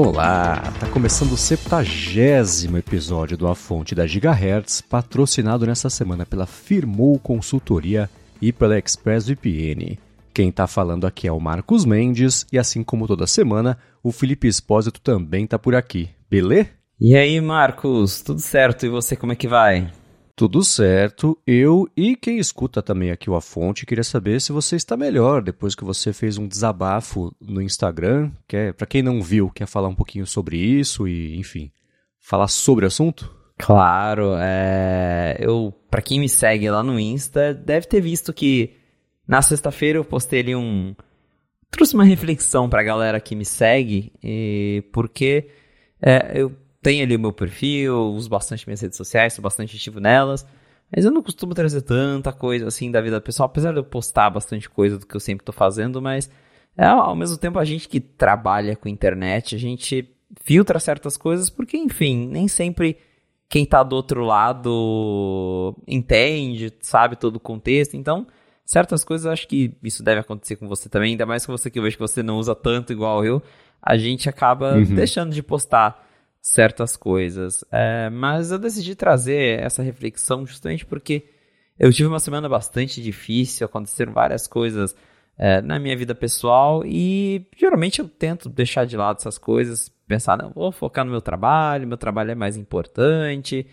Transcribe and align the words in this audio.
Olá, 0.00 0.62
tá 0.78 0.86
começando 0.86 1.32
o 1.32 1.36
70 1.36 1.82
episódio 2.78 3.36
do 3.36 3.48
A 3.48 3.54
Fonte 3.56 3.96
da 3.96 4.06
Gigahertz, 4.06 4.80
patrocinado 4.80 5.66
nessa 5.66 5.90
semana 5.90 6.24
pela 6.24 6.46
Firmou 6.46 7.18
Consultoria 7.18 8.08
e 8.40 8.52
pela 8.52 8.78
ExpressVPN. 8.78 9.98
Quem 10.32 10.52
tá 10.52 10.68
falando 10.68 11.04
aqui 11.04 11.26
é 11.26 11.32
o 11.32 11.40
Marcos 11.40 11.84
Mendes 11.84 12.46
e 12.52 12.60
assim 12.60 12.84
como 12.84 13.08
toda 13.08 13.26
semana, 13.26 13.76
o 14.00 14.12
Felipe 14.12 14.46
Espósito 14.46 15.00
também 15.00 15.48
tá 15.48 15.58
por 15.58 15.74
aqui, 15.74 16.08
beleza? 16.30 16.68
E 17.00 17.16
aí, 17.16 17.40
Marcos, 17.40 18.22
tudo 18.22 18.38
certo? 18.38 18.86
E 18.86 18.88
você, 18.88 19.16
como 19.16 19.32
é 19.32 19.34
que 19.34 19.48
vai? 19.48 19.90
Tudo 20.38 20.62
certo. 20.62 21.36
Eu 21.44 21.88
e 21.96 22.14
quem 22.14 22.38
escuta 22.38 22.80
também 22.80 23.10
aqui 23.10 23.28
o 23.28 23.34
A 23.34 23.40
Fonte 23.40 23.84
queria 23.84 24.04
saber 24.04 24.40
se 24.40 24.52
você 24.52 24.76
está 24.76 24.96
melhor 24.96 25.42
depois 25.42 25.74
que 25.74 25.82
você 25.82 26.12
fez 26.12 26.38
um 26.38 26.46
desabafo 26.46 27.34
no 27.40 27.60
Instagram. 27.60 28.30
Quer, 28.46 28.72
para 28.72 28.86
quem 28.86 29.02
não 29.02 29.20
viu, 29.20 29.50
quer 29.50 29.66
falar 29.66 29.88
um 29.88 29.96
pouquinho 29.96 30.24
sobre 30.24 30.56
isso 30.56 31.08
e, 31.08 31.36
enfim, 31.36 31.72
falar 32.20 32.46
sobre 32.46 32.84
o 32.84 32.86
assunto? 32.86 33.36
Claro, 33.58 34.36
é... 34.38 35.36
eu, 35.40 35.74
para 35.90 36.00
quem 36.00 36.20
me 36.20 36.28
segue 36.28 36.70
lá 36.70 36.84
no 36.84 37.00
Insta, 37.00 37.52
deve 37.52 37.88
ter 37.88 38.00
visto 38.00 38.32
que 38.32 38.76
na 39.26 39.42
sexta-feira 39.42 39.98
eu 39.98 40.04
postei 40.04 40.38
ali 40.38 40.54
um 40.54 40.94
trouxe 41.68 41.94
uma 41.94 42.04
reflexão 42.04 42.68
para 42.68 42.80
a 42.80 42.84
galera 42.84 43.20
que 43.20 43.34
me 43.34 43.44
segue, 43.44 44.12
e... 44.22 44.84
porque 44.92 45.48
é, 46.00 46.40
eu 46.40 46.52
tenho 46.88 47.04
ali 47.04 47.16
o 47.16 47.20
meu 47.20 47.34
perfil, 47.34 48.14
uso 48.14 48.30
bastante 48.30 48.66
minhas 48.66 48.80
redes 48.80 48.96
sociais, 48.96 49.34
sou 49.34 49.42
bastante 49.42 49.76
ativo 49.76 50.00
nelas. 50.00 50.46
Mas 50.90 51.04
eu 51.04 51.10
não 51.10 51.22
costumo 51.22 51.52
trazer 51.52 51.82
tanta 51.82 52.32
coisa 52.32 52.66
assim 52.66 52.90
da 52.90 52.98
vida 53.02 53.20
pessoal, 53.20 53.44
apesar 53.44 53.72
de 53.72 53.78
eu 53.78 53.84
postar 53.84 54.30
bastante 54.30 54.70
coisa 54.70 54.98
do 54.98 55.06
que 55.06 55.14
eu 55.14 55.20
sempre 55.20 55.42
estou 55.42 55.52
fazendo, 55.52 56.00
mas 56.00 56.30
é, 56.74 56.86
ao 56.86 57.14
mesmo 57.14 57.36
tempo 57.36 57.58
a 57.58 57.64
gente 57.66 57.86
que 57.90 58.00
trabalha 58.00 58.74
com 58.74 58.88
internet, 58.88 59.54
a 59.54 59.58
gente 59.58 60.10
filtra 60.40 60.80
certas 60.80 61.18
coisas, 61.18 61.50
porque, 61.50 61.76
enfim, 61.76 62.26
nem 62.26 62.48
sempre 62.48 62.96
quem 63.50 63.64
está 63.64 63.82
do 63.82 63.94
outro 63.94 64.24
lado 64.24 65.76
entende, 65.86 66.72
sabe 66.80 67.16
todo 67.16 67.36
o 67.36 67.40
contexto. 67.40 67.98
Então, 67.98 68.26
certas 68.64 69.04
coisas 69.04 69.26
eu 69.26 69.32
acho 69.32 69.46
que 69.46 69.74
isso 69.82 70.02
deve 70.02 70.20
acontecer 70.20 70.56
com 70.56 70.66
você 70.66 70.88
também, 70.88 71.10
ainda 71.10 71.26
mais 71.26 71.44
com 71.44 71.52
você 71.52 71.70
que 71.70 71.78
eu 71.78 71.82
vejo 71.82 71.98
que 71.98 72.02
você 72.02 72.22
não 72.22 72.38
usa 72.38 72.54
tanto 72.54 72.94
igual 72.94 73.22
eu, 73.26 73.42
a 73.82 73.98
gente 73.98 74.26
acaba 74.26 74.72
uhum. 74.72 74.94
deixando 74.94 75.34
de 75.34 75.42
postar 75.42 76.07
certas 76.52 76.96
coisas. 76.96 77.64
É, 77.70 78.10
mas 78.10 78.50
eu 78.50 78.58
decidi 78.58 78.94
trazer 78.94 79.60
essa 79.60 79.82
reflexão 79.82 80.46
justamente 80.46 80.86
porque 80.86 81.28
eu 81.78 81.92
tive 81.92 82.08
uma 82.08 82.18
semana 82.18 82.48
bastante 82.48 83.02
difícil, 83.02 83.66
aconteceram 83.66 84.12
várias 84.12 84.46
coisas 84.46 84.94
é, 85.36 85.60
na 85.62 85.78
minha 85.78 85.96
vida 85.96 86.14
pessoal 86.14 86.84
e 86.84 87.46
geralmente 87.56 88.00
eu 88.00 88.08
tento 88.08 88.48
deixar 88.48 88.84
de 88.84 88.96
lado 88.96 89.18
essas 89.18 89.38
coisas, 89.38 89.88
pensar, 90.06 90.36
não, 90.36 90.50
vou 90.50 90.72
focar 90.72 91.04
no 91.04 91.10
meu 91.10 91.20
trabalho, 91.20 91.86
meu 91.86 91.98
trabalho 91.98 92.32
é 92.32 92.34
mais 92.34 92.56
importante. 92.56 93.66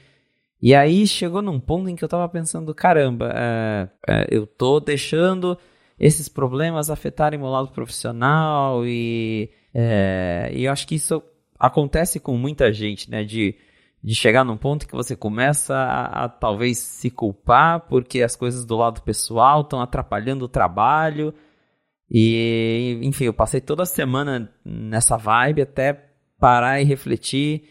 E 0.61 0.75
aí 0.75 1.07
chegou 1.07 1.41
num 1.41 1.59
ponto 1.59 1.89
em 1.89 1.95
que 1.95 2.03
eu 2.03 2.09
tava 2.09 2.27
pensando, 2.29 2.73
caramba, 2.73 3.31
é, 3.35 3.89
é, 4.07 4.27
eu 4.29 4.45
tô 4.45 4.79
deixando 4.79 5.57
esses 5.99 6.27
problemas 6.27 6.89
afetarem 6.89 7.39
meu 7.39 7.49
lado 7.49 7.69
profissional 7.69 8.85
e, 8.85 9.49
é, 9.73 10.51
e 10.53 10.65
eu 10.65 10.71
acho 10.71 10.87
que 10.87 10.95
isso 10.95 11.23
acontece 11.65 12.19
com 12.19 12.37
muita 12.37 12.71
gente, 12.71 13.09
né? 13.09 13.23
De, 13.23 13.55
de 14.03 14.13
chegar 14.15 14.43
num 14.43 14.57
ponto 14.57 14.87
que 14.87 14.95
você 14.95 15.15
começa 15.15 15.75
a, 15.75 16.25
a 16.25 16.29
talvez 16.29 16.77
se 16.77 17.09
culpar 17.09 17.81
porque 17.87 18.21
as 18.21 18.35
coisas 18.35 18.65
do 18.65 18.75
lado 18.75 19.01
pessoal 19.01 19.61
estão 19.61 19.81
atrapalhando 19.81 20.45
o 20.45 20.49
trabalho. 20.49 21.33
E, 22.09 22.99
enfim, 23.01 23.25
eu 23.25 23.33
passei 23.33 23.59
toda 23.59 23.83
a 23.83 23.87
semana 23.87 24.51
nessa 24.63 25.17
vibe 25.17 25.63
até 25.63 26.05
parar 26.39 26.79
e 26.79 26.85
refletir 26.85 27.63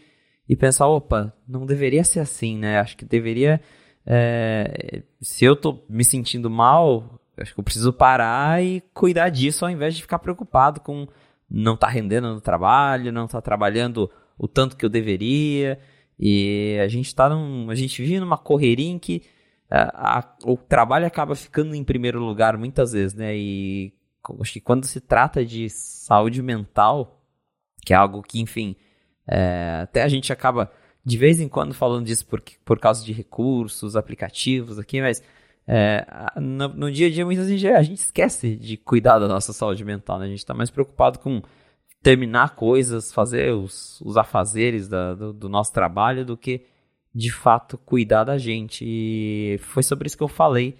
e 0.47 0.55
pensar: 0.55 0.87
opa, 0.87 1.33
não 1.47 1.65
deveria 1.65 2.03
ser 2.03 2.19
assim, 2.19 2.57
né? 2.57 2.79
Acho 2.79 2.97
que 2.97 3.05
deveria. 3.05 3.61
É, 4.05 5.01
se 5.21 5.45
eu 5.45 5.55
tô 5.55 5.83
me 5.89 6.03
sentindo 6.03 6.49
mal, 6.49 7.19
acho 7.37 7.53
que 7.53 7.59
eu 7.59 7.63
preciso 7.63 7.91
parar 7.91 8.63
e 8.63 8.81
cuidar 8.93 9.29
disso 9.29 9.65
ao 9.65 9.71
invés 9.71 9.95
de 9.95 10.01
ficar 10.01 10.19
preocupado 10.19 10.79
com 10.79 11.07
não 11.49 11.77
tá 11.77 11.87
rendendo 11.87 12.33
no 12.33 12.41
trabalho, 12.41 13.11
não 13.11 13.27
tá 13.27 13.41
trabalhando 13.41 14.09
o 14.37 14.47
tanto 14.47 14.75
que 14.75 14.85
eu 14.85 14.89
deveria. 14.89 15.79
E 16.19 16.77
a 16.83 16.87
gente 16.87 17.13
tá 17.13 17.29
num, 17.29 17.69
a 17.69 17.75
gente 17.75 18.01
vive 18.01 18.19
numa 18.19 18.37
correria 18.37 18.89
em 18.89 18.99
que 18.99 19.23
a, 19.69 20.19
a, 20.19 20.35
o 20.45 20.57
trabalho 20.57 21.05
acaba 21.05 21.35
ficando 21.35 21.75
em 21.75 21.83
primeiro 21.83 22.19
lugar 22.19 22.57
muitas 22.57 22.93
vezes, 22.93 23.13
né? 23.13 23.35
E 23.35 23.93
acho 24.39 24.53
que 24.53 24.61
quando 24.61 24.85
se 24.85 25.01
trata 25.01 25.45
de 25.45 25.69
saúde 25.69 26.41
mental, 26.41 27.21
que 27.85 27.93
é 27.93 27.95
algo 27.95 28.21
que, 28.21 28.39
enfim, 28.39 28.75
é, 29.27 29.81
até 29.83 30.03
a 30.03 30.07
gente 30.07 30.31
acaba 30.31 30.71
de 31.03 31.17
vez 31.17 31.39
em 31.39 31.47
quando 31.47 31.73
falando 31.73 32.05
disso 32.05 32.25
por, 32.25 32.41
por 32.63 32.79
causa 32.79 33.05
de 33.05 33.13
recursos, 33.13 33.95
aplicativos 33.95 34.79
aqui, 34.79 35.01
mas 35.01 35.21
é, 35.67 36.05
no, 36.37 36.67
no, 36.69 36.91
dia 36.91 37.07
a 37.07 37.09
dia, 37.09 37.25
muitas 37.25 37.49
vezes 37.49 37.65
a 37.65 37.81
gente 37.81 37.97
esquece 37.97 38.55
de 38.55 38.77
cuidar 38.77 39.17
da 39.17 39.27
nossa 39.27 39.51
saúde 39.51 39.83
mental, 39.83 40.19
né? 40.19 40.25
A 40.25 40.29
gente 40.29 40.39
está 40.39 40.53
mais 40.53 40.69
preocupado 40.69 41.19
com 41.19 41.41
terminar 42.03 42.55
coisas, 42.55 43.11
fazer 43.11 43.51
os, 43.51 43.99
os 44.01 44.15
afazeres 44.15 44.87
da, 44.87 45.15
do, 45.15 45.33
do, 45.33 45.49
nosso 45.49 45.73
trabalho 45.73 46.23
do 46.23 46.37
que 46.37 46.65
de 47.13 47.31
fato 47.31 47.79
cuidar 47.79 48.23
da 48.23 48.37
gente. 48.37 48.85
E 48.87 49.57
foi 49.63 49.81
sobre 49.81 50.05
isso 50.05 50.17
que 50.17 50.23
eu 50.23 50.27
falei 50.27 50.77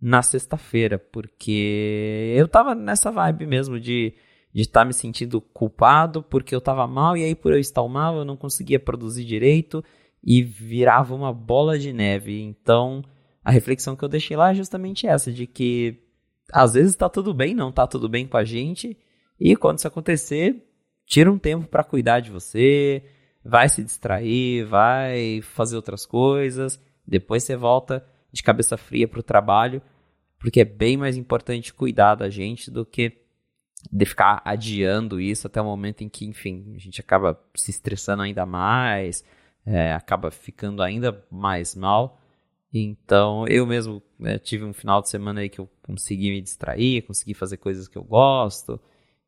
na 0.00 0.22
sexta-feira, 0.22 0.98
porque 0.98 2.34
eu 2.34 2.48
tava 2.48 2.74
nessa 2.74 3.10
vibe 3.10 3.46
mesmo 3.46 3.78
de 3.78 4.14
estar 4.54 4.80
tá 4.80 4.84
me 4.86 4.94
sentindo 4.94 5.40
culpado 5.40 6.22
porque 6.22 6.54
eu 6.54 6.58
estava 6.58 6.86
mal 6.86 7.16
e 7.16 7.24
aí 7.24 7.34
por 7.34 7.52
eu 7.52 7.58
estar 7.58 7.86
mal 7.86 8.16
eu 8.16 8.24
não 8.24 8.36
conseguia 8.36 8.80
produzir 8.80 9.24
direito 9.24 9.84
e 10.24 10.42
virava 10.42 11.14
uma 11.14 11.32
bola 11.32 11.78
de 11.78 11.92
neve. 11.92 12.40
Então, 12.40 13.04
a 13.44 13.50
reflexão 13.50 13.96
que 13.96 14.04
eu 14.04 14.08
deixei 14.08 14.36
lá 14.36 14.50
é 14.50 14.54
justamente 14.54 15.06
essa, 15.06 15.32
de 15.32 15.46
que 15.46 16.02
às 16.52 16.74
vezes 16.74 16.94
tá 16.94 17.08
tudo 17.08 17.32
bem, 17.32 17.54
não 17.54 17.72
tá 17.72 17.86
tudo 17.86 18.08
bem 18.08 18.26
com 18.26 18.36
a 18.36 18.44
gente, 18.44 18.96
e 19.38 19.56
quando 19.56 19.78
isso 19.78 19.88
acontecer, 19.88 20.64
tira 21.06 21.30
um 21.30 21.38
tempo 21.38 21.66
para 21.66 21.84
cuidar 21.84 22.20
de 22.20 22.30
você, 22.30 23.02
vai 23.44 23.68
se 23.68 23.82
distrair, 23.82 24.64
vai 24.64 25.40
fazer 25.42 25.76
outras 25.76 26.06
coisas, 26.06 26.80
depois 27.06 27.42
você 27.42 27.56
volta 27.56 28.04
de 28.32 28.42
cabeça 28.42 28.76
fria 28.76 29.08
pro 29.08 29.22
trabalho, 29.22 29.82
porque 30.38 30.60
é 30.60 30.64
bem 30.64 30.96
mais 30.96 31.16
importante 31.16 31.74
cuidar 31.74 32.14
da 32.14 32.28
gente 32.28 32.70
do 32.70 32.84
que 32.84 33.22
de 33.90 34.04
ficar 34.04 34.40
adiando 34.44 35.20
isso 35.20 35.46
até 35.46 35.60
o 35.60 35.64
momento 35.64 36.02
em 36.02 36.08
que, 36.08 36.24
enfim, 36.24 36.72
a 36.76 36.78
gente 36.78 37.00
acaba 37.00 37.38
se 37.56 37.70
estressando 37.70 38.22
ainda 38.22 38.46
mais, 38.46 39.24
é, 39.66 39.92
acaba 39.92 40.30
ficando 40.30 40.82
ainda 40.82 41.24
mais 41.30 41.74
mal. 41.74 42.20
Então, 42.72 43.46
eu 43.48 43.66
mesmo 43.66 44.02
né, 44.18 44.38
tive 44.38 44.64
um 44.64 44.72
final 44.72 45.02
de 45.02 45.10
semana 45.10 45.40
aí 45.40 45.48
que 45.48 45.60
eu 45.60 45.68
consegui 45.82 46.30
me 46.30 46.40
distrair, 46.40 47.02
consegui 47.02 47.34
fazer 47.34 47.58
coisas 47.58 47.86
que 47.86 47.98
eu 47.98 48.04
gosto. 48.04 48.80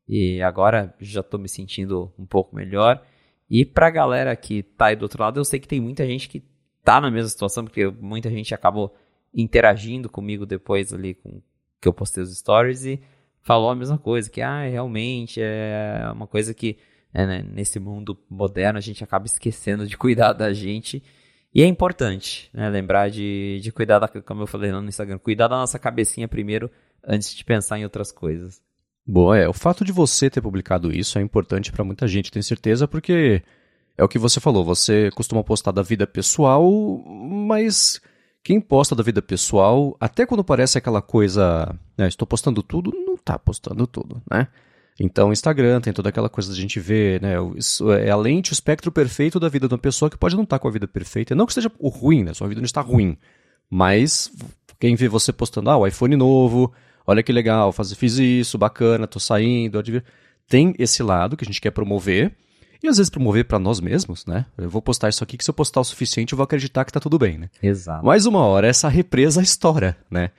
E 0.09 0.41
agora 0.43 0.94
já 0.99 1.21
estou 1.21 1.38
me 1.38 1.49
sentindo 1.49 2.12
um 2.19 2.25
pouco 2.25 2.56
melhor. 2.56 3.05
E 3.50 3.65
para 3.65 3.88
a 3.88 3.91
galera 3.91 4.34
que 4.34 4.62
tá 4.62 4.87
aí 4.87 4.97
do 4.97 5.03
outro 5.03 5.22
lado, 5.22 5.38
eu 5.38 5.44
sei 5.44 5.60
que 5.60 5.69
tem 5.69 5.81
muita 5.81 6.06
gente 6.06 6.28
que 6.28 6.43
tá 6.82 7.00
na 7.00 7.10
mesma 7.10 7.28
situação, 7.28 7.65
porque 7.65 7.87
muita 7.87 8.31
gente 8.31 8.55
acabou 8.55 8.94
interagindo 9.32 10.09
comigo 10.09 10.47
depois 10.47 10.93
ali 10.93 11.15
com 11.15 11.43
que 11.81 11.88
eu 11.88 11.93
postei 11.93 12.22
os 12.22 12.37
stories 12.37 12.84
e 12.84 13.00
falou 13.43 13.71
a 13.71 13.75
mesma 13.75 13.99
coisa, 13.99 14.31
que 14.31 14.41
ah, 14.41 14.62
realmente 14.62 15.41
é 15.41 16.11
uma 16.12 16.26
coisa 16.26 16.55
que 16.55 16.78
é, 17.12 17.26
né, 17.26 17.47
nesse 17.47 17.78
mundo 17.78 18.19
moderno 18.28 18.78
a 18.78 18.81
gente 18.81 19.05
acaba 19.05 19.26
esquecendo 19.26 19.87
de 19.87 19.97
cuidar 19.97 20.32
da 20.32 20.52
gente 20.52 21.02
e 21.55 21.62
é 21.62 21.67
importante, 21.67 22.51
né, 22.53 22.69
lembrar 22.69 23.11
de, 23.11 23.61
de 23.62 23.71
cuidar, 23.71 24.01
da, 24.01 24.09
como 24.09 24.43
eu 24.43 24.47
falei 24.47 24.73
no 24.73 24.85
Instagram, 24.85 25.19
cuidar 25.19 25.49
da 25.49 25.56
nossa 25.56 25.79
cabecinha 25.79 26.27
primeiro 26.27 26.71
antes 27.06 27.35
de 27.35 27.45
pensar 27.45 27.79
em 27.79 27.85
outras 27.85 28.11
coisas. 28.11 28.61
Boa, 29.06 29.39
é. 29.39 29.49
O 29.49 29.53
fato 29.53 29.85
de 29.85 29.93
você 29.93 30.29
ter 30.29 30.41
publicado 30.41 30.91
isso 30.91 31.19
é 31.19 31.23
importante 31.23 31.71
para 31.71 31.85
muita 31.85 32.09
gente, 32.09 32.33
tenho 32.33 32.43
certeza, 32.43 32.89
porque 32.89 33.43
é 33.97 34.03
o 34.03 34.09
que 34.09 34.19
você 34.19 34.41
falou, 34.41 34.65
você 34.65 35.11
costuma 35.12 35.45
postar 35.45 35.71
da 35.71 35.83
vida 35.83 36.06
pessoal, 36.06 36.65
mas 37.06 38.00
quem 38.43 38.61
posta 38.61 38.95
da 38.95 39.03
vida 39.03 39.23
pessoal, 39.23 39.97
até 40.00 40.27
quando 40.27 40.43
parece 40.43 40.77
aquela 40.77 41.00
coisa, 41.00 41.75
né, 41.97 42.09
estou 42.09 42.27
postando 42.27 42.62
tudo, 42.62 42.91
não 42.93 43.15
está 43.15 43.39
postando 43.39 43.87
tudo, 43.87 44.21
né? 44.31 44.49
Então, 44.99 45.31
o 45.31 45.32
Instagram 45.32 45.81
tem 45.81 45.93
toda 45.93 46.08
aquela 46.08 46.29
coisa 46.29 46.52
de 46.52 46.58
a 46.58 46.62
gente 46.62 46.79
ver, 46.79 47.20
né? 47.20 47.35
Isso 47.56 47.91
é 47.93 48.11
a 48.11 48.17
lente, 48.17 48.52
o 48.52 48.55
espectro 48.55 48.93
perfeito 48.93 49.41
da 49.41 49.49
vida 49.49 49.67
de 49.67 49.75
uma 49.75 49.79
pessoa 49.79 50.08
que 50.08 50.17
pode 50.17 50.37
não 50.37 50.44
estar 50.44 50.58
tá 50.58 50.62
com 50.62 50.69
a 50.69 50.70
vida 50.70 50.87
perfeita. 50.87 51.35
Não 51.35 51.46
que 51.46 51.52
seja 51.52 51.70
o 51.79 51.88
ruim, 51.88 52.23
né? 52.23 52.32
Sua 52.32 52.46
vida 52.46 52.61
não 52.61 52.67
está 52.67 52.81
ruim. 52.81 53.17
Mas 53.69 54.31
quem 54.79 54.94
vê 54.94 55.08
você 55.08 55.32
postando, 55.32 55.70
ah, 55.70 55.76
o 55.76 55.87
iPhone 55.87 56.14
novo, 56.14 56.73
olha 57.06 57.23
que 57.23 57.32
legal, 57.32 57.73
faz, 57.73 57.93
fiz 57.94 58.19
isso, 58.19 58.56
bacana, 58.56 59.06
tô 59.06 59.19
saindo. 59.19 59.82
Tem 60.49 60.75
esse 60.79 61.02
lado 61.02 61.37
que 61.37 61.44
a 61.44 61.47
gente 61.47 61.61
quer 61.61 61.73
promover. 61.73 62.32
E 62.82 62.87
às 62.87 62.99
vezes 62.99 63.08
promover 63.08 63.47
para 63.47 63.58
nós 63.58 63.81
mesmos, 63.81 64.26
né? 64.26 64.44
Eu 64.58 64.69
vou 64.69 64.82
postar 64.82 65.08
isso 65.08 65.25
aqui 65.25 65.38
que 65.38 65.44
se 65.44 65.50
eu 65.50 65.55
postar 65.55 65.81
o 65.81 65.85
suficiente 65.85 66.35
eu 66.35 66.37
vou 66.37 66.44
acreditar 66.44 66.85
que 66.85 66.93
tá 66.93 67.00
tudo 67.00 67.19
bem, 67.19 67.38
né? 67.38 67.49
Exato. 67.62 68.05
Mais 68.05 68.26
uma 68.26 68.40
hora 68.40 68.67
essa 68.67 68.90
represa 68.90 69.40
estoura, 69.40 69.97
né? 70.11 70.31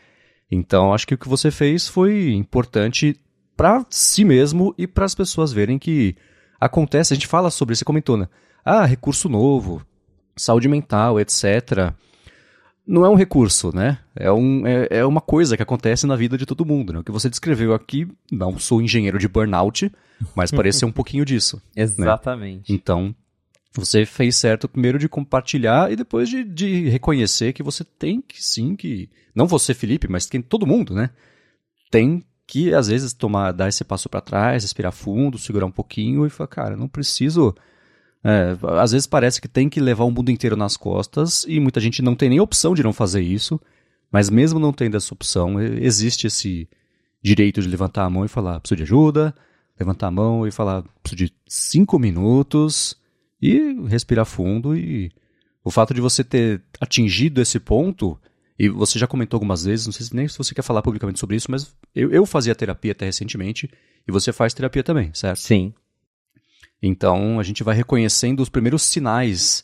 Então 0.49 0.93
acho 0.93 1.07
que 1.07 1.15
o 1.15 1.17
que 1.17 1.27
você 1.27 1.49
fez 1.49 1.87
foi 1.87 2.33
importante 2.33 3.19
para 3.55 3.85
si 3.89 4.25
mesmo 4.25 4.73
e 4.77 4.87
para 4.87 5.05
as 5.05 5.15
pessoas 5.15 5.53
verem 5.53 5.79
que 5.79 6.15
acontece, 6.59 7.13
a 7.13 7.15
gente 7.15 7.27
fala 7.27 7.49
sobre, 7.49 7.75
você 7.75 7.85
comentou, 7.85 8.17
né? 8.17 8.27
Ah, 8.63 8.85
recurso 8.85 9.29
novo, 9.29 9.85
saúde 10.35 10.67
mental, 10.67 11.19
etc. 11.19 11.93
Não 12.85 13.05
é 13.05 13.09
um 13.09 13.15
recurso, 13.15 13.75
né? 13.75 13.99
É, 14.15 14.31
um, 14.31 14.65
é, 14.65 14.87
é 14.89 15.05
uma 15.05 15.21
coisa 15.21 15.55
que 15.55 15.63
acontece 15.63 16.05
na 16.05 16.15
vida 16.15 16.37
de 16.37 16.45
todo 16.45 16.65
mundo. 16.65 16.93
Né? 16.93 16.99
O 16.99 17.03
que 17.03 17.11
você 17.11 17.29
descreveu 17.29 17.73
aqui, 17.73 18.07
não 18.31 18.57
sou 18.59 18.81
engenheiro 18.81 19.17
de 19.17 19.27
burnout, 19.27 19.91
mas 20.35 20.51
parece 20.51 20.79
ser 20.79 20.85
um 20.85 20.91
pouquinho 20.91 21.25
disso. 21.25 21.61
Né? 21.75 21.83
Exatamente. 21.83 22.71
Né? 22.71 22.75
Então, 22.75 23.15
você 23.73 24.05
fez 24.05 24.35
certo 24.35 24.69
primeiro 24.69 24.97
de 24.97 25.09
compartilhar 25.09 25.91
e 25.91 25.95
depois 25.95 26.29
de, 26.29 26.43
de 26.43 26.87
reconhecer 26.89 27.53
que 27.53 27.63
você 27.63 27.83
tem 27.83 28.21
que 28.21 28.43
sim 28.43 28.75
que. 28.75 29.09
Não 29.33 29.47
você, 29.47 29.73
Felipe, 29.73 30.07
mas 30.07 30.27
tem 30.27 30.41
todo 30.41 30.65
mundo, 30.65 30.93
né? 30.93 31.09
Tem 31.91 32.23
que, 32.47 32.73
às 32.73 32.87
vezes, 32.87 33.13
tomar, 33.13 33.51
dar 33.51 33.67
esse 33.67 33.83
passo 33.83 34.07
para 34.09 34.21
trás, 34.21 34.63
respirar 34.63 34.91
fundo, 34.91 35.37
segurar 35.37 35.65
um 35.65 35.71
pouquinho 35.71 36.25
e 36.25 36.29
falar, 36.29 36.47
cara, 36.47 36.77
não 36.77 36.87
preciso. 36.87 37.55
É, 38.23 38.57
às 38.79 38.91
vezes 38.91 39.05
parece 39.07 39.39
que 39.39 39.47
tem 39.47 39.69
que 39.69 39.79
levar 39.79 40.03
o 40.03 40.11
mundo 40.11 40.31
inteiro 40.31 40.55
nas 40.55 40.75
costas 40.75 41.45
e 41.47 41.59
muita 41.59 41.79
gente 41.79 42.01
não 42.01 42.15
tem 42.15 42.29
nem 42.29 42.39
opção 42.39 42.73
de 42.73 42.83
não 42.83 42.91
fazer 42.91 43.21
isso, 43.21 43.59
mas 44.11 44.29
mesmo 44.29 44.59
não 44.59 44.73
tendo 44.73 44.97
essa 44.97 45.13
opção, 45.13 45.61
existe 45.61 46.25
esse 46.25 46.67
direito 47.21 47.61
de 47.61 47.67
levantar 47.67 48.03
a 48.03 48.09
mão 48.09 48.25
e 48.25 48.27
falar, 48.27 48.59
preciso 48.59 48.77
de 48.77 48.83
ajuda, 48.83 49.35
levantar 49.79 50.07
a 50.07 50.11
mão 50.11 50.47
e 50.47 50.51
falar, 50.51 50.83
preciso 51.03 51.25
de 51.25 51.33
cinco 51.47 51.99
minutos 51.99 52.95
e 53.41 53.73
respirar 53.87 54.25
fundo 54.25 54.75
e 54.75 55.11
o 55.63 55.71
fato 55.71 55.93
de 55.93 56.01
você 56.01 56.23
ter 56.23 56.63
atingido 56.79 57.41
esse 57.41 57.59
ponto 57.59 58.19
e 58.57 58.69
você 58.69 58.97
já 58.97 59.05
comentou 59.05 59.37
algumas 59.37 59.65
vezes, 59.65 59.85
não 59.85 59.93
sei 59.93 60.07
nem 60.13 60.27
se 60.27 60.37
você 60.37 60.55
quer 60.55 60.61
falar 60.61 60.81
publicamente 60.81 61.19
sobre 61.19 61.35
isso, 61.35 61.51
mas 61.51 61.75
eu, 61.93 62.11
eu 62.11 62.25
fazia 62.25 62.55
terapia 62.55 62.93
até 62.93 63.05
recentemente 63.05 63.69
e 64.07 64.11
você 64.11 64.31
faz 64.31 64.53
terapia 64.53 64.83
também, 64.83 65.11
certo? 65.13 65.39
Sim. 65.39 65.73
Então 66.81 67.39
a 67.39 67.43
gente 67.43 67.63
vai 67.63 67.75
reconhecendo 67.75 68.39
os 68.39 68.49
primeiros 68.49 68.83
sinais 68.83 69.63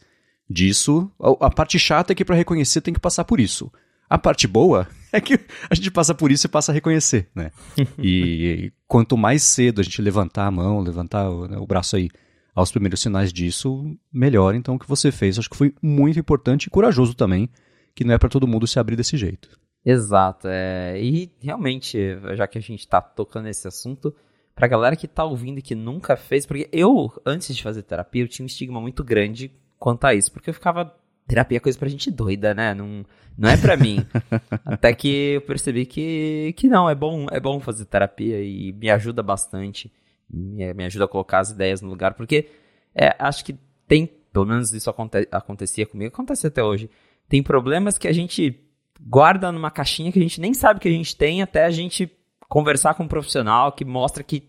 disso. 0.50 1.10
A, 1.20 1.48
a 1.48 1.50
parte 1.50 1.80
chata 1.80 2.12
é 2.12 2.16
que 2.16 2.26
para 2.26 2.36
reconhecer 2.36 2.82
tem 2.82 2.94
que 2.94 3.00
passar 3.00 3.24
por 3.24 3.40
isso. 3.40 3.72
A 4.10 4.18
parte 4.18 4.46
boa 4.46 4.86
é 5.14 5.22
que 5.22 5.40
a 5.70 5.76
gente 5.76 5.90
passa 5.90 6.14
por 6.14 6.30
isso 6.30 6.48
e 6.48 6.50
passa 6.50 6.74
a 6.74 6.76
reconhecer, 6.76 7.30
né? 7.34 7.52
e 7.98 8.74
quanto 8.88 9.16
mais 9.16 9.42
cedo 9.44 9.80
a 9.80 9.84
gente 9.84 10.02
levantar 10.02 10.48
a 10.48 10.52
mão, 10.52 10.82
levantar 10.82 11.30
o, 11.30 11.48
né, 11.48 11.58
o 11.58 11.66
braço 11.66 11.96
aí 11.96 12.10
aos 12.54 12.72
primeiros 12.72 13.00
sinais 13.00 13.32
disso, 13.32 13.98
melhor. 14.12 14.54
Então 14.54 14.76
o 14.76 14.80
que 14.80 14.88
você 14.88 15.14
fez, 15.14 15.40
acho 15.40 15.50
que 15.50 15.56
foi 15.56 15.74
muito 15.82 16.20
importante 16.20 16.66
e 16.66 16.70
corajoso 16.70 17.14
também 17.14 17.50
que 17.96 18.04
não 18.04 18.14
é 18.14 18.18
para 18.18 18.30
todo 18.30 18.48
mundo 18.48 18.68
se 18.68 18.80
abrir 18.80 18.96
desse 18.96 19.18
jeito. 19.18 19.50
Exato, 19.84 20.48
é, 20.48 21.00
e 21.02 21.32
realmente, 21.40 21.98
já 22.36 22.48
que 22.48 22.58
a 22.58 22.62
gente 22.62 22.82
está 22.82 23.02
tocando 23.02 23.46
nesse 23.46 23.68
assunto, 23.68 24.14
pra 24.54 24.68
galera 24.68 24.96
que 24.96 25.08
tá 25.08 25.24
ouvindo 25.24 25.58
e 25.58 25.62
que 25.62 25.74
nunca 25.74 26.16
fez, 26.16 26.46
porque 26.46 26.70
eu, 26.72 27.12
antes 27.26 27.56
de 27.56 27.64
fazer 27.64 27.82
terapia, 27.82 28.24
eu 28.24 28.28
tinha 28.28 28.44
um 28.44 28.48
estigma 28.48 28.80
muito 28.80 29.04
grande 29.04 29.52
quanto 29.80 30.06
a 30.06 30.14
isso, 30.14 30.32
porque 30.32 30.52
eu 30.52 30.54
ficava, 30.54 30.96
terapia 31.28 31.58
é 31.58 31.60
coisa 31.60 31.80
pra 31.80 31.90
gente 31.90 32.12
doida, 32.12 32.54
né, 32.54 32.76
não, 32.76 33.04
não 33.36 33.50
é 33.50 33.58
pra 33.58 33.76
mim. 33.76 34.06
Até 34.64 34.94
que 34.94 35.34
eu 35.34 35.42
percebi 35.42 35.88
que, 35.88 36.54
que 36.56 36.68
não, 36.68 36.88
é 36.88 36.94
bom, 36.94 37.26
é 37.32 37.40
bom 37.40 37.60
fazer 37.60 37.86
terapia 37.86 38.40
e 38.40 38.72
me 38.74 38.90
ajuda 38.92 39.24
bastante, 39.24 39.92
me, 40.30 40.72
me 40.76 40.86
ajuda 40.86 41.06
a 41.06 41.08
colocar 41.08 41.40
as 41.40 41.50
ideias 41.50 41.82
no 41.82 41.90
lugar, 41.90 42.14
porque 42.14 42.50
é, 42.94 43.16
acho 43.18 43.44
que 43.44 43.58
tem, 43.88 44.06
pelo 44.32 44.46
menos 44.46 44.72
isso 44.74 44.92
aconte, 44.92 45.28
acontecia 45.32 45.88
comigo, 45.88 46.14
acontece 46.14 46.46
até 46.46 46.64
hoje, 46.64 46.88
tem 47.32 47.42
problemas 47.42 47.98
que 47.98 48.10
a 48.10 48.12
gente 48.12 48.60
guarda 49.00 49.54
numa 49.54 49.72
caixinha 49.72 50.12
que 50.12 50.20
a 50.20 50.22
gente 50.22 50.42
nem 50.42 50.54
sabe 50.54 50.82
que 50.82 50.88
a 50.90 50.92
gente 50.92 51.16
tem 51.16 51.42
até 51.42 51.64
a 51.64 51.70
gente 51.70 52.12
conversar 52.50 52.94
com 52.94 53.04
um 53.04 53.08
profissional 53.08 53.72
que 53.72 53.86
mostra 53.86 54.22
que 54.22 54.44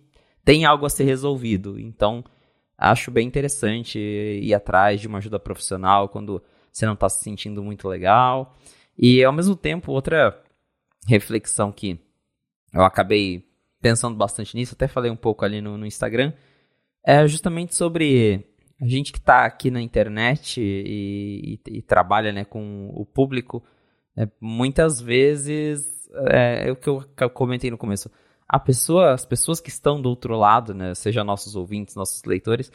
tem 0.44 0.64
algo 0.64 0.84
a 0.84 0.90
ser 0.90 1.04
resolvido. 1.04 1.78
Então, 1.78 2.24
acho 2.76 3.12
bem 3.12 3.24
interessante 3.24 4.00
ir 4.00 4.52
atrás 4.52 5.00
de 5.00 5.06
uma 5.06 5.18
ajuda 5.18 5.38
profissional 5.38 6.08
quando 6.08 6.42
você 6.72 6.84
não 6.84 6.94
está 6.94 7.08
se 7.08 7.22
sentindo 7.22 7.62
muito 7.62 7.86
legal. 7.86 8.58
E, 8.98 9.22
ao 9.22 9.32
mesmo 9.32 9.54
tempo, 9.54 9.92
outra 9.92 10.36
reflexão 11.06 11.70
que 11.70 12.00
eu 12.74 12.82
acabei 12.82 13.46
pensando 13.80 14.16
bastante 14.16 14.56
nisso, 14.56 14.74
até 14.74 14.88
falei 14.88 15.08
um 15.08 15.16
pouco 15.16 15.44
ali 15.44 15.60
no, 15.60 15.78
no 15.78 15.86
Instagram, 15.86 16.32
é 17.06 17.28
justamente 17.28 17.76
sobre 17.76 18.44
a 18.82 18.86
gente 18.88 19.12
que 19.12 19.18
está 19.18 19.44
aqui 19.44 19.70
na 19.70 19.80
internet 19.80 20.60
e, 20.60 21.60
e, 21.64 21.78
e, 21.78 21.82
trabalha 21.82 22.32
né, 22.32 22.44
com 22.44 22.90
o 22.92 23.06
público, 23.06 23.62
é, 24.16 24.28
muitas 24.40 25.00
vezes, 25.00 26.10
é, 26.28 26.68
é 26.68 26.72
o 26.72 26.74
que 26.74 26.88
eu 26.88 27.30
comentei 27.30 27.70
no 27.70 27.78
começo, 27.78 28.10
a 28.48 28.58
pessoa, 28.58 29.12
as 29.12 29.24
pessoas 29.24 29.60
que 29.60 29.70
estão 29.70 30.02
do 30.02 30.08
outro 30.08 30.36
lado, 30.36 30.74
né, 30.74 30.96
seja 30.96 31.22
nossos 31.22 31.54
ouvintes, 31.54 31.94
nossos 31.94 32.24
leitores, 32.24 32.72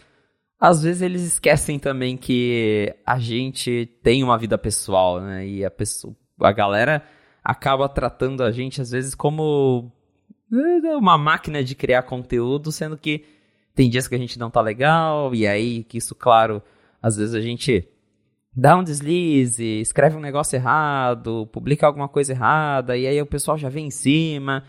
às 0.57 0.81
vezes 0.81 1.01
eles 1.01 1.23
esquecem 1.23 1.77
também 1.77 2.15
que 2.15 2.95
a 3.05 3.19
gente 3.19 3.85
tem 4.01 4.23
uma 4.23 4.37
vida 4.37 4.57
pessoal, 4.57 5.19
né, 5.19 5.45
e 5.45 5.65
a, 5.65 5.69
pessoa, 5.69 6.15
a 6.39 6.53
galera 6.53 7.03
acaba 7.43 7.89
tratando 7.89 8.43
a 8.43 8.51
gente 8.51 8.81
às 8.81 8.91
vezes 8.91 9.13
como 9.13 9.91
é, 10.53 10.95
uma 10.95 11.17
máquina 11.17 11.61
de 11.61 11.75
criar 11.75 12.03
conteúdo, 12.03 12.71
sendo 12.71 12.97
que 12.97 13.25
tem 13.77 13.91
dias 13.91 14.07
que 14.07 14.15
a 14.15 14.17
gente 14.17 14.39
não 14.39 14.49
tá 14.49 14.59
legal, 14.59 15.35
e 15.35 15.45
aí 15.45 15.83
que 15.83 15.99
isso, 15.99 16.15
claro, 16.15 16.63
às 16.99 17.15
vezes 17.15 17.35
a 17.35 17.39
gente 17.39 17.87
dá 18.51 18.75
um 18.75 18.83
deslize, 18.83 19.79
escreve 19.79 20.17
um 20.17 20.19
negócio 20.19 20.55
errado, 20.55 21.47
publica 21.53 21.85
alguma 21.85 22.09
coisa 22.09 22.33
errada, 22.33 22.97
e 22.97 23.05
aí 23.05 23.21
o 23.21 23.25
pessoal 23.27 23.55
já 23.55 23.69
vem 23.69 23.85
em 23.85 23.91
cima. 23.91 24.63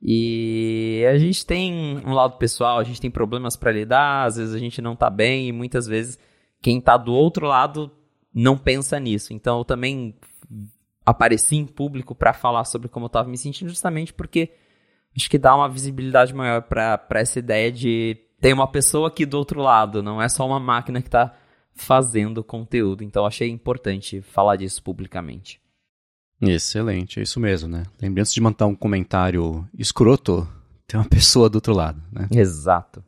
E 0.00 1.04
a 1.06 1.18
gente 1.18 1.44
tem 1.44 2.00
um 2.06 2.14
lado 2.14 2.38
pessoal, 2.38 2.78
a 2.78 2.84
gente 2.84 2.98
tem 2.98 3.10
problemas 3.10 3.56
para 3.56 3.72
lidar, 3.72 4.24
às 4.24 4.36
vezes 4.36 4.54
a 4.54 4.58
gente 4.58 4.80
não 4.80 4.96
tá 4.96 5.10
bem, 5.10 5.48
e 5.48 5.52
muitas 5.52 5.86
vezes 5.86 6.18
quem 6.62 6.80
tá 6.80 6.96
do 6.96 7.12
outro 7.12 7.46
lado 7.46 7.92
não 8.32 8.56
pensa 8.56 8.98
nisso. 8.98 9.34
Então 9.34 9.58
eu 9.58 9.64
também 9.66 10.14
apareci 11.04 11.56
em 11.56 11.66
público 11.66 12.14
para 12.14 12.32
falar 12.32 12.64
sobre 12.64 12.88
como 12.88 13.04
eu 13.04 13.10
tava 13.10 13.28
me 13.28 13.36
sentindo, 13.36 13.68
justamente 13.68 14.14
porque 14.14 14.50
acho 15.14 15.28
que 15.28 15.36
dá 15.36 15.54
uma 15.54 15.68
visibilidade 15.68 16.34
maior 16.34 16.62
para 16.62 17.20
essa 17.20 17.38
ideia 17.38 17.70
de 17.70 18.22
tem 18.40 18.52
uma 18.52 18.66
pessoa 18.66 19.08
aqui 19.08 19.24
do 19.24 19.38
outro 19.38 19.60
lado, 19.60 20.02
não 20.02 20.20
é 20.20 20.28
só 20.28 20.46
uma 20.46 20.60
máquina 20.60 21.00
que 21.00 21.08
está 21.08 21.34
fazendo 21.74 22.42
conteúdo. 22.42 23.04
Então 23.04 23.26
achei 23.26 23.48
importante 23.48 24.20
falar 24.22 24.56
disso 24.56 24.82
publicamente. 24.82 25.60
Excelente, 26.40 27.18
é 27.18 27.22
isso 27.22 27.40
mesmo, 27.40 27.68
né? 27.68 27.84
Lembre-se 28.00 28.34
de 28.34 28.40
mandar 28.40 28.66
um 28.66 28.74
comentário 28.74 29.66
escroto, 29.76 30.46
tem 30.86 31.00
uma 31.00 31.08
pessoa 31.08 31.48
do 31.48 31.56
outro 31.56 31.72
lado, 31.72 32.02
né? 32.12 32.28
Exato. 32.30 33.02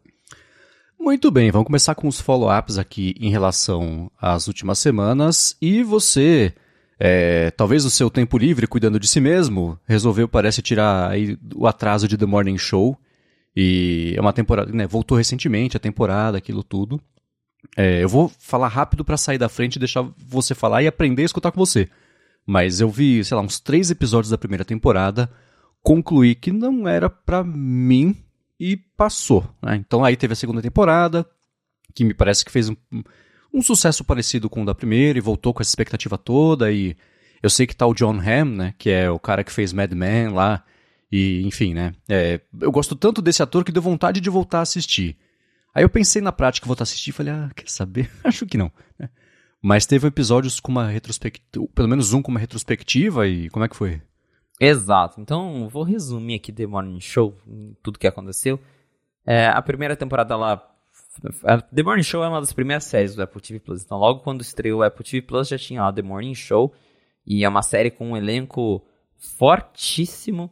Muito 0.99 1.31
bem, 1.31 1.51
vamos 1.51 1.67
começar 1.67 1.95
com 1.95 2.09
os 2.09 2.21
follow-ups 2.21 2.77
aqui 2.77 3.15
em 3.21 3.31
relação 3.31 4.11
às 4.21 4.49
últimas 4.49 4.79
semanas. 4.79 5.57
E 5.61 5.83
você, 5.83 6.53
é, 6.99 7.51
talvez 7.53 7.85
o 7.85 7.91
seu 7.91 8.11
tempo 8.11 8.37
livre, 8.37 8.67
cuidando 8.67 8.99
de 8.99 9.07
si 9.07 9.21
mesmo, 9.21 9.79
resolveu, 9.87 10.27
parece, 10.27 10.61
tirar 10.61 11.11
aí 11.11 11.39
o 11.55 11.67
atraso 11.67 12.09
de 12.09 12.17
The 12.17 12.27
Morning 12.27 12.59
Show 12.59 12.99
e 13.61 14.15
é 14.17 14.21
uma 14.21 14.33
temporada, 14.33 14.71
né? 14.73 14.87
Voltou 14.87 15.19
recentemente 15.19 15.77
a 15.77 15.81
temporada, 15.81 16.39
aquilo 16.39 16.63
tudo. 16.63 17.03
É, 17.77 18.05
eu 18.05 18.09
vou 18.09 18.31
falar 18.39 18.69
rápido 18.69 19.05
para 19.05 19.17
sair 19.17 19.37
da 19.37 19.49
frente 19.49 19.75
e 19.75 19.79
deixar 19.81 20.09
você 20.17 20.55
falar 20.55 20.85
e 20.85 20.87
aprender 20.87 21.23
a 21.23 21.25
escutar 21.25 21.51
com 21.51 21.59
você. 21.59 21.89
Mas 22.47 22.81
eu 22.81 22.89
vi, 22.89 23.25
sei 23.25 23.37
lá, 23.37 23.43
uns 23.43 23.59
três 23.59 23.91
episódios 23.91 24.31
da 24.31 24.39
primeira 24.39 24.65
temporada, 24.65 25.29
concluí 25.83 26.37
que 26.37 26.53
não 26.53 26.87
era 26.87 27.11
para 27.11 27.43
mim 27.43 28.15
e 28.61 28.77
passou. 28.77 29.45
Né? 29.61 29.75
Então 29.75 30.05
aí 30.05 30.17
teve 30.17 30.35
a 30.35 30.37
segunda 30.37 30.63
temporada, 30.63 31.29
que 31.93 32.05
me 32.05 32.15
parece 32.15 32.45
que 32.45 32.53
fez 32.53 32.69
um, 32.69 32.77
um 33.53 33.61
sucesso 33.61 34.05
parecido 34.05 34.49
com 34.49 34.63
o 34.63 34.67
da 34.67 34.73
primeira 34.73 35.19
e 35.19 35.21
voltou 35.21 35.53
com 35.53 35.63
essa 35.63 35.71
expectativa 35.73 36.17
toda. 36.17 36.71
E 36.71 36.97
eu 37.43 37.51
sei 37.51 37.67
que 37.67 37.75
tá 37.75 37.89
o 37.89 37.95
John 37.95 38.21
Hamm, 38.21 38.57
né? 38.57 38.75
Que 38.79 38.91
é 38.91 39.11
o 39.11 39.19
cara 39.19 39.43
que 39.43 39.51
fez 39.51 39.73
Mad 39.73 39.93
Men 39.95 40.29
lá. 40.29 40.63
E, 41.11 41.43
enfim, 41.47 41.73
né? 41.73 41.95
É, 42.09 42.41
eu 42.61 42.71
gosto 42.71 42.95
tanto 42.95 43.23
desse 43.23 43.43
ator 43.43 43.65
que 43.65 43.73
deu 43.73 43.83
vontade 43.83 44.21
de 44.21 44.31
voltar 44.31 44.59
a 44.59 44.63
assistir. 44.63 45.17
Aí 45.75 45.83
eu 45.83 45.89
pensei 45.89 46.21
na 46.21 46.33
prática 46.33 46.67
voltar 46.67 46.83
a 46.83 46.85
assistir 46.85 47.11
e 47.11 47.13
falei, 47.13 47.33
ah, 47.33 47.51
quer 47.55 47.69
saber? 47.69 48.11
Acho 48.25 48.47
que 48.47 48.59
não. 48.59 48.71
Né? 48.99 49.09
Mas 49.63 49.87
teve 49.87 50.07
episódios 50.07 50.61
com 50.61 50.71
uma 50.71 50.89
retrospectiva, 50.89 51.67
pelo 51.75 51.89
menos 51.89 52.13
um 52.13 52.23
com 52.23 52.31
uma 52.31 52.41
retrospectiva 52.41 53.27
e 53.27 53.49
como 53.51 53.65
é 53.65 53.69
que 53.69 53.77
foi? 53.77 54.01
Exato. 54.61 55.21
Então, 55.21 55.69
vou 55.69 55.83
resumir 55.83 56.35
aqui 56.35 56.53
The 56.53 56.67
Morning 56.67 57.01
Show, 57.01 57.37
tudo 57.83 57.99
que 57.99 58.07
aconteceu. 58.07 58.61
É, 59.25 59.47
a 59.47 59.63
primeira 59.63 59.97
temporada 59.97 60.37
lá. 60.37 60.65
The 61.75 61.83
Morning 61.83 62.03
Show 62.03 62.23
é 62.23 62.29
uma 62.29 62.41
das 62.41 62.53
primeiras 62.53 62.85
séries 62.85 63.15
do 63.15 63.23
Apple 63.23 63.41
TV 63.41 63.61
Plus. 63.61 63.83
Então, 63.83 63.99
logo 63.99 64.21
quando 64.21 64.41
estreou 64.41 64.81
o 64.81 64.83
Apple 64.83 65.05
TV 65.05 65.23
Plus, 65.23 65.49
já 65.49 65.59
tinha 65.59 65.83
lá 65.83 65.93
The 65.93 66.03
Morning 66.03 66.35
Show. 66.35 66.73
E 67.27 67.45
é 67.45 67.49
uma 67.49 67.63
série 67.63 67.91
com 67.91 68.13
um 68.13 68.17
elenco 68.17 68.85
fortíssimo. 69.17 70.51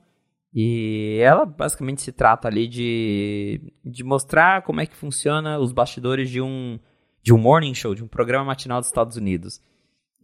E 0.59 1.19
ela 1.21 1.45
basicamente 1.45 2.01
se 2.01 2.11
trata 2.11 2.49
ali 2.49 2.67
de, 2.67 3.61
de 3.85 4.03
mostrar 4.03 4.63
como 4.63 4.81
é 4.81 4.87
que 4.87 4.97
funciona 4.97 5.59
os 5.59 5.71
bastidores 5.71 6.31
de 6.31 6.41
um, 6.41 6.79
de 7.23 7.35
um 7.35 7.37
morning 7.37 7.75
show, 7.75 7.95
de 7.95 8.03
um 8.03 8.09
programa 8.09 8.47
matinal 8.47 8.81
dos 8.81 8.89
Estados 8.89 9.19
Unidos. 9.19 9.61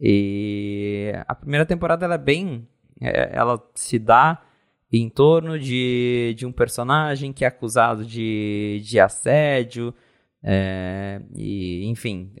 E 0.01 1.13
a 1.27 1.35
primeira 1.35 1.67
temporada 1.67 2.03
ela 2.03 2.15
é 2.15 2.17
bem. 2.17 2.67
É, 2.99 3.29
ela 3.31 3.61
se 3.75 3.99
dá 3.99 4.41
em 4.91 5.07
torno 5.07 5.59
de, 5.59 6.33
de 6.35 6.47
um 6.47 6.51
personagem 6.51 7.31
que 7.31 7.45
é 7.45 7.47
acusado 7.47 8.03
de, 8.03 8.81
de 8.83 8.99
assédio 8.99 9.93
É, 10.45 11.21
e, 11.37 11.85
enfim, 11.85 12.33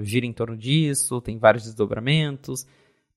gira 0.00 0.26
em 0.26 0.32
torno 0.32 0.56
disso, 0.56 1.20
tem 1.20 1.38
vários 1.38 1.62
desdobramentos. 1.62 2.66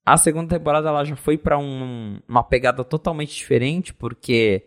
A 0.09 0.17
segunda 0.17 0.57
temporada 0.57 0.89
ela 0.89 1.05
já 1.05 1.15
foi 1.15 1.37
para 1.37 1.55
um, 1.59 2.19
uma 2.27 2.41
pegada 2.41 2.83
totalmente 2.83 3.35
diferente, 3.35 3.93
porque, 3.93 4.63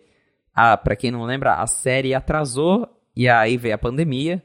para 0.54 0.94
quem 0.94 1.10
não 1.10 1.24
lembra, 1.24 1.54
a 1.54 1.66
série 1.66 2.14
atrasou 2.14 2.88
e 3.16 3.28
aí 3.28 3.56
veio 3.56 3.74
a 3.74 3.78
pandemia. 3.78 4.40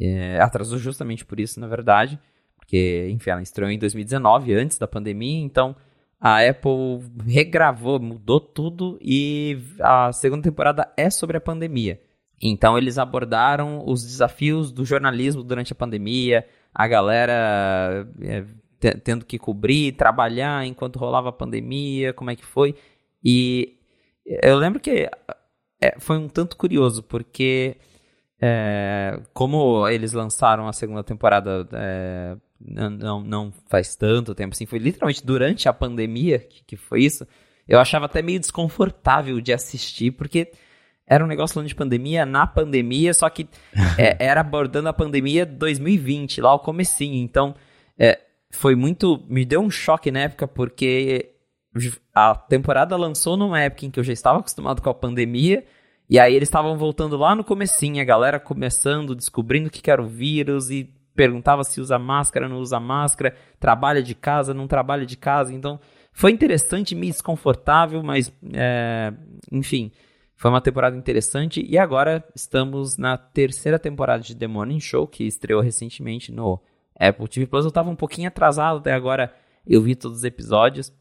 É, 0.00 0.40
atrasou 0.40 0.78
justamente 0.78 1.24
por 1.24 1.40
isso, 1.40 1.58
na 1.58 1.66
verdade, 1.66 2.16
porque, 2.56 3.08
enfim, 3.10 3.30
ela 3.30 3.42
estreou 3.42 3.72
em 3.72 3.78
2019, 3.78 4.54
antes 4.54 4.78
da 4.78 4.86
pandemia, 4.86 5.40
então 5.40 5.74
a 6.20 6.48
Apple 6.48 7.00
regravou, 7.26 7.98
mudou 7.98 8.38
tudo 8.38 9.00
e 9.02 9.58
a 9.80 10.12
segunda 10.12 10.44
temporada 10.44 10.92
é 10.96 11.10
sobre 11.10 11.38
a 11.38 11.40
pandemia. 11.40 12.00
Então 12.40 12.78
eles 12.78 12.98
abordaram 12.98 13.82
os 13.84 14.04
desafios 14.04 14.70
do 14.70 14.84
jornalismo 14.84 15.42
durante 15.42 15.72
a 15.72 15.76
pandemia, 15.76 16.46
a 16.72 16.86
galera 16.86 18.08
é, 18.22 18.44
tendo 18.80 19.24
que 19.24 19.38
cobrir, 19.38 19.92
trabalhar 19.92 20.66
enquanto 20.66 20.98
rolava 20.98 21.28
a 21.28 21.32
pandemia, 21.32 22.12
como 22.12 22.30
é 22.30 22.36
que 22.36 22.44
foi. 22.44 22.74
E 23.22 23.76
eu 24.24 24.56
lembro 24.56 24.80
que 24.80 25.08
é, 25.80 25.98
foi 25.98 26.18
um 26.18 26.28
tanto 26.28 26.56
curioso, 26.56 27.02
porque 27.02 27.76
é, 28.40 29.20
como 29.34 29.86
eles 29.88 30.12
lançaram 30.12 30.66
a 30.66 30.72
segunda 30.72 31.04
temporada 31.04 31.68
é, 31.72 32.36
não, 32.60 33.22
não 33.22 33.52
faz 33.68 33.94
tanto 33.96 34.34
tempo 34.34 34.54
assim, 34.54 34.66
foi 34.66 34.78
literalmente 34.78 35.24
durante 35.24 35.68
a 35.68 35.72
pandemia 35.72 36.38
que, 36.38 36.64
que 36.64 36.76
foi 36.76 37.02
isso, 37.02 37.26
eu 37.68 37.78
achava 37.78 38.06
até 38.06 38.22
meio 38.22 38.40
desconfortável 38.40 39.40
de 39.40 39.52
assistir, 39.52 40.10
porque 40.12 40.50
era 41.06 41.24
um 41.24 41.26
negócio 41.26 41.54
falando 41.54 41.68
de 41.68 41.74
pandemia 41.74 42.24
na 42.24 42.46
pandemia, 42.46 43.12
só 43.12 43.28
que 43.28 43.48
é, 43.98 44.16
era 44.24 44.40
abordando 44.42 44.88
a 44.88 44.92
pandemia 44.92 45.44
2020, 45.44 46.40
lá 46.40 46.54
o 46.54 46.58
comecinho. 46.60 47.16
Então, 47.22 47.54
foi 48.50 48.74
muito. 48.74 49.24
Me 49.28 49.44
deu 49.44 49.60
um 49.60 49.70
choque 49.70 50.10
na 50.10 50.20
época, 50.20 50.46
porque 50.46 51.34
a 52.14 52.34
temporada 52.34 52.96
lançou 52.96 53.36
numa 53.36 53.60
época 53.60 53.86
em 53.86 53.90
que 53.90 54.00
eu 54.00 54.04
já 54.04 54.12
estava 54.12 54.38
acostumado 54.40 54.82
com 54.82 54.90
a 54.90 54.94
pandemia. 54.94 55.64
E 56.08 56.18
aí 56.18 56.34
eles 56.34 56.48
estavam 56.48 56.76
voltando 56.76 57.16
lá 57.16 57.36
no 57.36 57.44
comecinho, 57.44 58.02
a 58.02 58.04
galera 58.04 58.40
começando, 58.40 59.14
descobrindo 59.14 59.68
o 59.68 59.70
que 59.70 59.88
era 59.88 60.02
o 60.02 60.08
vírus 60.08 60.68
e 60.68 60.92
perguntava 61.14 61.62
se 61.62 61.80
usa 61.80 61.98
máscara, 61.98 62.48
não 62.48 62.58
usa 62.58 62.80
máscara, 62.80 63.36
trabalha 63.60 64.02
de 64.02 64.14
casa, 64.14 64.52
não 64.52 64.66
trabalha 64.66 65.06
de 65.06 65.16
casa. 65.16 65.54
Então, 65.54 65.78
foi 66.12 66.32
interessante, 66.32 66.96
meio 66.96 67.12
desconfortável, 67.12 68.02
mas, 68.02 68.32
é, 68.52 69.12
enfim, 69.52 69.92
foi 70.34 70.50
uma 70.50 70.60
temporada 70.60 70.96
interessante 70.96 71.64
e 71.64 71.78
agora 71.78 72.24
estamos 72.34 72.96
na 72.96 73.16
terceira 73.16 73.78
temporada 73.78 74.22
de 74.22 74.34
The 74.34 74.48
Morning 74.48 74.80
Show, 74.80 75.06
que 75.06 75.24
estreou 75.24 75.60
recentemente 75.60 76.32
no 76.32 76.60
Apple 77.00 77.26
TV 77.26 77.46
Plus. 77.46 77.64
Eu 77.64 77.70
estava 77.70 77.88
um 77.88 77.96
pouquinho 77.96 78.28
atrasado 78.28 78.78
até 78.78 78.92
agora, 78.92 79.34
eu 79.66 79.80
vi 79.80 79.96
todos 79.96 80.18
os 80.18 80.24
episódios. 80.24 80.92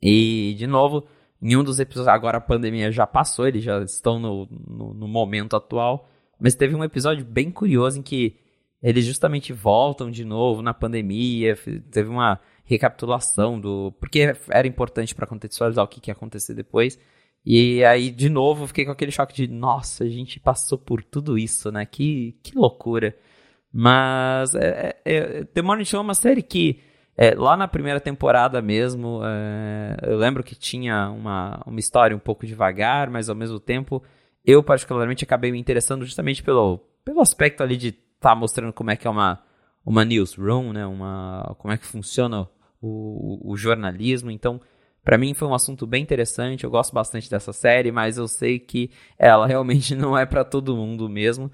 E, 0.00 0.54
de 0.56 0.66
novo, 0.66 1.06
em 1.42 1.56
um 1.56 1.64
dos 1.64 1.80
episódios, 1.80 2.08
agora 2.08 2.38
a 2.38 2.40
pandemia 2.40 2.92
já 2.92 3.06
passou, 3.06 3.46
eles 3.46 3.64
já 3.64 3.82
estão 3.82 4.18
no, 4.18 4.46
no, 4.50 4.94
no 4.94 5.08
momento 5.08 5.56
atual. 5.56 6.08
Mas 6.38 6.54
teve 6.54 6.74
um 6.74 6.84
episódio 6.84 7.24
bem 7.24 7.50
curioso 7.50 7.98
em 7.98 8.02
que 8.02 8.36
eles 8.82 9.04
justamente 9.04 9.52
voltam 9.52 10.10
de 10.10 10.24
novo 10.24 10.62
na 10.62 10.74
pandemia. 10.74 11.56
Teve 11.90 12.08
uma 12.08 12.38
recapitulação 12.64 13.58
do. 13.58 13.92
Porque 13.98 14.36
era 14.48 14.66
importante 14.68 15.14
para 15.14 15.26
contextualizar 15.26 15.84
o 15.84 15.88
que, 15.88 16.00
que 16.00 16.10
ia 16.10 16.14
acontecer 16.14 16.54
depois. 16.54 16.98
E 17.44 17.84
aí, 17.84 18.10
de 18.10 18.28
novo, 18.28 18.66
fiquei 18.66 18.84
com 18.84 18.90
aquele 18.90 19.12
choque 19.12 19.34
de, 19.34 19.46
nossa, 19.46 20.04
a 20.04 20.08
gente 20.08 20.40
passou 20.40 20.76
por 20.76 21.02
tudo 21.02 21.38
isso, 21.38 21.70
né? 21.70 21.86
Que, 21.86 22.36
que 22.42 22.56
loucura. 22.58 23.16
Mas 23.78 24.54
é, 24.54 24.96
é, 25.04 25.16
é 25.16 25.44
The 25.44 25.60
Morning 25.60 25.84
Show 25.84 25.98
é 25.98 26.02
uma 26.02 26.14
série 26.14 26.42
que, 26.42 26.80
é, 27.14 27.34
lá 27.34 27.58
na 27.58 27.68
primeira 27.68 28.00
temporada 28.00 28.62
mesmo, 28.62 29.20
é, 29.22 29.98
eu 30.02 30.16
lembro 30.16 30.42
que 30.42 30.54
tinha 30.54 31.10
uma, 31.10 31.62
uma 31.66 31.78
história 31.78 32.16
um 32.16 32.18
pouco 32.18 32.46
devagar, 32.46 33.10
mas 33.10 33.28
ao 33.28 33.36
mesmo 33.36 33.60
tempo, 33.60 34.02
eu 34.46 34.62
particularmente 34.62 35.24
acabei 35.24 35.52
me 35.52 35.58
interessando 35.60 36.06
justamente 36.06 36.42
pelo, 36.42 36.78
pelo 37.04 37.20
aspecto 37.20 37.62
ali 37.62 37.76
de 37.76 37.88
estar 37.88 38.30
tá 38.30 38.34
mostrando 38.34 38.72
como 38.72 38.90
é 38.90 38.96
que 38.96 39.06
é 39.06 39.10
uma, 39.10 39.42
uma 39.84 40.06
newsroom, 40.06 40.72
né? 40.72 40.86
Uma, 40.86 41.54
como 41.58 41.74
é 41.74 41.76
que 41.76 41.84
funciona 41.84 42.48
o, 42.80 43.52
o 43.52 43.58
jornalismo. 43.58 44.30
Então, 44.30 44.58
para 45.04 45.18
mim 45.18 45.34
foi 45.34 45.46
um 45.46 45.54
assunto 45.54 45.86
bem 45.86 46.02
interessante, 46.02 46.64
eu 46.64 46.70
gosto 46.70 46.94
bastante 46.94 47.30
dessa 47.30 47.52
série, 47.52 47.92
mas 47.92 48.16
eu 48.16 48.26
sei 48.26 48.58
que 48.58 48.90
ela 49.18 49.46
realmente 49.46 49.92
não 49.96 50.16
é 50.16 50.24
para 50.24 50.44
todo 50.44 50.74
mundo 50.74 51.10
mesmo. 51.10 51.52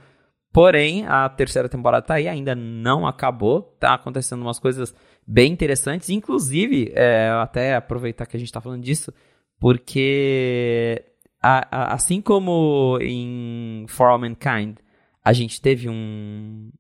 Porém, 0.53 1.07
a 1.07 1.29
terceira 1.29 1.69
temporada 1.69 2.07
tá 2.07 2.15
aí, 2.15 2.29
ainda 2.29 2.55
não 2.55 3.07
acabou, 3.07 3.63
tá 3.81 3.95
acontecendo 3.95 4.43
umas 4.43 4.59
coisas 4.59 4.95
bem 5.27 5.53
interessantes, 5.53 6.11
inclusive, 6.11 6.93
é, 6.95 7.31
até 7.31 7.75
aproveitar 7.75 8.27
que 8.27 8.37
a 8.37 8.41
gente 8.41 8.53
tá 8.53 8.61
falando 8.61 8.83
disso, 8.83 9.13
porque 9.59 11.03
a, 11.43 11.67
a, 11.71 11.95
assim 11.95 12.21
como 12.21 12.99
em 13.01 13.87
For 13.89 14.09
All 14.09 14.19
Mankind 14.19 14.77
a 15.25 15.33
gente 15.33 15.61
teve 15.61 15.89
um, 15.89 16.71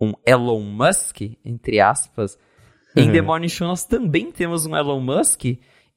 um 0.00 0.12
Elon 0.26 0.62
Musk, 0.62 1.20
entre 1.44 1.78
aspas, 1.78 2.36
em 2.96 3.10
The 3.10 3.22
Morning 3.22 3.48
Show 3.48 3.66
nós 3.66 3.84
também 3.84 4.30
temos 4.30 4.66
um 4.66 4.76
Elon 4.76 5.00
Musk. 5.00 5.44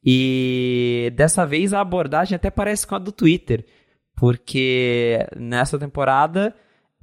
E 0.03 1.11
dessa 1.15 1.45
vez 1.45 1.73
a 1.73 1.81
abordagem 1.81 2.35
até 2.35 2.51
parece 2.51 2.85
com 2.85 2.95
a 2.95 2.99
do 2.99 3.11
Twitter, 3.11 3.65
porque 4.15 5.27
nessa 5.35 5.79
temporada 5.79 6.55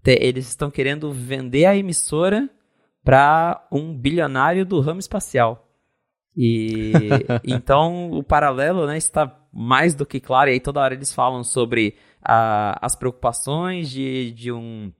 eles 0.04 0.49
estão 0.49 0.71
querendo 0.71 1.12
vender 1.12 1.64
a 1.64 1.76
emissora 1.76 2.49
para 3.04 3.66
um 3.71 3.94
bilionário 3.97 4.64
do 4.64 4.80
ramo 4.80 5.00
espacial. 5.00 5.68
E 6.37 6.92
então 7.44 8.11
o 8.11 8.23
paralelo 8.23 8.87
né, 8.87 8.97
está 8.97 9.38
mais 9.52 9.94
do 9.94 10.06
que 10.06 10.18
claro, 10.18 10.49
e 10.49 10.54
aí 10.54 10.61
toda 10.61 10.80
hora 10.80 10.94
eles 10.94 11.12
falam 11.12 11.44
sobre 11.44 11.97
a, 12.23 12.78
as 12.85 12.97
preocupações 12.97 13.90
de, 13.90 14.32
de, 14.32 14.50
um, 14.50 14.90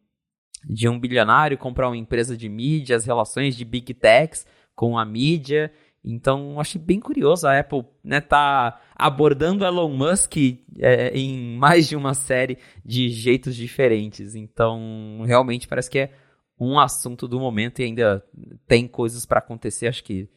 de 0.69 0.89
um 0.89 0.99
bilionário 0.99 1.57
comprar 1.57 1.89
uma 1.89 1.97
empresa 1.97 2.37
de 2.37 2.49
mídia, 2.49 2.97
as 2.97 3.07
relações 3.07 3.57
de 3.57 3.65
big 3.65 3.95
techs 3.95 4.47
com 4.75 4.99
a 4.99 5.05
mídia, 5.05 5.73
então, 6.05 6.59
achei 6.59 6.81
bem 6.81 6.99
curioso 6.99 7.47
a 7.47 7.59
Apple 7.59 7.85
né, 8.03 8.21
tá 8.21 8.81
abordando 8.95 9.65
Elon 9.65 9.91
Musk 9.91 10.37
é, 10.79 11.17
em 11.17 11.57
mais 11.57 11.89
de 11.89 11.95
uma 11.95 12.13
série 12.13 12.59
de 12.85 13.09
jeitos 13.09 13.55
diferentes. 13.55 14.35
Então, 14.35 15.23
realmente 15.25 15.69
parece 15.69 15.89
que 15.89 16.01
é 16.01 16.13
um 16.59 16.79
assunto 16.79 17.29
do 17.29 17.39
momento 17.39 17.81
e 17.81 17.85
ainda 17.85 18.25
tem 18.67 18.89
coisas 18.89 19.25
para 19.25 19.39
acontecer. 19.39 19.87
Acho 19.87 20.03
que, 20.03 20.29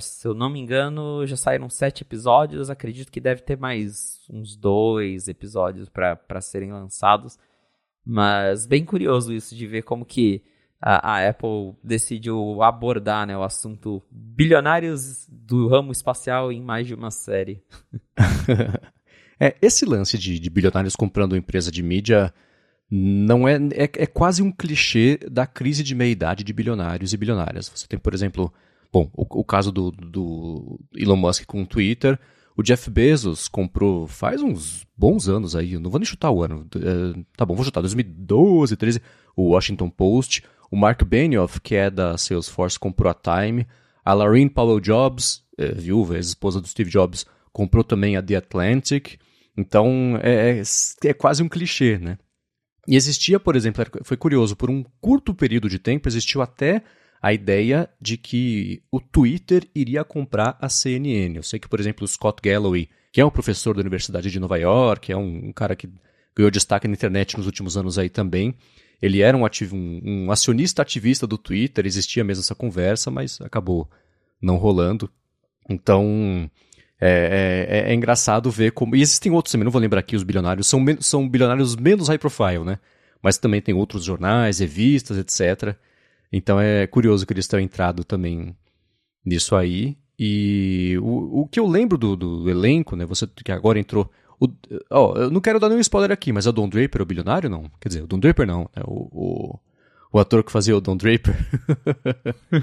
se 0.00 0.28
eu 0.28 0.34
não 0.34 0.50
me 0.50 0.60
engano, 0.60 1.26
já 1.26 1.36
saíram 1.36 1.70
sete 1.70 2.02
episódios. 2.02 2.68
Acredito 2.68 3.10
que 3.10 3.20
deve 3.20 3.40
ter 3.40 3.56
mais 3.56 4.20
uns 4.28 4.54
dois 4.54 5.28
episódios 5.28 5.88
para 5.88 6.40
serem 6.42 6.72
lançados. 6.72 7.38
Mas 8.04 8.66
bem 8.66 8.84
curioso 8.84 9.32
isso 9.32 9.56
de 9.56 9.66
ver 9.66 9.82
como 9.82 10.04
que 10.04 10.44
a, 10.86 11.14
a, 11.14 11.28
Apple 11.30 11.72
decidiu 11.82 12.62
abordar 12.62 13.26
né, 13.26 13.34
o 13.34 13.42
assunto 13.42 14.02
bilionários 14.10 15.26
do 15.30 15.66
ramo 15.66 15.90
espacial 15.90 16.52
em 16.52 16.60
mais 16.60 16.86
de 16.86 16.92
uma 16.92 17.10
série. 17.10 17.62
é, 19.40 19.56
esse 19.62 19.86
lance 19.86 20.18
de, 20.18 20.38
de, 20.38 20.50
bilionários 20.50 20.94
comprando 20.94 21.38
empresa 21.38 21.72
de 21.72 21.82
mídia 21.82 22.34
não 22.90 23.48
é, 23.48 23.54
é, 23.72 23.84
é 23.84 24.06
quase 24.06 24.42
um 24.42 24.52
clichê 24.52 25.18
da 25.30 25.46
crise 25.46 25.82
de 25.82 25.94
meia-idade 25.94 26.44
de 26.44 26.52
bilionários 26.52 27.14
e 27.14 27.16
bilionárias. 27.16 27.72
Você 27.74 27.86
tem, 27.86 27.98
por 27.98 28.12
exemplo, 28.12 28.52
bom, 28.92 29.10
o, 29.14 29.40
o 29.40 29.44
caso 29.44 29.72
do, 29.72 29.90
do 29.90 30.78
Elon 30.94 31.16
Musk 31.16 31.46
com 31.46 31.62
o 31.62 31.66
Twitter, 31.66 32.18
o 32.54 32.62
Jeff 32.62 32.90
Bezos 32.90 33.48
comprou 33.48 34.06
faz 34.06 34.42
uns 34.42 34.86
bons 34.94 35.30
anos 35.30 35.56
aí, 35.56 35.78
não 35.78 35.90
vou 35.90 35.98
nem 35.98 36.04
chutar 36.04 36.30
o 36.30 36.42
ano, 36.42 36.66
é, 36.76 37.24
tá 37.34 37.46
bom, 37.46 37.54
vou 37.54 37.64
chutar, 37.64 37.80
2012, 37.80 38.76
13, 38.76 39.00
o 39.34 39.52
Washington 39.52 39.88
Post. 39.88 40.44
O 40.74 40.76
Mark 40.76 41.04
Benioff, 41.04 41.60
que 41.60 41.76
é 41.76 41.88
da 41.88 42.18
Salesforce, 42.18 42.76
comprou 42.76 43.08
a 43.08 43.14
Time. 43.14 43.64
A 44.04 44.12
Laureen 44.12 44.48
Powell 44.48 44.80
Jobs, 44.80 45.44
é, 45.56 45.68
viúva, 45.68 46.16
ex-esposa 46.16 46.60
do 46.60 46.66
Steve 46.66 46.90
Jobs, 46.90 47.24
comprou 47.52 47.84
também 47.84 48.16
a 48.16 48.22
The 48.22 48.34
Atlantic. 48.34 49.20
Então 49.56 50.18
é, 50.20 50.58
é, 50.58 51.08
é 51.08 51.14
quase 51.14 51.44
um 51.44 51.48
clichê, 51.48 51.96
né? 51.96 52.18
E 52.88 52.96
existia, 52.96 53.38
por 53.38 53.54
exemplo, 53.54 53.84
foi 54.02 54.16
curioso, 54.16 54.56
por 54.56 54.68
um 54.68 54.82
curto 55.00 55.32
período 55.32 55.68
de 55.68 55.78
tempo 55.78 56.08
existiu 56.08 56.42
até 56.42 56.82
a 57.22 57.32
ideia 57.32 57.88
de 58.00 58.16
que 58.16 58.82
o 58.90 59.00
Twitter 59.00 59.68
iria 59.76 60.02
comprar 60.02 60.58
a 60.60 60.68
CNN. 60.68 61.36
Eu 61.36 61.44
sei 61.44 61.60
que, 61.60 61.68
por 61.68 61.78
exemplo, 61.78 62.04
o 62.04 62.08
Scott 62.08 62.42
Galloway, 62.42 62.88
que 63.12 63.20
é 63.20 63.24
um 63.24 63.30
professor 63.30 63.76
da 63.76 63.80
Universidade 63.80 64.28
de 64.28 64.40
Nova 64.40 64.58
York, 64.58 65.12
é 65.12 65.16
um, 65.16 65.50
um 65.50 65.52
cara 65.52 65.76
que 65.76 65.88
ganhou 66.34 66.50
destaque 66.50 66.88
na 66.88 66.94
internet 66.94 67.36
nos 67.36 67.46
últimos 67.46 67.76
anos 67.76 67.96
aí 67.96 68.10
também, 68.10 68.56
ele 69.00 69.22
era 69.22 69.36
um, 69.36 69.44
ativo, 69.44 69.76
um, 69.76 70.00
um 70.04 70.30
acionista 70.30 70.82
ativista 70.82 71.26
do 71.26 71.38
Twitter, 71.38 71.86
existia 71.86 72.24
mesmo 72.24 72.42
essa 72.42 72.54
conversa, 72.54 73.10
mas 73.10 73.40
acabou 73.40 73.88
não 74.40 74.56
rolando. 74.56 75.10
Então, 75.68 76.50
é, 77.00 77.86
é, 77.86 77.90
é, 77.90 77.94
engraçado 77.94 78.50
ver 78.50 78.72
como. 78.72 78.96
E 78.96 79.02
existem 79.02 79.32
outros 79.32 79.52
também, 79.52 79.64
não 79.64 79.72
vou 79.72 79.80
lembrar 79.80 80.00
aqui 80.00 80.16
os 80.16 80.22
bilionários, 80.22 80.66
são, 80.66 80.84
são 81.00 81.28
bilionários 81.28 81.76
menos 81.76 82.08
high 82.08 82.18
profile, 82.18 82.64
né? 82.64 82.78
mas 83.24 83.38
também 83.38 83.62
tem 83.62 83.74
outros 83.74 84.04
jornais, 84.04 84.58
revistas, 84.58 85.16
etc. 85.16 85.74
Então 86.30 86.60
é 86.60 86.86
curioso 86.86 87.24
que 87.24 87.32
eles 87.32 87.48
tenham 87.48 87.64
entrado 87.64 88.04
também 88.04 88.54
nisso 89.24 89.56
aí. 89.56 89.96
E 90.18 90.98
o, 91.00 91.40
o 91.40 91.48
que 91.48 91.58
eu 91.58 91.66
lembro 91.66 91.96
do, 91.96 92.14
do 92.14 92.50
elenco, 92.50 92.94
né? 92.94 93.06
Você 93.06 93.26
que 93.26 93.50
agora 93.50 93.78
entrou. 93.78 94.10
O, 94.44 94.48
oh, 94.90 95.14
eu 95.16 95.30
não 95.30 95.40
quero 95.40 95.58
dar 95.60 95.68
nenhum 95.68 95.80
spoiler 95.80 96.10
aqui, 96.12 96.32
mas 96.32 96.46
é 96.46 96.50
o 96.50 96.52
Don 96.52 96.68
Draper, 96.68 97.02
o 97.02 97.06
bilionário, 97.06 97.48
não? 97.48 97.70
Quer 97.80 97.88
dizer, 97.88 98.02
o 98.02 98.06
Don 98.06 98.18
Draper 98.18 98.46
não, 98.46 98.62
né? 98.76 98.82
O, 98.86 99.08
o, 99.12 99.58
o 100.12 100.18
ator 100.18 100.42
que 100.44 100.52
fazia 100.52 100.76
o 100.76 100.80
Don 100.80 100.96
Draper. 100.96 101.34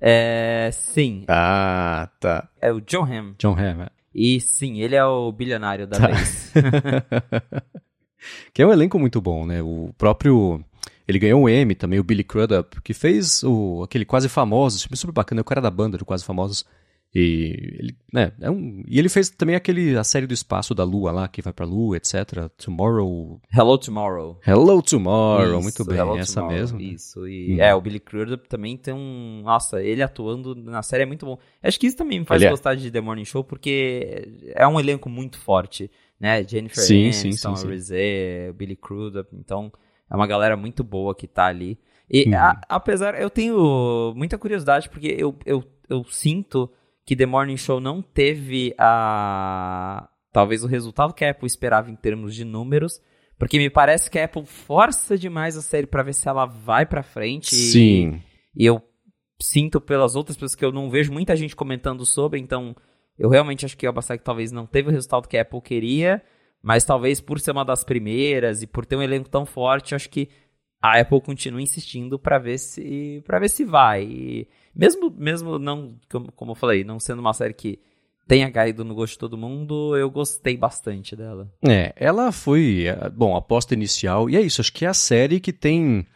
é. 0.00 0.70
Sim. 0.72 1.24
Ah, 1.28 2.08
tá. 2.20 2.48
É 2.60 2.72
o 2.72 2.80
John 2.80 3.04
Hamm. 3.04 3.34
John 3.38 3.54
Hamm, 3.54 3.82
é. 3.82 3.88
E 4.14 4.40
sim, 4.40 4.80
ele 4.80 4.96
é 4.96 5.04
o 5.04 5.30
bilionário 5.30 5.86
da 5.86 5.98
Tá. 5.98 6.06
vez. 6.08 6.52
que 8.52 8.62
é 8.62 8.66
um 8.66 8.72
elenco 8.72 8.98
muito 8.98 9.20
bom, 9.20 9.46
né? 9.46 9.62
O 9.62 9.94
próprio. 9.96 10.62
Ele 11.06 11.18
ganhou 11.18 11.42
o 11.42 11.48
Emmy 11.48 11.74
também, 11.74 11.98
o 11.98 12.04
Billy 12.04 12.22
Crudup, 12.22 12.80
que 12.82 12.94
fez 12.94 13.42
o, 13.42 13.82
aquele 13.82 14.04
Quase 14.04 14.28
Famosos, 14.28 14.82
filme 14.82 14.96
super 14.96 15.12
bacana, 15.12 15.40
é 15.40 15.42
o 15.42 15.44
cara 15.44 15.60
da 15.60 15.70
banda 15.70 15.98
do 15.98 16.04
Quase 16.04 16.24
Famosos. 16.24 16.64
E 17.12 17.76
ele, 17.80 17.96
né, 18.12 18.32
é 18.40 18.48
um, 18.48 18.84
e 18.86 18.96
ele 18.98 19.08
fez 19.08 19.28
também 19.30 19.56
aquele, 19.56 19.96
a 19.96 20.04
série 20.04 20.28
do 20.28 20.32
espaço 20.34 20.74
da 20.76 20.84
Lua 20.84 21.10
lá, 21.10 21.26
que 21.26 21.42
vai 21.42 21.52
pra 21.52 21.66
Lua, 21.66 21.96
etc. 21.96 22.48
Tomorrow. 22.56 23.40
Hello 23.52 23.76
Tomorrow. 23.76 24.38
Hello 24.46 24.80
Tomorrow, 24.80 25.54
Isso, 25.54 25.62
muito 25.62 25.84
bem, 25.84 25.98
Hello 25.98 26.16
essa 26.16 26.34
Tomorrow, 26.34 26.56
mesmo. 26.56 26.80
Isso, 26.80 27.26
e 27.26 27.54
Hum. 27.56 27.60
é, 27.60 27.74
o 27.74 27.80
Billy 27.80 27.98
Crudup 27.98 28.48
também 28.48 28.76
tem 28.76 28.94
um. 28.94 29.42
Nossa, 29.44 29.82
ele 29.82 30.02
atuando 30.02 30.54
na 30.54 30.82
série 30.82 31.02
é 31.02 31.06
muito 31.06 31.26
bom. 31.26 31.36
Acho 31.60 31.80
que 31.80 31.88
isso 31.88 31.96
também 31.96 32.20
me 32.20 32.24
faz 32.24 32.40
Ele 32.40 32.46
é. 32.46 32.50
gostar 32.50 32.76
de 32.76 32.90
The 32.92 33.00
Morning 33.00 33.24
Show, 33.24 33.42
porque 33.42 34.28
é 34.54 34.66
um 34.68 34.78
elenco 34.78 35.08
muito 35.08 35.36
forte, 35.40 35.90
né? 36.18 36.46
Jennifer 36.46 36.84
Sim, 36.84 37.06
Aniston, 37.08 37.56
sim, 37.56 37.62
sim. 37.62 37.68
Rizé, 37.68 38.52
Billy 38.52 38.76
Crudup, 38.76 39.28
então 39.34 39.72
é 40.08 40.14
uma 40.14 40.28
galera 40.28 40.56
muito 40.56 40.84
boa 40.84 41.12
que 41.12 41.26
tá 41.26 41.46
ali. 41.46 41.76
E 42.08 42.28
Hum. 42.28 42.34
a- 42.36 42.60
apesar, 42.68 43.20
eu 43.20 43.28
tenho 43.30 44.12
muita 44.16 44.38
curiosidade, 44.38 44.88
porque 44.88 45.08
eu, 45.18 45.34
eu, 45.44 45.64
eu 45.88 46.04
sinto 46.08 46.70
que 47.10 47.16
The 47.16 47.26
Morning 47.26 47.56
Show 47.56 47.80
não 47.80 48.00
teve 48.00 48.72
a. 48.78 50.08
Talvez 50.32 50.62
o 50.62 50.68
resultado 50.68 51.12
que 51.12 51.24
a 51.24 51.32
Apple 51.32 51.44
esperava 51.48 51.90
em 51.90 51.96
termos 51.96 52.36
de 52.36 52.44
números. 52.44 53.00
Porque 53.36 53.58
me 53.58 53.68
parece 53.68 54.08
que 54.08 54.16
a 54.16 54.26
Apple 54.26 54.46
força 54.46 55.18
demais 55.18 55.56
a 55.56 55.60
série 55.62 55.88
pra 55.88 56.04
ver 56.04 56.12
se 56.14 56.28
ela 56.28 56.46
vai 56.46 56.86
pra 56.86 57.02
frente. 57.02 57.52
e- 57.52 57.58
Sim. 57.72 58.22
E 58.54 58.64
eu 58.64 58.80
sinto 59.40 59.80
pelas 59.80 60.14
outras 60.14 60.36
pessoas 60.36 60.54
que 60.54 60.64
eu 60.64 60.70
não 60.70 60.88
vejo 60.88 61.12
muita 61.12 61.34
gente 61.34 61.56
comentando 61.56 62.06
sobre, 62.06 62.38
então 62.38 62.76
eu 63.18 63.28
realmente 63.28 63.66
acho 63.66 63.76
que 63.76 63.86
a 63.88 63.90
Obasaki 63.90 64.22
talvez 64.22 64.52
não 64.52 64.66
teve 64.66 64.88
o 64.88 64.92
resultado 64.92 65.26
que 65.26 65.36
a 65.36 65.42
Apple 65.42 65.60
queria, 65.62 66.22
mas 66.62 66.84
talvez 66.84 67.20
por 67.20 67.40
ser 67.40 67.50
uma 67.50 67.64
das 67.64 67.82
primeiras 67.82 68.62
e 68.62 68.68
por 68.68 68.86
ter 68.86 68.94
um 68.94 69.02
elenco 69.02 69.28
tão 69.28 69.44
forte, 69.44 69.96
acho 69.96 70.08
que 70.10 70.28
a 70.80 70.98
Apple 70.98 71.20
continua 71.20 71.60
insistindo 71.60 72.18
pra 72.18 72.38
ver 72.38 72.58
se 72.58 73.22
para 73.26 73.38
ver 73.38 73.50
se 73.50 73.64
vai. 73.64 74.04
E 74.04 74.48
mesmo 74.74 75.10
mesmo 75.16 75.58
não 75.58 75.96
como, 76.34 76.52
eu 76.52 76.56
falei, 76.56 76.84
não 76.84 76.98
sendo 76.98 77.20
uma 77.20 77.34
série 77.34 77.54
que 77.54 77.78
tenha 78.26 78.50
caído 78.50 78.84
no 78.84 78.94
gosto 78.94 79.14
de 79.14 79.18
todo 79.18 79.36
mundo, 79.36 79.96
eu 79.96 80.08
gostei 80.08 80.56
bastante 80.56 81.16
dela. 81.16 81.52
É, 81.66 81.92
ela 81.96 82.30
foi, 82.30 82.84
eh, 82.86 83.10
bom, 83.10 83.36
aposta 83.36 83.74
inicial, 83.74 84.30
e 84.30 84.36
é 84.36 84.40
isso, 84.40 84.60
acho 84.60 84.72
que 84.72 84.84
é 84.84 84.88
a 84.88 84.94
série 84.94 85.40
que 85.40 85.52
tem 85.52 86.06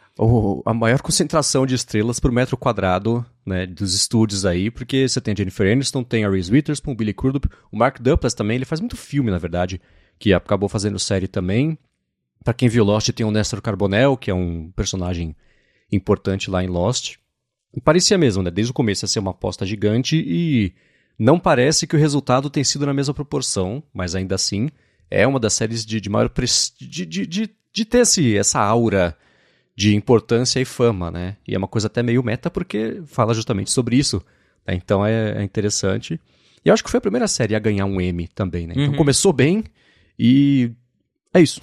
a 0.65 0.73
maior 0.73 1.01
concentração 1.03 1.65
de 1.65 1.75
estrelas 1.75 2.17
por 2.17 2.31
metro 2.31 2.55
quadrado, 2.55 3.25
né, 3.45 3.65
dos 3.65 3.93
estúdios 3.93 4.45
aí, 4.45 4.71
porque 4.71 5.09
você 5.09 5.19
tem 5.19 5.33
a 5.33 5.35
Jennifer 5.37 5.69
Aniston, 5.69 6.03
tem 6.03 6.23
a 6.23 6.29
Reese 6.29 6.53
Witherspoon, 6.53 6.93
o 6.93 6.95
Billy 6.95 7.13
Crudup, 7.13 7.49
o 7.69 7.77
Mark 7.77 7.99
Duplass 7.99 8.33
também, 8.33 8.55
ele 8.55 8.65
faz 8.65 8.79
muito 8.79 8.95
filme, 8.95 9.29
na 9.29 9.37
verdade, 9.37 9.81
que 10.17 10.33
acabou 10.33 10.69
fazendo 10.69 10.97
série 10.97 11.27
também. 11.27 11.77
Pra 12.45 12.53
quem 12.53 12.69
viu 12.69 12.83
Lost, 12.85 13.09
tem 13.09 13.25
o 13.25 13.31
Nestor 13.31 13.59
Carbonell, 13.59 14.15
que 14.15 14.29
é 14.29 14.33
um 14.33 14.71
personagem 14.75 15.35
importante 15.91 16.49
lá 16.49 16.63
em 16.63 16.67
Lost. 16.67 17.15
E 17.75 17.81
parecia 17.81 18.17
mesmo, 18.17 18.43
né, 18.43 18.51
desde 18.51 18.71
o 18.71 18.73
começo 18.73 19.03
ia 19.03 19.09
ser 19.09 19.19
uma 19.19 19.31
aposta 19.31 19.65
gigante 19.65 20.15
e 20.15 20.71
não 21.17 21.39
parece 21.39 21.87
que 21.87 21.95
o 21.95 21.99
resultado 21.99 22.49
tem 22.49 22.63
sido 22.63 22.85
na 22.85 22.93
mesma 22.93 23.13
proporção, 23.15 23.81
mas 23.91 24.13
ainda 24.15 24.35
assim 24.35 24.69
é 25.09 25.25
uma 25.25 25.39
das 25.39 25.53
séries 25.53 25.83
de, 25.85 25.99
de 25.99 26.09
maior 26.09 26.29
prestígio, 26.29 27.05
de, 27.05 27.25
de, 27.25 27.49
de, 27.73 27.85
ter 27.85 27.99
esse, 27.99 28.37
essa 28.37 28.59
aura 28.59 29.17
de 29.75 29.95
importância 29.95 30.59
e 30.59 30.65
fama, 30.65 31.09
né? 31.11 31.37
E 31.47 31.53
é 31.55 31.57
uma 31.57 31.67
coisa 31.67 31.87
até 31.87 32.01
meio 32.03 32.23
meta 32.23 32.49
porque 32.49 33.01
fala 33.07 33.33
justamente 33.33 33.71
sobre 33.71 33.97
isso. 33.97 34.21
né? 34.67 34.75
Então 34.75 35.05
é, 35.05 35.39
é 35.41 35.43
interessante. 35.43 36.19
E 36.63 36.69
eu 36.69 36.73
acho 36.73 36.83
que 36.83 36.89
foi 36.91 36.99
a 36.99 37.01
primeira 37.01 37.27
série 37.27 37.55
a 37.55 37.59
ganhar 37.59 37.85
um 37.85 37.99
Emmy 37.99 38.27
também, 38.27 38.67
né? 38.67 38.73
Então 38.77 38.91
Uhum. 38.91 38.97
começou 38.97 39.33
bem 39.33 39.63
e 40.17 40.71
é 41.35 41.41
isso. 41.41 41.61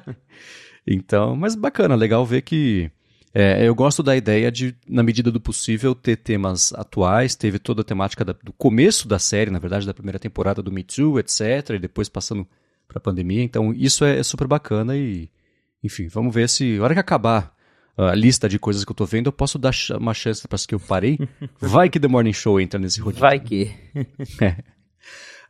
então, 0.86 1.34
mas 1.36 1.54
bacana, 1.54 1.94
legal 1.94 2.24
ver 2.24 2.42
que 2.42 2.90
é, 3.34 3.66
eu 3.68 3.74
gosto 3.74 4.02
da 4.02 4.16
ideia 4.16 4.50
de, 4.50 4.74
na 4.88 5.02
medida 5.02 5.30
do 5.30 5.40
possível, 5.40 5.94
ter 5.94 6.16
temas 6.16 6.72
atuais. 6.72 7.34
Teve 7.34 7.58
toda 7.58 7.82
a 7.82 7.84
temática 7.84 8.24
da- 8.24 8.34
do 8.42 8.52
começo 8.52 9.06
da 9.06 9.18
série, 9.18 9.50
na 9.50 9.58
verdade, 9.58 9.86
da 9.86 9.92
primeira 9.92 10.18
temporada 10.18 10.62
do 10.62 10.72
Me 10.72 10.82
Too, 10.82 11.18
etc. 11.18 11.70
E 11.74 11.78
depois 11.78 12.08
passando 12.08 12.46
pra 12.88 13.00
pandemia. 13.00 13.42
Então, 13.42 13.74
isso 13.74 14.04
é, 14.04 14.18
é 14.18 14.22
super 14.22 14.46
bacana 14.46 14.96
e, 14.96 15.28
enfim, 15.82 16.08
vamos 16.08 16.34
ver 16.34 16.48
se, 16.48 16.78
na 16.78 16.84
hora 16.84 16.94
que 16.94 17.00
acabar 17.00 17.54
a 17.98 18.14
lista 18.14 18.48
de 18.48 18.58
coisas 18.58 18.84
que 18.84 18.92
eu 18.92 18.96
tô 18.96 19.04
vendo, 19.06 19.26
eu 19.26 19.32
posso 19.32 19.58
dar 19.58 19.72
uma 19.98 20.12
chance 20.14 20.46
para 20.46 20.54
as 20.54 20.64
que 20.66 20.74
eu 20.74 20.80
parei. 20.80 21.18
Vai 21.60 21.88
que 21.90 21.98
The 22.00 22.08
Morning 22.08 22.32
Show 22.32 22.60
entra 22.60 22.78
nesse 22.78 23.00
rodízio. 23.00 23.20
Vai 23.20 23.40
que. 23.40 23.70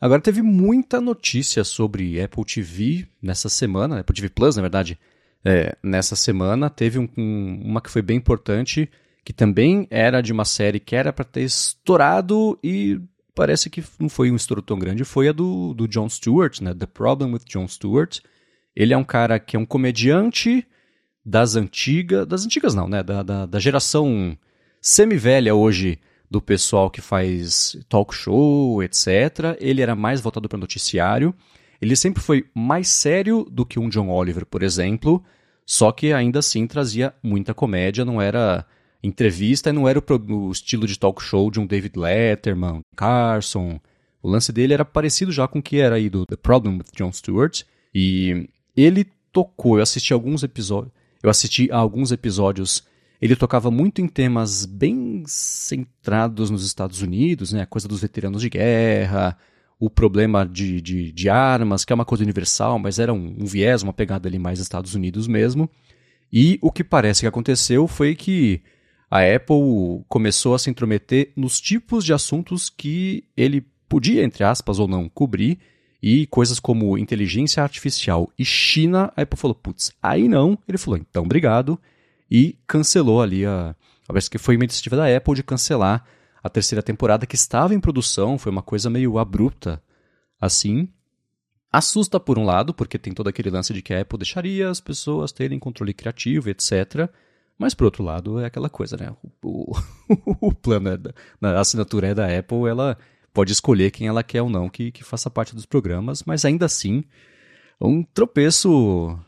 Agora 0.01 0.21
teve 0.21 0.43
muita 0.43 1.01
notícia 1.01 1.65
sobre 1.65 2.21
Apple 2.21 2.45
TV 2.45 3.07
nessa 3.23 3.49
semana, 3.49 4.01
Apple 4.01 4.15
TV 4.15 4.29
Plus, 4.29 4.57
na 4.57 4.63
verdade, 4.63 4.99
é, 5.45 5.77
nessa 5.83 6.15
semana. 6.15 6.69
Teve 6.69 6.99
um- 6.99 7.09
um- 7.17 7.61
uma 7.65 7.81
que 7.81 7.91
foi 7.91 8.03
bem 8.03 8.17
importante, 8.17 8.91
que 9.25 9.33
também 9.33 9.87
era 9.91 10.21
de 10.21 10.33
uma 10.33 10.45
série 10.45 10.79
que 10.79 10.95
era 10.95 11.13
para 11.13 11.25
ter 11.25 11.43
estourado 11.43 12.59
e 12.63 13.01
parece 13.35 13.69
que 13.71 13.83
não 13.99 14.09
foi 14.09 14.31
um 14.31 14.37
estouro 14.37 14.63
tão 14.63 14.79
grande. 14.79 15.05
Foi 15.05 15.29
a 15.29 15.33
do, 15.33 15.73
do 15.75 15.89
Jon 15.89 16.09
Stewart, 16.09 16.61
né? 16.61 16.75
The 16.75 16.87
Problem 16.87 17.33
with 17.33 17.43
Jon 17.47 17.67
Stewart. 17.67 18.21
Ele 18.75 18.93
é 18.93 18.97
um 18.97 19.05
cara 19.05 19.39
que 19.39 19.57
é 19.57 19.59
um 19.59 19.67
comediante 19.67 20.67
das 21.25 21.57
antigas, 21.57 22.27
das 22.27 22.45
antigas 22.45 22.75
não, 22.75 22.87
né? 22.89 23.03
Da, 23.03 23.23
da, 23.23 23.47
da 23.47 23.59
geração 23.59 24.37
semi-velha 24.81 25.55
hoje 25.55 25.99
do 26.31 26.41
pessoal 26.41 26.91
que 26.91 27.01
faz 27.01 27.77
talk 27.89 28.15
show, 28.15 28.83
etc. 28.83 29.57
Ele 29.59 29.83
era 29.83 29.95
mais 29.95 30.21
voltado 30.21 30.49
para 30.49 30.59
noticiário. 30.59 31.35
Ele 31.81 31.95
sempre 31.95 32.23
foi 32.23 32.47
mais 32.55 32.89
sério 32.89 33.47
do 33.51 33.65
que 33.67 33.79
um 33.79 33.89
John 33.89 34.09
Oliver, 34.09 34.47
por 34.47 34.63
exemplo, 34.63 35.23
só 35.65 35.93
que 35.93 36.13
ainda 36.13 36.39
assim 36.39 36.67
trazia 36.67 37.15
muita 37.23 37.53
comédia, 37.53 38.05
não 38.05 38.21
era 38.21 38.67
entrevista 39.03 39.73
não 39.73 39.89
era 39.89 39.99
o 39.99 40.51
estilo 40.51 40.87
de 40.87 40.99
talk 40.99 41.23
show 41.23 41.51
de 41.51 41.61
um 41.61 41.67
David 41.67 41.99
Letterman, 41.99 42.81
Carson. 42.97 43.79
O 44.23 44.29
lance 44.29 44.53
dele 44.53 44.75
era 44.75 44.85
parecido 44.85 45.31
já 45.31 45.47
com 45.47 45.61
o 45.61 45.63
que 45.63 45.79
era 45.79 45.97
aí 45.97 46.11
do 46.11 46.27
The 46.27 46.37
Problem 46.37 46.79
with 46.79 46.87
Jon 46.97 47.13
Stewart. 47.13 47.63
E 47.95 48.49
ele 48.77 49.07
tocou, 49.33 49.77
eu 49.77 49.83
assisti 49.83 50.13
alguns 50.13 50.43
episódios, 50.43 50.93
eu 51.23 51.31
assisti 51.31 51.71
a 51.71 51.77
alguns 51.77 52.11
episódios 52.11 52.85
ele 53.21 53.37
tocava 53.37 53.71
muito 53.71 54.01
em 54.01 54.09
temas 54.09 54.67
bem 54.67 55.23
centrados 55.27 56.51
nos 56.51 56.65
Estados 56.65 57.03
Unidos, 57.03 57.53
né? 57.53 57.63
A 57.63 57.67
coisa 57.67 57.89
dos 57.89 58.01
veteranos 58.01 58.43
de 58.43 58.51
guerra, 58.51 59.37
o 59.79 59.89
problema 59.89 60.45
de, 60.47 60.81
de, 60.81 61.13
de 61.13 61.29
armas, 61.29 61.85
que 61.85 61.93
é 61.93 61.95
uma 61.95 62.05
coisa 62.05 62.25
universal, 62.25 62.79
mas 62.79 62.99
era 62.99 63.13
um, 63.13 63.37
um 63.41 63.47
viés, 63.47 63.83
uma 63.83 63.93
pegada 63.93 64.29
ali 64.29 64.39
mais 64.39 64.59
Estados 64.59 64.95
Unidos 64.95 65.27
mesmo. 65.27 65.71
E 66.33 66.59
o 66.61 66.71
que 66.71 66.85
parece 66.85 67.23
que 67.23 67.27
aconteceu 67.27 67.87
foi 67.87 68.15
que 68.15 68.63
a 69.11 69.21
Apple 69.21 70.05
começou 70.09 70.55
a 70.55 70.59
se 70.59 70.69
intrometer 70.69 71.33
nos 71.37 71.61
tipos 71.61 72.05
de 72.05 72.13
assuntos 72.13 72.69
que 72.69 73.25
ele 73.37 73.65
podia, 73.89 74.25
entre 74.25 74.45
aspas, 74.45 74.79
ou 74.79 74.89
não, 74.89 75.09
cobrir. 75.09 75.59
E 76.03 76.27
coisas 76.27 76.61
como 76.61 76.99
inteligência 76.99 77.63
artificial 77.63 78.31
e 78.39 78.45
China, 78.45 79.13
a 79.17 79.23
Apple 79.23 79.39
falou, 79.39 79.55
putz, 79.55 79.93
aí 80.03 80.29
não. 80.29 80.59
Ele 80.69 80.79
falou, 80.79 80.99
então 80.99 81.25
obrigado 81.25 81.81
e 82.31 82.59
cancelou 82.67 83.23
ali 83.23 83.45
a. 83.45 83.75
Parece 84.07 84.31
que 84.31 84.39
foi 84.39 84.57
uma 84.57 84.65
iniciativa 84.65 84.97
da 84.97 85.17
Apple 85.17 85.35
de 85.35 85.43
cancelar 85.43 86.05
a 86.43 86.49
terceira 86.49 86.83
temporada 86.83 87.27
que 87.27 87.35
estava 87.35 87.75
em 87.75 87.81
produção, 87.81 88.39
foi 88.39 88.53
uma 88.53 88.63
coisa 88.63 88.89
meio 88.89 89.19
abrupta 89.19 89.83
assim. 90.41 90.89
Assusta 91.73 92.21
por 92.21 92.39
um 92.39 92.45
lado, 92.45 92.73
porque 92.73 92.99
tem 92.99 93.13
todo 93.13 93.29
aquele 93.29 93.51
lance 93.51 93.75
de 93.75 93.83
que 93.83 93.93
a 93.93 94.01
Apple 94.01 94.19
deixaria 94.19 94.71
as 94.71 94.81
pessoas 94.81 95.33
terem 95.33 95.59
controle 95.59 95.93
criativo, 95.93 96.49
etc. 96.49 97.11
Mas 97.59 97.75
por 97.75 97.85
outro 97.85 98.05
lado, 98.05 98.39
é 98.39 98.47
aquela 98.47 98.71
coisa, 98.71 98.97
né? 98.97 99.13
O, 99.43 99.73
o, 99.73 100.49
o 100.49 100.55
plano, 100.55 100.91
é 100.91 100.97
da, 100.97 101.13
na 101.41 101.59
assinatura 101.59 102.09
é 102.09 102.15
da 102.15 102.39
Apple, 102.39 102.69
ela 102.69 102.97
pode 103.33 103.53
escolher 103.53 103.91
quem 103.91 104.07
ela 104.07 104.23
quer 104.23 104.41
ou 104.41 104.49
não 104.49 104.69
que, 104.69 104.93
que 104.93 105.03
faça 105.03 105.29
parte 105.29 105.55
dos 105.55 105.67
programas, 105.67 106.23
mas 106.23 106.45
ainda 106.45 106.65
assim, 106.65 107.05
um 107.81 108.03
tropeço 108.03 109.19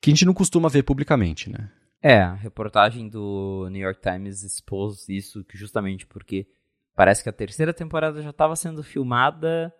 que 0.00 0.10
a 0.10 0.12
gente 0.12 0.26
não 0.26 0.34
costuma 0.34 0.68
ver 0.68 0.82
publicamente, 0.82 1.50
né? 1.50 1.70
É, 2.08 2.20
a 2.20 2.34
reportagem 2.34 3.08
do 3.08 3.68
New 3.68 3.82
York 3.82 4.00
Times 4.00 4.44
expôs 4.44 5.08
isso 5.08 5.44
justamente 5.52 6.06
porque 6.06 6.46
parece 6.94 7.20
que 7.20 7.28
a 7.28 7.32
terceira 7.32 7.74
temporada 7.74 8.22
já 8.22 8.30
estava 8.30 8.54
sendo 8.54 8.80
filmada 8.84 9.74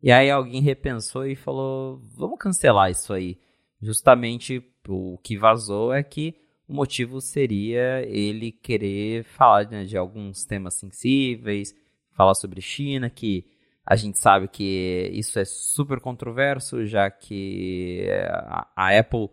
e 0.00 0.12
aí 0.12 0.30
alguém 0.30 0.62
repensou 0.62 1.26
e 1.26 1.34
falou: 1.34 2.00
vamos 2.16 2.38
cancelar 2.38 2.88
isso 2.92 3.12
aí. 3.12 3.36
Justamente 3.80 4.62
o 4.86 5.18
que 5.24 5.36
vazou 5.36 5.92
é 5.92 6.04
que 6.04 6.36
o 6.68 6.72
motivo 6.72 7.20
seria 7.20 8.06
ele 8.06 8.52
querer 8.52 9.24
falar 9.24 9.68
né, 9.68 9.82
de 9.82 9.96
alguns 9.98 10.44
temas 10.44 10.74
sensíveis, 10.74 11.74
falar 12.12 12.34
sobre 12.34 12.60
China, 12.60 13.10
que 13.10 13.44
a 13.84 13.96
gente 13.96 14.20
sabe 14.20 14.46
que 14.46 15.10
isso 15.12 15.36
é 15.36 15.44
super 15.44 15.98
controverso, 15.98 16.86
já 16.86 17.10
que 17.10 18.06
a, 18.28 18.68
a 18.76 18.96
Apple 18.96 19.30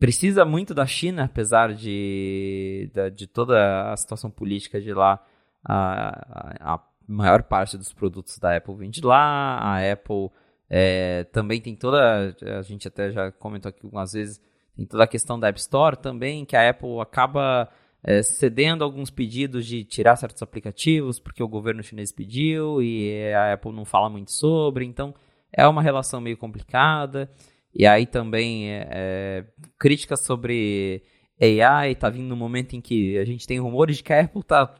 precisa 0.00 0.46
muito 0.46 0.72
da 0.72 0.86
China, 0.86 1.24
apesar 1.24 1.74
de, 1.74 2.90
de, 2.92 3.10
de 3.10 3.26
toda 3.26 3.92
a 3.92 3.96
situação 3.96 4.30
política 4.30 4.80
de 4.80 4.94
lá. 4.94 5.22
A, 5.62 6.74
a, 6.74 6.80
maior 7.06 7.42
parte 7.42 7.76
dos 7.76 7.92
produtos 7.92 8.38
da 8.38 8.56
Apple 8.56 8.74
vem 8.76 8.88
de 8.88 9.02
lá. 9.02 9.58
A 9.58 9.92
Apple 9.92 10.30
é, 10.70 11.24
também 11.24 11.60
tem 11.60 11.76
toda. 11.76 12.34
A 12.58 12.62
gente 12.62 12.88
até 12.88 13.10
já 13.10 13.30
comentou 13.30 13.68
aqui 13.68 13.80
algumas 13.84 14.12
vezes. 14.12 14.40
Tem 14.74 14.86
toda 14.86 15.04
a 15.04 15.08
questão 15.08 15.38
da 15.38 15.48
App 15.48 15.60
Store 15.60 15.96
também, 15.96 16.46
que 16.46 16.56
a 16.56 16.70
Apple 16.70 17.00
acaba 17.00 17.68
é, 18.02 18.22
cedendo 18.22 18.82
alguns 18.82 19.10
pedidos 19.10 19.66
de 19.66 19.84
tirar 19.84 20.16
certos 20.16 20.42
aplicativos, 20.42 21.20
porque 21.20 21.42
o 21.42 21.48
governo 21.48 21.82
chinês 21.82 22.10
pediu 22.10 22.80
e 22.80 23.32
a 23.34 23.52
Apple 23.52 23.72
não 23.72 23.84
fala 23.84 24.08
muito 24.08 24.32
sobre. 24.32 24.86
Então 24.86 25.14
é 25.52 25.66
uma 25.66 25.82
relação 25.82 26.20
meio 26.22 26.38
complicada. 26.38 27.28
E 27.74 27.86
aí 27.86 28.06
também 28.06 28.70
é, 28.70 28.88
é, 28.90 29.44
críticas 29.78 30.20
sobre 30.20 31.02
AI, 31.40 31.94
tá 31.94 32.10
vindo 32.10 32.28
no 32.28 32.36
momento 32.36 32.74
em 32.74 32.80
que 32.80 33.16
a 33.18 33.24
gente 33.24 33.46
tem 33.46 33.58
rumores 33.58 33.98
de 33.98 34.02
que 34.02 34.12
a 34.12 34.20
Apple 34.20 34.42
tá 34.42 34.74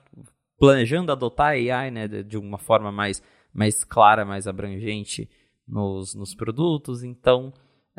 planejando 0.58 1.10
adotar 1.10 1.52
AI, 1.52 1.90
né, 1.90 2.06
de, 2.06 2.22
de 2.22 2.36
uma 2.36 2.58
forma 2.58 2.92
mais, 2.92 3.22
mais 3.52 3.82
clara, 3.82 4.24
mais 4.24 4.46
abrangente 4.46 5.28
nos, 5.66 6.14
nos 6.14 6.34
produtos. 6.34 7.02
Então, 7.02 7.52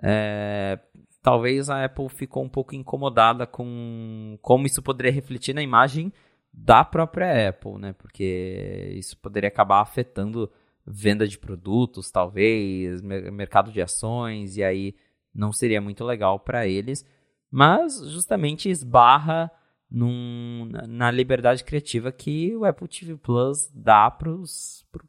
é, 0.04 0.78
talvez 1.24 1.70
a 1.70 1.86
Apple 1.86 2.10
ficou 2.10 2.44
um 2.44 2.50
pouco 2.50 2.76
incomodada 2.76 3.48
com 3.48 4.38
como 4.42 4.68
isso 4.68 4.82
poderia 4.82 5.12
refletir 5.12 5.56
na 5.56 5.62
imagem 5.62 6.12
da 6.54 6.84
própria 6.84 7.50
Apple, 7.50 7.80
né? 7.80 7.94
Porque 7.94 8.94
isso 8.96 9.18
poderia 9.18 9.48
acabar 9.48 9.82
afetando 9.82 10.52
venda 10.92 11.28
de 11.28 11.38
produtos, 11.38 12.12
talvez, 12.12 13.02
mercado 13.02 13.72
de 13.72 13.82
ações, 13.82 14.58
e 14.58 14.64
aí 14.64 14.96
não 15.34 15.52
seria 15.52 15.82
muito 15.82 16.04
legal 16.04 16.40
para 16.40 16.68
eles, 16.68 17.06
mas 17.50 18.00
justamente 18.10 18.70
esbarra 18.70 19.50
num, 19.90 20.70
na 20.88 21.12
liberdade 21.12 21.64
criativa 21.64 22.12
que 22.12 22.56
o 22.56 22.66
Apple 22.66 22.88
TV 22.88 23.18
Plus 23.18 23.70
dá 23.74 24.10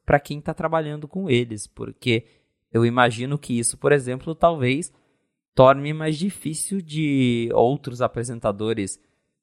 para 0.05 0.21
quem 0.21 0.39
está 0.39 0.55
trabalhando 0.55 1.07
com 1.07 1.29
eles, 1.29 1.67
porque 1.67 2.27
eu 2.73 2.87
imagino 2.87 3.39
que 3.39 3.59
isso, 3.59 3.77
por 3.77 3.93
exemplo, 3.93 4.35
talvez 4.35 4.93
torne 5.55 5.93
mais 5.93 6.17
difícil 6.17 6.81
de 6.81 7.51
outros 7.53 8.01
apresentadores 8.01 8.99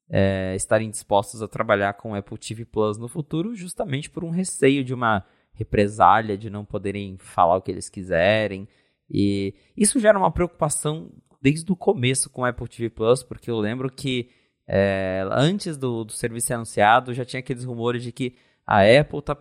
é, 0.08 0.54
estarem 0.56 0.90
dispostos 0.90 1.40
a 1.40 1.48
trabalhar 1.48 1.94
com 1.94 2.12
o 2.12 2.14
Apple 2.14 2.36
TV 2.36 2.64
Plus 2.64 2.98
no 2.98 3.06
futuro, 3.06 3.54
justamente 3.54 4.10
por 4.10 4.24
um 4.24 4.30
receio 4.30 4.82
de 4.82 4.92
uma 4.92 5.24
represália, 5.52 6.38
de 6.38 6.50
não 6.50 6.64
poderem 6.64 7.16
falar 7.18 7.56
o 7.56 7.62
que 7.62 7.70
eles 7.70 7.88
quiserem. 7.88 8.68
E 9.10 9.54
isso 9.76 9.98
gera 9.98 10.18
uma 10.18 10.30
preocupação 10.30 11.10
desde 11.42 11.70
o 11.72 11.76
começo 11.76 12.30
com 12.30 12.42
o 12.42 12.44
Apple 12.44 12.68
TV 12.68 12.90
Plus, 12.90 13.22
porque 13.22 13.50
eu 13.50 13.58
lembro 13.58 13.90
que 13.90 14.30
é, 14.66 15.26
antes 15.32 15.76
do, 15.76 16.04
do 16.04 16.12
serviço 16.12 16.46
ser 16.46 16.54
anunciado 16.54 17.12
já 17.12 17.24
tinha 17.24 17.40
aqueles 17.40 17.64
rumores 17.64 18.02
de 18.02 18.12
que 18.12 18.36
a 18.66 18.82
Apple 18.82 19.18
está. 19.18 19.34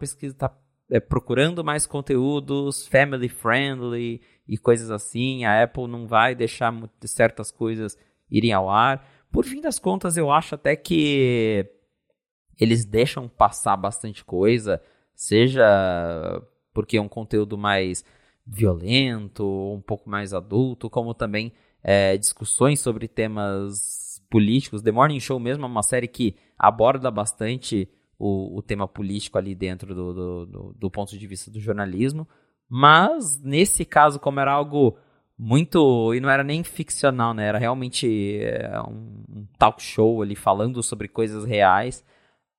Tá 0.50 0.58
é, 0.90 1.00
procurando 1.00 1.64
mais 1.64 1.86
conteúdos 1.86 2.88
family 2.88 3.30
friendly 3.30 4.22
e 4.48 4.58
coisas 4.58 4.90
assim. 4.90 5.46
A 5.46 5.64
Apple 5.64 5.88
não 5.88 6.08
vai 6.08 6.34
deixar 6.34 6.74
certas 7.02 7.52
coisas 7.52 7.98
irem 8.30 8.52
ao 8.52 8.70
ar. 8.70 9.08
Por 9.32 9.46
fim 9.46 9.62
das 9.62 9.78
contas, 9.78 10.18
eu 10.18 10.32
acho 10.32 10.56
até 10.56 10.76
que 10.76 11.66
eles 12.60 12.84
deixam 12.86 13.28
passar 13.28 13.78
bastante 13.78 14.26
coisa, 14.26 14.82
seja 15.20 16.42
porque 16.74 16.96
é 16.96 17.02
um 17.02 17.10
conteúdo 17.10 17.58
mais 17.58 18.06
violento, 18.48 19.46
um 19.76 19.82
pouco 19.82 20.10
mais 20.10 20.34
adulto, 20.34 20.90
como 20.90 21.14
também 21.14 21.52
é, 21.84 22.18
discussões 22.18 22.80
sobre 22.80 23.06
temas 23.06 24.24
políticos. 24.30 24.82
The 24.82 24.94
Morning 24.94 25.20
Show 25.20 25.38
mesmo 25.38 25.66
é 25.66 25.68
uma 25.68 25.84
série 25.84 26.08
que 26.08 26.38
aborda 26.58 27.12
bastante 27.12 27.90
o, 28.18 28.58
o 28.58 28.62
tema 28.62 28.88
político 28.88 29.38
ali 29.38 29.54
dentro 29.54 29.94
do, 29.94 30.14
do, 30.14 30.46
do, 30.46 30.76
do 30.80 30.90
ponto 30.90 31.18
de 31.18 31.28
vista 31.28 31.52
do 31.52 31.60
jornalismo. 31.60 32.26
Mas, 32.70 33.38
nesse 33.42 33.84
caso, 33.84 34.22
como 34.22 34.40
era 34.40 34.54
algo 34.54 34.98
muito. 35.38 36.14
E 36.14 36.22
não 36.22 36.30
era 36.30 36.46
nem 36.46 36.64
ficcional, 36.64 37.34
né? 37.34 37.46
Era 37.46 37.58
realmente 37.58 38.40
é, 38.42 38.80
um, 38.84 39.24
um, 39.30 39.48
talk 39.58 39.84
show 39.84 40.22
ali 40.22 40.36
falando 40.36 40.82
sobre 40.82 41.10
coisas 41.10 41.44
reais. 41.44 42.06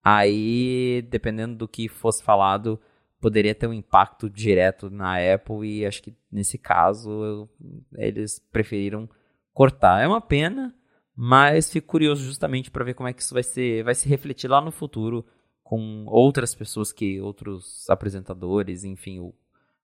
Aí, 0.02 1.02
dependendo 1.10 1.56
do 1.56 1.68
que 1.68 1.88
fosse 1.88 2.22
falado, 2.22 2.80
poderia 3.20 3.54
ter 3.54 3.66
um 3.66 3.72
impacto 3.72 4.30
direto 4.30 4.88
na 4.90 5.16
Apple. 5.34 5.66
E 5.66 5.86
acho 5.86 6.02
que 6.02 6.14
nesse 6.30 6.56
caso 6.56 7.10
eu, 7.10 7.50
eles 7.96 8.38
preferiram 8.50 9.08
cortar. 9.52 10.02
É 10.02 10.08
uma 10.08 10.20
pena, 10.20 10.74
mas 11.14 11.70
fico 11.70 11.86
curioso 11.86 12.22
justamente 12.22 12.70
para 12.70 12.84
ver 12.84 12.94
como 12.94 13.08
é 13.08 13.12
que 13.12 13.22
isso 13.22 13.34
vai, 13.34 13.42
ser, 13.42 13.84
vai 13.84 13.94
se 13.94 14.08
refletir 14.08 14.48
lá 14.48 14.60
no 14.60 14.70
futuro 14.70 15.24
com 15.62 16.04
outras 16.06 16.54
pessoas 16.54 16.92
que 16.92 17.20
outros 17.20 17.88
apresentadores, 17.88 18.82
enfim, 18.82 19.20
o, 19.20 19.34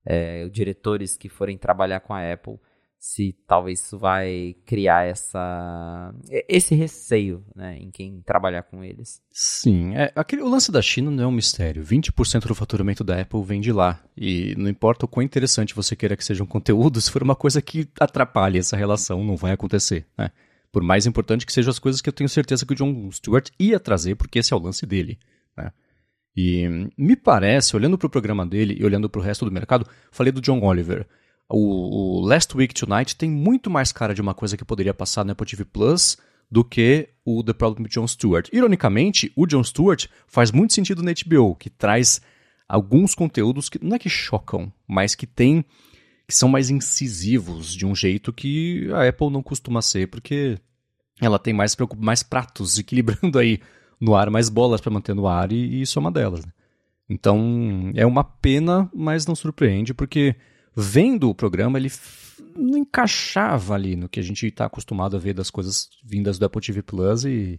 é, 0.04 0.48
diretores 0.48 1.16
que 1.16 1.28
forem 1.28 1.58
trabalhar 1.58 2.00
com 2.00 2.14
a 2.14 2.32
Apple, 2.32 2.58
se 2.98 3.36
talvez 3.46 3.80
isso 3.80 3.98
vai 3.98 4.56
criar 4.64 5.06
essa 5.06 6.14
esse 6.48 6.74
receio 6.74 7.44
né, 7.54 7.78
em 7.78 7.90
quem 7.90 8.20
trabalhar 8.22 8.62
com 8.62 8.82
eles. 8.82 9.20
Sim, 9.30 9.94
é, 9.94 10.12
aquele, 10.16 10.42
o 10.42 10.48
lance 10.48 10.72
da 10.72 10.82
China 10.82 11.10
não 11.10 11.24
é 11.24 11.26
um 11.26 11.32
mistério. 11.32 11.84
20% 11.84 12.46
do 12.46 12.54
faturamento 12.54 13.04
da 13.04 13.20
Apple 13.20 13.44
vem 13.44 13.60
de 13.60 13.72
lá. 13.72 14.02
E 14.16 14.54
não 14.56 14.68
importa 14.68 15.04
o 15.04 15.08
quão 15.08 15.24
interessante 15.24 15.74
você 15.74 15.94
queira 15.94 16.16
que 16.16 16.24
seja 16.24 16.42
um 16.42 16.46
conteúdo, 16.46 16.98
se 17.02 17.10
for 17.10 17.22
uma 17.22 17.36
coisa 17.36 17.62
que 17.62 17.88
atrapalhe 18.00 18.58
essa 18.58 18.76
relação, 18.76 19.22
não 19.22 19.36
vai 19.36 19.52
acontecer. 19.52 20.06
Né? 20.18 20.30
Por 20.72 20.82
mais 20.82 21.06
importante 21.06 21.46
que 21.46 21.52
sejam 21.52 21.70
as 21.70 21.78
coisas 21.78 22.00
que 22.00 22.08
eu 22.08 22.12
tenho 22.12 22.28
certeza 22.28 22.66
que 22.66 22.72
o 22.72 22.76
John 22.76 23.10
Stewart 23.12 23.50
ia 23.58 23.78
trazer, 23.78 24.16
porque 24.16 24.40
esse 24.40 24.52
é 24.52 24.56
o 24.56 24.60
lance 24.60 24.84
dele. 24.84 25.18
Né? 25.56 25.70
E 26.36 26.90
me 26.98 27.16
parece, 27.16 27.76
olhando 27.76 27.96
para 27.96 28.06
o 28.06 28.10
programa 28.10 28.44
dele 28.44 28.76
e 28.78 28.84
olhando 28.84 29.08
para 29.08 29.20
o 29.20 29.24
resto 29.24 29.44
do 29.44 29.52
mercado, 29.52 29.86
falei 30.10 30.32
do 30.32 30.40
John 30.40 30.60
Oliver. 30.62 31.06
O, 31.48 32.18
o, 32.18 32.26
Last 32.26 32.56
Week 32.56 32.74
Tonight 32.74 33.14
tem 33.16 33.30
muito 33.30 33.70
mais 33.70 33.92
cara 33.92 34.14
de 34.14 34.20
uma 34.20 34.34
coisa 34.34 34.56
que 34.56 34.64
poderia 34.64 34.92
passar 34.92 35.24
no 35.24 35.32
Apple 35.32 35.46
TV 35.46 35.64
Plus 35.64 36.16
do 36.50 36.64
que 36.64 37.08
o 37.24 37.42
The 37.42 37.52
Problem 37.52 37.84
with 37.84 37.90
John 37.90 38.06
Stewart. 38.06 38.48
Ironicamente, 38.52 39.32
o 39.36 39.46
John 39.46 39.62
Stewart 39.62 40.06
faz 40.26 40.50
muito 40.50 40.72
sentido 40.72 41.02
na 41.02 41.12
HBO, 41.12 41.54
que 41.54 41.70
traz 41.70 42.20
alguns 42.68 43.14
conteúdos 43.14 43.68
que 43.68 43.82
não 43.82 43.96
é 43.96 43.98
que 43.98 44.08
chocam, 44.08 44.72
mas 44.86 45.14
que 45.14 45.26
tem 45.26 45.64
que 46.26 46.34
são 46.34 46.48
mais 46.48 46.70
incisivos 46.70 47.72
de 47.72 47.86
um 47.86 47.94
jeito 47.94 48.32
que 48.32 48.90
a 48.92 49.08
Apple 49.08 49.30
não 49.30 49.42
costuma 49.42 49.80
ser, 49.80 50.08
porque 50.08 50.58
ela 51.20 51.38
tem 51.38 51.54
mais, 51.54 51.76
mais 51.96 52.22
pratos 52.22 52.78
equilibrando 52.80 53.38
aí 53.38 53.60
no 54.00 54.14
ar, 54.14 54.28
mais 54.28 54.48
bolas 54.48 54.80
para 54.80 54.92
manter 54.92 55.14
no 55.14 55.28
ar, 55.28 55.52
e, 55.52 55.56
e, 55.56 55.82
isso 55.82 55.98
é 55.98 56.00
uma 56.00 56.10
delas. 56.10 56.44
Né? 56.44 56.52
Então, 57.08 57.92
é 57.94 58.04
uma 58.04 58.24
pena, 58.24 58.90
mas 58.92 59.24
não 59.26 59.36
surpreende, 59.36 59.94
porque 59.94 60.34
vendo 60.76 61.30
o 61.30 61.34
programa, 61.34 61.78
ele 61.78 61.90
não 62.54 62.78
encaixava 62.78 63.74
ali 63.74 63.96
no 63.96 64.08
que 64.08 64.20
a 64.20 64.22
gente 64.22 64.46
está 64.46 64.66
acostumado 64.66 65.16
a 65.16 65.18
ver 65.18 65.32
das 65.32 65.50
coisas 65.50 65.88
vindas 66.04 66.38
do 66.38 66.44
Apple 66.44 66.60
TV 66.60 66.82
Plus 66.82 67.24
e, 67.24 67.58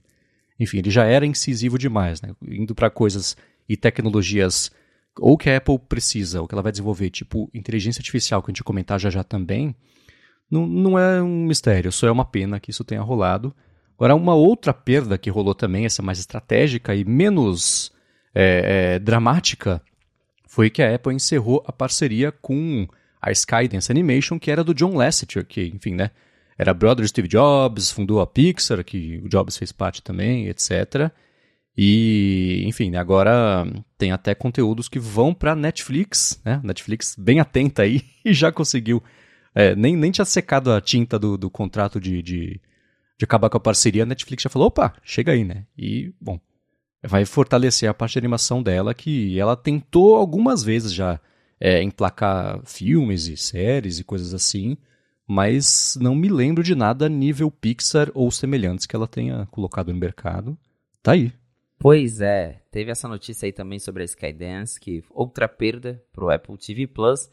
enfim, 0.59 0.77
ele 0.77 0.91
já 0.91 1.03
era 1.05 1.25
incisivo 1.25 1.79
demais, 1.79 2.21
né? 2.21 2.35
Indo 2.47 2.75
para 2.75 2.91
coisas 2.91 3.35
e 3.67 3.75
tecnologias 3.75 4.71
ou 5.19 5.35
que 5.35 5.49
a 5.49 5.57
Apple 5.57 5.79
precisa, 5.79 6.41
ou 6.41 6.47
que 6.47 6.53
ela 6.53 6.61
vai 6.61 6.71
desenvolver, 6.71 7.09
tipo 7.09 7.49
inteligência 7.53 7.99
artificial, 7.99 8.43
que 8.43 8.51
a 8.51 8.53
gente 8.53 8.63
comentar 8.63 8.99
já 8.99 9.09
já 9.09 9.23
também, 9.23 9.75
não, 10.49 10.67
não 10.67 10.99
é 10.99 11.21
um 11.21 11.45
mistério, 11.45 11.91
só 11.91 12.07
é 12.07 12.11
uma 12.11 12.23
pena 12.23 12.59
que 12.59 12.69
isso 12.69 12.83
tenha 12.83 13.01
rolado. 13.01 13.53
Agora, 13.95 14.15
uma 14.15 14.35
outra 14.35 14.73
perda 14.73 15.17
que 15.17 15.29
rolou 15.29 15.55
também, 15.55 15.85
essa 15.85 16.03
mais 16.03 16.19
estratégica 16.19 16.93
e 16.93 17.03
menos 17.03 17.91
é, 18.33 18.93
é, 18.95 18.99
dramática, 18.99 19.81
foi 20.47 20.69
que 20.69 20.83
a 20.83 20.93
Apple 20.93 21.15
encerrou 21.15 21.63
a 21.65 21.71
parceria 21.71 22.31
com 22.31 22.87
a 23.21 23.31
Skydance 23.31 23.91
Animation, 23.91 24.39
que 24.39 24.51
era 24.51 24.63
do 24.63 24.73
John 24.73 24.95
Lasseter, 24.95 25.45
que, 25.45 25.71
enfim, 25.73 25.95
né, 25.95 26.11
era 26.57 26.73
brother 26.73 27.03
de 27.03 27.09
Steve 27.09 27.27
Jobs, 27.27 27.91
fundou 27.91 28.19
a 28.19 28.27
Pixar, 28.27 28.83
que 28.83 29.21
o 29.23 29.29
Jobs 29.29 29.57
fez 29.57 29.71
parte 29.71 30.01
também, 30.01 30.47
etc. 30.47 31.11
E, 31.77 32.63
enfim, 32.65 32.95
agora 32.95 33.65
tem 33.97 34.11
até 34.11 34.33
conteúdos 34.33 34.89
que 34.89 34.99
vão 34.99 35.33
para 35.33 35.55
Netflix, 35.55 36.41
né? 36.43 36.59
Netflix 36.63 37.15
bem 37.17 37.39
atenta 37.39 37.83
aí 37.83 38.01
e 38.25 38.33
já 38.33 38.51
conseguiu. 38.51 39.03
É, 39.53 39.75
nem, 39.75 39.95
nem 39.95 40.11
tinha 40.11 40.25
secado 40.25 40.71
a 40.71 40.81
tinta 40.81 41.19
do, 41.19 41.37
do 41.37 41.49
contrato 41.49 41.99
de, 41.99 42.21
de 42.21 42.61
de 43.17 43.25
acabar 43.25 43.49
com 43.49 43.57
a 43.57 43.61
parceria, 43.61 44.03
a 44.03 44.05
Netflix 44.05 44.43
já 44.43 44.49
falou, 44.49 44.67
opa, 44.67 44.93
chega 45.03 45.31
aí, 45.31 45.43
né? 45.43 45.65
E, 45.77 46.13
bom, 46.21 46.39
vai 47.03 47.25
fortalecer 47.25 47.89
a 47.89 47.93
parte 47.93 48.13
de 48.13 48.19
animação 48.19 48.61
dela, 48.61 48.93
que 48.93 49.39
ela 49.39 49.55
tentou 49.55 50.15
algumas 50.15 50.63
vezes 50.63 50.93
já 50.93 51.19
é, 51.59 51.81
emplacar 51.81 52.61
filmes 52.65 53.27
e 53.27 53.37
séries 53.37 53.99
e 53.99 54.03
coisas 54.03 54.33
assim, 54.33 54.77
mas 55.27 55.97
não 55.99 56.15
me 56.15 56.29
lembro 56.29 56.63
de 56.63 56.75
nada 56.75 57.09
nível 57.09 57.51
Pixar 57.51 58.09
ou 58.13 58.31
semelhantes 58.31 58.85
que 58.85 58.95
ela 58.95 59.07
tenha 59.07 59.45
colocado 59.47 59.91
no 59.91 59.99
mercado. 59.99 60.57
Tá 61.03 61.13
aí. 61.13 61.33
Pois 61.79 62.21
é, 62.21 62.61
teve 62.71 62.91
essa 62.91 63.07
notícia 63.07 63.45
aí 63.45 63.51
também 63.51 63.77
sobre 63.77 64.01
a 64.01 64.05
Skydance, 64.05 64.79
que 64.79 65.03
outra 65.11 65.47
perda 65.47 66.01
pro 66.11 66.29
Apple 66.29 66.57
TV 66.57 66.87
Plus. 66.87 67.29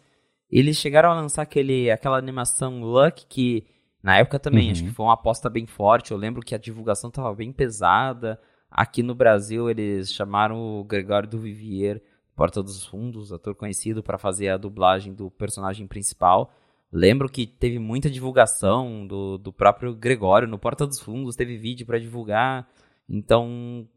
Eles 0.51 0.77
chegaram 0.77 1.11
a 1.11 1.15
lançar 1.15 1.43
aquele, 1.43 1.91
aquela 1.91 2.19
animação 2.19 2.83
Luck 2.83 3.27
que 3.27 3.67
na 4.05 4.19
época 4.19 4.39
também, 4.39 4.67
uhum. 4.67 4.73
acho 4.73 4.85
que 4.85 4.91
foi 4.91 5.07
uma 5.07 5.15
aposta 5.15 5.49
bem 5.49 5.65
forte. 5.65 6.11
Eu 6.11 6.19
lembro 6.19 6.43
que 6.43 6.55
a 6.55 6.59
divulgação 6.59 7.09
estava 7.09 7.35
bem 7.35 7.51
pesada. 7.51 8.39
Aqui 8.71 9.03
no 9.03 9.15
Brasil 9.15 9.71
eles 9.71 10.13
chamaram 10.13 10.79
o 10.79 10.85
Gregório 10.85 11.27
do 11.27 11.39
Vivier, 11.39 12.03
Porta 12.35 12.63
dos 12.63 12.85
Fundos, 12.85 13.33
ator 13.33 13.55
conhecido, 13.55 14.03
para 14.03 14.19
fazer 14.19 14.49
a 14.49 14.57
dublagem 14.57 15.15
do 15.15 15.31
personagem 15.31 15.87
principal. 15.87 16.53
Lembro 16.93 17.29
que 17.29 17.47
teve 17.47 17.79
muita 17.79 18.11
divulgação 18.11 19.07
do, 19.07 19.39
do 19.39 19.53
próprio 19.53 19.95
Gregório 19.95 20.47
no 20.47 20.59
Porta 20.59 20.87
dos 20.87 21.01
Fundos, 21.01 21.37
teve 21.37 21.57
vídeo 21.57 21.87
para 21.87 21.99
divulgar. 21.99 22.69
Então, 23.09 23.89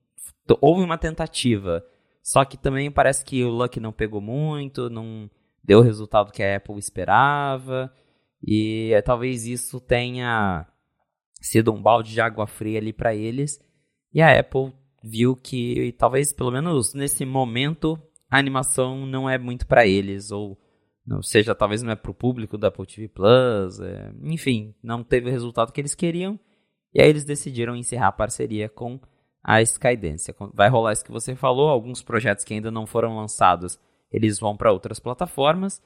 houve 0.62 0.84
uma 0.84 0.98
tentativa. 0.98 1.84
Só 2.24 2.44
que 2.44 2.58
também 2.58 2.92
parece 2.92 3.24
que 3.24 3.44
o 3.44 3.50
Luck 3.50 3.80
não 3.80 3.92
pegou 3.92 4.20
muito, 4.20 4.90
não 4.90 5.30
deu 5.64 5.80
o 5.80 5.84
resultado 5.84 6.32
que 6.32 6.44
a 6.44 6.58
Apple 6.58 6.78
esperava. 6.78 7.92
E 8.46 8.92
é, 8.94 9.02
talvez 9.02 9.46
isso 9.46 9.80
tenha 9.80 10.66
sido 11.42 11.72
um 11.72 11.82
balde 11.82 12.12
de 12.12 12.22
água 12.22 12.46
fria 12.48 12.80
ali 12.80 12.94
para 12.94 13.16
eles. 13.16 13.60
E 14.14 14.22
a 14.22 14.40
Apple 14.40 14.74
viu 15.04 15.36
que 15.36 15.94
talvez, 15.98 16.34
pelo 16.34 16.52
menos 16.52 16.94
nesse 16.94 17.26
momento, 17.26 18.02
a 18.30 18.38
animação 18.38 19.06
não 19.06 19.30
é 19.30 19.38
muito 19.38 19.66
para 19.68 19.86
eles. 19.86 20.32
Ou 20.32 20.58
não 21.06 21.22
seja, 21.22 21.56
talvez 21.56 21.82
não 21.82 21.92
é 21.92 21.96
para 21.96 22.12
o 22.12 22.16
público 22.16 22.58
da 22.58 22.68
Apple 22.68 22.86
TV 22.86 23.08
Plus. 23.08 23.80
É, 23.80 24.12
enfim, 24.24 24.76
não 24.84 25.04
teve 25.04 25.30
o 25.30 25.32
resultado 25.32 25.72
que 25.72 25.82
eles 25.82 25.96
queriam. 25.96 26.40
E 26.94 27.02
aí 27.02 27.10
eles 27.10 27.24
decidiram 27.24 27.76
encerrar 27.76 28.08
a 28.08 28.12
parceria 28.12 28.70
com 28.70 29.00
a 29.44 29.62
Skydance. 29.62 30.36
Vai 30.54 30.70
rolar 30.70 30.94
isso 30.94 31.06
que 31.06 31.12
você 31.12 31.36
falou, 31.36 31.70
alguns 31.70 32.04
projetos 32.04 32.44
que 32.44 32.54
ainda 32.54 32.70
não 32.70 32.86
foram 32.86 33.16
lançados, 33.16 33.80
eles 34.12 34.40
vão 34.40 34.58
para 34.58 34.72
outras 34.72 35.00
plataformas. 35.00 35.82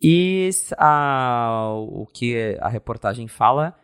E 0.00 0.50
a, 0.76 1.70
o 1.74 2.06
que 2.06 2.58
a 2.60 2.68
reportagem 2.68 3.28
fala 3.28 3.74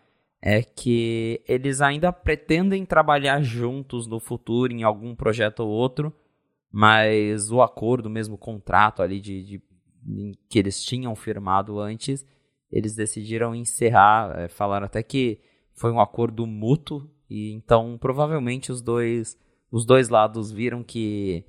é 0.42 0.62
que 0.62 1.42
eles 1.48 1.80
ainda 1.80 2.12
pretendem 2.12 2.84
trabalhar 2.84 3.40
juntos 3.40 4.06
no 4.06 4.20
futuro 4.20 4.72
em 4.72 4.82
algum 4.82 5.14
projeto 5.14 5.60
ou 5.60 5.68
outro, 5.68 6.12
mas 6.70 7.50
o 7.50 7.62
acordo, 7.62 8.10
mesmo 8.10 8.34
o 8.34 8.38
contrato 8.38 9.02
ali 9.02 9.20
de, 9.20 9.42
de, 9.42 9.62
que 10.48 10.58
eles 10.58 10.82
tinham 10.82 11.14
firmado 11.14 11.80
antes, 11.80 12.24
eles 12.70 12.94
decidiram 12.94 13.54
encerrar. 13.54 14.38
É, 14.38 14.48
falaram 14.48 14.86
até 14.86 15.02
que 15.02 15.40
foi 15.74 15.90
um 15.90 16.00
acordo 16.00 16.46
mútuo 16.46 17.08
e 17.30 17.52
então 17.52 17.96
provavelmente 17.98 18.72
os 18.72 18.82
dois 18.82 19.38
os 19.70 19.84
dois 19.84 20.08
lados 20.08 20.50
viram 20.50 20.82
que 20.82 21.44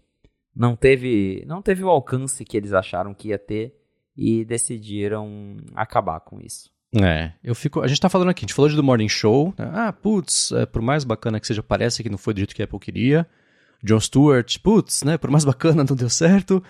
não 0.56 0.76
teve 0.76 1.44
não 1.48 1.62
teve 1.62 1.84
o 1.84 1.90
alcance 1.90 2.44
que 2.46 2.58
eles 2.58 2.74
acharam 2.74 3.14
que 3.14 3.30
ia 3.30 3.40
ter 3.40 3.76
e 4.16 4.44
decidiram 4.44 5.58
acabar 5.74 6.20
com 6.20 6.40
isso. 6.42 6.70
É, 6.94 7.34
eu 7.44 7.54
fico. 7.54 7.82
A 7.82 7.88
gente 7.88 8.02
tá 8.02 8.10
falando 8.10 8.30
aqui, 8.30 8.42
a 8.44 8.48
gente 8.48 8.54
falou 8.54 8.70
de 8.70 8.76
The 8.76 8.82
Morning 8.82 9.08
Show. 9.08 9.54
Né? 9.58 9.70
Ah, 9.72 9.94
putz, 9.94 10.52
é, 10.52 10.66
por 10.66 10.82
mais 10.82 11.04
bacana 11.04 11.40
que 11.40 11.48
seja, 11.48 11.62
parece 11.62 12.02
que 12.02 12.10
não 12.10 12.18
foi 12.18 12.34
do 12.34 12.38
jeito 12.38 12.56
que 12.56 12.62
a 12.62 12.66
Apple 12.66 12.80
queria. 12.80 13.28
John 13.84 14.00
Stewart, 14.00 14.60
putz, 14.60 15.04
né? 15.04 15.18
Por 15.18 15.30
mais 15.30 15.44
bacana, 15.46 15.84
não 15.84 15.96
deu 15.96 16.10
certo. 16.10 16.64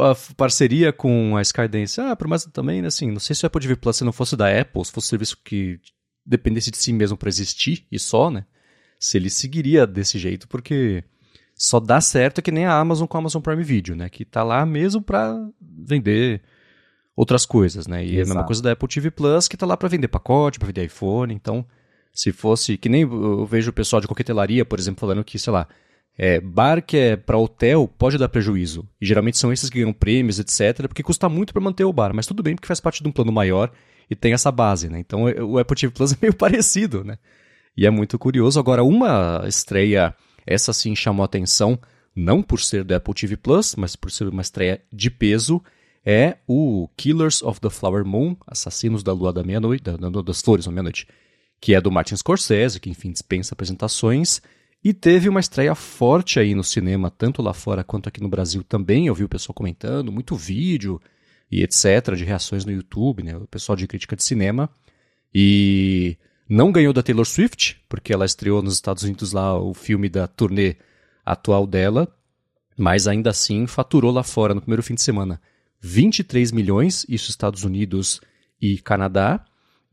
A 0.00 0.14
parceria 0.36 0.92
com 0.92 1.36
a 1.36 1.42
Skydance, 1.42 2.00
ah, 2.00 2.14
por 2.14 2.28
mais 2.28 2.44
também, 2.44 2.84
assim, 2.84 3.10
não 3.10 3.18
sei 3.18 3.34
se 3.34 3.44
o 3.44 3.46
Apple 3.46 3.62
TV 3.62 3.76
Plus 3.76 3.96
se 3.96 4.04
não 4.04 4.12
fosse 4.12 4.36
da 4.36 4.48
Apple, 4.60 4.84
se 4.84 4.92
fosse 4.92 5.06
um 5.06 5.10
serviço 5.10 5.38
que 5.42 5.80
dependesse 6.24 6.70
de 6.70 6.76
si 6.76 6.92
mesmo 6.92 7.16
para 7.16 7.28
existir 7.28 7.86
e 7.90 7.98
só, 7.98 8.30
né? 8.30 8.44
Se 9.00 9.16
ele 9.16 9.30
seguiria 9.30 9.86
desse 9.86 10.18
jeito, 10.18 10.46
porque 10.46 11.04
só 11.54 11.80
dá 11.80 12.00
certo 12.00 12.42
que 12.42 12.50
nem 12.52 12.66
a 12.66 12.78
Amazon 12.78 13.06
com 13.06 13.16
a 13.16 13.20
Amazon 13.20 13.40
Prime 13.40 13.62
Video, 13.62 13.96
né? 13.96 14.10
Que 14.10 14.24
tá 14.24 14.42
lá 14.42 14.66
mesmo 14.66 15.00
para 15.00 15.34
vender 15.60 16.42
outras 17.16 17.46
coisas, 17.46 17.86
né? 17.86 18.04
E 18.04 18.08
Exato. 18.08 18.18
é 18.18 18.22
a 18.22 18.26
mesma 18.26 18.44
coisa 18.44 18.62
da 18.62 18.72
Apple 18.72 18.88
TV 18.88 19.10
Plus, 19.10 19.48
que 19.48 19.56
tá 19.56 19.64
lá 19.64 19.76
para 19.76 19.88
vender 19.88 20.08
pacote, 20.08 20.58
para 20.58 20.66
vender 20.66 20.84
iPhone. 20.84 21.32
Então, 21.32 21.64
se 22.12 22.30
fosse 22.30 22.76
que 22.76 22.90
nem 22.90 23.02
eu 23.02 23.46
vejo 23.46 23.70
o 23.70 23.72
pessoal 23.72 24.00
de 24.02 24.06
coquetelaria, 24.06 24.66
por 24.66 24.78
exemplo, 24.78 25.00
falando 25.00 25.24
que, 25.24 25.38
sei 25.38 25.52
lá, 25.52 25.66
é, 26.18 26.40
bar 26.40 26.82
que 26.82 26.96
é 26.96 27.16
para 27.16 27.36
hotel 27.36 27.86
pode 27.86 28.16
dar 28.16 28.28
prejuízo. 28.28 28.88
E 29.00 29.06
geralmente 29.06 29.38
são 29.38 29.52
esses 29.52 29.68
que 29.68 29.78
ganham 29.78 29.92
prêmios, 29.92 30.38
etc, 30.38 30.86
porque 30.88 31.02
custa 31.02 31.28
muito 31.28 31.52
para 31.52 31.62
manter 31.62 31.84
o 31.84 31.92
bar, 31.92 32.14
mas 32.14 32.26
tudo 32.26 32.42
bem 32.42 32.54
porque 32.54 32.66
faz 32.66 32.80
parte 32.80 33.02
de 33.02 33.08
um 33.08 33.12
plano 33.12 33.32
maior 33.32 33.70
e 34.10 34.14
tem 34.14 34.32
essa 34.32 34.50
base, 34.50 34.88
né? 34.88 34.98
Então 34.98 35.24
o 35.24 35.58
Apple 35.58 35.76
TV 35.76 35.92
Plus 35.92 36.12
é 36.14 36.16
meio 36.20 36.34
parecido, 36.34 37.04
né? 37.04 37.18
E 37.76 37.86
é 37.86 37.90
muito 37.90 38.18
curioso. 38.18 38.58
Agora, 38.58 38.82
uma 38.82 39.44
estreia, 39.46 40.14
essa 40.46 40.72
sim 40.72 40.96
chamou 40.96 41.24
atenção, 41.24 41.78
não 42.14 42.42
por 42.42 42.60
ser 42.60 42.82
do 42.82 42.94
Apple 42.94 43.12
TV 43.12 43.36
Plus, 43.36 43.74
mas 43.76 43.94
por 43.94 44.10
ser 44.10 44.28
uma 44.28 44.40
estreia 44.40 44.80
de 44.90 45.10
peso, 45.10 45.62
é 46.04 46.38
o 46.46 46.88
Killers 46.96 47.42
of 47.42 47.60
the 47.60 47.68
Flower 47.68 48.04
Moon, 48.04 48.36
Assassinos 48.46 49.02
da 49.02 49.12
Lua 49.12 49.32
da 49.32 49.42
Meia-Noite, 49.42 49.82
da, 49.82 49.96
das 50.22 50.40
Flores 50.40 50.64
da 50.64 50.70
Meia-Noite, 50.72 51.06
que 51.60 51.74
é 51.74 51.80
do 51.80 51.90
Martin 51.90 52.16
Scorsese, 52.16 52.80
que 52.80 52.88
enfim 52.88 53.10
dispensa 53.10 53.54
apresentações, 53.54 54.40
e 54.82 54.94
teve 54.94 55.28
uma 55.28 55.40
estreia 55.40 55.74
forte 55.74 56.38
aí 56.38 56.54
no 56.54 56.62
cinema, 56.62 57.10
tanto 57.10 57.42
lá 57.42 57.52
fora 57.52 57.82
quanto 57.82 58.08
aqui 58.08 58.20
no 58.20 58.28
Brasil 58.28 58.62
também, 58.62 59.06
eu 59.06 59.14
vi 59.14 59.24
o 59.24 59.28
pessoal 59.28 59.54
comentando, 59.54 60.12
muito 60.12 60.36
vídeo, 60.36 61.00
e 61.50 61.62
etc., 61.62 62.14
de 62.16 62.24
reações 62.24 62.64
no 62.64 62.72
YouTube, 62.72 63.22
né? 63.22 63.36
O 63.36 63.46
pessoal 63.46 63.76
de 63.76 63.86
crítica 63.86 64.16
de 64.16 64.24
cinema. 64.24 64.68
E 65.34 66.16
não 66.48 66.72
ganhou 66.72 66.92
da 66.92 67.02
Taylor 67.02 67.24
Swift, 67.24 67.80
porque 67.88 68.12
ela 68.12 68.24
estreou 68.24 68.62
nos 68.62 68.74
Estados 68.74 69.02
Unidos 69.02 69.32
lá 69.32 69.58
o 69.58 69.74
filme 69.74 70.08
da 70.08 70.26
turnê 70.26 70.76
atual 71.24 71.66
dela, 71.66 72.08
mas 72.76 73.08
ainda 73.08 73.30
assim 73.30 73.66
faturou 73.66 74.12
lá 74.12 74.22
fora 74.22 74.54
no 74.54 74.60
primeiro 74.60 74.82
fim 74.82 74.94
de 74.94 75.02
semana 75.02 75.40
23 75.80 76.52
milhões, 76.52 77.04
isso 77.08 77.30
Estados 77.30 77.64
Unidos 77.64 78.20
e 78.60 78.78
Canadá, 78.78 79.44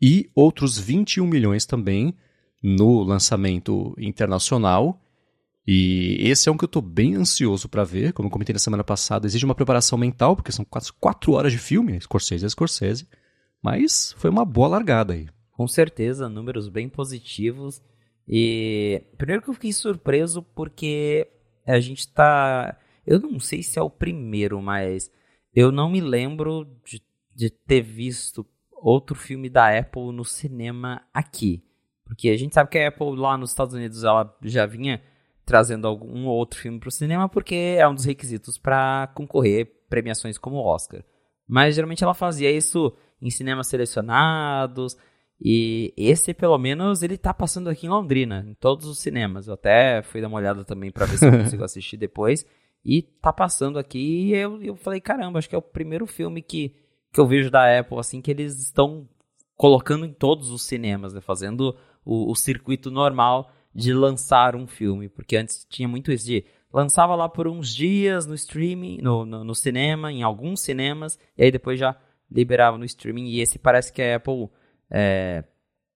e 0.01 0.29
outros 0.35 0.77
21 0.77 1.25
milhões 1.25 1.65
também 1.65 2.15
no 2.63 3.03
lançamento 3.03 3.93
internacional. 3.97 4.97
E 5.67 6.17
esse 6.19 6.47
é 6.47 6.51
um 6.51 6.57
que 6.57 6.63
eu 6.63 6.67
estou 6.67 6.81
bem 6.81 7.15
ansioso 7.15 7.67
para 7.67 7.83
ver. 7.83 8.13
Como 8.13 8.27
eu 8.27 8.31
comentei 8.31 8.53
na 8.53 8.59
semana 8.59 8.83
passada, 8.83 9.27
exige 9.27 9.45
uma 9.45 9.55
preparação 9.55 9.97
mental, 9.97 10.35
porque 10.35 10.51
são 10.51 10.63
quase 10.63 10.91
quatro 10.93 11.33
horas 11.33 11.51
de 11.51 11.57
filme, 11.57 11.99
Scorsese 11.99 12.45
é 12.45 12.49
Scorsese. 12.49 13.07
Mas 13.61 14.13
foi 14.17 14.29
uma 14.29 14.45
boa 14.45 14.67
largada 14.67 15.13
aí. 15.13 15.27
Com 15.51 15.67
certeza, 15.67 16.29
números 16.29 16.67
bem 16.69 16.89
positivos. 16.89 17.81
E 18.27 19.03
primeiro 19.17 19.41
que 19.41 19.49
eu 19.49 19.53
fiquei 19.53 19.73
surpreso 19.73 20.41
porque 20.41 21.27
a 21.65 21.79
gente 21.79 22.07
tá. 22.07 22.77
Eu 23.05 23.19
não 23.19 23.39
sei 23.39 23.61
se 23.61 23.77
é 23.77 23.81
o 23.81 23.89
primeiro, 23.89 24.61
mas 24.61 25.11
eu 25.53 25.71
não 25.71 25.89
me 25.89 26.01
lembro 26.01 26.65
de, 26.85 27.01
de 27.35 27.49
ter 27.49 27.81
visto 27.81 28.45
outro 28.71 29.15
filme 29.15 29.49
da 29.49 29.77
Apple 29.77 30.11
no 30.11 30.25
cinema 30.25 31.01
aqui. 31.13 31.63
Porque 32.13 32.29
a 32.29 32.37
gente 32.37 32.53
sabe 32.53 32.69
que 32.69 32.77
a 32.77 32.87
Apple 32.87 33.15
lá 33.15 33.37
nos 33.37 33.49
Estados 33.49 33.73
Unidos 33.73 34.03
ela 34.03 34.35
já 34.43 34.65
vinha 34.65 35.01
trazendo 35.45 35.87
algum 35.87 36.25
ou 36.25 36.35
outro 36.35 36.59
filme 36.59 36.79
para 36.79 36.87
o 36.87 36.91
cinema, 36.91 37.27
porque 37.27 37.75
é 37.77 37.87
um 37.87 37.93
dos 37.93 38.05
requisitos 38.05 38.57
para 38.57 39.11
concorrer 39.13 39.85
premiações 39.89 40.37
como 40.37 40.57
o 40.57 40.65
Oscar. 40.65 41.03
Mas 41.47 41.75
geralmente 41.75 42.03
ela 42.03 42.13
fazia 42.13 42.49
isso 42.49 42.95
em 43.21 43.29
cinemas 43.29 43.67
selecionados, 43.67 44.95
e 45.45 45.93
esse, 45.97 46.33
pelo 46.33 46.57
menos, 46.57 47.03
ele 47.03 47.17
tá 47.17 47.33
passando 47.33 47.69
aqui 47.69 47.85
em 47.85 47.89
Londrina, 47.89 48.45
em 48.47 48.53
todos 48.53 48.85
os 48.85 48.99
cinemas. 48.99 49.45
Eu 49.45 49.55
até 49.55 50.01
fui 50.01 50.21
dar 50.21 50.29
uma 50.29 50.37
olhada 50.37 50.63
também 50.63 50.89
para 50.89 51.05
ver 51.05 51.17
se 51.17 51.27
eu 51.27 51.31
consigo 51.37 51.63
assistir 51.65 51.97
depois. 51.97 52.45
E 52.85 53.01
tá 53.01 53.33
passando 53.33 53.77
aqui 53.77 54.29
e 54.29 54.33
eu, 54.33 54.61
eu 54.61 54.75
falei, 54.77 55.01
caramba, 55.01 55.39
acho 55.39 55.49
que 55.49 55.55
é 55.55 55.57
o 55.57 55.61
primeiro 55.61 56.07
filme 56.07 56.41
que, 56.41 56.73
que 57.11 57.19
eu 57.19 57.27
vejo 57.27 57.51
da 57.51 57.77
Apple, 57.77 57.99
assim, 57.99 58.21
que 58.21 58.31
eles 58.31 58.57
estão 58.57 59.07
colocando 59.55 60.05
em 60.05 60.13
todos 60.13 60.49
os 60.49 60.63
cinemas, 60.63 61.13
né? 61.13 61.19
Fazendo 61.19 61.75
o, 62.05 62.31
o 62.31 62.35
circuito 62.35 62.91
normal 62.91 63.51
de 63.73 63.93
lançar 63.93 64.55
um 64.55 64.67
filme, 64.67 65.09
porque 65.09 65.35
antes 65.35 65.65
tinha 65.69 65.87
muito 65.87 66.11
isso 66.11 66.25
de 66.25 66.45
lançava 66.71 67.15
lá 67.15 67.29
por 67.29 67.47
uns 67.47 67.73
dias 67.73 68.25
no 68.25 68.33
streaming, 68.33 68.99
no, 69.01 69.25
no, 69.25 69.43
no, 69.43 69.55
cinema, 69.55 70.11
em 70.11 70.23
alguns 70.23 70.61
cinemas, 70.61 71.19
e 71.37 71.43
aí 71.43 71.51
depois 71.51 71.79
já 71.79 71.95
liberava 72.29 72.77
no 72.77 72.85
streaming. 72.85 73.27
E 73.27 73.41
esse 73.41 73.59
parece 73.59 73.93
que 73.93 74.01
a 74.01 74.15
Apple 74.15 74.49
é, 74.89 75.43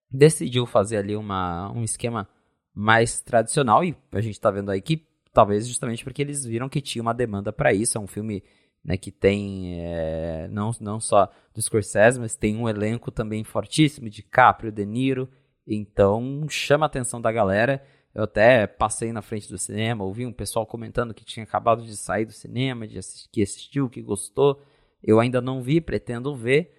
decidiu 0.09 0.65
fazer 0.67 0.97
ali 0.97 1.15
uma, 1.15 1.71
um 1.71 1.83
esquema 1.83 2.29
mais 2.73 3.19
tradicional, 3.21 3.83
e 3.83 3.95
a 4.11 4.21
gente 4.21 4.33
está 4.33 4.51
vendo 4.51 4.69
aí 4.69 4.81
que 4.81 5.07
talvez 5.33 5.67
justamente 5.67 6.03
porque 6.03 6.21
eles 6.21 6.45
viram 6.45 6.69
que 6.69 6.81
tinha 6.81 7.01
uma 7.01 7.13
demanda 7.13 7.51
para 7.51 7.73
isso. 7.73 7.97
É 7.97 8.01
um 8.01 8.07
filme 8.07 8.43
né, 8.83 8.97
que 8.97 9.11
tem 9.11 9.79
é, 9.81 10.47
não, 10.51 10.71
não 10.79 10.99
só 10.99 11.31
do 11.53 11.61
Scorsese, 11.61 12.19
mas 12.19 12.35
tem 12.35 12.55
um 12.55 12.69
elenco 12.69 13.11
também 13.11 13.43
fortíssimo 13.43 14.09
de 14.09 14.21
Caprio, 14.21 14.71
De 14.71 14.85
Niro 14.85 15.27
então 15.67 16.45
chama 16.49 16.86
a 16.86 16.88
atenção 16.88 17.19
da 17.19 17.32
galera. 17.32 17.84
Eu 18.15 18.23
até 18.23 18.65
passei 18.65 19.12
na 19.12 19.21
frente 19.21 19.49
do 19.49 19.58
cinema, 19.58 20.03
ouvi 20.03 20.25
um 20.25 20.34
pessoal 20.34 20.65
comentando 20.65 21.13
que 21.13 21.25
tinha 21.25 21.43
acabado 21.43 21.84
de 21.84 21.95
sair 21.95 22.25
do 22.25 22.32
cinema, 22.32 22.88
de 22.88 22.97
assistir, 22.97 23.30
que 23.32 23.43
assistiu, 23.43 23.89
que 23.89 24.01
gostou. 24.01 24.60
Eu 25.03 25.19
ainda 25.19 25.39
não 25.39 25.62
vi, 25.62 25.80
pretendo 25.80 26.36
ver, 26.36 26.73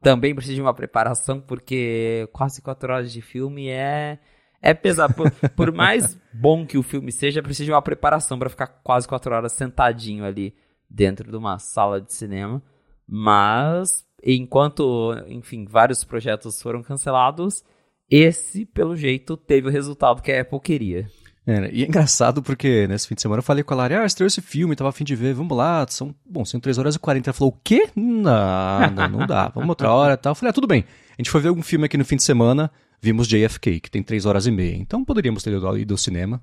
também 0.00 0.34
precisa 0.34 0.54
de 0.54 0.62
uma 0.62 0.74
preparação, 0.74 1.40
porque 1.40 2.28
quase 2.32 2.62
quatro 2.62 2.92
horas 2.92 3.12
de 3.12 3.20
filme 3.20 3.68
é. 3.68 4.18
É 4.62 4.74
pesado. 4.74 5.14
Por, 5.14 5.30
por 5.56 5.72
mais 5.72 6.18
bom 6.32 6.66
que 6.66 6.78
o 6.78 6.82
filme 6.82 7.12
seja, 7.12 7.42
precisa 7.42 7.66
de 7.66 7.72
uma 7.72 7.82
preparação 7.82 8.38
para 8.38 8.50
ficar 8.50 8.66
quase 8.66 9.06
quatro 9.06 9.34
horas 9.34 9.52
sentadinho 9.52 10.24
ali 10.24 10.54
dentro 10.88 11.30
de 11.30 11.36
uma 11.36 11.58
sala 11.58 12.00
de 12.00 12.12
cinema. 12.12 12.62
Mas, 13.06 14.04
enquanto, 14.22 15.14
enfim, 15.28 15.64
vários 15.64 16.04
projetos 16.04 16.60
foram 16.60 16.82
cancelados, 16.82 17.64
esse, 18.10 18.66
pelo 18.66 18.96
jeito, 18.96 19.36
teve 19.36 19.68
o 19.68 19.70
resultado 19.70 20.20
que 20.20 20.32
a 20.32 20.40
Apple 20.40 20.60
queria. 20.60 21.06
É, 21.46 21.70
e 21.72 21.82
é 21.82 21.86
engraçado 21.86 22.42
porque 22.42 22.86
nesse 22.86 23.08
fim 23.08 23.14
de 23.14 23.22
semana 23.22 23.38
eu 23.38 23.44
falei 23.44 23.64
com 23.64 23.72
a 23.72 23.76
Lara, 23.76 24.02
ah, 24.02 24.06
estreou 24.06 24.26
esse 24.26 24.40
filme, 24.40 24.76
tava 24.76 24.90
afim 24.90 25.04
de 25.04 25.16
ver, 25.16 25.34
vamos 25.34 25.56
lá, 25.56 25.86
são, 25.88 26.14
bom, 26.24 26.44
são 26.44 26.60
3 26.60 26.78
horas 26.78 26.94
e 26.96 26.98
40. 26.98 27.30
Ela 27.30 27.34
falou, 27.34 27.54
o 27.54 27.60
quê? 27.64 27.88
Nada, 27.96 29.08
não 29.08 29.26
dá, 29.26 29.48
vamos 29.48 29.68
outra 29.70 29.92
hora 29.92 30.14
e 30.14 30.16
tal. 30.16 30.32
Eu 30.32 30.34
falei, 30.34 30.50
ah, 30.50 30.52
tudo 30.52 30.66
bem. 30.66 30.84
A 31.12 31.16
gente 31.16 31.30
foi 31.30 31.40
ver 31.40 31.48
algum 31.48 31.62
filme 31.62 31.86
aqui 31.86 31.96
no 31.96 32.04
fim 32.04 32.16
de 32.16 32.22
semana, 32.22 32.70
vimos 33.00 33.26
JFK, 33.26 33.80
que 33.80 33.90
tem 33.90 34.02
3 34.02 34.26
horas 34.26 34.46
e 34.46 34.50
meia, 34.50 34.76
então 34.76 35.04
poderíamos 35.04 35.42
ter 35.42 35.52
ido 35.52 35.94
ao 35.94 35.98
cinema. 35.98 36.42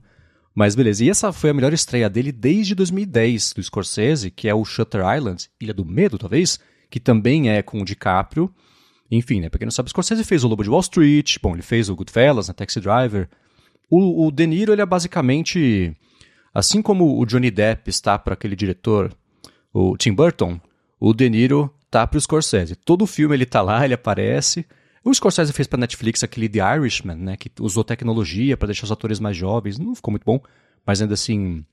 Mas 0.53 0.73
beleza, 0.73 1.05
e 1.05 1.09
essa 1.09 1.31
foi 1.31 1.51
a 1.51 1.53
melhor 1.53 1.71
estreia 1.71 2.09
dele 2.09 2.31
desde 2.31 2.73
2010, 2.73 3.53
do 3.53 3.61
Scorsese, 3.61 4.31
que 4.31 4.49
é 4.49 4.55
o 4.55 4.65
Shutter 4.65 5.01
Island, 5.15 5.47
Ilha 5.61 5.73
do 5.73 5.85
Medo, 5.85 6.17
talvez, 6.17 6.59
que 6.89 6.99
também 6.99 7.51
é 7.51 7.61
com 7.61 7.79
o 7.79 7.85
DiCaprio. 7.85 8.51
Enfim, 9.09 9.39
né, 9.39 9.49
pra 9.49 9.57
quem 9.57 9.65
não 9.65 9.71
sabe, 9.71 9.87
o 9.87 9.89
Scorsese 9.89 10.23
fez 10.23 10.43
o 10.43 10.47
Lobo 10.47 10.63
de 10.63 10.69
Wall 10.69 10.81
Street, 10.81 11.37
bom, 11.41 11.53
ele 11.53 11.61
fez 11.61 11.89
o 11.89 11.95
Goodfellas, 11.95 12.47
né, 12.47 12.53
Taxi 12.53 12.79
Driver, 12.79 13.29
o, 13.89 14.27
o 14.27 14.31
De 14.31 14.45
Niro, 14.45 14.73
ele 14.73 14.81
é 14.81 14.85
basicamente. 14.85 15.95
Assim 16.53 16.81
como 16.81 17.19
o 17.19 17.25
Johnny 17.25 17.51
Depp 17.51 17.89
está 17.89 18.17
para 18.17 18.33
aquele 18.33 18.55
diretor, 18.55 19.13
o 19.71 19.95
Tim 19.95 20.13
Burton, 20.13 20.59
o 20.99 21.13
De 21.13 21.29
Niro 21.29 21.73
tá 21.89 22.09
o 22.11 22.19
Scorsese. 22.19 22.75
Todo 22.75 23.05
filme 23.05 23.35
ele 23.35 23.45
tá 23.45 23.61
lá, 23.61 23.85
ele 23.85 23.93
aparece. 23.93 24.65
O 25.03 25.13
Scorsese 25.13 25.53
fez 25.53 25.67
para 25.67 25.79
Netflix 25.79 26.23
aquele 26.23 26.49
The 26.49 26.59
Irishman, 26.75 27.17
né, 27.17 27.37
que 27.37 27.49
usou 27.61 27.83
tecnologia 27.83 28.57
para 28.57 28.67
deixar 28.67 28.85
os 28.85 28.91
atores 28.91 29.19
mais 29.19 29.37
jovens. 29.37 29.77
Não 29.77 29.95
ficou 29.95 30.11
muito 30.11 30.25
bom, 30.25 30.41
mas 30.85 31.01
ainda 31.01 31.13
assim 31.13 31.63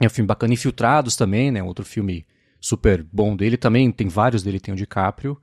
é 0.00 0.06
um 0.06 0.10
filme 0.10 0.26
bacana. 0.26 0.54
Infiltrados 0.54 1.16
também, 1.16 1.50
né, 1.50 1.62
outro 1.62 1.84
filme 1.84 2.24
super 2.60 3.02
bom 3.12 3.36
dele. 3.36 3.56
Também 3.56 3.90
tem 3.90 4.08
vários 4.08 4.42
dele, 4.42 4.60
tem 4.60 4.72
o 4.72 4.76
DiCaprio. 4.76 5.36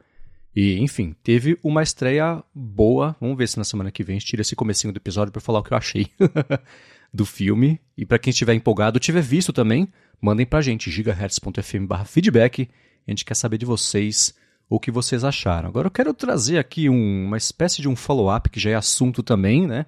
E, 0.60 0.80
enfim, 0.80 1.16
teve 1.22 1.56
uma 1.62 1.84
estreia 1.84 2.44
boa. 2.52 3.16
Vamos 3.22 3.38
ver 3.38 3.48
se 3.48 3.60
na 3.60 3.64
semana 3.64 3.92
que 3.92 4.04
vem 4.04 4.16
a 4.16 4.20
gente 4.20 4.28
tira 4.28 4.42
esse 4.42 4.56
comecinho 4.56 4.92
do 4.92 4.98
episódio 4.98 5.32
para 5.32 5.40
falar 5.40 5.60
o 5.60 5.64
que 5.64 5.72
eu 5.72 5.78
achei 5.78 6.08
do 7.14 7.28
filme. 7.28 7.80
E 7.96 8.08
para 8.08 8.18
quem 8.18 8.32
estiver 8.32 8.56
empolgado, 8.56 8.98
tiver 9.00 9.22
visto 9.22 9.54
também, 9.54 9.88
mandem 10.20 10.48
pra 10.48 10.60
gente, 10.60 10.90
gigahertz.fm/feedback. 10.90 12.68
A 13.08 13.12
gente 13.12 13.24
quer 13.24 13.36
saber 13.36 13.60
de 13.60 13.68
vocês 13.68 14.34
o 14.68 14.80
que 14.80 14.90
vocês 14.90 15.24
acharam. 15.24 15.70
Agora 15.70 15.86
eu 15.86 15.92
quero 15.92 16.12
trazer 16.12 16.58
aqui 16.58 16.90
um, 16.90 17.26
uma 17.28 17.38
espécie 17.38 17.80
de 17.80 17.88
um 17.88 17.96
follow-up 17.96 18.50
que 18.50 18.60
já 18.60 18.72
é 18.72 18.74
assunto 18.74 19.22
também, 19.22 19.68
né? 19.68 19.86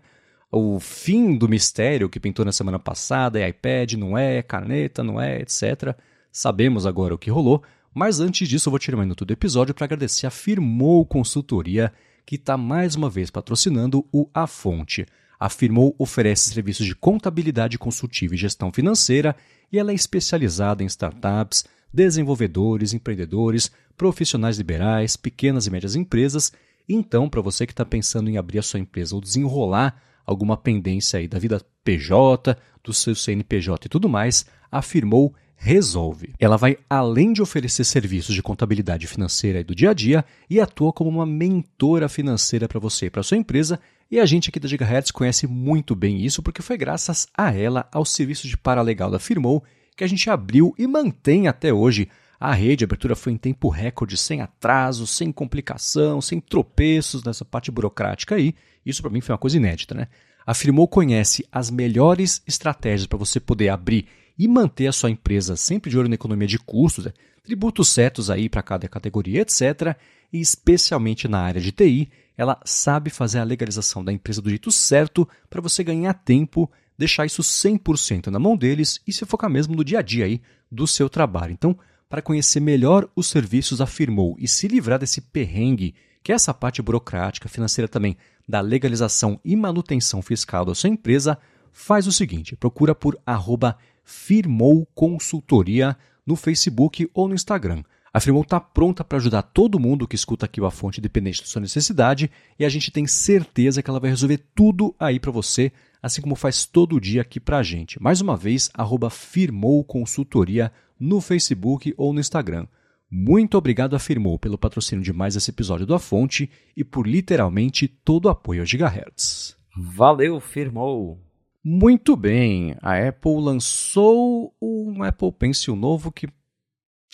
O 0.51 0.79
fim 0.79 1.35
do 1.35 1.49
mistério 1.49 2.07
que 2.07 2.19
pintou 2.19 2.45
na 2.45 2.51
semana 2.51 2.77
passada, 2.77 3.39
é 3.39 3.49
iPad, 3.49 3.93
não 3.93 4.15
é, 4.15 4.43
caneta, 4.43 5.03
não 5.03 5.19
é, 5.19 5.41
etc. 5.41 5.97
Sabemos 6.31 6.85
agora 6.85 7.15
o 7.15 7.17
que 7.17 7.31
rolou, 7.31 7.63
mas 7.93 8.19
antes 8.19 8.47
disso, 8.47 8.69
eu 8.69 8.71
vou 8.71 8.79
tirar 8.79 8.97
um 8.97 9.01
minuto 9.01 9.25
do 9.25 9.33
episódio 9.33 9.73
para 9.73 9.85
agradecer 9.85 10.27
a 10.27 10.31
Firmou 10.31 11.05
Consultoria, 11.05 11.91
que 12.25 12.35
está 12.35 12.55
mais 12.57 12.95
uma 12.95 13.09
vez 13.09 13.31
patrocinando 13.31 14.05
o 14.11 14.29
A 14.33 14.45
Fonte. 14.45 15.05
A 15.39 15.49
Firmou 15.49 15.95
oferece 15.97 16.49
serviços 16.49 16.85
de 16.85 16.95
contabilidade 16.95 17.77
consultiva 17.77 18.35
e 18.35 18.37
gestão 18.37 18.71
financeira 18.71 19.35
e 19.71 19.79
ela 19.79 19.91
é 19.91 19.95
especializada 19.95 20.83
em 20.83 20.85
startups, 20.85 21.65
desenvolvedores, 21.93 22.93
empreendedores, 22.93 23.71
profissionais 23.97 24.57
liberais, 24.57 25.15
pequenas 25.15 25.65
e 25.65 25.71
médias 25.71 25.95
empresas. 25.95 26.51
Então, 26.87 27.29
para 27.29 27.41
você 27.41 27.65
que 27.65 27.73
está 27.73 27.85
pensando 27.85 28.29
em 28.29 28.37
abrir 28.37 28.59
a 28.59 28.63
sua 28.63 28.79
empresa 28.79 29.15
ou 29.15 29.21
desenrolar 29.21 30.01
alguma 30.25 30.55
pendência 30.55 31.19
aí 31.19 31.27
da 31.27 31.39
vida 31.39 31.61
PJ, 31.83 32.55
do 32.83 32.93
seu 32.93 33.15
CNPJ 33.15 33.87
e 33.87 33.89
tudo 33.89 34.07
mais, 34.07 34.45
a 34.71 34.81
Firmou 34.81 35.33
resolve. 35.59 36.33
Ela 36.39 36.55
vai 36.55 36.77
além 36.89 37.33
de 37.33 37.41
oferecer 37.41 37.83
serviços 37.83 38.33
de 38.33 38.41
contabilidade 38.41 39.05
financeira 39.05 39.59
e 39.59 39.63
do 39.63 39.75
dia 39.75 39.91
a 39.91 39.93
dia 39.93 40.25
e 40.49 40.59
atua 40.59 40.93
como 40.93 41.09
uma 41.09 41.25
mentora 41.25 42.07
financeira 42.07 42.67
para 42.67 42.79
você 42.79 43.07
e 43.07 43.09
para 43.09 43.21
sua 43.21 43.37
empresa. 43.37 43.79
E 44.09 44.19
a 44.19 44.25
gente 44.25 44.49
aqui 44.49 44.59
da 44.59 44.69
Gigahertz 44.69 45.11
conhece 45.11 45.45
muito 45.45 45.95
bem 45.95 46.23
isso 46.25 46.41
porque 46.41 46.61
foi 46.61 46.77
graças 46.77 47.27
a 47.37 47.53
ela, 47.53 47.87
ao 47.91 48.05
serviço 48.05 48.47
de 48.47 48.57
paralegal 48.57 49.11
da 49.11 49.19
Firmou, 49.19 49.63
que 49.97 50.03
a 50.03 50.07
gente 50.07 50.29
abriu 50.29 50.73
e 50.79 50.87
mantém 50.87 51.47
até 51.47 51.73
hoje. 51.73 52.07
A 52.39 52.53
rede, 52.53 52.85
a 52.85 52.87
abertura 52.87 53.17
foi 53.17 53.33
em 53.33 53.37
tempo 53.37 53.67
recorde, 53.67 54.15
sem 54.15 54.39
atraso, 54.39 55.05
sem 55.05 55.29
complicação, 55.29 56.21
sem 56.21 56.39
tropeços 56.39 57.21
nessa 57.21 57.43
parte 57.43 57.69
burocrática 57.69 58.35
aí. 58.35 58.55
Isso 58.85 59.01
para 59.01 59.11
mim 59.11 59.19
foi 59.19 59.33
uma 59.33 59.39
coisa 59.39 59.57
inédita, 59.57 59.93
né? 59.93 60.07
A 60.47 60.53
Firmou 60.53 60.87
conhece 60.87 61.45
as 61.51 61.69
melhores 61.69 62.41
estratégias 62.47 63.05
para 63.05 63.19
você 63.19 63.41
poder 63.41 63.69
abrir 63.69 64.07
e 64.39 64.47
manter 64.47 64.87
a 64.87 64.93
sua 64.93 65.11
empresa 65.11 65.57
sempre 65.57 65.91
de 65.91 65.97
olho 65.97 66.07
na 66.07 66.15
economia 66.15 66.47
de 66.47 66.57
custos, 66.57 67.05
né? 67.05 67.13
tributos 67.43 67.89
certos 67.89 68.29
aí 68.29 68.47
para 68.47 68.63
cada 68.63 68.87
categoria, 68.87 69.41
etc. 69.41 69.97
E 70.31 70.39
especialmente 70.39 71.27
na 71.27 71.41
área 71.41 71.59
de 71.59 71.73
TI, 71.73 72.09
ela 72.37 72.57
sabe 72.63 73.09
fazer 73.09 73.39
a 73.39 73.43
legalização 73.43 74.01
da 74.01 74.13
empresa 74.13 74.41
do 74.41 74.49
jeito 74.49 74.71
certo 74.71 75.27
para 75.49 75.59
você 75.59 75.83
ganhar 75.83 76.13
tempo, 76.13 76.71
deixar 76.97 77.25
isso 77.25 77.41
100% 77.41 78.27
na 78.27 78.39
mão 78.39 78.55
deles 78.55 79.01
e 79.05 79.11
se 79.11 79.25
focar 79.25 79.49
mesmo 79.49 79.75
no 79.75 79.83
dia 79.83 79.99
a 79.99 80.01
dia 80.01 80.23
aí 80.23 80.41
do 80.71 80.87
seu 80.87 81.09
trabalho. 81.09 81.51
Então, 81.51 81.77
para 82.07 82.21
conhecer 82.21 82.61
melhor 82.61 83.09
os 83.13 83.27
serviços 83.27 83.81
afirmou 83.81 84.37
e 84.39 84.47
se 84.47 84.69
livrar 84.69 84.99
desse 84.99 85.19
perrengue, 85.19 85.93
que 86.23 86.31
é 86.31 86.35
essa 86.35 86.53
parte 86.53 86.81
burocrática, 86.81 87.49
financeira 87.49 87.89
também, 87.89 88.15
da 88.47 88.61
legalização 88.61 89.39
e 89.43 89.55
manutenção 89.55 90.21
fiscal 90.21 90.63
da 90.63 90.73
sua 90.73 90.89
empresa, 90.89 91.37
faz 91.71 92.07
o 92.07 92.11
seguinte, 92.11 92.55
procura 92.55 92.95
por 92.95 93.19
arroba 93.25 93.77
Firmou 94.09 94.87
Consultoria 94.95 95.95
no 96.25 96.35
Facebook 96.35 97.07
ou 97.13 97.27
no 97.27 97.35
Instagram. 97.35 97.83
A 98.11 98.19
Firmou 98.19 98.41
está 98.41 98.59
pronta 98.59 99.03
para 99.03 99.19
ajudar 99.19 99.43
todo 99.43 99.79
mundo 99.79 100.07
que 100.07 100.15
escuta 100.15 100.47
aqui 100.47 100.59
a 100.59 100.71
fonte 100.71 100.99
independente 100.99 101.41
da 101.41 101.47
sua 101.47 101.61
necessidade 101.61 102.31
e 102.57 102.65
a 102.65 102.69
gente 102.69 102.89
tem 102.89 103.05
certeza 103.05 103.83
que 103.83 103.89
ela 103.89 103.99
vai 103.99 104.09
resolver 104.09 104.39
tudo 104.55 104.95
aí 104.99 105.19
para 105.19 105.31
você, 105.31 105.71
assim 106.01 106.21
como 106.21 106.35
faz 106.35 106.65
todo 106.65 106.99
dia 106.99 107.21
aqui 107.21 107.39
para 107.39 107.59
a 107.59 107.63
gente. 107.63 108.01
Mais 108.01 108.19
uma 108.19 108.35
vez, 108.35 108.71
arroba 108.73 109.11
Firmou 109.11 109.83
Consultoria 109.83 110.71
no 110.99 111.21
Facebook 111.21 111.93
ou 111.95 112.11
no 112.11 112.19
Instagram. 112.19 112.65
Muito 113.11 113.59
obrigado 113.59 113.95
a 113.95 113.99
Firmou 113.99 114.39
pelo 114.39 114.57
patrocínio 114.57 115.03
de 115.03 115.13
mais 115.13 115.35
esse 115.35 115.51
episódio 115.51 115.85
do 115.85 115.93
A 115.93 115.99
Fonte 115.99 116.49
e 116.75 116.83
por 116.83 117.07
literalmente 117.07 117.87
todo 117.87 118.25
o 118.25 118.29
apoio 118.29 118.63
a 118.63 118.65
Gigahertz. 118.65 119.55
Valeu, 119.77 120.39
Firmou! 120.39 121.28
Muito 121.63 122.15
bem, 122.15 122.75
a 122.81 123.07
Apple 123.07 123.41
lançou 123.41 124.55
um 124.61 125.03
Apple 125.03 125.31
Pencil 125.31 125.75
novo 125.75 126.11
que 126.11 126.27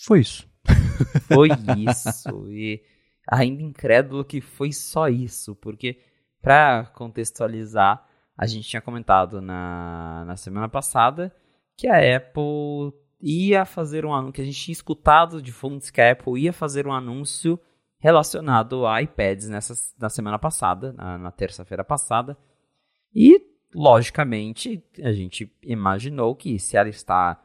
foi 0.03 0.19
isso. 0.21 0.47
Foi 1.27 1.49
isso. 1.77 2.51
e 2.51 2.81
ainda 3.29 3.61
incrédulo 3.61 4.25
que 4.25 4.41
foi 4.41 4.71
só 4.71 5.07
isso, 5.07 5.55
porque 5.55 5.99
para 6.41 6.85
contextualizar, 6.87 8.03
a 8.37 8.45
gente 8.45 8.67
tinha 8.67 8.81
comentado 8.81 9.41
na, 9.41 10.23
na 10.25 10.35
semana 10.35 10.67
passada 10.67 11.33
que 11.77 11.87
a 11.87 12.17
Apple 12.17 12.93
ia 13.21 13.65
fazer 13.65 14.05
um 14.05 14.13
anúncio, 14.13 14.33
que 14.33 14.41
a 14.41 14.45
gente 14.45 14.59
tinha 14.59 14.73
escutado 14.73 15.41
de 15.41 15.51
fontes 15.51 15.89
que 15.89 16.01
a 16.01 16.11
Apple 16.11 16.39
ia 16.39 16.53
fazer 16.53 16.87
um 16.87 16.93
anúncio 16.93 17.59
relacionado 17.97 18.85
a 18.85 19.01
iPads 19.01 19.49
nessa, 19.49 19.73
na 19.97 20.09
semana 20.09 20.37
passada, 20.37 20.93
na, 20.93 21.17
na 21.17 21.31
terça-feira 21.31 21.83
passada. 21.83 22.37
E 23.13 23.39
logicamente, 23.75 24.81
a 25.03 25.11
gente 25.11 25.51
imaginou 25.61 26.35
que 26.35 26.57
se 26.57 26.77
ela 26.77 26.89
está 26.89 27.39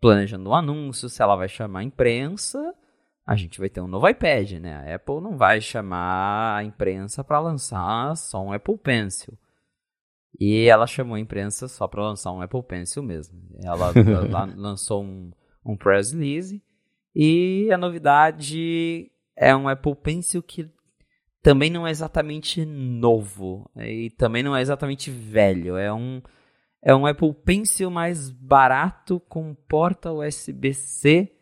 planejando 0.00 0.48
um 0.48 0.54
anúncio, 0.54 1.08
se 1.08 1.20
ela 1.20 1.34
vai 1.34 1.48
chamar 1.48 1.80
a 1.80 1.84
imprensa, 1.84 2.74
a 3.26 3.34
gente 3.34 3.58
vai 3.58 3.68
ter 3.68 3.80
um 3.80 3.88
novo 3.88 4.08
iPad, 4.08 4.52
né? 4.52 4.74
A 4.74 4.94
Apple 4.94 5.20
não 5.20 5.36
vai 5.36 5.60
chamar 5.60 6.56
a 6.56 6.64
imprensa 6.64 7.24
para 7.24 7.40
lançar 7.40 8.16
só 8.16 8.42
um 8.42 8.52
Apple 8.52 8.78
Pencil. 8.78 9.36
E 10.38 10.66
ela 10.66 10.86
chamou 10.86 11.16
a 11.16 11.20
imprensa 11.20 11.66
só 11.66 11.88
para 11.88 12.02
lançar 12.02 12.32
um 12.32 12.40
Apple 12.40 12.62
Pencil 12.62 13.02
mesmo. 13.02 13.38
Ela, 13.62 13.92
ela 13.98 14.44
lançou 14.56 15.02
um, 15.02 15.32
um 15.64 15.76
press 15.76 16.12
release 16.12 16.62
e 17.14 17.68
a 17.72 17.76
novidade 17.76 19.10
é 19.36 19.54
um 19.54 19.68
Apple 19.68 19.96
Pencil 19.96 20.42
que 20.42 20.70
também 21.42 21.70
não 21.70 21.86
é 21.86 21.90
exatamente 21.90 22.64
novo 22.64 23.70
e 23.76 24.10
também 24.10 24.42
não 24.42 24.56
é 24.56 24.60
exatamente 24.60 25.10
velho. 25.10 25.76
É 25.76 25.92
um 25.92 26.20
é 26.80 26.94
um 26.94 27.06
Apple 27.06 27.34
Pencil 27.44 27.90
mais 27.90 28.30
barato 28.30 29.18
com 29.28 29.52
porta 29.52 30.12
USB-C, 30.12 31.32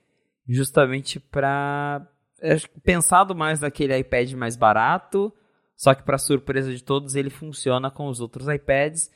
justamente 0.48 1.20
para 1.20 2.06
é, 2.40 2.56
pensado 2.82 3.34
mais 3.34 3.60
naquele 3.60 3.96
iPad 3.98 4.32
mais 4.32 4.56
barato, 4.56 5.32
só 5.76 5.94
que 5.94 6.02
para 6.02 6.18
surpresa 6.18 6.74
de 6.74 6.82
todos 6.82 7.14
ele 7.16 7.30
funciona 7.30 7.90
com 7.90 8.08
os 8.08 8.20
outros 8.20 8.48
iPads 8.48 9.10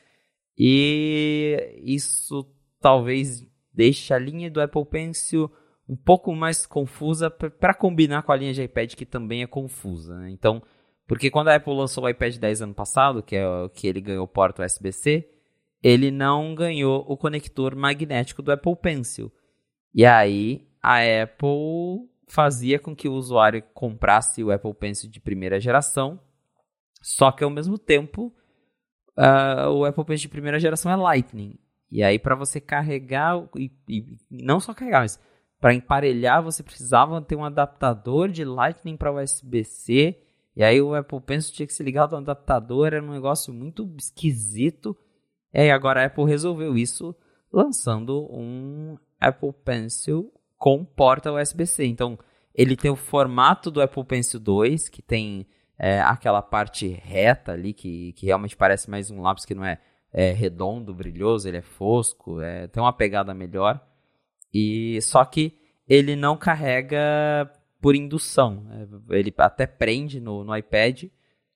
e 0.57 1.81
isso 1.83 2.47
talvez 2.79 3.43
deixe 3.73 4.13
a 4.13 4.19
linha 4.19 4.49
do 4.49 4.61
Apple 4.61 4.85
Pencil 4.85 5.51
um 5.91 5.95
pouco 5.97 6.33
mais 6.33 6.65
confusa 6.65 7.29
para 7.29 7.73
combinar 7.73 8.23
com 8.23 8.31
a 8.31 8.35
linha 8.37 8.53
de 8.53 8.63
iPad 8.63 8.93
que 8.93 9.05
também 9.05 9.43
é 9.43 9.47
confusa. 9.47 10.17
Né? 10.19 10.31
Então, 10.31 10.63
porque 11.05 11.29
quando 11.29 11.49
a 11.49 11.55
Apple 11.55 11.75
lançou 11.75 12.05
o 12.05 12.09
iPad 12.09 12.37
10 12.37 12.61
ano 12.61 12.73
passado, 12.73 13.21
que 13.21 13.35
é 13.35 13.45
o 13.45 13.67
que 13.67 13.87
ele 13.87 13.99
ganhou 13.99 14.25
porta 14.25 14.65
USB-C, 14.65 15.29
ele 15.83 16.09
não 16.09 16.55
ganhou 16.55 17.03
o 17.05 17.17
conector 17.17 17.75
magnético 17.75 18.41
do 18.41 18.53
Apple 18.53 18.77
Pencil. 18.77 19.29
E 19.93 20.05
aí 20.05 20.65
a 20.81 20.99
Apple 21.23 22.09
fazia 22.25 22.79
com 22.79 22.95
que 22.95 23.09
o 23.09 23.13
usuário 23.13 23.61
comprasse 23.73 24.41
o 24.41 24.49
Apple 24.49 24.73
Pencil 24.73 25.09
de 25.09 25.19
primeira 25.19 25.59
geração, 25.59 26.21
só 27.01 27.33
que 27.33 27.43
ao 27.43 27.49
mesmo 27.49 27.77
tempo 27.77 28.33
uh, 29.17 29.69
o 29.71 29.83
Apple 29.83 30.05
Pencil 30.05 30.29
de 30.29 30.29
primeira 30.29 30.57
geração 30.57 30.89
é 30.89 30.95
Lightning. 30.95 31.59
E 31.91 32.01
aí 32.01 32.17
para 32.17 32.33
você 32.33 32.61
carregar 32.61 33.45
e, 33.57 33.69
e, 33.89 34.17
não 34.29 34.61
só 34.61 34.73
carregar, 34.73 35.01
mas 35.01 35.19
para 35.61 35.75
emparelhar 35.75 36.41
você 36.41 36.63
precisava 36.63 37.21
ter 37.21 37.35
um 37.35 37.45
adaptador 37.45 38.27
de 38.27 38.43
Lightning 38.43 38.97
para 38.97 39.13
USB-C. 39.13 40.17
E 40.55 40.63
aí 40.63 40.81
o 40.81 40.95
Apple 40.95 41.21
Pencil 41.21 41.53
tinha 41.53 41.67
que 41.67 41.73
se 41.73 41.83
ligar 41.83 42.09
no 42.09 42.17
adaptador, 42.17 42.87
era 42.87 43.01
um 43.01 43.11
negócio 43.11 43.53
muito 43.53 43.87
esquisito. 43.97 44.97
E 45.53 45.69
agora 45.69 46.01
a 46.01 46.05
Apple 46.07 46.25
resolveu 46.25 46.75
isso 46.75 47.15
lançando 47.53 48.27
um 48.31 48.97
Apple 49.19 49.53
Pencil 49.63 50.33
com 50.57 50.83
porta 50.83 51.31
USB-C. 51.31 51.85
Então, 51.85 52.17
ele 52.55 52.75
tem 52.75 52.89
o 52.89 52.95
formato 52.95 53.69
do 53.69 53.81
Apple 53.81 54.03
Pencil 54.03 54.39
2, 54.39 54.89
que 54.89 55.01
tem 55.01 55.45
é, 55.77 56.01
aquela 56.01 56.41
parte 56.41 56.87
reta 56.87 57.51
ali, 57.51 57.71
que, 57.71 58.13
que 58.13 58.25
realmente 58.25 58.57
parece 58.57 58.89
mais 58.89 59.11
um 59.11 59.21
lápis 59.21 59.45
que 59.45 59.53
não 59.53 59.63
é, 59.63 59.79
é 60.11 60.31
redondo, 60.31 60.93
brilhoso, 60.93 61.47
ele 61.47 61.57
é 61.57 61.61
fosco, 61.61 62.41
é, 62.41 62.67
tem 62.67 62.81
uma 62.81 62.93
pegada 62.93 63.33
melhor. 63.33 63.79
E 64.53 64.99
só 65.01 65.23
que 65.25 65.57
ele 65.87 66.15
não 66.15 66.37
carrega 66.37 67.51
por 67.81 67.95
indução. 67.95 68.65
É, 68.71 69.17
ele 69.17 69.33
até 69.37 69.65
prende 69.65 70.19
no, 70.19 70.43
no 70.43 70.55
iPad, 70.55 71.05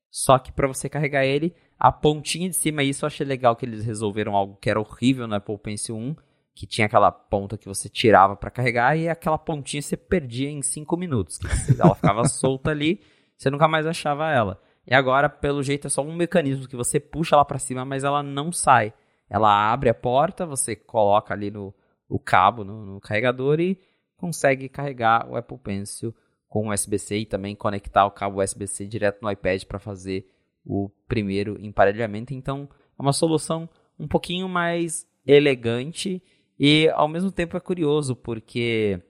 só 0.10 0.40
que 0.40 0.52
para 0.52 0.68
você 0.68 0.90
carregar 0.90 1.26
ele, 1.26 1.54
a 1.78 1.92
pontinha 1.92 2.50
de 2.50 2.56
cima, 2.56 2.84
isso 2.84 3.06
eu 3.06 3.08
achei 3.08 3.26
legal 3.26 3.56
que 3.56 3.66
eles 3.66 3.86
resolveram 3.86 4.36
algo 4.36 4.58
que 4.58 4.70
era 4.70 4.80
horrível 4.80 5.28
no 5.28 5.36
Apple 5.36 5.58
Pencil 5.58 5.96
1, 5.96 6.16
que 6.54 6.66
tinha 6.66 6.88
aquela 6.88 7.12
ponta 7.12 7.58
que 7.58 7.68
você 7.68 7.90
tirava 7.90 8.36
para 8.36 8.50
carregar 8.50 8.98
e 8.98 9.10
aquela 9.10 9.38
pontinha 9.38 9.82
você 9.82 9.98
perdia 9.98 10.50
em 10.50 10.62
5 10.62 10.96
minutos. 10.96 11.38
ela 11.78 11.94
ficava 11.94 12.24
solta 12.30 12.72
ali, 12.72 13.02
você 13.38 13.50
nunca 13.50 13.68
mais 13.68 13.86
achava 13.86 14.32
ela. 14.32 14.60
E 14.88 14.94
agora, 14.94 15.28
pelo 15.28 15.62
jeito, 15.62 15.88
é 15.88 15.90
só 15.90 16.02
um 16.02 16.16
mecanismo 16.16 16.68
que 16.68 16.76
você 16.76 17.00
puxa 17.00 17.36
lá 17.36 17.44
para 17.44 17.60
cima, 17.60 17.84
mas 17.84 18.04
ela 18.04 18.24
não 18.24 18.52
sai. 18.52 18.94
Ela 19.30 19.72
abre 19.74 19.90
a 19.90 19.94
porta, 19.94 20.46
você 20.46 20.76
coloca 20.76 21.34
ali 21.34 21.52
no 21.52 21.74
o 22.08 22.20
cabo 22.20 22.64
no, 22.64 22.86
no 22.86 23.00
carregador 23.00 23.60
e 23.60 23.80
consegue 24.18 24.70
carregar 24.70 25.30
o 25.30 25.36
Apple 25.36 25.58
Pencil 25.58 26.16
com 26.48 26.70
USB-C 26.70 27.20
e 27.20 27.26
também 27.26 27.56
conectar 27.56 28.06
o 28.06 28.12
cabo 28.12 28.42
USB-C 28.42 28.86
direto 28.88 29.22
no 29.22 29.30
iPad 29.30 29.64
para 29.66 29.80
fazer 29.80 30.26
o 30.66 30.90
primeiro 31.08 31.58
emparelhamento. 31.60 32.34
Então, 32.34 32.70
é 32.98 33.02
uma 33.02 33.14
solução 33.14 33.70
um 34.00 34.08
pouquinho 34.08 34.48
mais 34.48 35.08
elegante 35.26 36.22
e 36.60 36.90
ao 36.90 37.08
mesmo 37.08 37.32
tempo 37.32 37.58
é 37.58 37.60
curioso 37.60 38.16
porque 38.16 39.02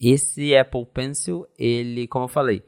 esse 0.00 0.56
Apple 0.56 0.86
Pencil, 0.86 1.46
ele, 1.58 2.06
como 2.06 2.24
eu 2.24 2.28
falei, 2.28 2.62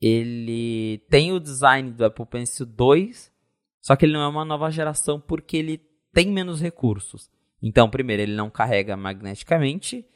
ele 0.00 0.98
tem 1.10 1.32
o 1.32 1.40
design 1.40 1.90
do 1.90 2.04
Apple 2.04 2.26
Pencil 2.26 2.66
2, 2.66 3.32
só 3.80 3.96
que 3.96 4.04
ele 4.04 4.12
não 4.12 4.22
é 4.22 4.28
uma 4.28 4.44
nova 4.44 4.70
geração 4.70 5.20
porque 5.20 5.56
ele 5.56 5.78
tem 6.12 6.30
menos 6.30 6.60
recursos. 6.60 7.30
Então, 7.62 7.90
primeiro, 7.90 8.22
ele 8.22 8.34
não 8.34 8.50
carrega 8.50 8.96
magneticamente 8.96 10.06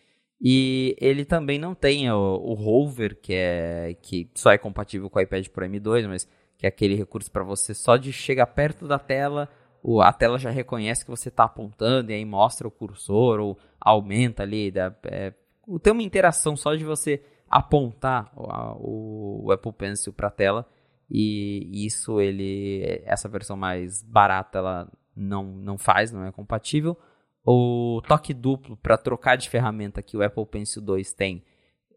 e 0.41 0.97
ele 1.01 1.25
também 1.25 1.59
não 1.59 1.75
tem 1.75 2.11
o, 2.11 2.17
o 2.17 2.55
rover, 2.55 3.19
que 3.21 3.33
é 3.35 3.97
que 4.01 4.31
só 4.35 4.51
é 4.51 4.59
compatível 4.59 5.09
com 5.09 5.19
o 5.19 5.23
iPad 5.23 5.47
Pro 5.49 5.67
M2, 5.67 6.09
mas 6.09 6.29
que 6.57 6.67
é 6.67 6.69
aquele 6.69 6.95
recurso 6.95 7.31
para 7.31 7.43
você 7.43 7.75
só 7.75 7.97
de 7.97 8.13
chegar 8.13 8.47
perto 8.47 8.87
da 8.87 8.99
tela, 8.99 9.49
o, 9.83 10.01
a 10.01 10.13
tela 10.13 10.39
já 10.39 10.51
reconhece 10.51 11.05
que 11.05 11.11
você 11.11 11.29
está 11.29 11.45
apontando 11.45 12.13
e 12.13 12.15
aí 12.15 12.25
mostra 12.25 12.69
o 12.69 12.71
cursor 12.71 13.41
ou 13.41 13.59
aumenta 13.81 14.45
ali. 14.45 14.71
Da, 14.71 14.95
é, 15.05 15.35
tem 15.83 15.93
uma 15.93 16.03
interação 16.03 16.57
só 16.57 16.75
de 16.75 16.85
você 16.85 17.23
apontar 17.51 18.33
o, 18.37 19.47
o 19.47 19.53
Apple 19.53 19.73
Pencil 19.73 20.13
para 20.13 20.29
a 20.29 20.31
tela 20.31 20.67
e 21.11 21.85
isso 21.85 22.21
ele 22.21 23.03
essa 23.05 23.29
versão 23.29 23.57
mais 23.57 24.03
barata 24.03 24.59
ela 24.59 24.91
não, 25.15 25.45
não 25.45 25.77
faz, 25.77 26.13
não 26.13 26.25
é 26.25 26.33
compatível. 26.33 26.97
O 27.45 28.01
toque 28.07 28.33
duplo 28.33 28.77
para 28.77 28.97
trocar 28.97 29.37
de 29.37 29.51
ferramenta 29.51 30.03
que 30.03 30.17
o 30.17 30.23
Apple 30.23 30.47
Pencil 30.47 30.81
2 30.81 31.13
tem, 31.13 31.45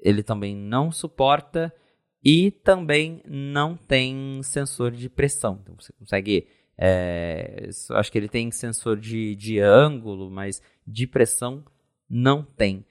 ele 0.02 0.24
também 0.24 0.56
não 0.56 0.92
suporta 0.92 1.74
e 2.24 2.50
também 2.50 3.22
não 3.28 3.78
tem 3.78 4.42
sensor 4.44 4.92
de 4.92 5.10
pressão. 5.10 5.60
Então 5.62 5.76
você 5.80 5.94
consegue 5.94 6.48
é, 6.78 7.70
acho 7.92 8.12
que 8.12 8.18
ele 8.18 8.28
tem 8.28 8.52
sensor 8.52 8.98
de, 8.98 9.36
de 9.36 9.60
ângulo, 9.60 10.30
mas 10.30 10.62
de 10.86 11.08
pressão 11.08 11.64
não 12.10 12.44
tem. 12.44 12.86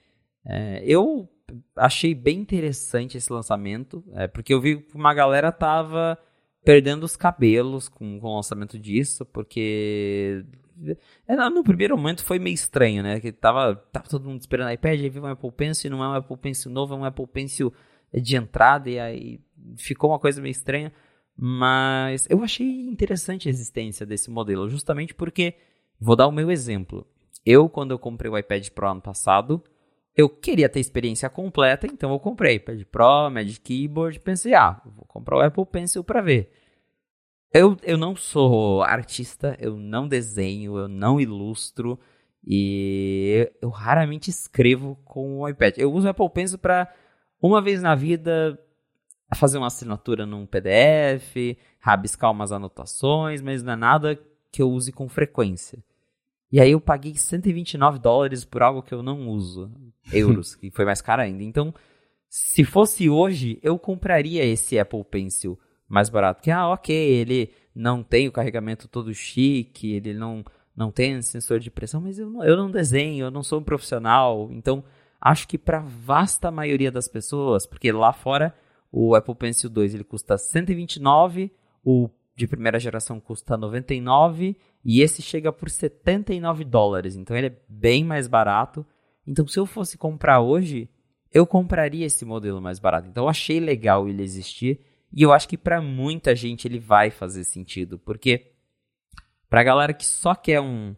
É, 0.45 0.83
eu 0.85 1.29
achei 1.75 2.13
bem 2.13 2.39
interessante 2.39 3.17
esse 3.17 3.31
lançamento, 3.31 4.03
é, 4.13 4.27
porque 4.27 4.53
eu 4.53 4.61
vi 4.61 4.77
que 4.77 4.95
uma 4.95 5.13
galera 5.13 5.51
tava 5.51 6.17
perdendo 6.63 7.03
os 7.03 7.15
cabelos 7.15 7.87
com, 7.87 8.19
com 8.19 8.27
o 8.27 8.35
lançamento 8.35 8.79
disso, 8.79 9.23
porque 9.25 10.43
no 11.49 11.63
primeiro 11.63 11.97
momento 11.97 12.23
foi 12.23 12.39
meio 12.39 12.53
estranho, 12.53 13.01
né? 13.01 13.19
Que 13.19 13.31
tava, 13.31 13.75
tava 13.91 14.07
todo 14.07 14.27
mundo 14.27 14.41
esperando 14.41 14.71
iPad, 14.71 14.99
aí 14.99 15.09
veio 15.09 15.25
um 15.25 15.27
Apple 15.27 15.51
Pencil, 15.51 15.91
não 15.91 16.03
é 16.03 16.09
um 16.09 16.13
Apple 16.13 16.37
Pencil 16.37 16.71
novo, 16.71 16.93
é 16.93 16.97
um 16.97 17.05
Apple 17.05 17.27
Pencil 17.27 17.73
de 18.13 18.35
entrada, 18.35 18.89
e 18.89 18.99
aí 18.99 19.39
ficou 19.77 20.11
uma 20.11 20.19
coisa 20.19 20.41
meio 20.41 20.51
estranha. 20.51 20.91
Mas 21.37 22.25
eu 22.29 22.43
achei 22.43 22.67
interessante 22.87 23.47
a 23.47 23.51
existência 23.51 24.05
desse 24.05 24.29
modelo, 24.29 24.69
justamente 24.69 25.13
porque, 25.13 25.55
vou 25.99 26.15
dar 26.15 26.27
o 26.27 26.31
meu 26.31 26.49
exemplo. 26.49 27.05
Eu, 27.45 27.67
quando 27.69 27.91
eu 27.91 27.99
comprei 27.99 28.31
o 28.31 28.37
iPad 28.37 28.69
Pro 28.69 28.89
ano 28.89 29.01
passado, 29.01 29.61
eu 30.15 30.29
queria 30.29 30.69
ter 30.69 30.79
experiência 30.79 31.29
completa, 31.29 31.85
então 31.85 32.11
eu 32.11 32.19
comprei 32.19 32.55
iPad 32.55 32.83
Pro, 32.85 33.29
Magic 33.29 33.59
Keyboard, 33.59 34.19
pensei, 34.21 34.53
ah, 34.53 34.81
vou 34.85 35.05
comprar 35.05 35.37
o 35.37 35.41
Apple 35.41 35.65
Pencil 35.65 36.03
para 36.03 36.21
ver. 36.21 36.49
Eu, 37.57 37.77
eu 37.83 37.97
não 37.97 38.17
sou 38.17 38.83
artista, 38.83 39.55
eu 39.61 39.77
não 39.77 40.09
desenho, 40.09 40.77
eu 40.77 40.89
não 40.89 41.21
ilustro 41.21 41.97
e 42.45 43.49
eu 43.61 43.69
raramente 43.69 44.29
escrevo 44.29 44.99
com 45.05 45.39
o 45.39 45.47
iPad. 45.47 45.77
Eu 45.77 45.93
uso 45.93 46.05
o 46.05 46.09
Apple 46.09 46.29
Pencil 46.31 46.59
para 46.59 46.93
uma 47.41 47.61
vez 47.61 47.81
na 47.81 47.95
vida 47.95 48.59
fazer 49.35 49.57
uma 49.57 49.67
assinatura 49.67 50.25
num 50.25 50.45
PDF, 50.45 51.57
rabiscar 51.79 52.29
umas 52.29 52.51
anotações, 52.51 53.41
mas 53.41 53.63
não 53.63 53.71
é 53.71 53.77
nada 53.77 54.19
que 54.51 54.61
eu 54.61 54.69
use 54.69 54.91
com 54.91 55.07
frequência. 55.07 55.81
E 56.51 56.59
aí 56.59 56.71
eu 56.71 56.81
paguei 56.81 57.15
129 57.15 57.99
dólares 57.99 58.43
por 58.43 58.63
algo 58.63 58.83
que 58.83 58.93
eu 58.93 59.01
não 59.01 59.29
uso, 59.29 59.71
euros, 60.11 60.55
que 60.55 60.69
foi 60.71 60.83
mais 60.83 61.01
caro 61.01 61.21
ainda. 61.21 61.41
Então, 61.41 61.73
se 62.27 62.65
fosse 62.65 63.09
hoje, 63.09 63.57
eu 63.63 63.79
compraria 63.79 64.43
esse 64.43 64.77
Apple 64.77 65.05
Pencil 65.05 65.57
mais 65.87 66.09
barato. 66.09 66.41
Que, 66.41 66.51
ah, 66.51 66.69
ok, 66.69 66.95
ele 66.95 67.51
não 67.73 68.01
tem 68.03 68.27
o 68.27 68.31
carregamento 68.31 68.87
todo 68.87 69.13
chique, 69.13 69.93
ele 69.93 70.13
não, 70.13 70.43
não 70.75 70.91
tem 70.91 71.21
sensor 71.21 71.59
de 71.59 71.69
pressão, 71.69 72.01
mas 72.01 72.17
eu 72.17 72.29
não, 72.29 72.43
eu 72.43 72.55
não 72.55 72.71
desenho, 72.71 73.25
eu 73.25 73.31
não 73.31 73.43
sou 73.43 73.59
um 73.59 73.63
profissional. 73.63 74.49
Então, 74.51 74.83
acho 75.19 75.47
que 75.47 75.57
para 75.57 75.79
vasta 75.79 76.51
maioria 76.51 76.91
das 76.91 77.07
pessoas, 77.07 77.65
porque 77.65 77.91
lá 77.91 78.13
fora 78.13 78.55
o 78.91 79.15
Apple 79.15 79.35
Pencil 79.35 79.69
2 79.69 79.93
ele 79.93 80.03
custa 80.03 80.37
129, 80.37 81.51
o 81.83 82.09
de 82.35 82.47
primeira 82.47 82.79
geração 82.79 83.19
custa 83.19 83.55
99 83.55 84.57
e 84.83 85.01
esse 85.01 85.21
chega 85.21 85.51
por 85.51 85.69
79 85.69 86.63
dólares. 86.65 87.15
Então 87.15 87.35
ele 87.35 87.47
é 87.47 87.57
bem 87.67 88.03
mais 88.03 88.27
barato. 88.27 88.85
Então 89.25 89.47
se 89.47 89.57
eu 89.57 89.65
fosse 89.65 89.97
comprar 89.97 90.41
hoje, 90.41 90.89
eu 91.31 91.47
compraria 91.47 92.05
esse 92.05 92.25
modelo 92.25 92.61
mais 92.61 92.77
barato. 92.77 93.07
Então 93.07 93.23
eu 93.23 93.29
achei 93.29 93.59
legal 93.59 94.07
ele 94.07 94.21
existir 94.21 94.79
e 95.15 95.23
eu 95.23 95.31
acho 95.31 95.47
que 95.47 95.57
para 95.57 95.81
muita 95.81 96.35
gente 96.35 96.67
ele 96.67 96.79
vai 96.79 97.09
fazer 97.09 97.45
sentido, 97.45 97.97
porque 97.97 98.51
para 99.49 99.63
galera 99.63 99.93
que 99.93 100.05
só 100.05 100.35
quer 100.35 100.59
um 100.59 100.95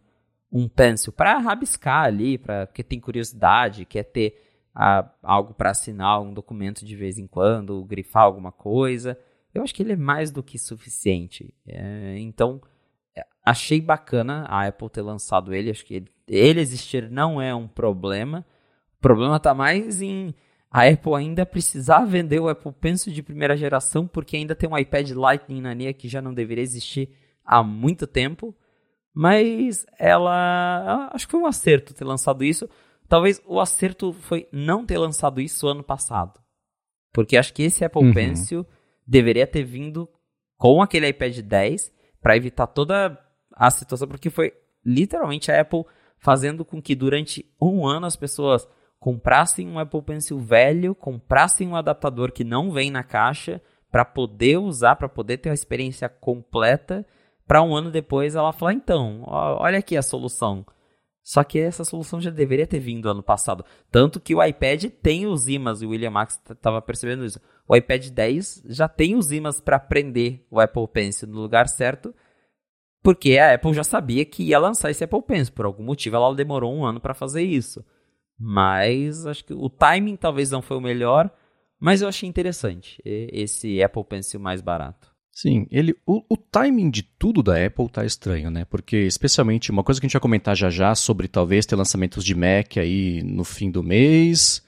um 0.52 0.68
pencil 0.68 1.12
para 1.12 1.38
rabiscar 1.38 2.06
ali, 2.06 2.38
para 2.38 2.66
porque 2.68 2.84
tem 2.84 3.00
curiosidade, 3.00 3.86
quer 3.86 4.04
ter 4.04 4.42
a, 4.74 5.10
algo 5.22 5.54
para 5.54 5.72
assinar 5.72 6.22
um 6.22 6.34
documento 6.34 6.86
de 6.86 6.96
vez 6.96 7.18
em 7.18 7.28
quando, 7.28 7.84
grifar 7.84 8.24
alguma 8.24 8.52
coisa. 8.52 9.18
Eu 9.54 9.64
acho 9.64 9.74
que 9.74 9.82
ele 9.82 9.94
é 9.94 9.98
mais 9.98 10.32
do 10.32 10.44
que 10.44 10.58
suficiente. 10.58 11.54
É, 11.66 12.18
então, 12.20 12.62
é, 13.16 13.26
achei 13.44 13.82
bacana 13.82 14.46
a 14.48 14.68
Apple 14.68 14.90
ter 14.90 15.02
lançado 15.02 15.54
ele. 15.54 15.72
Acho 15.72 15.86
que 15.86 15.96
ele, 15.96 16.12
ele 16.28 16.62
existir 16.62 17.10
não 17.10 17.42
é 17.42 17.54
um 17.56 17.68
problema. 17.68 18.46
O 18.98 19.02
problema 19.02 19.38
está 19.38 19.54
mais 19.54 20.02
em 20.02 20.34
a 20.78 20.88
Apple 20.88 21.16
ainda 21.16 21.44
precisar 21.44 22.06
vender 22.06 22.40
o 22.40 22.48
Apple 22.48 22.72
Pencil 22.72 23.12
de 23.12 23.24
primeira 23.24 23.58
geração, 23.58 24.06
porque 24.06 24.38
ainda 24.38 24.54
tem 24.54 24.70
um 24.70 24.78
iPad 24.78 25.10
Lightning 25.10 25.60
na 25.60 25.74
linha 25.74 25.92
que 25.92 26.08
já 26.08 26.22
não 26.22 26.32
deveria 26.32 26.64
existir 26.64 27.10
há 27.44 27.64
muito 27.64 28.06
tempo. 28.06 28.56
Mas 29.12 29.88
ela. 29.98 31.10
Acho 31.12 31.26
que 31.26 31.32
foi 31.32 31.40
um 31.40 31.48
acerto 31.48 31.96
ter 31.96 32.06
lançado 32.06 32.44
isso. 32.44 32.70
Talvez 33.10 33.42
o 33.48 33.60
acerto 33.60 34.14
foi 34.14 34.48
não 34.52 34.86
ter 34.86 35.00
lançado 35.00 35.42
isso 35.42 35.68
ano 35.68 35.82
passado. 35.82 36.40
Porque 37.12 37.38
acho 37.38 37.56
que 37.56 37.64
esse 37.64 37.84
Apple 37.84 38.04
uhum. 38.04 38.14
Pencil 38.14 38.64
deveria 39.08 39.48
ter 39.48 39.64
vindo 39.64 40.08
com 40.60 40.80
aquele 40.80 41.08
iPad 41.08 41.40
10 41.40 41.92
para 42.22 42.38
evitar 42.38 42.68
toda 42.68 43.20
a 43.52 43.72
situação, 43.72 44.08
porque 44.08 44.30
foi 44.30 44.54
literalmente 44.86 45.52
a 45.52 45.60
Apple 45.60 45.86
fazendo 46.20 46.64
com 46.64 46.80
que 46.80 46.94
durante 46.94 47.52
um 47.60 47.88
ano 47.88 48.06
as 48.06 48.16
pessoas 48.16 48.68
comprassem 49.00 49.68
um 49.68 49.80
Apple 49.80 50.02
Pencil 50.02 50.40
velho, 50.40 50.96
comprassem 50.96 51.68
um 51.68 51.76
adaptador 51.76 52.32
que 52.32 52.44
não 52.44 52.72
vem 52.72 52.92
na 52.92 53.04
caixa 53.04 53.62
para 53.92 54.04
poder 54.04 54.58
usar, 54.58 54.96
para 54.96 55.10
poder 55.10 55.38
ter 55.38 55.50
a 55.50 55.54
experiência 55.54 56.10
completa, 56.10 57.06
para 57.48 57.62
um 57.62 57.76
ano 57.76 57.90
depois 57.90 58.36
ela 58.36 58.52
falar, 58.52 58.74
então, 58.74 59.24
olha 59.26 59.80
aqui 59.80 59.96
a 59.96 60.02
solução. 60.02 60.66
Só 61.24 61.44
que 61.44 61.60
essa 61.60 61.84
solução 61.84 62.22
já 62.22 62.30
deveria 62.30 62.66
ter 62.66 62.80
vindo 62.80 63.10
ano 63.10 63.22
passado. 63.22 63.66
Tanto 63.92 64.20
que 64.20 64.34
o 64.34 64.42
iPad 64.42 64.86
tem 65.02 65.28
os 65.28 65.48
imãs, 65.48 65.82
e 65.82 65.86
o 65.86 65.90
William 65.90 66.10
Max 66.10 66.40
estava 66.50 66.82
percebendo 66.82 67.26
isso. 67.26 67.40
O 67.68 67.76
iPad 67.76 68.10
10 68.10 68.64
já 68.68 68.88
tem 68.88 69.16
os 69.16 69.32
imãs 69.32 69.60
para 69.60 69.78
prender 69.78 70.46
o 70.50 70.60
Apple 70.60 70.88
Pencil 70.88 71.28
no 71.28 71.42
lugar 71.42 71.68
certo, 71.68 72.16
porque 73.04 73.38
a 73.38 73.54
Apple 73.54 73.74
já 73.74 73.84
sabia 73.84 74.24
que 74.26 74.44
ia 74.44 74.60
lançar 74.60 74.90
esse 74.90 75.04
Apple 75.04 75.22
Pencil. 75.22 75.54
Por 75.54 75.66
algum 75.66 75.84
motivo 75.84 76.16
ela 76.16 76.34
demorou 76.34 76.74
um 76.74 76.86
ano 76.86 77.00
para 77.00 77.14
fazer 77.14 77.44
isso. 77.44 77.84
Mas 78.40 79.26
acho 79.26 79.44
que 79.44 79.54
o 79.54 79.70
timing 79.70 80.16
talvez 80.16 80.52
não 80.52 80.62
foi 80.62 80.78
o 80.78 80.82
melhor, 80.82 81.32
mas 81.80 82.02
eu 82.02 82.08
achei 82.08 82.28
interessante 82.28 83.02
esse 83.04 83.82
Apple 83.82 84.04
Pencil 84.04 84.40
mais 84.40 84.62
barato. 84.62 85.12
Sim, 85.32 85.68
ele, 85.70 85.96
o, 86.04 86.24
o, 86.28 86.36
timing 86.36 86.90
de 86.90 87.04
tudo 87.04 87.44
da 87.44 87.64
Apple 87.64 87.88
tá 87.90 88.04
estranho, 88.04 88.50
né? 88.50 88.66
Porque, 88.66 88.98
especialmente, 88.98 89.70
uma 89.70 89.84
coisa 89.84 90.02
que 90.02 90.06
a 90.06 90.08
gente 90.08 90.14
vai 90.16 90.22
comentar 90.22 90.56
já 90.56 90.68
já 90.68 90.96
sobre 90.96 91.28
talvez 91.28 91.64
ter 91.64 91.76
lançamentos 91.76 92.26
de 92.26 92.34
Mac 92.34 92.78
aí 92.78 93.22
no 93.22 93.44
fim 93.44 93.70
do 93.70 93.84
mês. 93.84 94.66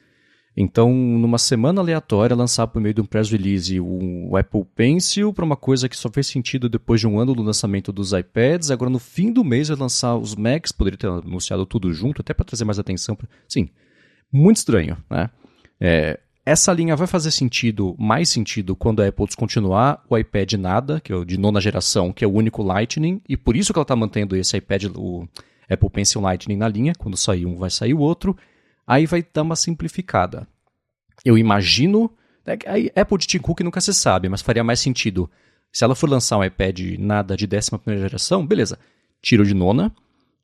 Então, 0.61 0.91
numa 0.93 1.37
semana 1.37 1.79
aleatória, 1.79 2.35
lançar 2.35 2.67
por 2.67 2.81
meio 2.81 2.93
de 2.93 2.99
um 2.99 3.05
press 3.05 3.31
release 3.31 3.79
o, 3.79 4.35
Apple 4.35 4.65
Pencil 4.75 5.31
para 5.31 5.45
uma 5.45 5.55
coisa 5.55 5.87
que 5.87 5.95
só 5.95 6.09
fez 6.09 6.27
sentido 6.27 6.67
depois 6.67 6.99
de 6.99 7.07
um 7.07 7.17
ano 7.17 7.33
do 7.33 7.41
lançamento 7.41 7.93
dos 7.93 8.11
iPads. 8.11 8.69
Agora, 8.69 8.89
no 8.89 8.99
fim 8.99 9.31
do 9.31 9.41
mês, 9.41 9.69
vai 9.69 9.77
lançar 9.77 10.17
os 10.17 10.35
Macs, 10.35 10.73
poderia 10.73 10.97
ter 10.97 11.07
anunciado 11.07 11.65
tudo 11.65 11.93
junto, 11.93 12.21
até 12.21 12.33
para 12.33 12.43
trazer 12.43 12.65
mais 12.65 12.77
atenção. 12.77 13.15
Pra... 13.15 13.25
Sim, 13.47 13.69
muito 14.29 14.57
estranho, 14.57 14.97
né? 15.09 15.29
É, 15.79 16.19
essa 16.45 16.73
linha 16.73 16.93
vai 16.93 17.07
fazer 17.07 17.31
sentido, 17.31 17.95
mais 17.97 18.27
sentido, 18.27 18.75
quando 18.75 19.01
a 19.01 19.07
Apple 19.07 19.27
descontinuar 19.27 20.03
o 20.09 20.17
iPad 20.17 20.55
nada, 20.55 20.99
que 20.99 21.13
é 21.13 21.15
o 21.15 21.23
de 21.23 21.37
nona 21.37 21.61
geração, 21.61 22.11
que 22.11 22.25
é 22.25 22.27
o 22.27 22.33
único 22.33 22.61
Lightning, 22.61 23.21
e 23.29 23.37
por 23.37 23.55
isso 23.55 23.71
que 23.71 23.79
ela 23.79 23.83
está 23.83 23.95
mantendo 23.95 24.35
esse 24.35 24.57
iPad, 24.57 24.87
o 24.93 25.25
Apple 25.69 25.89
Pencil 25.89 26.19
Lightning 26.19 26.57
na 26.57 26.67
linha, 26.67 26.93
quando 26.97 27.15
sair 27.15 27.45
um 27.45 27.55
vai 27.55 27.69
sair 27.69 27.93
o 27.93 27.99
outro, 27.99 28.35
aí 28.89 29.05
vai 29.05 29.23
dar 29.33 29.43
uma 29.43 29.55
simplificada. 29.55 30.47
Eu 31.23 31.37
imagino, 31.37 32.11
né, 32.43 32.57
a 32.65 33.01
Apple 33.01 33.19
de 33.19 33.27
Tim 33.27 33.37
Cook 33.37 33.59
nunca 33.61 33.79
se 33.79 33.93
sabe, 33.93 34.27
mas 34.27 34.41
faria 34.41 34.63
mais 34.63 34.79
sentido. 34.79 35.29
Se 35.71 35.83
ela 35.83 35.93
for 35.93 36.09
lançar 36.09 36.37
um 36.37 36.43
iPad 36.43 36.79
nada 36.97 37.37
de 37.37 37.45
décima 37.45 37.77
primeira 37.77 38.09
geração, 38.09 38.45
beleza, 38.45 38.79
tiro 39.21 39.45
de 39.45 39.53
nona, 39.53 39.93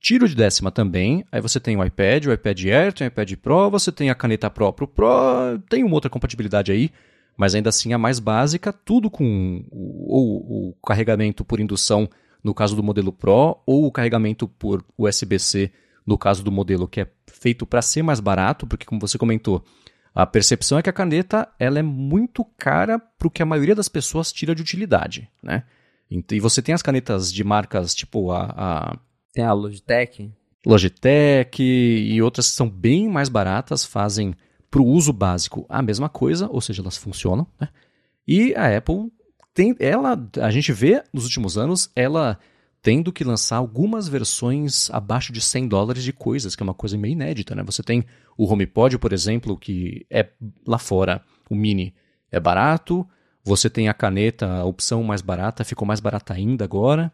Tiro 0.06 0.30
de 0.30 0.36
décima 0.36 0.70
também, 0.70 1.26
aí 1.32 1.41
você 1.41 1.60
tem 1.60 1.76
o 1.76 1.84
iPad, 1.84 2.28
o 2.28 2.32
iPad 2.32 2.66
Air, 2.66 2.93
tem 2.93 3.08
o 3.08 3.10
iPad 3.10 3.34
Pro, 3.38 3.72
você 3.72 3.91
tem 3.91 4.12
a 4.12 4.14
caneta 4.14 4.52
Pro 4.52 4.72
pro 4.72 4.88
Pro, 4.88 5.58
tem 5.68 5.84
uma 5.84 5.96
outra 5.96 6.12
compatibilidade 6.12 6.72
aí, 6.72 6.91
mas 7.36 7.56
ainda 7.56 7.70
assim 7.70 7.91
a 7.91 7.98
mais 7.98 8.20
básica, 8.20 8.72
tudo 8.72 9.10
com 9.10 9.66
o, 9.72 10.70
o 10.70 10.74
carregamento 10.86 11.43
por 11.43 11.60
indução 11.60 12.08
no 12.43 12.54
caso 12.54 12.76
do 12.76 12.84
modelo 12.84 13.12
Pro, 13.12 13.58
ou 13.66 13.88
o 13.88 13.91
carregamento 13.91 14.48
por 14.48 14.86
USB-C 14.96 15.72
no 16.06 16.18
caso 16.18 16.43
do 16.43 16.51
modelo 16.51 16.88
que 16.88 17.01
é 17.01 17.12
feito 17.28 17.66
para 17.66 17.82
ser 17.82 18.03
mais 18.03 18.20
barato, 18.20 18.68
porque 18.68 18.86
como 18.86 19.01
você 19.01 19.18
comentou, 19.18 19.64
a 20.14 20.26
percepção 20.26 20.78
é 20.78 20.82
que 20.82 20.89
a 20.89 20.93
caneta 20.93 21.47
ela 21.60 21.80
é 21.80 21.84
muito 21.84 22.45
cara 22.58 22.99
para 22.99 23.28
o 23.28 23.32
que 23.32 23.41
a 23.41 23.45
maioria 23.45 23.76
das 23.76 23.89
pessoas 23.89 24.32
tira 24.32 24.56
de 24.56 24.62
utilidade, 24.62 25.30
né? 25.41 25.64
E 26.10 26.39
você 26.39 26.62
tem 26.62 26.74
as 26.74 26.84
canetas 26.84 27.34
de 27.34 27.43
marcas 27.43 27.93
tipo 27.93 28.32
a, 28.32 28.53
a 28.56 28.99
tem 29.34 29.43
a 29.43 29.51
Logitech? 29.51 30.32
Logitech 30.66 31.62
e 31.62 32.22
outras 32.22 32.49
que 32.49 32.56
são 32.56 32.70
bem 32.70 33.10
mais 33.10 33.28
baratas, 33.28 33.84
fazem 33.84 34.34
para 34.72 34.82
o 34.82 34.88
uso 34.88 35.12
básico 35.12 35.66
a 35.68 35.82
mesma 35.82 36.08
coisa, 36.08 36.47
ou 36.49 36.62
seja, 36.62 36.82
elas 36.82 36.97
funcionam. 36.97 37.45
Né? 37.60 37.68
E 38.28 38.56
a 38.56 38.76
Apple 38.76 39.12
tem, 39.53 39.76
ela, 39.80 40.18
a 40.41 40.51
gente 40.51 40.72
vê 40.72 41.03
nos 41.14 41.26
últimos 41.26 41.58
anos, 41.58 41.91
ela 41.95 42.39
tendo 42.86 43.12
que 43.12 43.24
lançar 43.24 43.56
algumas 43.56 44.08
versões 44.08 44.92
abaixo 44.92 45.34
de 45.34 45.42
100 45.42 45.68
dólares 45.70 46.04
de 46.04 46.14
coisas, 46.14 46.56
que 46.56 46.62
é 46.62 46.64
uma 46.66 46.74
coisa 46.76 46.96
meio 46.96 47.14
inédita. 47.14 47.56
Né? 47.56 47.64
Você 47.64 47.82
tem 47.82 48.06
o 48.38 48.46
HomePod, 48.46 49.00
por 49.00 49.12
exemplo, 49.12 49.58
que 49.58 50.06
é 50.08 50.30
lá 50.68 50.78
fora, 50.78 51.20
o 51.50 51.56
Mini 51.56 51.96
é 52.32 52.40
barato. 52.40 53.04
Você 53.44 53.72
tem 53.72 53.90
a 53.90 53.94
caneta, 53.94 54.58
a 54.58 54.66
opção 54.66 55.02
mais 55.02 55.24
barata, 55.24 55.64
ficou 55.64 55.88
mais 55.88 56.00
barata 56.00 56.36
ainda 56.36 56.64
agora. 56.64 57.12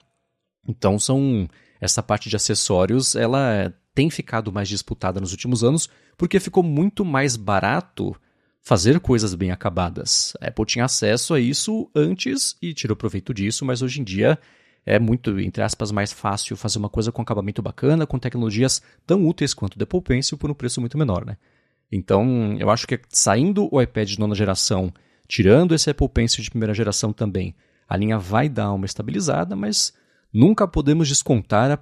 Então 0.67 0.99
são 0.99 1.47
essa 1.79 2.03
parte 2.03 2.27
de 2.27 2.35
acessórios 2.35 3.15
ela 3.15 3.73
tem 3.95 4.09
ficado 4.09 4.51
mais 4.51 4.67
disputada 4.67 5.21
nos 5.21 5.31
últimos 5.31 5.63
anos 5.63 5.87
porque 6.17 6.37
ficou 6.41 6.63
muito 6.63 7.05
mais 7.05 7.37
barato 7.37 8.13
fazer 8.61 8.99
coisas 8.99 9.33
bem 9.35 9.51
acabadas. 9.51 10.33
A 10.41 10.49
Apple 10.49 10.65
tinha 10.65 10.83
acesso 10.83 11.33
a 11.33 11.39
isso 11.39 11.89
antes 11.95 12.57
e 12.61 12.73
tirou 12.73 12.97
proveito 12.97 13.33
disso, 13.33 13.63
mas 13.63 13.81
hoje 13.81 14.01
em 14.01 14.03
dia 14.03 14.37
é 14.85 14.99
muito, 14.99 15.39
entre 15.39 15.61
aspas, 15.61 15.91
mais 15.91 16.11
fácil 16.11 16.57
fazer 16.57 16.79
uma 16.79 16.89
coisa 16.89 17.11
com 17.11 17.21
acabamento 17.21 17.61
bacana, 17.61 18.07
com 18.07 18.17
tecnologias 18.17 18.81
tão 19.05 19.27
úteis 19.27 19.53
quanto 19.53 19.79
o 19.79 19.83
Apple 19.83 20.01
Pencil 20.01 20.37
por 20.37 20.49
um 20.49 20.53
preço 20.53 20.79
muito 20.79 20.97
menor, 20.97 21.25
né? 21.25 21.37
Então, 21.91 22.55
eu 22.59 22.69
acho 22.69 22.87
que 22.87 22.99
saindo 23.09 23.67
o 23.71 23.81
iPad 23.81 24.07
de 24.07 24.19
nona 24.19 24.33
geração, 24.33 24.91
tirando 25.27 25.75
esse 25.75 25.89
Apple 25.89 26.09
Pencil 26.09 26.43
de 26.43 26.49
primeira 26.49 26.73
geração 26.73 27.11
também, 27.11 27.53
a 27.87 27.97
linha 27.97 28.17
vai 28.17 28.47
dar 28.47 28.71
uma 28.71 28.85
estabilizada, 28.85 29.55
mas 29.55 29.93
nunca 30.33 30.67
podemos 30.67 31.07
descontar 31.07 31.71
a, 31.71 31.79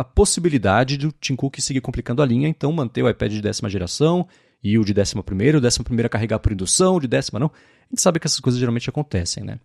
a 0.00 0.04
possibilidade 0.04 0.96
do 0.96 1.12
Tim 1.12 1.36
Cook 1.36 1.60
seguir 1.60 1.82
complicando 1.82 2.22
a 2.22 2.26
linha, 2.26 2.48
então 2.48 2.72
manter 2.72 3.02
o 3.02 3.08
iPad 3.08 3.30
de 3.32 3.42
décima 3.42 3.68
geração 3.68 4.26
e 4.62 4.78
o 4.78 4.84
de 4.84 4.94
décima 4.94 5.22
primeira, 5.22 5.58
o 5.58 5.60
décima 5.60 5.84
primeira 5.84 6.08
carregar 6.08 6.38
por 6.38 6.50
indução, 6.50 6.96
o 6.96 7.00
de 7.00 7.06
décima 7.06 7.38
não. 7.38 7.48
A 7.48 7.86
gente 7.90 8.00
sabe 8.00 8.18
que 8.18 8.26
essas 8.26 8.40
coisas 8.40 8.58
geralmente 8.58 8.88
acontecem, 8.88 9.44
né? 9.44 9.60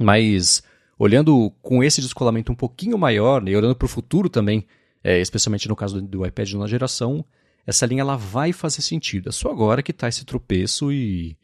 Mas 0.00 0.62
olhando 0.98 1.50
com 1.62 1.82
esse 1.82 2.00
descolamento 2.00 2.50
um 2.50 2.56
pouquinho 2.56 2.98
maior 2.98 3.40
né, 3.40 3.52
e 3.52 3.56
olhando 3.56 3.76
para 3.76 3.86
o 3.86 3.88
futuro 3.88 4.28
também, 4.28 4.66
é, 5.02 5.20
especialmente 5.20 5.68
no 5.68 5.76
caso 5.76 6.02
do, 6.02 6.26
iPad 6.26 6.48
de 6.48 6.54
nova 6.54 6.68
geração, 6.68 7.24
essa 7.66 7.86
linha 7.86 8.00
ela 8.00 8.16
vai 8.16 8.52
fazer 8.52 8.82
sentido. 8.82 9.28
É 9.28 9.32
só 9.32 9.50
agora 9.50 9.82
que 9.82 9.92
está 9.92 10.08
esse 10.08 10.24
tropeço 10.24 10.90
e, 10.90 11.36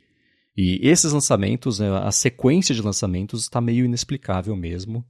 e 0.56 0.80
esses 0.82 1.12
lançamentos, 1.12 1.78
né, 1.78 1.88
a 2.02 2.10
sequência 2.10 2.74
de 2.74 2.82
lançamentos 2.82 3.42
está 3.42 3.60
meio 3.60 3.84
inexplicável 3.84 4.56
mesmo. 4.56 5.04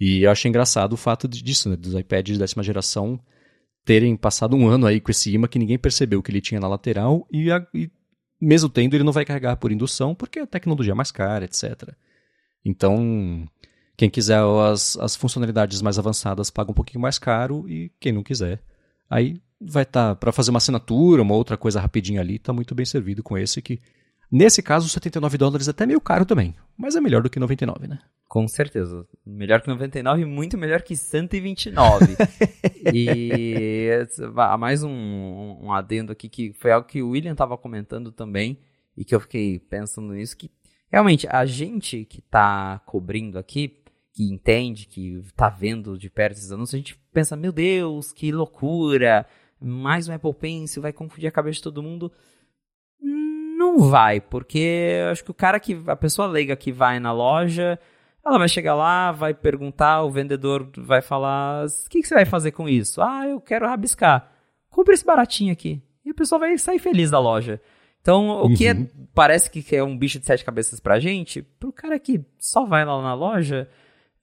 E 0.00 0.22
eu 0.22 0.30
achei 0.30 0.48
engraçado 0.48 0.94
o 0.94 0.96
fato 0.96 1.28
disso, 1.28 1.68
né, 1.68 1.76
dos 1.76 1.94
iPads 1.94 2.34
de 2.34 2.38
décima 2.38 2.62
geração 2.62 3.20
terem 3.84 4.16
passado 4.16 4.56
um 4.56 4.66
ano 4.66 4.86
aí 4.86 4.98
com 4.98 5.10
esse 5.10 5.30
imã 5.30 5.46
que 5.46 5.58
ninguém 5.58 5.78
percebeu 5.78 6.22
que 6.22 6.30
ele 6.30 6.40
tinha 6.40 6.58
na 6.58 6.66
lateral 6.66 7.28
e, 7.30 7.52
a, 7.52 7.64
e 7.74 7.90
mesmo 8.40 8.68
tendo 8.68 8.94
ele 8.94 9.04
não 9.04 9.12
vai 9.12 9.26
carregar 9.26 9.56
por 9.56 9.70
indução 9.70 10.14
porque 10.14 10.38
a 10.38 10.46
tecnologia 10.46 10.92
é 10.92 10.94
mais 10.94 11.10
cara, 11.10 11.44
etc. 11.44 11.90
Então, 12.64 13.46
quem 13.96 14.10
quiser 14.10 14.42
as, 14.42 14.96
as 14.98 15.16
funcionalidades 15.16 15.80
mais 15.82 15.98
avançadas 15.98 16.50
paga 16.50 16.70
um 16.70 16.74
pouquinho 16.74 17.00
mais 17.00 17.18
caro 17.18 17.68
e 17.68 17.90
quem 18.00 18.12
não 18.12 18.22
quiser, 18.22 18.60
aí 19.08 19.40
vai 19.60 19.84
estar 19.84 20.10
tá, 20.10 20.14
para 20.14 20.32
fazer 20.32 20.50
uma 20.50 20.58
assinatura, 20.58 21.22
uma 21.22 21.34
outra 21.34 21.56
coisa 21.56 21.80
rapidinha 21.80 22.20
ali, 22.20 22.36
está 22.36 22.52
muito 22.52 22.74
bem 22.74 22.84
servido 22.84 23.22
com 23.22 23.38
esse 23.38 23.62
que 23.62 23.80
Nesse 24.36 24.62
caso, 24.62 24.88
79 24.88 25.38
dólares 25.38 25.68
é 25.68 25.70
até 25.70 25.86
meio 25.86 26.00
caro 26.00 26.24
também, 26.24 26.56
mas 26.76 26.96
é 26.96 27.00
melhor 27.00 27.22
do 27.22 27.30
que 27.30 27.38
99, 27.38 27.86
né? 27.86 28.00
Com 28.26 28.48
certeza. 28.48 29.06
Melhor 29.24 29.60
que 29.60 29.68
99 29.68 30.22
e 30.22 30.24
muito 30.24 30.58
melhor 30.58 30.82
que 30.82 30.96
129. 30.96 32.16
e 32.92 33.90
mais 34.58 34.82
um, 34.82 34.90
um 35.62 35.72
adendo 35.72 36.10
aqui 36.10 36.28
que 36.28 36.52
foi 36.54 36.72
algo 36.72 36.84
que 36.84 37.00
o 37.00 37.10
William 37.10 37.30
estava 37.30 37.56
comentando 37.56 38.10
também 38.10 38.58
e 38.96 39.04
que 39.04 39.14
eu 39.14 39.20
fiquei 39.20 39.60
pensando 39.60 40.12
nisso, 40.12 40.36
que 40.36 40.50
realmente 40.90 41.28
a 41.28 41.46
gente 41.46 42.04
que 42.04 42.18
está 42.18 42.80
cobrindo 42.86 43.38
aqui, 43.38 43.83
que 44.14 44.24
entende, 44.32 44.86
que 44.86 45.16
está 45.26 45.50
vendo 45.50 45.98
de 45.98 46.08
perto 46.08 46.38
esses 46.38 46.52
anúncios, 46.52 46.74
a 46.74 46.78
gente 46.78 46.98
pensa, 47.12 47.36
meu 47.36 47.52
Deus, 47.52 48.12
que 48.12 48.32
loucura, 48.32 49.26
mais 49.60 50.08
um 50.08 50.14
Apple 50.14 50.32
Pencil 50.32 50.80
vai 50.80 50.92
confundir 50.92 51.28
a 51.28 51.32
cabeça 51.32 51.56
de 51.56 51.62
todo 51.64 51.82
mundo 51.82 52.10
não 53.64 53.78
vai, 53.78 54.20
porque 54.20 55.00
acho 55.10 55.24
que 55.24 55.30
o 55.30 55.34
cara 55.34 55.58
que. 55.58 55.80
A 55.86 55.96
pessoa 55.96 56.28
leiga 56.28 56.54
que 56.56 56.70
vai 56.70 57.00
na 57.00 57.12
loja, 57.12 57.78
ela 58.24 58.38
vai 58.38 58.48
chegar 58.48 58.74
lá, 58.74 59.10
vai 59.10 59.34
perguntar, 59.34 60.02
o 60.02 60.10
vendedor 60.10 60.70
vai 60.76 61.00
falar: 61.00 61.66
o 61.66 61.88
que, 61.88 62.00
que 62.00 62.08
você 62.08 62.14
vai 62.14 62.24
fazer 62.24 62.52
com 62.52 62.68
isso? 62.68 63.00
Ah, 63.00 63.26
eu 63.26 63.40
quero 63.40 63.66
rabiscar. 63.66 64.30
Compre 64.70 64.94
esse 64.94 65.04
baratinho 65.04 65.52
aqui. 65.52 65.82
E 66.04 66.10
a 66.10 66.14
pessoa 66.14 66.38
vai 66.38 66.56
sair 66.58 66.78
feliz 66.78 67.10
da 67.10 67.18
loja. 67.18 67.60
Então, 68.00 68.28
o 68.28 68.48
uhum. 68.48 68.54
que 68.54 68.66
é, 68.66 68.74
uhum. 68.74 68.88
parece 69.14 69.50
que 69.50 69.74
é 69.74 69.82
um 69.82 69.96
bicho 69.96 70.18
de 70.18 70.26
sete 70.26 70.44
cabeças 70.44 70.78
pra 70.78 71.00
gente, 71.00 71.40
pro 71.42 71.72
cara 71.72 71.98
que 71.98 72.22
só 72.38 72.66
vai 72.66 72.84
lá 72.84 73.00
na 73.00 73.14
loja, 73.14 73.68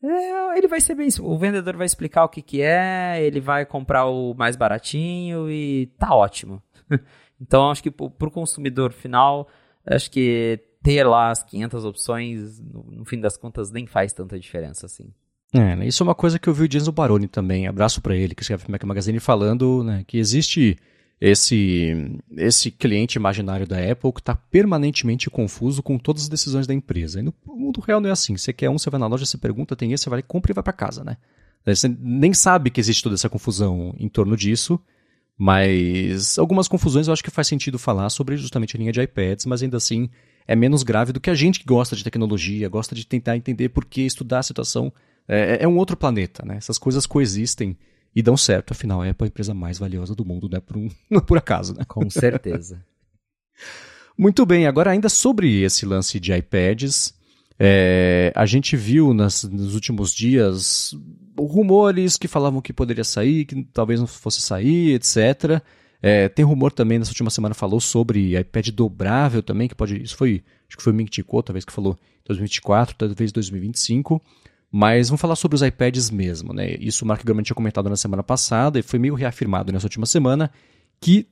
é, 0.04 0.58
ele 0.58 0.68
vai 0.68 0.82
ser 0.82 0.96
bem. 0.96 1.08
O 1.20 1.38
vendedor 1.38 1.78
vai 1.78 1.86
explicar 1.86 2.24
o 2.24 2.30
que, 2.30 2.42
que 2.42 2.62
é, 2.62 3.24
ele 3.24 3.40
vai 3.40 3.66
comprar 3.66 4.06
o 4.06 4.34
mais 4.34 4.56
baratinho 4.56 5.50
e 5.50 5.88
tá 5.98 6.14
ótimo. 6.14 6.62
então, 7.40 7.70
acho 7.70 7.84
que 7.84 7.92
para 7.92 8.28
o 8.28 8.32
consumidor 8.32 8.92
final, 8.92 9.48
acho 9.86 10.10
que 10.10 10.60
ter 10.82 11.04
lá 11.04 11.30
as 11.30 11.44
500 11.44 11.86
opções, 11.86 12.60
no, 12.60 12.84
no, 12.90 13.06
fim 13.06 13.20
das 13.20 13.38
contas, 13.38 13.70
nem 13.70 13.86
faz 13.86 14.12
tanta 14.12 14.40
diferença 14.40 14.88
assim. 14.88 15.14
É, 15.54 15.76
né, 15.76 15.86
isso 15.86 16.02
é 16.02 16.06
uma 16.06 16.16
coisa 16.16 16.40
que 16.40 16.48
eu 16.48 16.54
vi 16.54 16.64
o 16.64 16.72
James 16.72 16.88
Baroni 16.88 17.28
também, 17.28 17.68
abraço 17.68 18.02
para 18.02 18.16
ele, 18.16 18.34
que 18.34 18.42
escreve 18.42 18.66
o 18.68 18.72
Mac 18.72 18.84
Magazine, 18.84 19.20
falando 19.20 19.84
né, 19.84 20.04
que 20.08 20.18
existe 20.18 20.78
esse, 21.22 22.20
esse 22.36 22.72
cliente 22.72 23.16
imaginário 23.16 23.68
da 23.68 23.78
Apple 23.78 24.12
que 24.12 24.22
está 24.22 24.36
permanentemente 24.36 25.30
confuso 25.30 25.84
com 25.84 26.00
todas 26.00 26.24
as 26.24 26.30
decisões 26.30 26.66
da 26.66 26.74
empresa. 26.74 27.20
E 27.20 27.22
no 27.24 27.32
mundo 27.46 27.80
real 27.80 28.02
não 28.02 28.10
é 28.10 28.12
assim. 28.12 28.36
Você 28.36 28.52
quer 28.52 28.72
um, 28.72 28.80
você 28.80 28.90
vai 28.90 29.00
na 29.00 29.06
loja, 29.06 29.24
você 29.24 29.38
pergunta, 29.38 29.76
tem 29.76 29.94
esse, 29.94 30.06
você 30.06 30.10
vai, 30.10 30.24
compra 30.24 30.52
e 30.52 30.56
vai 30.56 30.64
para 30.64 30.74
casa, 30.74 31.04
né? 31.04 31.18
Você 31.64 31.88
nem 31.88 32.34
sabe 32.34 32.72
que 32.72 32.80
existe 32.80 33.04
toda 33.04 33.14
essa 33.14 33.30
confusão 33.30 33.94
em 34.00 34.10
torno 34.10 34.36
disso, 34.36 34.80
mas 35.38 36.40
algumas 36.40 36.68
confusões 36.68 37.06
eu 37.06 37.14
acho 37.14 37.24
que 37.24 37.30
faz 37.30 37.48
sentido 37.48 37.78
falar 37.78 38.10
sobre 38.10 38.36
justamente 38.36 38.76
a 38.76 38.80
linha 38.80 38.92
de 38.92 39.00
iPads, 39.00 39.46
mas 39.46 39.62
ainda 39.62 39.78
assim 39.78 40.10
é 40.48 40.56
menos 40.56 40.82
grave 40.82 41.14
do 41.14 41.20
que 41.20 41.30
a 41.30 41.36
gente 41.36 41.60
que 41.60 41.66
gosta 41.66 41.96
de 41.96 42.04
tecnologia, 42.04 42.68
gosta 42.68 42.96
de 42.96 43.06
tentar 43.06 43.38
entender 43.38 43.70
por 43.70 43.86
que 43.86 44.02
estudar 44.02 44.40
a 44.40 44.44
situação. 44.44 44.92
É, 45.28 45.64
é 45.64 45.68
um 45.68 45.78
outro 45.78 45.96
planeta, 45.96 46.44
né? 46.44 46.58
Essas 46.58 46.80
coisas 46.80 47.06
coexistem 47.06 47.78
e 48.16 48.22
dão 48.22 48.36
certo, 48.36 48.72
afinal, 48.72 49.02
a 49.02 49.10
Apple 49.10 49.26
é 49.26 49.28
a 49.28 49.30
empresa 49.30 49.54
mais 49.54 49.78
valiosa 49.78 50.14
do 50.14 50.26
mundo, 50.26 50.50
não 50.50 50.58
é 50.58 50.62
por, 50.62 50.78
um, 50.78 50.90
não 51.10 51.20
é 51.20 51.24
por 51.24 51.38
acaso, 51.38 51.74
né? 51.74 51.84
Com 51.88 52.10
certeza. 52.10 52.84
Muito 54.18 54.46
bem, 54.46 54.68
agora 54.68 54.92
ainda 54.92 55.10
sobre 55.10 55.62
esse 55.62 55.86
lance 55.86 56.20
de 56.20 56.34
iPads, 56.34 57.14
é, 57.58 58.32
a 58.36 58.46
gente 58.46 58.76
viu 58.76 59.14
nas, 59.14 59.44
nos 59.44 59.76
últimos 59.76 60.14
dias 60.14 60.94
rumores 61.38 62.18
que 62.18 62.28
falavam 62.28 62.62
que 62.62 62.74
poderia 62.74 63.04
sair, 63.04 63.46
que 63.46 63.64
talvez 63.74 64.00
não 64.00 64.08
fosse 64.08 64.42
sair, 64.42 64.96
etc. 64.96 65.62
É, 66.02 66.28
tem 66.28 66.44
rumor 66.44 66.72
também, 66.72 66.98
nessa 66.98 67.12
última 67.12 67.30
semana 67.30 67.54
falou 67.54 67.80
sobre 67.80 68.38
iPad 68.38 68.70
dobrável 68.70 69.44
também, 69.44 69.68
que 69.68 69.76
pode. 69.76 70.02
Isso 70.02 70.18
foi. 70.18 70.44
Acho 70.68 70.78
que 70.78 70.84
foi 70.84 70.92
o 70.92 70.96
Ming 70.96 71.10
Chico, 71.12 71.44
talvez, 71.44 71.64
que 71.64 71.72
falou 71.72 71.98
2024, 72.26 72.96
talvez 72.96 73.32
2025. 73.32 74.22
Mas 74.72 75.10
vamos 75.10 75.20
falar 75.20 75.36
sobre 75.36 75.56
os 75.56 75.62
iPads 75.62 76.10
mesmo, 76.10 76.54
né? 76.54 76.76
Isso 76.80 77.04
o 77.04 77.08
Mark 77.08 77.24
Gurman 77.26 77.44
tinha 77.44 77.56
comentado 77.56 77.90
na 77.90 77.98
semana 77.98 78.24
passada 78.24 78.80
e 78.80 78.82
foi 78.82 78.98
meio 78.98 79.16
reafirmado 79.16 79.72
nessa 79.72 79.86
última 79.86 80.06
semana 80.06 80.50
que 81.00 81.28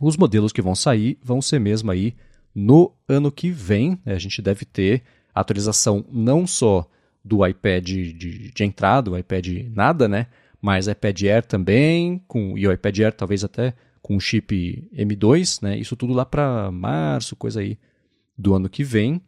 os 0.00 0.16
modelos 0.16 0.52
que 0.52 0.60
vão 0.60 0.74
sair 0.74 1.18
vão 1.22 1.40
ser 1.40 1.58
mesmo 1.58 1.90
aí 1.90 2.14
no 2.54 2.92
ano 3.08 3.32
que 3.32 3.50
vem. 3.50 3.98
Né? 4.04 4.14
A 4.14 4.18
gente 4.18 4.42
deve 4.42 4.66
ter 4.66 5.02
atualização 5.34 6.04
não 6.12 6.46
só 6.46 6.86
do 7.24 7.46
iPad 7.46 7.84
de, 7.84 8.52
de 8.52 8.64
entrada, 8.64 9.10
o 9.10 9.16
iPad 9.16 9.46
nada, 9.72 10.06
né? 10.06 10.26
Mas 10.60 10.86
iPad 10.86 11.22
Air 11.22 11.46
também, 11.46 12.22
com, 12.28 12.56
e 12.56 12.68
o 12.68 12.72
iPad 12.72 12.98
Air 12.98 13.12
talvez 13.14 13.42
até 13.42 13.74
com 14.02 14.20
chip 14.20 14.86
M2, 14.94 15.62
né? 15.62 15.78
Isso 15.78 15.96
tudo 15.96 16.12
lá 16.12 16.26
para 16.26 16.70
março, 16.70 17.34
coisa 17.34 17.60
aí 17.60 17.78
do 18.36 18.54
ano 18.54 18.68
que 18.68 18.84
vem. 18.84 19.22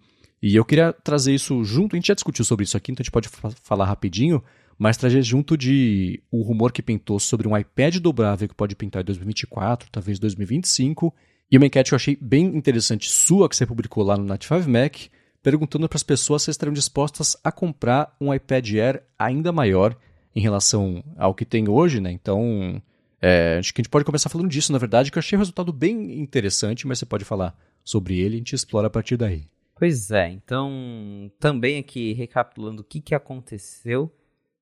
E 0.46 0.54
eu 0.54 0.64
queria 0.64 0.92
trazer 0.92 1.34
isso 1.34 1.64
junto, 1.64 1.96
a 1.96 1.98
gente 1.98 2.06
já 2.06 2.14
discutiu 2.14 2.44
sobre 2.44 2.62
isso 2.62 2.76
aqui, 2.76 2.92
então 2.92 3.02
a 3.02 3.04
gente 3.04 3.10
pode 3.10 3.28
falar 3.64 3.84
rapidinho, 3.84 4.40
mas 4.78 4.96
trazer 4.96 5.20
junto 5.20 5.56
de 5.56 6.22
o 6.30 6.40
rumor 6.40 6.70
que 6.70 6.80
pintou 6.80 7.18
sobre 7.18 7.48
um 7.48 7.58
iPad 7.58 7.96
dobrável 7.96 8.46
que 8.46 8.54
pode 8.54 8.76
pintar 8.76 9.02
em 9.02 9.06
2024, 9.06 9.88
talvez 9.90 10.20
2025, 10.20 11.12
e 11.50 11.56
uma 11.56 11.66
enquete 11.66 11.90
que 11.90 11.94
eu 11.94 11.96
achei 11.96 12.16
bem 12.20 12.44
interessante 12.56 13.10
sua, 13.10 13.48
que 13.48 13.56
você 13.56 13.66
publicou 13.66 14.04
lá 14.04 14.16
no 14.16 14.24
Nat5 14.24 14.68
Mac, 14.68 14.96
perguntando 15.42 15.88
para 15.88 15.96
as 15.96 16.04
pessoas 16.04 16.44
se 16.44 16.50
estariam 16.52 16.72
dispostas 16.72 17.36
a 17.42 17.50
comprar 17.50 18.14
um 18.20 18.32
iPad 18.32 18.72
Air 18.74 19.02
ainda 19.18 19.50
maior 19.50 19.96
em 20.32 20.40
relação 20.40 21.02
ao 21.16 21.34
que 21.34 21.44
tem 21.44 21.68
hoje, 21.68 22.00
né? 22.00 22.12
Então, 22.12 22.80
é, 23.20 23.56
acho 23.58 23.74
que 23.74 23.80
a 23.80 23.82
gente 23.82 23.90
pode 23.90 24.04
começar 24.04 24.28
falando 24.28 24.48
disso, 24.48 24.70
na 24.70 24.78
verdade, 24.78 25.10
que 25.10 25.18
eu 25.18 25.20
achei 25.20 25.36
o 25.36 25.40
resultado 25.40 25.72
bem 25.72 26.20
interessante, 26.20 26.86
mas 26.86 27.00
você 27.00 27.06
pode 27.06 27.24
falar 27.24 27.52
sobre 27.82 28.20
ele 28.20 28.34
e 28.34 28.36
a 28.36 28.38
gente 28.38 28.54
explora 28.54 28.86
a 28.86 28.90
partir 28.90 29.16
daí. 29.16 29.48
Pois 29.78 30.10
é, 30.10 30.30
então 30.30 31.30
também 31.38 31.78
aqui 31.78 32.14
recapitulando 32.14 32.80
o 32.80 32.84
que, 32.84 32.98
que 32.98 33.14
aconteceu, 33.14 34.10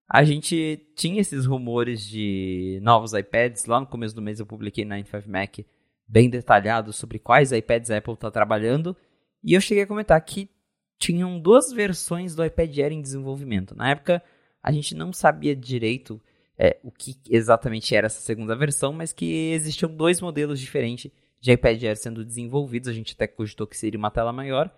a 0.09 0.25
gente 0.25 0.89
tinha 0.97 1.21
esses 1.21 1.47
rumores 1.47 2.05
de 2.05 2.81
novos 2.83 3.13
iPads, 3.13 3.65
lá 3.67 3.79
no 3.79 3.87
começo 3.87 4.15
do 4.15 4.21
mês 4.21 4.41
eu 4.41 4.47
publiquei 4.47 4.85
na 4.85 4.97
95 4.97 5.31
Mac 5.31 5.59
bem 6.07 6.29
detalhado 6.29 6.93
sobre 6.93 7.21
quais 7.21 7.53
iPads 7.53 7.93
a 7.93 7.99
Apple 7.99 8.15
está 8.15 8.29
trabalhando, 8.29 8.97
e 9.43 9.55
eu 9.55 9.61
cheguei 9.61 9.85
a 9.85 9.87
comentar 9.87 10.21
que 10.21 10.51
tinham 10.99 11.39
duas 11.39 11.73
versões 11.73 12.35
do 12.35 12.45
iPad 12.45 12.77
Air 12.77 12.93
em 12.93 13.01
desenvolvimento. 13.01 13.77
Na 13.77 13.91
época 13.91 14.21
a 14.61 14.73
gente 14.73 14.97
não 14.97 15.13
sabia 15.13 15.55
direito 15.55 16.21
é, 16.59 16.79
o 16.83 16.91
que 16.91 17.17
exatamente 17.31 17.95
era 17.95 18.07
essa 18.07 18.21
segunda 18.21 18.57
versão, 18.57 18.93
mas 18.93 19.13
que 19.13 19.53
existiam 19.53 19.95
dois 19.95 20.21
modelos 20.21 20.59
diferentes 20.59 21.11
de 21.41 21.53
iPad 21.53 21.83
Air 21.85 21.97
sendo 21.97 22.25
desenvolvidos, 22.25 22.89
a 22.89 22.93
gente 22.93 23.15
até 23.15 23.29
cogitou 23.29 23.65
que 23.65 23.77
seria 23.77 23.99
uma 23.99 24.11
tela 24.11 24.33
maior, 24.33 24.75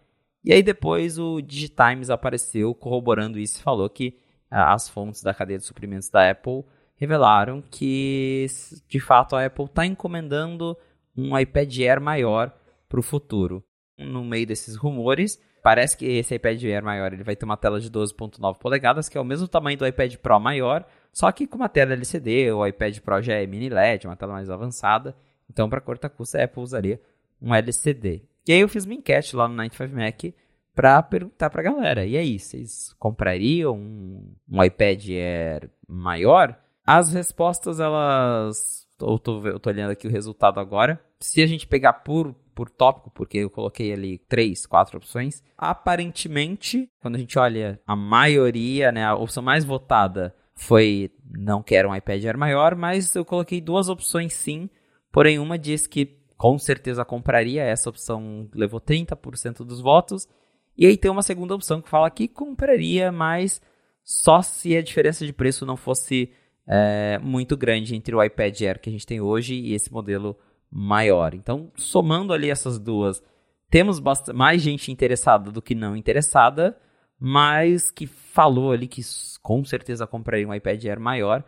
e 0.47 0.53
aí 0.53 0.63
depois 0.63 1.19
o 1.19 1.43
Digitimes 1.43 2.09
apareceu 2.09 2.73
corroborando 2.73 3.37
isso 3.37 3.59
e 3.59 3.63
falou 3.63 3.91
que 3.91 4.17
ah, 4.49 4.73
as 4.73 4.89
fontes 4.89 5.21
da 5.21 5.35
cadeia 5.35 5.59
de 5.59 5.65
suprimentos 5.65 6.09
da 6.09 6.31
Apple 6.31 6.65
revelaram 6.95 7.61
que 7.61 8.47
de 8.89 9.01
fato 9.01 9.35
a 9.35 9.45
Apple 9.45 9.65
está 9.65 9.85
encomendando 9.85 10.77
um 11.17 11.37
iPad 11.37 11.79
Air 11.81 12.01
maior 12.01 12.53
para 12.89 13.01
o 13.01 13.03
futuro. 13.03 13.65
No 13.99 14.25
meio 14.25 14.47
desses 14.47 14.77
rumores, 14.77 15.43
parece 15.63 15.97
que 15.97 16.05
esse 16.05 16.35
iPad 16.37 16.63
Air 16.63 16.85
maior 16.85 17.13
ele 17.13 17.25
vai 17.25 17.35
ter 17.35 17.45
uma 17.45 17.57
tela 17.57 17.81
de 17.81 17.91
12.9 17.91 18.59
polegadas, 18.59 19.09
que 19.09 19.19
é 19.19 19.21
o 19.21 19.25
mesmo 19.25 19.49
tamanho 19.49 19.77
do 19.77 19.87
iPad 19.87 20.15
Pro 20.17 20.39
maior, 20.39 20.87
só 21.13 21.33
que 21.33 21.47
com 21.47 21.57
uma 21.57 21.69
tela 21.69 21.95
LCD, 21.95 22.53
o 22.53 22.67
iPad 22.67 22.99
Pro 23.01 23.23
já 23.23 23.33
é 23.33 23.47
mini 23.47 23.69
LED, 23.69 24.07
uma 24.07 24.17
tela 24.17 24.35
mais 24.35 24.51
avançada. 24.51 25.17
Então, 25.51 25.67
para 25.67 25.81
corta 25.81 26.11
custa, 26.11 26.39
a 26.39 26.45
Apple 26.45 26.63
usaria 26.63 27.01
um 27.41 27.55
LCD. 27.55 28.23
E 28.47 28.53
aí 28.53 28.61
eu 28.61 28.69
fiz 28.69 28.85
uma 28.85 28.95
enquete 28.95 29.35
lá 29.35 29.49
no 29.49 29.55
95 29.55 29.95
Mac 29.95 30.35
para 30.75 31.03
perguntar 31.03 31.49
para 31.51 31.63
a 31.63 31.65
galera, 31.65 32.05
e 32.05 32.19
aí, 32.19 32.39
vocês 32.39 32.95
comprariam 32.99 33.75
um, 33.75 34.35
um, 34.47 34.63
iPad 34.63 35.09
Air 35.09 35.71
maior? 35.89 36.55
As 36.85 37.13
respostas, 37.13 37.81
elas... 37.81 38.87
Eu 39.01 39.19
tô, 39.19 39.47
eu 39.47 39.59
tô 39.59 39.71
olhando 39.71 39.91
aqui 39.91 40.07
o 40.07 40.11
resultado 40.11 40.61
agora. 40.61 41.01
Se 41.19 41.43
a 41.43 41.47
gente 41.47 41.67
pegar 41.67 41.95
por, 41.95 42.35
por 42.55 42.69
tópico, 42.69 43.11
porque 43.11 43.39
eu 43.39 43.51
coloquei 43.51 43.93
ali 43.93 44.19
três, 44.19 44.67
quatro 44.67 44.99
opções, 44.99 45.43
aparentemente, 45.57 46.91
quando 47.01 47.17
a 47.17 47.19
gente 47.19 47.39
olha 47.39 47.81
a 47.87 47.97
maioria, 47.97 48.93
né, 48.93 49.05
a 49.05 49.15
opção 49.15 49.43
mais 49.43 49.65
votada 49.65 50.35
foi 50.55 51.11
não 51.31 51.63
quero 51.63 51.89
um 51.89 51.97
iPad 51.97 52.25
Air 52.25 52.39
maior, 52.39 52.75
mas 52.75 53.15
eu 53.15 53.25
coloquei 53.25 53.61
duas 53.61 53.89
opções 53.89 54.33
sim, 54.33 54.71
porém 55.11 55.39
uma 55.39 55.59
diz 55.59 55.87
que 55.87 56.19
com 56.37 56.59
certeza 56.59 57.05
compraria. 57.05 57.63
Essa 57.63 57.91
opção 57.91 58.49
levou 58.55 58.81
30% 58.81 59.65
dos 59.65 59.81
votos. 59.81 60.29
E 60.77 60.87
aí 60.87 60.97
tem 60.97 61.11
uma 61.11 61.23
segunda 61.23 61.55
opção 61.55 61.81
que 61.81 61.89
fala 61.89 62.11
que 62.11 62.29
compraria, 62.29 63.11
mas 63.11 63.63
só 64.05 64.43
se 64.43 64.77
a 64.77 64.83
diferença 64.83 65.25
de 65.25 65.33
preço 65.33 65.65
não 65.65 65.77
fosse 65.77 66.31
é, 66.67 67.19
muito 67.19 67.57
grande 67.57 67.95
entre 67.95 68.15
o 68.15 68.23
iPad 68.23 68.61
Air 68.61 68.81
que 68.81 68.91
a 68.91 68.93
gente 68.93 69.07
tem 69.07 69.21
hoje 69.21 69.55
e 69.55 69.73
esse 69.73 69.93
modelo 69.93 70.37
maior. 70.71 71.35
Então, 71.35 71.71
somando 71.77 72.33
ali 72.33 72.51
essas 72.51 72.79
duas, 72.79 73.23
temos 73.71 74.01
mais 74.35 74.61
gente 74.61 74.93
interessada 74.93 75.51
do 75.51 75.63
que 75.63 75.75
não 75.75 75.97
interessada, 75.97 76.77
mas 77.19 77.91
que 77.91 78.07
falou 78.07 78.73
ali 78.73 78.87
que 78.87 79.03
com 79.43 79.65
certeza 79.65 80.07
compraria 80.07 80.47
um 80.47 80.55
iPad 80.55 80.85
Air 80.85 81.01
maior. 81.01 81.43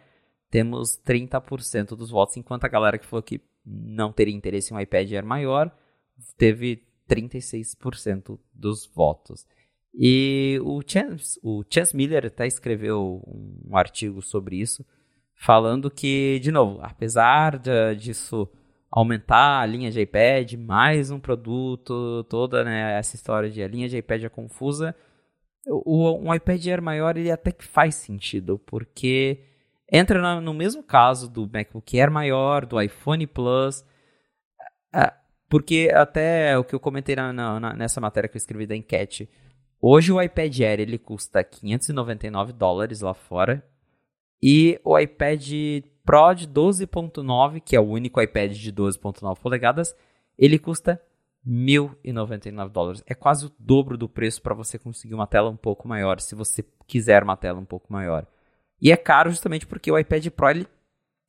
Temos 0.51 0.99
30% 1.07 1.89
dos 1.89 2.11
votos, 2.11 2.37
enquanto 2.39 2.65
a 2.65 2.69
galera 2.69 2.97
que 2.97 3.05
falou 3.05 3.23
que 3.23 3.39
não 3.65 4.13
teria 4.13 4.35
interesse 4.35 4.73
em 4.73 4.77
um 4.77 4.81
iPad 4.81 5.13
Air 5.13 5.25
maior, 5.25 5.75
teve 6.37 6.83
36% 7.09 8.39
dos 8.53 8.87
votos. 8.87 9.47
E 9.95 10.61
o 10.63 10.81
Chance, 10.87 11.41
o 11.43 11.65
Chance 11.69 11.97
Miller 11.97 12.27
até 12.27 12.47
escreveu 12.47 13.23
um 13.27 13.77
artigo 13.77 14.23
sobre 14.23 14.57
isso, 14.57 14.85
falando 15.35 15.91
que, 15.91 16.39
de 16.41 16.53
novo, 16.53 16.79
apesar 16.83 17.59
de, 17.59 17.95
disso 17.97 18.49
aumentar 18.91 19.61
a 19.61 19.67
linha 19.67 19.91
de 19.91 20.01
iPad, 20.01 20.55
mais 20.55 21.11
um 21.11 21.21
produto, 21.21 22.25
toda 22.25 22.65
né, 22.65 22.99
essa 22.99 23.17
história 23.17 23.51
de 23.51 23.63
a 23.63 23.69
linha 23.69 23.89
de 23.89 23.97
iPad 23.99 24.25
é 24.25 24.29
confusa, 24.29 24.95
o, 25.67 26.13
um 26.13 26.35
iPad 26.35 26.67
Air 26.67 26.83
maior 26.83 27.17
ele 27.17 27.31
até 27.31 27.53
que 27.53 27.65
faz 27.65 27.95
sentido, 27.97 28.59
porque 28.59 29.45
entra 29.91 30.41
no 30.41 30.55
mesmo 30.55 30.83
caso 30.83 31.29
do 31.29 31.49
MacBook 31.51 31.99
Air 31.99 32.11
maior, 32.11 32.67
do 32.67 32.81
iPhone 32.81 33.27
Plus, 33.27 33.85
porque 35.49 35.91
até 35.95 36.57
o 36.59 36.65
que 36.65 36.75
eu 36.75 36.81
comentei 36.81 37.17
na, 37.17 37.33
na, 37.33 37.75
nessa 37.75 38.01
matéria 38.01 38.29
que 38.29 38.37
eu 38.37 38.41
escrevi 38.41 38.67
da 38.67 38.77
enquete, 38.77 39.29
hoje 39.81 40.13
o 40.13 40.21
iPad 40.21 40.61
Air 40.61 40.81
ele 40.81 40.99
custa 40.99 41.43
599 41.43 42.53
dólares 42.53 43.01
lá 43.01 43.15
fora, 43.15 43.65
e 44.43 44.81
o 44.85 44.99
iPad 44.99 45.43
Pro 46.05 46.33
de 46.33 46.49
12.9, 46.49 47.61
que 47.61 47.77
é 47.77 47.81
o 47.81 47.89
único 47.89 48.21
iPad 48.21 48.53
de 48.53 48.73
12.9 48.73 49.39
polegadas, 49.41 49.95
ele 50.39 50.59
custa 50.59 51.01
1.099 51.47 52.69
dólares. 52.71 53.03
É 53.07 53.15
quase 53.15 53.47
o 53.47 53.53
dobro 53.59 53.97
do 53.97 54.09
preço 54.09 54.41
para 54.41 54.55
você 54.55 54.79
conseguir 54.79 55.15
uma 55.15 55.27
tela 55.27 55.51
um 55.51 55.57
pouco 55.57 55.87
maior, 55.89 56.21
se 56.21 56.35
você 56.35 56.65
quiser 56.87 57.23
uma 57.23 57.37
tela 57.37 57.59
um 57.59 57.65
pouco 57.65 57.93
maior. 57.93 58.27
E 58.81 58.93
é 58.93 58.97
caro 58.97 59.31
justamente 59.31 59.67
porque 59.67 59.91
o 59.91 59.99
iPad 59.99 60.27
Pro 60.29 60.51
ele 60.51 60.67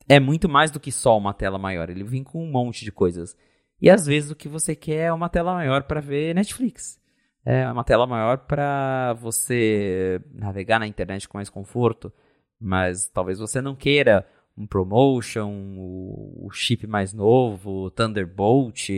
é 0.07 0.19
muito 0.19 0.49
mais 0.49 0.71
do 0.71 0.79
que 0.79 0.91
só 0.91 1.17
uma 1.17 1.33
tela 1.33 1.57
maior. 1.57 1.89
Ele 1.89 2.03
vem 2.03 2.23
com 2.23 2.43
um 2.43 2.51
monte 2.51 2.83
de 2.83 2.91
coisas. 2.91 3.35
E 3.81 3.89
às 3.89 4.05
vezes 4.05 4.31
o 4.31 4.35
que 4.35 4.47
você 4.47 4.75
quer 4.75 5.07
é 5.07 5.13
uma 5.13 5.29
tela 5.29 5.53
maior 5.53 5.83
para 5.83 6.01
ver 6.01 6.35
Netflix. 6.35 6.99
É 7.45 7.71
uma 7.71 7.83
tela 7.83 8.05
maior 8.05 8.39
para 8.39 9.13
você 9.13 10.21
navegar 10.33 10.79
na 10.79 10.87
internet 10.87 11.27
com 11.27 11.37
mais 11.37 11.49
conforto. 11.49 12.11
Mas 12.59 13.07
talvez 13.07 13.39
você 13.39 13.61
não 13.61 13.75
queira 13.75 14.27
um 14.57 14.67
promotion, 14.67 15.75
o 15.77 16.49
chip 16.51 16.85
mais 16.85 17.13
novo, 17.13 17.89
Thunderbolt, 17.91 18.89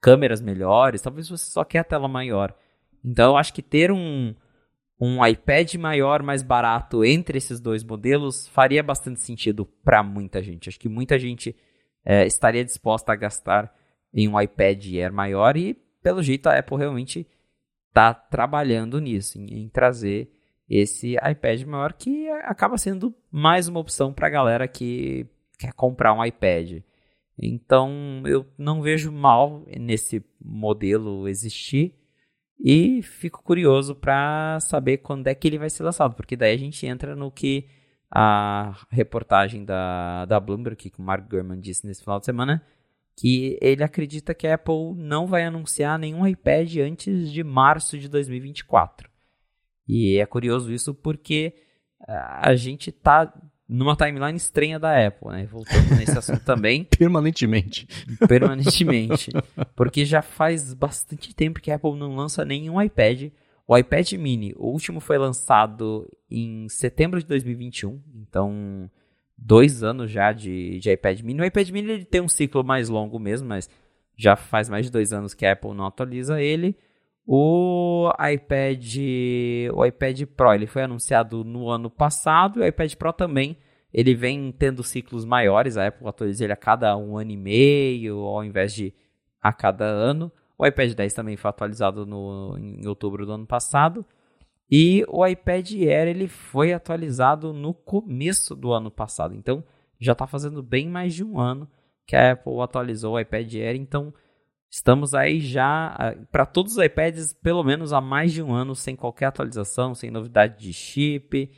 câmeras 0.00 0.40
melhores, 0.40 1.00
talvez 1.00 1.28
você 1.28 1.50
só 1.50 1.64
quer 1.64 1.78
a 1.78 1.84
tela 1.84 2.06
maior. 2.06 2.54
Então 3.02 3.30
eu 3.30 3.36
acho 3.36 3.54
que 3.54 3.62
ter 3.62 3.90
um, 3.90 4.34
um 5.00 5.24
iPad 5.24 5.74
maior, 5.74 6.22
mais 6.22 6.42
barato 6.42 7.04
entre 7.04 7.38
esses 7.38 7.60
dois 7.60 7.84
modelos 7.84 8.48
faria 8.48 8.82
bastante 8.82 9.20
sentido 9.20 9.64
para 9.84 10.02
muita 10.02 10.42
gente. 10.42 10.68
Acho 10.68 10.78
que 10.78 10.88
muita 10.88 11.18
gente 11.18 11.54
é, 12.04 12.26
estaria 12.26 12.64
disposta 12.64 13.12
a 13.12 13.16
gastar 13.16 13.72
em 14.12 14.26
um 14.26 14.40
iPad 14.40 14.84
Air 14.94 15.12
maior 15.12 15.56
e, 15.56 15.74
pelo 16.02 16.22
jeito, 16.22 16.48
a 16.48 16.58
Apple 16.58 16.78
realmente 16.78 17.26
está 17.88 18.12
trabalhando 18.12 19.00
nisso, 19.00 19.38
em, 19.38 19.62
em, 19.62 19.68
trazer 19.68 20.30
esse 20.68 21.14
iPad 21.14 21.62
maior 21.62 21.92
que 21.92 22.28
acaba 22.28 22.76
sendo 22.76 23.14
mais 23.30 23.68
uma 23.68 23.80
opção 23.80 24.12
para 24.12 24.26
a 24.26 24.30
galera 24.30 24.68
que 24.68 25.26
quer 25.58 25.72
comprar 25.72 26.12
um 26.12 26.24
iPad. 26.24 26.82
Então 27.38 28.22
eu 28.26 28.44
não 28.58 28.82
vejo 28.82 29.12
mal 29.12 29.64
nesse 29.78 30.24
modelo 30.40 31.28
existir 31.28 31.94
e 32.60 33.02
fico 33.02 33.42
curioso 33.42 33.94
para 33.94 34.58
saber 34.60 34.98
quando 34.98 35.28
é 35.28 35.34
que 35.34 35.46
ele 35.46 35.58
vai 35.58 35.70
ser 35.70 35.84
lançado, 35.84 36.14
porque 36.14 36.36
daí 36.36 36.54
a 36.54 36.58
gente 36.58 36.84
entra 36.86 37.14
no 37.14 37.30
que 37.30 37.68
a 38.10 38.74
reportagem 38.90 39.64
da, 39.64 40.24
da 40.24 40.40
Bloomberg, 40.40 40.90
que 40.90 40.98
o 40.98 41.02
Mark 41.02 41.28
Gurman 41.28 41.60
disse 41.60 41.86
nesse 41.86 42.02
final 42.02 42.18
de 42.18 42.24
semana, 42.24 42.64
que 43.16 43.58
ele 43.60 43.82
acredita 43.82 44.34
que 44.34 44.46
a 44.46 44.54
Apple 44.54 44.94
não 44.96 45.26
vai 45.26 45.44
anunciar 45.44 45.98
nenhum 45.98 46.26
iPad 46.26 46.76
antes 46.78 47.30
de 47.30 47.44
março 47.44 47.98
de 47.98 48.08
2024. 48.08 49.08
E 49.86 50.18
é 50.18 50.26
curioso 50.26 50.72
isso 50.72 50.94
porque 50.94 51.54
a 52.06 52.54
gente 52.54 52.90
está 52.90 53.32
numa 53.68 53.94
timeline 53.94 54.36
estranha 54.36 54.78
da 54.78 55.06
Apple, 55.06 55.28
né? 55.28 55.46
Voltando 55.46 55.94
nesse 55.96 56.16
assunto 56.16 56.42
também. 56.44 56.84
Permanentemente. 56.98 57.86
Permanentemente. 58.26 59.30
Porque 59.76 60.06
já 60.06 60.22
faz 60.22 60.72
bastante 60.72 61.34
tempo 61.34 61.60
que 61.60 61.70
a 61.70 61.74
Apple 61.74 61.94
não 61.94 62.16
lança 62.16 62.44
nenhum 62.44 62.80
iPad. 62.80 63.30
O 63.66 63.76
iPad 63.76 64.12
mini, 64.12 64.54
o 64.56 64.68
último 64.68 64.98
foi 64.98 65.18
lançado 65.18 66.10
em 66.30 66.66
setembro 66.70 67.20
de 67.20 67.26
2021, 67.26 68.00
então 68.14 68.90
dois 69.36 69.82
anos 69.82 70.10
já 70.10 70.32
de, 70.32 70.78
de 70.78 70.90
iPad 70.90 71.20
mini. 71.20 71.42
O 71.42 71.44
iPad 71.44 71.68
mini 71.68 71.92
ele 71.92 72.04
tem 72.06 72.22
um 72.22 72.28
ciclo 72.28 72.64
mais 72.64 72.88
longo 72.88 73.18
mesmo, 73.18 73.46
mas 73.46 73.68
já 74.16 74.34
faz 74.36 74.70
mais 74.70 74.86
de 74.86 74.92
dois 74.92 75.12
anos 75.12 75.34
que 75.34 75.44
a 75.44 75.52
Apple 75.52 75.74
não 75.74 75.84
atualiza 75.84 76.40
ele. 76.40 76.74
O 77.30 78.10
iPad, 78.32 78.96
o 79.74 79.84
iPad 79.84 80.22
Pro, 80.34 80.54
ele 80.54 80.66
foi 80.66 80.84
anunciado 80.84 81.44
no 81.44 81.68
ano 81.68 81.90
passado, 81.90 82.58
e 82.58 82.62
o 82.62 82.66
iPad 82.66 82.94
Pro 82.94 83.12
também, 83.12 83.58
ele 83.92 84.14
vem 84.14 84.50
tendo 84.50 84.82
ciclos 84.82 85.26
maiores, 85.26 85.76
a 85.76 85.88
Apple 85.88 86.08
atualiza 86.08 86.44
ele 86.44 86.54
a 86.54 86.56
cada 86.56 86.96
um 86.96 87.18
ano 87.18 87.30
e 87.30 87.36
meio, 87.36 88.20
ao 88.20 88.42
invés 88.42 88.72
de 88.72 88.94
a 89.42 89.52
cada 89.52 89.84
ano. 89.84 90.32
O 90.58 90.66
iPad 90.66 90.94
10 90.94 91.12
também 91.12 91.36
foi 91.36 91.50
atualizado 91.50 92.06
no, 92.06 92.56
em 92.58 92.86
outubro 92.86 93.26
do 93.26 93.32
ano 93.32 93.46
passado. 93.46 94.06
E 94.70 95.04
o 95.08 95.26
iPad 95.26 95.70
Air 95.72 96.08
ele 96.08 96.28
foi 96.28 96.72
atualizado 96.72 97.52
no 97.52 97.74
começo 97.74 98.56
do 98.56 98.72
ano 98.72 98.90
passado. 98.90 99.34
Então 99.34 99.62
já 100.00 100.12
está 100.12 100.26
fazendo 100.26 100.62
bem 100.62 100.88
mais 100.88 101.14
de 101.14 101.22
um 101.22 101.38
ano 101.38 101.68
que 102.06 102.16
a 102.16 102.32
Apple 102.32 102.60
atualizou 102.60 103.14
o 103.14 103.20
iPad 103.20 103.54
Air. 103.54 103.76
Então 103.76 104.14
Estamos 104.70 105.14
aí 105.14 105.40
já 105.40 106.14
para 106.30 106.44
todos 106.44 106.76
os 106.76 106.84
iPads, 106.84 107.32
pelo 107.32 107.64
menos 107.64 107.92
há 107.92 108.00
mais 108.00 108.32
de 108.32 108.42
um 108.42 108.52
ano, 108.52 108.74
sem 108.74 108.94
qualquer 108.94 109.26
atualização, 109.26 109.94
sem 109.94 110.10
novidade 110.10 110.58
de 110.58 110.72
chip. 110.72 111.50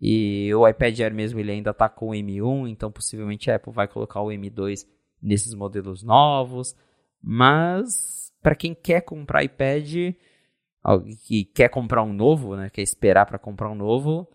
E 0.00 0.52
o 0.54 0.66
iPad 0.66 0.98
Air 1.00 1.14
mesmo 1.14 1.38
ele 1.38 1.52
ainda 1.52 1.70
está 1.70 1.88
com 1.88 2.08
o 2.08 2.12
M1, 2.12 2.68
então 2.68 2.90
possivelmente 2.90 3.50
a 3.50 3.56
Apple 3.56 3.72
vai 3.72 3.86
colocar 3.86 4.20
o 4.20 4.28
M2 4.28 4.86
nesses 5.22 5.54
modelos 5.54 6.02
novos. 6.02 6.74
Mas 7.22 8.32
para 8.42 8.54
quem 8.54 8.74
quer 8.74 9.02
comprar 9.02 9.44
iPad, 9.44 10.14
que 11.26 11.44
quer 11.44 11.68
comprar 11.68 12.02
um 12.02 12.12
novo, 12.12 12.56
né, 12.56 12.70
quer 12.70 12.82
esperar 12.82 13.26
para 13.26 13.38
comprar 13.38 13.70
um 13.70 13.74
novo, 13.74 14.28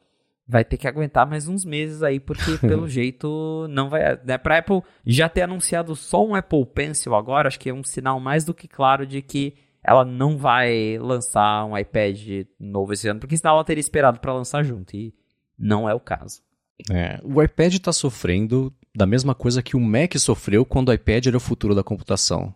vai 0.50 0.66
ter 0.66 0.78
que 0.78 0.88
aguentar 0.88 1.30
mais 1.30 1.48
uns 1.48 1.64
meses 1.64 2.02
aí, 2.02 2.20
porque 2.20 2.58
pelo 2.68 2.90
jeito 2.90 3.68
não 3.70 3.88
vai. 3.88 4.20
Né, 4.26 4.38
pra 4.40 4.58
Apple 4.58 4.82
já 5.06 5.30
ter 5.30 5.44
anunciado 5.44 5.96
só 5.96 6.26
um 6.26 6.34
Apple 6.34 6.66
Pencil 6.66 7.14
agora, 7.14 7.48
acho 7.48 7.60
que 7.60 7.70
é 7.70 7.74
um 7.74 7.84
sinal 7.84 8.20
mais 8.20 8.44
do 8.44 8.54
que 8.54 8.68
claro 8.68 9.06
de 9.06 9.22
que 9.22 9.54
ela 9.84 10.04
não 10.04 10.38
vai 10.38 10.98
lançar 10.98 11.66
um 11.66 11.78
iPad 11.78 12.46
novo 12.60 12.94
esse 12.94 13.08
ano, 13.08 13.20
porque 13.20 13.38
senão 13.38 13.54
ela 13.54 13.64
teria 13.64 13.80
esperado 13.80 14.20
para 14.20 14.34
lançar 14.34 14.64
junto, 14.64 14.96
e 14.96 15.14
não 15.58 15.88
é 15.88 15.94
o 15.94 16.00
caso. 16.00 16.42
É, 16.90 17.20
o 17.24 17.42
iPad 17.42 17.76
está 17.76 17.94
sofrendo 17.94 18.74
da 18.96 19.06
mesma 19.06 19.36
coisa 19.36 19.62
que 19.62 19.78
o 19.78 19.80
Mac 19.80 20.16
sofreu 20.18 20.66
quando 20.66 20.90
o 20.90 20.94
iPad 20.94 21.28
era 21.28 21.38
o 21.38 21.42
futuro 21.42 21.76
da 21.76 21.84
computação. 21.84 22.54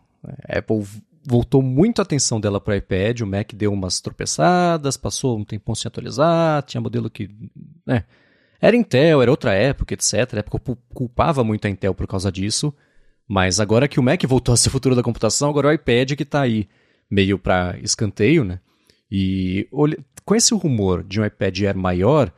A 0.49 0.59
Apple 0.59 0.83
voltou 1.25 1.61
muito 1.61 1.99
a 1.99 2.03
atenção 2.03 2.39
dela 2.39 2.59
para 2.59 2.73
o 2.73 2.77
iPad, 2.77 3.21
o 3.21 3.27
Mac 3.27 3.53
deu 3.53 3.71
umas 3.71 4.01
tropeçadas, 4.01 4.97
passou 4.97 5.37
um 5.37 5.45
tempão 5.45 5.75
sem 5.75 5.87
atualizar, 5.87 6.63
tinha 6.63 6.81
modelo 6.81 7.09
que. 7.09 7.29
Né, 7.85 8.03
era 8.61 8.77
Intel, 8.77 9.21
era 9.21 9.29
outra 9.29 9.53
época, 9.53 9.93
etc. 9.93 10.13
A 10.33 10.37
época 10.39 10.77
culpava 10.93 11.43
muito 11.43 11.65
a 11.65 11.69
Intel 11.69 11.93
por 11.93 12.07
causa 12.07 12.31
disso. 12.31 12.73
Mas 13.27 13.59
agora 13.59 13.87
que 13.87 13.99
o 13.99 14.03
Mac 14.03 14.23
voltou 14.25 14.53
a 14.53 14.57
ser 14.57 14.69
o 14.69 14.71
futuro 14.71 14.95
da 14.95 15.03
computação, 15.03 15.49
agora 15.49 15.67
é 15.67 15.71
o 15.71 15.73
iPad 15.73 16.13
que 16.13 16.23
está 16.23 16.41
aí 16.41 16.67
meio 17.09 17.37
para 17.37 17.77
escanteio, 17.81 18.43
né? 18.43 18.59
E 19.11 19.67
com 20.25 20.35
esse 20.35 20.53
rumor 20.53 21.03
de 21.03 21.19
um 21.19 21.25
iPad 21.25 21.61
Air 21.61 21.77
maior, 21.77 22.31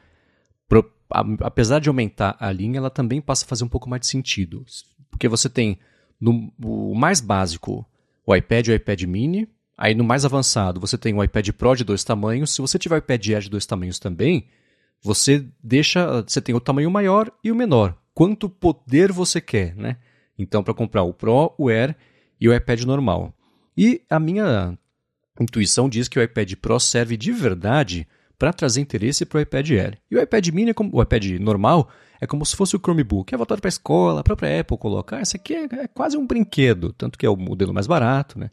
pro, 0.68 0.92
a, 1.10 1.24
apesar 1.42 1.80
de 1.80 1.90
aumentar 1.90 2.36
a 2.40 2.52
linha, 2.52 2.78
ela 2.78 2.90
também 2.90 3.22
passa 3.22 3.46
a 3.46 3.48
fazer 3.48 3.64
um 3.64 3.70
pouco 3.70 3.90
mais 3.90 4.02
de 4.02 4.08
sentido. 4.08 4.66
Porque 5.10 5.28
você 5.28 5.50
tem 5.50 5.80
no, 6.20 6.52
o 6.64 6.94
mais 6.96 7.22
básico, 7.22 7.86
o 8.26 8.36
iPad 8.36 8.68
e 8.68 8.72
o 8.72 8.76
iPad 8.76 9.04
mini. 9.04 9.48
Aí 9.78 9.94
no 9.94 10.04
mais 10.04 10.26
avançado 10.26 10.80
você 10.80 10.98
tem 10.98 11.14
o 11.14 11.24
iPad 11.24 11.50
Pro 11.52 11.76
de 11.76 11.84
dois 11.84 12.04
tamanhos. 12.04 12.54
Se 12.54 12.62
você 12.62 12.80
tiver 12.80 12.96
o 12.96 12.98
iPad 13.00 13.28
Air 13.28 13.42
de 13.42 13.50
dois 13.50 13.66
tamanhos 13.66 14.00
também, 14.00 14.48
você 15.02 15.46
deixa, 15.64 16.22
você 16.22 16.42
tem 16.42 16.56
o 16.56 16.60
tamanho 16.60 16.90
maior 16.90 17.32
e 17.44 17.52
o 17.52 17.56
menor. 17.56 17.96
Quanto 18.14 18.50
poder 18.50 19.12
você 19.12 19.42
quer, 19.42 19.76
né? 19.76 19.98
Então 20.38 20.64
para 20.64 20.74
comprar 20.74 21.04
o 21.04 21.14
Pro, 21.14 21.54
o 21.58 21.70
Air 21.70 21.96
e 22.40 22.48
o 22.48 22.54
iPad 22.54 22.84
normal. 22.84 23.34
E 23.78 24.02
a 24.10 24.20
minha 24.20 24.78
intuição 25.40 25.90
diz 25.90 26.08
que 26.08 26.18
o 26.18 26.24
iPad 26.24 26.54
Pro 26.56 26.80
serve 26.80 27.18
de 27.18 27.32
verdade 27.32 28.08
para 28.38 28.54
trazer 28.54 28.82
interesse 28.82 29.26
para 29.26 29.38
o 29.38 29.42
iPad 29.42 29.72
Air. 29.72 29.98
E 30.10 30.16
o 30.16 30.22
iPad 30.22 30.48
mini, 30.50 30.74
o 30.92 31.02
iPad 31.02 31.40
normal, 31.40 31.90
é 32.20 32.28
como 32.28 32.46
se 32.46 32.56
fosse 32.56 32.76
o 32.76 32.80
Chromebook, 32.80 33.34
é 33.34 33.38
voltado 33.38 33.62
para 33.62 33.68
a 33.68 33.70
escola, 33.70 34.22
a 34.22 34.24
própria 34.24 34.62
Apple 34.62 34.78
colocar. 34.78 35.18
Ah, 35.18 35.22
esse 35.22 35.36
aqui 35.36 35.54
é, 35.54 35.64
é, 35.64 35.88
quase 35.88 36.18
um 36.18 36.26
brinquedo, 36.26 36.94
tanto 36.94 37.18
que 37.18 37.26
é 37.26 37.30
o 37.30 37.36
modelo 37.36 37.74
mais 37.74 37.88
barato, 37.88 38.40
né? 38.40 38.50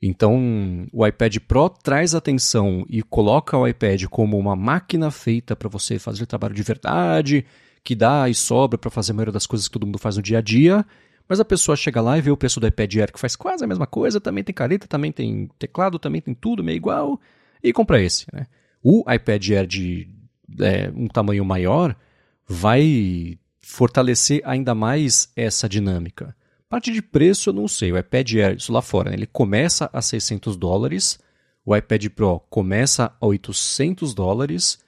Então, 0.00 0.86
o 0.92 1.06
iPad 1.06 1.38
Pro 1.48 1.70
traz 1.70 2.14
atenção 2.14 2.84
e 2.88 3.02
coloca 3.02 3.56
o 3.56 3.66
iPad 3.66 4.04
como 4.04 4.38
uma 4.38 4.54
máquina 4.54 5.10
feita 5.10 5.56
para 5.56 5.68
você 5.68 5.98
fazer 5.98 6.26
trabalho 6.26 6.54
de 6.54 6.62
verdade, 6.62 7.46
que 7.82 7.94
dá 7.94 8.28
e 8.28 8.34
sobra 8.34 8.76
para 8.76 8.90
fazer 8.90 9.12
a 9.12 9.14
maioria 9.14 9.32
das 9.32 9.46
coisas 9.46 9.66
que 9.66 9.72
todo 9.72 9.86
mundo 9.86 9.98
faz 9.98 10.16
no 10.16 10.22
dia 10.22 10.38
a 10.38 10.40
dia. 10.42 10.84
Mas 11.28 11.40
a 11.40 11.44
pessoa 11.44 11.76
chega 11.76 12.00
lá 12.00 12.18
e 12.18 12.20
vê 12.20 12.30
o 12.30 12.36
preço 12.36 12.60
do 12.60 12.66
iPad 12.66 12.94
Air, 12.96 13.12
que 13.12 13.18
faz 13.18 13.34
quase 13.34 13.64
a 13.64 13.66
mesma 13.66 13.86
coisa, 13.86 14.20
também 14.20 14.44
tem 14.44 14.54
caneta, 14.54 14.86
também 14.86 15.10
tem 15.10 15.48
teclado, 15.58 15.98
também 15.98 16.20
tem 16.20 16.34
tudo 16.34 16.62
meio 16.62 16.76
igual, 16.76 17.20
e 17.62 17.72
compra 17.72 18.00
esse. 18.00 18.26
Né? 18.32 18.46
O 18.82 19.04
iPad 19.10 19.50
Air 19.50 19.66
de 19.66 20.08
é, 20.60 20.90
um 20.94 21.08
tamanho 21.08 21.44
maior 21.44 21.96
vai 22.46 23.38
fortalecer 23.60 24.40
ainda 24.44 24.74
mais 24.74 25.30
essa 25.34 25.68
dinâmica. 25.68 26.34
Parte 26.68 26.92
de 26.92 27.02
preço 27.02 27.50
eu 27.50 27.54
não 27.54 27.68
sei, 27.68 27.92
o 27.92 27.98
iPad 27.98 28.34
Air, 28.34 28.56
isso 28.56 28.72
lá 28.72 28.82
fora, 28.82 29.10
né? 29.10 29.16
ele 29.16 29.26
começa 29.26 29.88
a 29.92 30.02
600 30.02 30.56
dólares, 30.56 31.18
o 31.64 31.76
iPad 31.76 32.06
Pro 32.08 32.40
começa 32.50 33.12
a 33.20 33.26
800 33.26 34.14
dólares, 34.14 34.78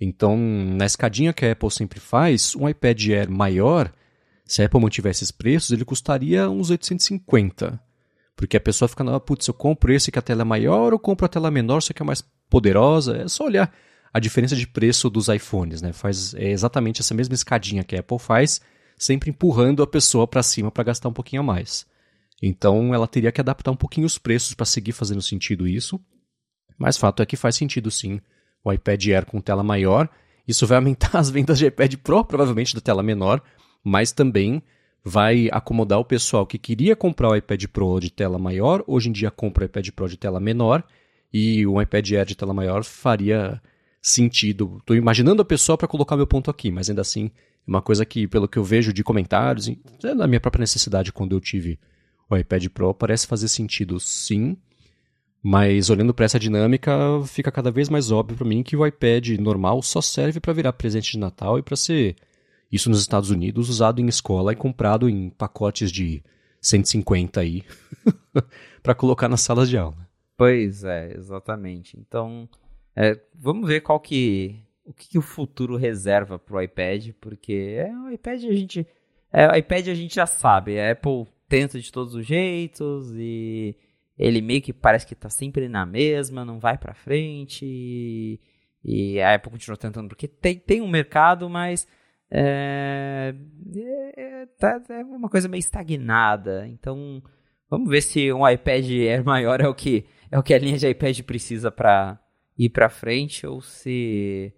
então 0.00 0.36
na 0.36 0.86
escadinha 0.86 1.32
que 1.32 1.44
a 1.44 1.52
Apple 1.52 1.70
sempre 1.70 2.00
faz, 2.00 2.54
um 2.56 2.68
iPad 2.68 3.08
Air 3.08 3.30
maior, 3.30 3.92
se 4.44 4.62
a 4.62 4.66
Apple 4.66 4.80
mantivesse 4.80 5.24
esses 5.24 5.30
preços, 5.30 5.70
ele 5.70 5.84
custaria 5.84 6.48
uns 6.50 6.70
850. 6.70 7.80
Porque 8.36 8.56
a 8.56 8.60
pessoa 8.60 8.88
fica, 8.88 9.04
ah, 9.14 9.20
putz, 9.20 9.46
eu 9.46 9.54
compro 9.54 9.92
esse 9.92 10.10
que 10.10 10.18
a 10.18 10.22
tela 10.22 10.42
é 10.42 10.44
maior 10.44 10.92
ou 10.92 10.98
compro 10.98 11.24
a 11.24 11.28
tela 11.28 11.50
menor, 11.50 11.80
só 11.80 11.92
que 11.92 12.02
é 12.02 12.04
mais 12.04 12.24
poderosa. 12.52 13.16
É 13.16 13.28
só 13.28 13.46
olhar 13.46 13.72
a 14.12 14.20
diferença 14.20 14.54
de 14.54 14.66
preço 14.66 15.08
dos 15.08 15.28
iPhones, 15.28 15.80
né? 15.80 15.94
Faz 15.94 16.34
é 16.34 16.50
exatamente 16.50 17.00
essa 17.00 17.14
mesma 17.14 17.34
escadinha 17.34 17.82
que 17.82 17.96
a 17.96 18.00
Apple 18.00 18.18
faz, 18.18 18.60
sempre 18.98 19.30
empurrando 19.30 19.82
a 19.82 19.86
pessoa 19.86 20.26
para 20.26 20.42
cima 20.42 20.70
para 20.70 20.84
gastar 20.84 21.08
um 21.08 21.14
pouquinho 21.14 21.40
a 21.40 21.44
mais. 21.44 21.86
Então 22.42 22.94
ela 22.94 23.08
teria 23.08 23.32
que 23.32 23.40
adaptar 23.40 23.70
um 23.70 23.76
pouquinho 23.76 24.06
os 24.06 24.18
preços 24.18 24.52
para 24.52 24.66
seguir 24.66 24.92
fazendo 24.92 25.22
sentido 25.22 25.66
isso. 25.66 25.98
Mas 26.76 26.98
fato 26.98 27.22
é 27.22 27.26
que 27.26 27.36
faz 27.36 27.56
sentido 27.56 27.90
sim 27.90 28.20
o 28.62 28.70
iPad 28.70 29.02
Air 29.06 29.24
com 29.24 29.40
tela 29.40 29.62
maior. 29.62 30.10
Isso 30.46 30.66
vai 30.66 30.76
aumentar 30.76 31.16
as 31.18 31.30
vendas 31.30 31.58
de 31.58 31.66
iPad 31.66 31.94
Pro, 31.96 32.22
provavelmente 32.22 32.74
da 32.74 32.82
tela 32.82 33.02
menor, 33.02 33.40
mas 33.82 34.12
também 34.12 34.62
vai 35.02 35.48
acomodar 35.50 35.98
o 35.98 36.04
pessoal 36.04 36.46
que 36.46 36.58
queria 36.58 36.94
comprar 36.94 37.30
o 37.30 37.36
iPad 37.36 37.64
Pro 37.66 37.98
de 37.98 38.10
tela 38.10 38.38
maior, 38.38 38.84
hoje 38.86 39.08
em 39.08 39.12
dia 39.12 39.30
compra 39.30 39.64
o 39.64 39.66
iPad 39.66 39.88
Pro 39.90 40.08
de 40.08 40.16
tela 40.16 40.38
menor, 40.38 40.84
e 41.32 41.66
o 41.66 41.80
iPad 41.80 42.12
Air 42.12 42.26
de 42.26 42.34
tela 42.34 42.52
maior 42.52 42.84
faria 42.84 43.60
sentido. 44.00 44.78
Estou 44.80 44.96
imaginando 44.96 45.42
a 45.42 45.44
pessoa 45.44 45.78
para 45.78 45.88
colocar 45.88 46.16
meu 46.16 46.26
ponto 46.26 46.50
aqui, 46.50 46.70
mas 46.70 46.90
ainda 46.90 47.02
assim, 47.02 47.26
é 47.26 47.70
uma 47.70 47.80
coisa 47.80 48.04
que, 48.04 48.26
pelo 48.26 48.48
que 48.48 48.58
eu 48.58 48.64
vejo 48.64 48.92
de 48.92 49.04
comentários, 49.04 49.68
é 49.68 50.14
da 50.14 50.26
minha 50.26 50.40
própria 50.40 50.62
necessidade 50.62 51.12
quando 51.12 51.34
eu 51.34 51.40
tive 51.40 51.78
o 52.28 52.36
iPad 52.36 52.66
Pro, 52.68 52.92
parece 52.92 53.26
fazer 53.26 53.48
sentido 53.48 53.98
sim. 54.00 54.56
Mas 55.42 55.90
olhando 55.90 56.14
para 56.14 56.24
essa 56.24 56.38
dinâmica, 56.38 56.92
fica 57.26 57.50
cada 57.50 57.70
vez 57.70 57.88
mais 57.88 58.12
óbvio 58.12 58.36
para 58.36 58.46
mim 58.46 58.62
que 58.62 58.76
o 58.76 58.86
iPad 58.86 59.30
normal 59.40 59.82
só 59.82 60.00
serve 60.00 60.38
para 60.38 60.52
virar 60.52 60.72
presente 60.72 61.12
de 61.12 61.18
Natal 61.18 61.58
e 61.58 61.62
para 61.62 61.76
ser 61.76 62.16
isso 62.70 62.88
nos 62.88 63.00
Estados 63.00 63.30
Unidos, 63.30 63.68
usado 63.68 64.00
em 64.00 64.06
escola 64.06 64.52
e 64.52 64.56
comprado 64.56 65.08
em 65.08 65.30
pacotes 65.30 65.90
de 65.90 66.22
150 66.60 67.40
aí, 67.40 67.64
para 68.82 68.94
colocar 68.94 69.28
nas 69.28 69.40
salas 69.40 69.68
de 69.68 69.76
aula. 69.76 70.11
Pois 70.42 70.82
é, 70.82 71.14
exatamente. 71.16 71.96
Então, 71.96 72.48
é, 72.96 73.16
vamos 73.32 73.68
ver 73.68 73.80
qual 73.80 74.00
que 74.00 74.60
o 74.84 74.92
que, 74.92 75.10
que 75.10 75.16
o 75.16 75.22
futuro 75.22 75.76
reserva 75.76 76.36
para 76.36 76.56
o 76.56 76.60
iPad, 76.60 77.10
porque 77.20 77.76
é, 77.78 77.96
o 77.96 78.10
iPad 78.10 78.42
a 78.46 78.52
gente 78.52 78.84
é, 79.32 79.56
iPad 79.56 79.86
a 79.86 79.94
gente 79.94 80.16
já 80.16 80.26
sabe, 80.26 80.80
a 80.80 80.90
Apple 80.90 81.28
tenta 81.48 81.78
de 81.78 81.92
todos 81.92 82.16
os 82.16 82.26
jeitos 82.26 83.12
e 83.14 83.76
ele 84.18 84.42
meio 84.42 84.60
que 84.60 84.72
parece 84.72 85.06
que 85.06 85.14
está 85.14 85.30
sempre 85.30 85.68
na 85.68 85.86
mesma, 85.86 86.44
não 86.44 86.58
vai 86.58 86.76
para 86.76 86.92
frente 86.92 87.64
e, 87.64 88.40
e 88.84 89.20
a 89.20 89.36
Apple 89.36 89.52
continua 89.52 89.76
tentando 89.76 90.08
porque 90.08 90.26
tem, 90.26 90.58
tem 90.58 90.80
um 90.80 90.88
mercado, 90.88 91.48
mas 91.48 91.86
é, 92.28 93.32
é, 94.16 94.46
tá, 94.58 94.82
é 94.90 95.04
uma 95.04 95.28
coisa 95.28 95.46
meio 95.46 95.60
estagnada. 95.60 96.66
Então, 96.66 97.22
vamos 97.70 97.88
ver 97.88 98.02
se 98.02 98.32
um 98.32 98.48
iPad 98.48 98.84
Air 98.90 99.24
maior 99.24 99.60
é 99.60 99.68
o 99.68 99.74
que 99.74 100.04
é 100.32 100.38
o 100.38 100.42
que 100.42 100.54
a 100.54 100.58
linha 100.58 100.78
de 100.78 100.88
iPad 100.88 101.20
precisa 101.20 101.70
para 101.70 102.18
ir 102.58 102.70
para 102.70 102.88
frente 102.88 103.46
ou 103.46 103.60
se 103.60 104.52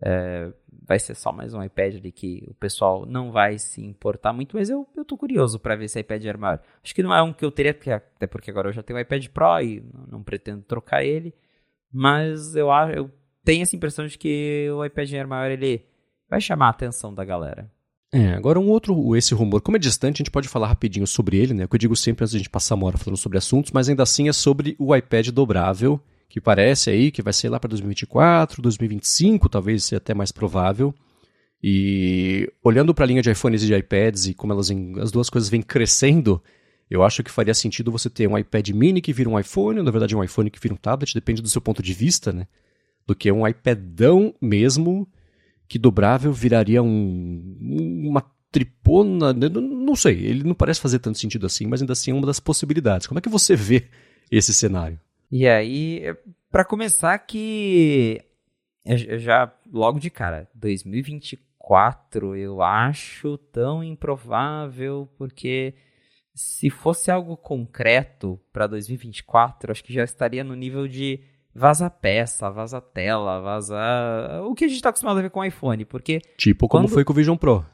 é, 0.00 0.52
vai 0.86 1.00
ser 1.00 1.16
só 1.16 1.32
mais 1.32 1.52
um 1.52 1.60
iPad 1.60 1.96
ali 1.96 2.12
que 2.12 2.46
o 2.48 2.54
pessoal 2.54 3.04
não 3.04 3.32
vai 3.32 3.58
se 3.58 3.82
importar 3.84 4.32
muito, 4.32 4.56
mas 4.56 4.70
eu, 4.70 4.86
eu 4.96 5.04
tô 5.04 5.16
curioso 5.16 5.58
para 5.58 5.74
ver 5.74 5.88
se 5.88 5.98
iPad 5.98 6.24
Air 6.24 6.38
maior. 6.38 6.60
Acho 6.82 6.94
que 6.94 7.02
não 7.02 7.12
é 7.12 7.20
um 7.22 7.32
que 7.32 7.44
eu 7.44 7.50
teria, 7.50 7.72
até 7.72 8.26
porque 8.28 8.52
agora 8.52 8.68
eu 8.68 8.72
já 8.72 8.84
tenho 8.84 8.98
o 8.98 9.02
iPad 9.02 9.26
Pro 9.28 9.60
e 9.60 9.80
não, 9.92 10.06
não 10.06 10.22
pretendo 10.22 10.62
trocar 10.62 11.04
ele, 11.04 11.34
mas 11.92 12.54
eu, 12.54 12.68
eu 12.94 13.10
tenho 13.44 13.62
essa 13.62 13.74
impressão 13.74 14.06
de 14.06 14.16
que 14.16 14.68
o 14.70 14.84
iPad 14.84 15.12
Air 15.12 15.26
maior 15.26 15.50
ele 15.50 15.84
vai 16.30 16.40
chamar 16.40 16.66
a 16.66 16.70
atenção 16.70 17.12
da 17.12 17.24
galera. 17.24 17.68
É, 18.16 18.32
agora 18.32 18.58
um 18.58 18.70
outro, 18.70 19.14
esse 19.14 19.34
rumor, 19.34 19.60
como 19.60 19.76
é 19.76 19.78
distante, 19.78 20.16
a 20.16 20.18
gente 20.24 20.30
pode 20.30 20.48
falar 20.48 20.68
rapidinho 20.68 21.06
sobre 21.06 21.36
ele, 21.36 21.52
né? 21.52 21.66
O 21.66 21.68
que 21.68 21.74
eu 21.74 21.78
digo 21.78 21.94
sempre 21.94 22.24
antes 22.24 22.30
de 22.30 22.38
a 22.38 22.40
gente 22.40 22.48
passar 22.48 22.74
uma 22.74 22.86
hora 22.86 22.96
falando 22.96 23.18
sobre 23.18 23.36
assuntos, 23.36 23.72
mas 23.72 23.90
ainda 23.90 24.02
assim 24.02 24.26
é 24.26 24.32
sobre 24.32 24.74
o 24.78 24.96
iPad 24.96 25.28
dobrável, 25.28 26.00
que 26.26 26.40
parece 26.40 26.88
aí 26.88 27.10
que 27.10 27.20
vai 27.20 27.34
ser 27.34 27.50
lá 27.50 27.60
para 27.60 27.68
2024, 27.68 28.62
2025, 28.62 29.50
talvez 29.50 29.84
seja 29.84 29.98
até 29.98 30.14
mais 30.14 30.32
provável. 30.32 30.94
E 31.62 32.50
olhando 32.64 32.94
para 32.94 33.04
a 33.04 33.06
linha 33.06 33.20
de 33.20 33.30
iPhones 33.30 33.62
e 33.62 33.66
de 33.66 33.74
iPads 33.74 34.28
e 34.28 34.32
como 34.32 34.50
elas 34.50 34.70
as 34.98 35.10
duas 35.10 35.28
coisas 35.28 35.50
vêm 35.50 35.60
crescendo, 35.60 36.42
eu 36.88 37.02
acho 37.02 37.22
que 37.22 37.30
faria 37.30 37.52
sentido 37.52 37.92
você 37.92 38.08
ter 38.08 38.26
um 38.26 38.38
iPad 38.38 38.70
mini 38.70 39.02
que 39.02 39.12
vira 39.12 39.28
um 39.28 39.38
iPhone, 39.38 39.80
ou 39.80 39.84
na 39.84 39.90
verdade 39.90 40.16
um 40.16 40.24
iPhone 40.24 40.48
que 40.48 40.58
vira 40.58 40.72
um 40.72 40.78
tablet, 40.78 41.12
depende 41.12 41.42
do 41.42 41.50
seu 41.50 41.60
ponto 41.60 41.82
de 41.82 41.92
vista, 41.92 42.32
né? 42.32 42.46
Do 43.06 43.14
que 43.14 43.30
um 43.30 43.46
iPadão 43.46 44.34
mesmo 44.40 45.06
que 45.68 45.78
dobrável 45.78 46.32
viraria 46.32 46.82
um, 46.82 47.58
uma 48.04 48.22
tripona. 48.50 49.32
Né, 49.32 49.48
não 49.48 49.94
sei, 49.96 50.24
ele 50.24 50.44
não 50.44 50.54
parece 50.54 50.80
fazer 50.80 50.98
tanto 50.98 51.18
sentido 51.18 51.46
assim, 51.46 51.66
mas 51.66 51.80
ainda 51.80 51.92
assim 51.92 52.10
é 52.10 52.14
uma 52.14 52.26
das 52.26 52.40
possibilidades. 52.40 53.06
Como 53.06 53.18
é 53.18 53.22
que 53.22 53.28
você 53.28 53.54
vê 53.54 53.88
esse 54.30 54.52
cenário? 54.52 54.98
E 55.30 55.46
aí, 55.46 56.02
para 56.50 56.64
começar, 56.64 57.18
que 57.18 58.22
já 59.18 59.52
logo 59.72 59.98
de 59.98 60.10
cara, 60.10 60.48
2024 60.54 62.36
eu 62.36 62.62
acho 62.62 63.36
tão 63.36 63.82
improvável, 63.82 65.08
porque 65.18 65.74
se 66.34 66.70
fosse 66.70 67.10
algo 67.10 67.36
concreto 67.36 68.38
para 68.52 68.66
2024, 68.66 69.72
acho 69.72 69.82
que 69.82 69.92
já 69.92 70.04
estaria 70.04 70.44
no 70.44 70.54
nível 70.54 70.86
de 70.86 71.20
vaza 71.56 71.88
peça, 71.90 72.50
vaza 72.50 72.80
tela, 72.80 73.40
vaza. 73.40 73.76
O 74.44 74.54
que 74.54 74.64
a 74.64 74.68
gente 74.68 74.76
está 74.76 74.90
acostumado 74.90 75.18
a 75.18 75.22
ver 75.22 75.30
com 75.30 75.40
o 75.40 75.44
iPhone, 75.44 75.84
porque. 75.84 76.20
Tipo 76.36 76.68
como 76.68 76.84
quando... 76.84 76.92
foi 76.92 77.04
com 77.04 77.12
o 77.12 77.16
Vision 77.16 77.36
Pro. 77.36 77.64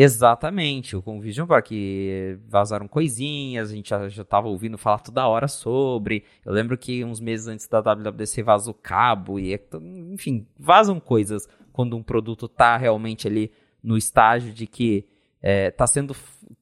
Exatamente, 0.00 0.96
com 1.00 1.18
o 1.18 1.20
Vision 1.20 1.46
Pro, 1.46 1.60
que 1.62 2.38
vazaram 2.48 2.86
coisinhas, 2.86 3.70
a 3.70 3.74
gente 3.74 3.90
já, 3.90 4.08
já 4.08 4.24
tava 4.24 4.46
ouvindo 4.46 4.78
falar 4.78 4.98
toda 5.00 5.26
hora 5.26 5.48
sobre. 5.48 6.24
Eu 6.44 6.52
lembro 6.52 6.76
que 6.76 7.04
uns 7.04 7.20
meses 7.20 7.48
antes 7.48 7.66
da 7.66 7.80
WWDC 7.80 8.42
vazou 8.42 8.74
cabo, 8.74 9.38
e 9.40 9.58
enfim, 10.12 10.46
vazam 10.58 11.00
coisas 11.00 11.48
quando 11.72 11.96
um 11.96 12.02
produto 12.02 12.48
tá 12.48 12.76
realmente 12.76 13.26
ali 13.26 13.50
no 13.82 13.96
estágio 13.96 14.52
de 14.52 14.66
que 14.66 15.06
é, 15.42 15.70
tá 15.70 15.86
sendo 15.86 16.14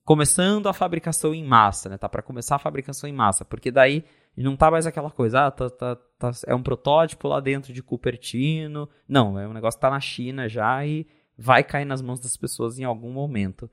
começando 0.05 0.69
a 0.69 0.73
fabricação 0.73 1.35
em 1.35 1.45
massa, 1.45 1.89
né? 1.89 1.99
Tá 1.99 2.09
para 2.09 2.23
começar 2.23 2.57
a 2.57 2.59
fabricação 2.59 3.09
em 3.09 3.13
massa, 3.13 3.45
porque 3.45 3.71
daí 3.71 4.05
não 4.37 4.57
tá 4.57 4.71
mais 4.71 4.87
aquela 4.87 5.11
coisa, 5.11 5.47
ah, 5.47 5.51
tá, 5.51 5.71
tá, 5.71 5.99
tá, 6.19 6.31
é 6.47 6.55
um 6.55 6.63
protótipo 6.63 7.29
lá 7.29 7.41
dentro 7.41 7.73
de 7.73 7.83
Cupertino. 7.83 8.89
Não, 9.09 9.39
é 9.39 9.47
um 9.47 9.53
negócio 9.53 9.79
que 9.79 9.83
tá 9.83 9.91
na 9.91 10.01
China 10.01 10.49
já 10.49 10.85
e 10.87 11.07
vai 11.37 11.63
cair 11.63 11.85
nas 11.85 12.03
mãos 12.03 12.21
das 12.21 12.37
pessoas 12.37 12.79
em 12.79 12.85
algum 12.85 13.13
momento. 13.13 13.71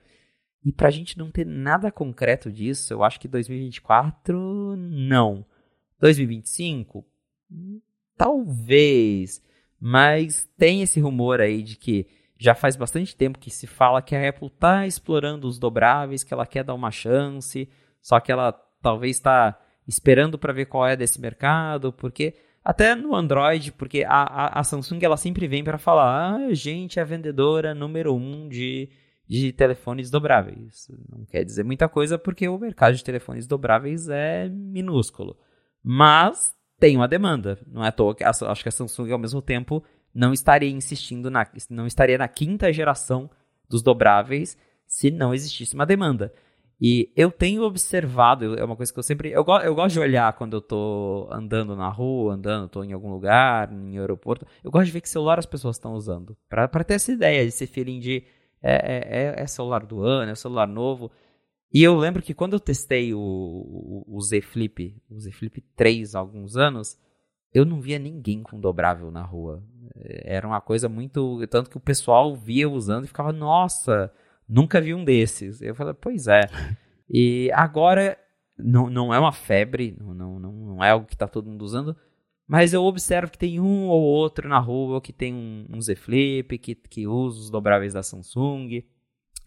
E 0.64 0.72
pra 0.72 0.90
gente 0.90 1.18
não 1.18 1.30
ter 1.30 1.46
nada 1.46 1.92
concreto 1.92 2.52
disso, 2.52 2.94
eu 2.94 3.04
acho 3.04 3.20
que 3.20 3.28
2024 3.28 4.76
não. 4.78 5.46
2025 6.00 7.06
talvez, 8.18 9.42
mas 9.80 10.50
tem 10.58 10.82
esse 10.82 11.00
rumor 11.00 11.42
aí 11.42 11.62
de 11.62 11.76
que 11.76 12.08
já 12.38 12.54
faz 12.54 12.76
bastante 12.76 13.16
tempo 13.16 13.40
que 13.40 13.50
se 13.50 13.68
fala 13.68 14.02
que 14.02 14.16
a 14.16 14.30
Apple 14.30 14.50
tá 14.50 14.86
explorando 14.86 15.48
os 15.48 15.58
dobráveis, 15.58 16.24
que 16.24 16.34
ela 16.34 16.46
quer 16.46 16.64
dar 16.64 16.74
uma 16.74 16.92
chance, 16.92 17.70
só 18.02 18.20
que 18.20 18.32
ela 18.32 18.52
talvez 18.82 19.16
está 19.16 19.60
esperando 19.88 20.38
para 20.38 20.54
ver 20.54 20.66
qual 20.66 20.88
é 20.88 20.96
desse 20.96 21.20
mercado, 21.20 21.92
porque 21.92 22.36
até 22.64 22.96
no 22.96 23.14
Android, 23.14 23.72
porque 23.74 24.06
a, 24.08 24.24
a, 24.24 24.60
a 24.60 24.64
Samsung 24.64 25.00
ela 25.04 25.18
sempre 25.18 25.48
vem 25.48 25.64
para 25.64 25.78
falar, 25.78 26.36
ah, 26.36 26.54
gente 26.54 26.98
é 26.98 27.02
a 27.02 27.06
vendedora 27.06 27.76
número 27.76 28.16
um 28.16 28.48
de, 28.48 28.90
de 29.28 29.52
telefones 29.52 30.10
dobráveis. 30.10 30.88
Não 31.10 31.26
quer 31.26 31.44
dizer 31.44 31.64
muita 31.64 31.90
coisa 31.90 32.18
porque 32.18 32.48
o 32.48 32.58
mercado 32.58 32.96
de 32.96 33.04
telefones 33.04 33.46
dobráveis 33.46 34.08
é 34.08 34.48
minúsculo, 34.48 35.38
mas 35.84 36.56
tem 36.80 36.96
uma 36.96 37.08
demanda. 37.08 37.60
Não 37.68 37.84
é 37.84 37.90
à 37.90 37.92
toa 37.92 38.16
que 38.16 38.24
acho 38.24 38.64
que 38.64 38.70
a 38.70 38.72
Samsung 38.72 39.12
ao 39.12 39.20
mesmo 39.20 39.42
tempo 39.42 39.84
não 40.14 40.32
estaria 40.32 40.70
insistindo 40.70 41.30
na, 41.30 41.46
não 41.70 41.88
estaria 41.88 42.18
na 42.18 42.28
quinta 42.28 42.72
geração 42.72 43.30
dos 43.68 43.82
dobráveis 43.82 44.58
se 44.86 45.10
não 45.10 45.34
existisse 45.34 45.74
uma 45.74 45.86
demanda. 45.86 46.34
E 46.82 47.12
eu 47.16 47.32
tenho 47.32 47.64
observado, 47.64 48.58
é 48.60 48.64
uma 48.64 48.76
coisa 48.76 48.92
que 48.92 49.00
eu 49.00 49.04
sempre. 49.04 49.32
Eu, 49.32 49.46
eu 49.64 49.76
gosto 49.76 49.94
de 49.94 50.00
olhar 50.00 50.34
quando 50.34 50.58
eu 50.58 50.62
tô 50.62 51.28
andando 51.32 51.76
na 51.76 51.90
rua, 51.90 52.34
andando, 52.34 52.68
tô 52.68 52.84
em 52.84 52.94
algum 52.94 53.12
lugar, 53.12 53.72
em 53.72 53.98
aeroporto. 53.98 54.46
Eu 54.64 54.72
gosto 54.72 54.88
de 54.88 54.92
ver 54.92 55.02
que 55.02 55.10
celular 55.10 55.40
as 55.40 55.46
pessoas 55.46 55.76
estão 55.78 55.94
usando. 55.94 56.36
para 56.50 56.84
ter 56.84 56.96
essa 56.96 57.12
ideia, 57.12 57.42
esse 57.42 57.68
feeling 57.68 58.00
de. 58.00 58.24
É, 58.66 59.34
é, 59.36 59.42
é, 59.44 59.48
celular 59.48 59.86
do 59.86 60.02
ano, 60.04 60.32
é 60.32 60.36
celular 60.36 60.68
novo. 60.68 61.12
E 61.74 61.84
eu 61.84 61.96
lembro 61.98 62.22
que 62.22 62.34
quando 62.34 62.54
eu 62.54 62.60
testei 62.60 63.14
o, 63.14 63.20
o, 63.20 64.06
o 64.08 64.22
Z 64.22 64.42
Flip, 64.42 64.96
o 65.10 65.20
Z 65.20 65.32
Flip 65.32 65.62
3 65.76 66.16
há 66.16 66.20
alguns 66.20 66.56
anos, 66.56 66.98
eu 67.54 67.66
não 67.66 67.82
via 67.82 68.00
ninguém 68.00 68.42
com 68.42 68.60
dobrável 68.60 69.12
na 69.12 69.22
rua. 69.22 69.64
Era 69.96 70.48
uma 70.48 70.62
coisa 70.62 70.88
muito. 70.88 71.46
Tanto 71.48 71.70
que 71.70 71.78
o 71.78 71.82
pessoal 71.82 72.36
via 72.36 72.70
usando 72.70 73.06
e 73.06 73.08
ficava, 73.08 73.34
nossa 73.34 74.12
Nunca 74.54 74.80
vi 74.80 74.94
um 74.94 75.04
desses. 75.04 75.64
Eu 75.64 75.74
falei, 75.74 75.96
pois 75.96 76.28
é. 76.28 76.42
E 77.10 77.50
agora 77.54 78.16
não, 78.56 78.88
não 78.88 79.12
é 79.12 79.18
uma 79.18 79.32
febre, 79.32 79.98
não, 80.00 80.14
não, 80.14 80.40
não 80.40 80.84
é 80.84 80.92
algo 80.92 81.08
que 81.08 81.16
está 81.16 81.28
todo 81.28 81.50
mundo 81.50 81.64
usando, 81.64 81.98
mas 82.48 82.72
eu 82.72 82.84
observo 82.84 83.32
que 83.32 83.38
tem 83.38 83.60
um 83.60 83.88
ou 83.88 84.04
outro 84.04 84.48
na 84.48 84.60
rua 84.60 85.02
que 85.02 85.12
tem 85.12 85.34
um, 85.34 85.66
um 85.72 85.82
Z 85.82 85.96
Flip, 85.96 86.60
que, 86.60 86.76
que 86.76 87.08
usa 87.08 87.40
os 87.40 87.50
dobráveis 87.50 87.94
da 87.94 88.04
Samsung. 88.04 88.84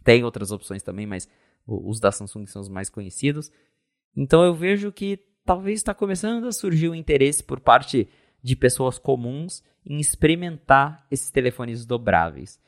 Tem 0.02 0.24
outras 0.24 0.50
opções 0.50 0.82
também, 0.82 1.07
mas 1.07 1.28
os 1.64 2.00
da 2.00 2.11
Samsung 2.11 2.46
são 2.46 2.61
os 2.61 2.68
mais 2.68 2.90
conhecidos. 2.90 3.52
Então 4.16 4.42
eu 4.42 4.54
vejo 4.54 4.90
que 4.90 5.20
talvez 5.44 5.78
está 5.78 5.94
começando 5.94 6.48
a 6.48 6.52
surgir 6.52 6.88
o 6.88 6.92
um 6.92 6.96
interesse 6.96 7.44
por 7.44 7.61
parte 7.61 8.09
de 8.42 8.57
pessoas 8.57 8.98
comuns 8.98 9.62
em 9.84 10.00
experimentar 10.00 11.07
esses 11.12 11.30
telefones 11.30 11.86
dobráveis. 11.86 12.59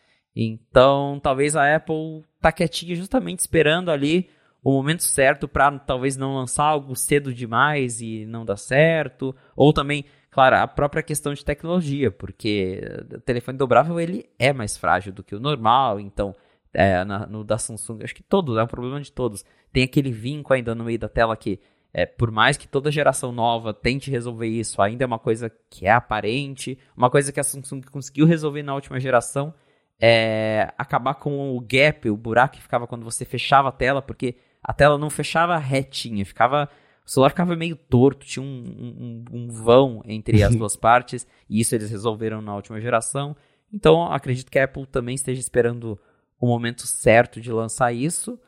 Então, 0.41 1.19
talvez 1.21 1.57
a 1.57 1.75
Apple 1.75 2.23
tá 2.41 2.53
quietinha 2.53 2.95
justamente 2.95 3.41
esperando 3.41 3.91
ali 3.91 4.31
o 4.63 4.71
momento 4.71 5.03
certo 5.03 5.49
para 5.49 5.77
talvez 5.81 6.17
não 6.17 6.37
lançar 6.37 6.63
algo 6.63 6.95
cedo 6.95 7.35
demais 7.35 8.01
e 8.01 8.25
não 8.25 8.45
dar 8.45 8.57
certo, 8.57 9.35
ou 9.57 9.73
também, 9.73 10.05
claro, 10.31 10.55
a 10.55 10.69
própria 10.69 11.03
questão 11.03 11.35
de 11.35 11.45
tecnologia, 11.45 12.13
porque 12.13 12.81
o 13.13 13.21
telefone 13.21 13.59
dobrável 13.59 13.99
ele 13.99 14.29
é 14.39 14.53
mais 14.53 14.77
frágil 14.77 15.13
do 15.13 15.25
que 15.25 15.35
o 15.35 15.41
normal, 15.41 15.99
então 15.99 16.37
é, 16.73 17.05
na, 17.05 17.27
no 17.27 17.43
da 17.43 17.59
Samsung, 17.59 18.05
acho 18.05 18.15
que 18.15 18.23
todos, 18.23 18.57
é 18.57 18.63
um 18.63 18.69
problema 18.69 19.01
de 19.01 19.11
todos. 19.11 19.45
Tem 19.73 19.83
aquele 19.83 20.13
vinco 20.13 20.55
ainda 20.55 20.73
no 20.73 20.85
meio 20.85 21.01
da 21.01 21.09
tela 21.09 21.37
que, 21.37 21.59
é, 21.93 22.07
por 22.07 22.31
mais 22.31 22.57
que 22.57 22.69
toda 22.69 22.93
geração 22.93 23.33
nova 23.33 23.75
tente 23.75 24.09
resolver 24.09 24.47
isso, 24.47 24.81
ainda 24.81 25.03
é 25.03 25.07
uma 25.07 25.19
coisa 25.19 25.51
que 25.69 25.85
é 25.85 25.91
aparente, 25.91 26.79
uma 26.97 27.11
coisa 27.11 27.33
que 27.33 27.41
a 27.41 27.45
Samsung 27.45 27.81
conseguiu 27.91 28.25
resolver 28.25 28.63
na 28.63 28.75
última 28.77 29.01
geração 29.01 29.53
é 30.01 30.73
acabar 30.79 31.15
com 31.15 31.57
o 31.57 31.61
gap, 31.61 32.09
o 32.09 32.17
buraco 32.17 32.57
que 32.57 32.63
ficava 32.63 32.87
quando 32.87 33.05
você 33.05 33.25
fechava 33.25 33.69
a 33.69 33.73
tela, 33.73 34.01
porque 34.01 34.37
a 34.63 34.73
tela 34.73 34.99
não 34.99 35.11
fechava 35.11 35.57
retinha, 35.57 36.25
ficava 36.25 36.69
o 37.09 37.11
celular 37.11 37.31
ficava 37.31 37.57
meio 37.57 37.75
torto, 37.75 38.27
tinha 38.27 38.43
um, 38.43 38.45
um, 38.47 39.25
um 39.33 39.49
vão 39.49 40.03
entre 40.05 40.43
as 40.43 40.55
duas 40.55 40.77
partes, 40.77 41.27
e 41.49 41.59
isso 41.59 41.75
eles 41.75 41.91
resolveram 41.91 42.43
na 42.43 42.55
última 42.55 42.79
geração. 42.83 43.35
Então, 43.73 44.13
acredito 44.13 44.51
que 44.51 44.59
a 44.59 44.65
Apple 44.65 44.87
também 44.87 45.15
esteja 45.15 45.41
esperando 45.41 45.99
o 46.39 46.47
momento 46.47 46.87
certo 46.87 47.41
de 47.41 47.51
lançar 47.51 47.95
isso. 47.95 48.39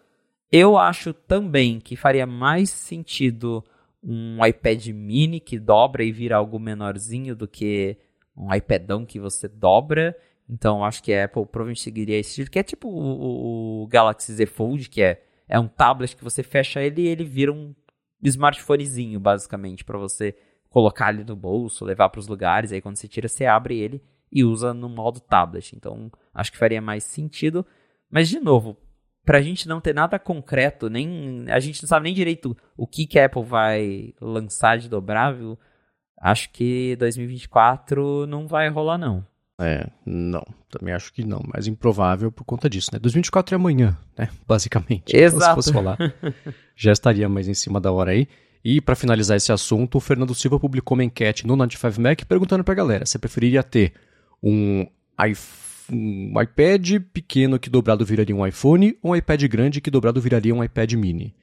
Eu 0.52 0.76
acho 0.76 1.14
também 1.14 1.80
que 1.80 1.96
faria 1.96 2.26
mais 2.26 2.68
sentido 2.68 3.64
um 4.02 4.44
iPad 4.44 4.88
mini 4.88 5.40
que 5.40 5.58
dobra 5.58 6.04
e 6.04 6.12
vira 6.12 6.36
algo 6.36 6.58
menorzinho 6.58 7.34
do 7.34 7.48
que 7.48 7.96
um 8.36 8.54
iPadão 8.54 9.06
que 9.06 9.18
você 9.18 9.48
dobra. 9.48 10.14
Então 10.50 10.84
acho 10.84 11.00
que 11.02 11.14
a 11.14 11.26
Apple 11.26 11.46
provavelmente 11.46 11.80
seguiria 11.80 12.18
esse 12.18 12.30
estilo, 12.30 12.50
que 12.50 12.58
é 12.58 12.62
tipo 12.64 12.88
o, 12.88 13.82
o, 13.82 13.86
Galaxy 13.86 14.32
Z 14.32 14.46
Fold, 14.46 14.88
que 14.88 15.00
é, 15.00 15.22
é 15.48 15.58
um 15.60 15.68
tablet 15.68 16.16
que 16.16 16.24
você 16.24 16.42
fecha 16.42 16.82
ele 16.82 17.02
e 17.02 17.06
ele 17.06 17.24
vira 17.24 17.52
um 17.52 17.72
smartphonezinho, 18.20 19.20
basicamente, 19.20 19.84
para 19.84 19.96
você 19.96 20.34
colocar 20.68 21.06
ali 21.06 21.22
no 21.24 21.36
bolso, 21.36 21.84
levar 21.84 22.08
para 22.08 22.18
os 22.18 22.26
lugares. 22.26 22.72
Aí 22.72 22.80
quando 22.80 22.96
você 22.96 23.06
tira, 23.06 23.28
você 23.28 23.46
abre 23.46 23.78
ele 23.78 24.02
e 24.32 24.42
usa 24.44 24.74
no 24.74 24.88
modo 24.88 25.20
tablet. 25.20 25.76
Então 25.76 26.10
acho 26.34 26.50
que 26.50 26.58
faria 26.58 26.82
mais 26.82 27.04
sentido. 27.04 27.64
Mas, 28.10 28.28
de 28.28 28.40
novo, 28.40 28.76
pra 29.24 29.40
gente 29.40 29.68
não 29.68 29.80
ter 29.80 29.94
nada 29.94 30.18
concreto, 30.18 30.90
nem 30.90 31.44
a 31.48 31.60
gente 31.60 31.80
não 31.80 31.88
sabe 31.88 32.04
nem 32.04 32.14
direito 32.14 32.56
o 32.76 32.88
que, 32.88 33.06
que 33.06 33.20
a 33.20 33.26
Apple 33.26 33.44
vai 33.44 34.14
lançar 34.20 34.78
de 34.78 34.88
dobrável, 34.88 35.56
acho 36.20 36.50
que 36.50 36.96
2024 36.96 38.26
não 38.26 38.48
vai 38.48 38.68
rolar, 38.68 38.98
não. 38.98 39.29
É, 39.60 39.88
não. 40.06 40.44
Também 40.70 40.94
acho 40.94 41.12
que 41.12 41.24
não. 41.24 41.42
Mais 41.52 41.66
improvável 41.66 42.32
por 42.32 42.44
conta 42.44 42.68
disso, 42.68 42.90
né? 42.92 42.98
2024 42.98 43.54
é 43.54 43.56
amanhã, 43.56 43.96
né? 44.16 44.28
Basicamente. 44.48 45.14
Exato. 45.14 45.36
Então, 45.36 45.48
se 45.48 45.54
fosse 45.54 45.72
rolar, 45.72 45.98
já 46.74 46.92
estaria 46.92 47.28
mais 47.28 47.46
em 47.46 47.54
cima 47.54 47.80
da 47.80 47.92
hora 47.92 48.12
aí. 48.12 48.26
E 48.64 48.80
para 48.80 48.94
finalizar 48.94 49.36
esse 49.36 49.52
assunto, 49.52 49.96
o 49.96 50.00
Fernando 50.00 50.34
Silva 50.34 50.58
publicou 50.58 50.96
uma 50.96 51.04
enquete 51.04 51.46
no 51.46 51.56
95 51.56 52.00
Mac 52.00 52.24
perguntando 52.24 52.62
pra 52.62 52.74
galera 52.74 53.06
se 53.06 53.18
preferiria 53.18 53.62
ter 53.62 53.94
um 54.42 54.86
iPhone 55.18 55.70
um 55.92 56.40
iPad 56.40 57.00
pequeno 57.12 57.58
que 57.58 57.68
dobrado 57.68 58.04
viraria 58.04 58.34
um 58.34 58.46
iPhone 58.46 58.96
ou 59.02 59.12
um 59.12 59.16
iPad 59.16 59.42
grande 59.44 59.80
que 59.80 59.90
dobrado 59.90 60.20
viraria 60.20 60.54
um 60.54 60.62
iPad 60.62 60.92
mini. 60.92 61.34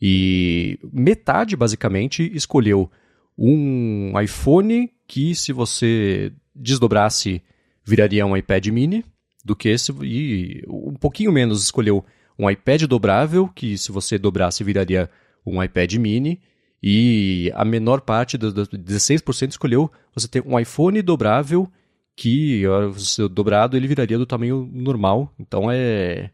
E 0.00 0.78
metade, 0.92 1.56
basicamente, 1.56 2.30
escolheu 2.34 2.90
um 3.36 4.12
iPhone 4.20 4.90
que, 5.06 5.34
se 5.34 5.52
você 5.52 6.32
desdobrasse, 6.54 7.42
viraria 7.84 8.26
um 8.26 8.36
iPad 8.36 8.66
mini, 8.68 9.04
do 9.44 9.54
que 9.54 9.76
se, 9.76 9.92
e 10.02 10.64
um 10.66 10.94
pouquinho 10.94 11.30
menos 11.30 11.62
escolheu 11.62 12.04
um 12.38 12.48
iPad 12.50 12.84
dobrável, 12.84 13.48
que 13.48 13.76
se 13.76 13.92
você 13.92 14.18
dobrasse 14.18 14.64
viraria 14.64 15.10
um 15.44 15.62
iPad 15.62 15.94
mini, 15.94 16.40
e 16.82 17.50
a 17.54 17.64
menor 17.64 18.00
parte, 18.00 18.36
dos 18.36 18.52
16%, 18.68 19.50
escolheu 19.50 19.90
você 20.14 20.28
ter 20.28 20.42
um 20.46 20.58
iPhone 20.58 21.00
dobrável 21.00 21.70
que 22.16 22.62
se 22.98 23.26
dobrado 23.28 23.76
ele 23.76 23.88
viraria 23.88 24.18
do 24.18 24.26
tamanho 24.26 24.68
normal. 24.72 25.32
Então 25.38 25.70
é. 25.70 26.30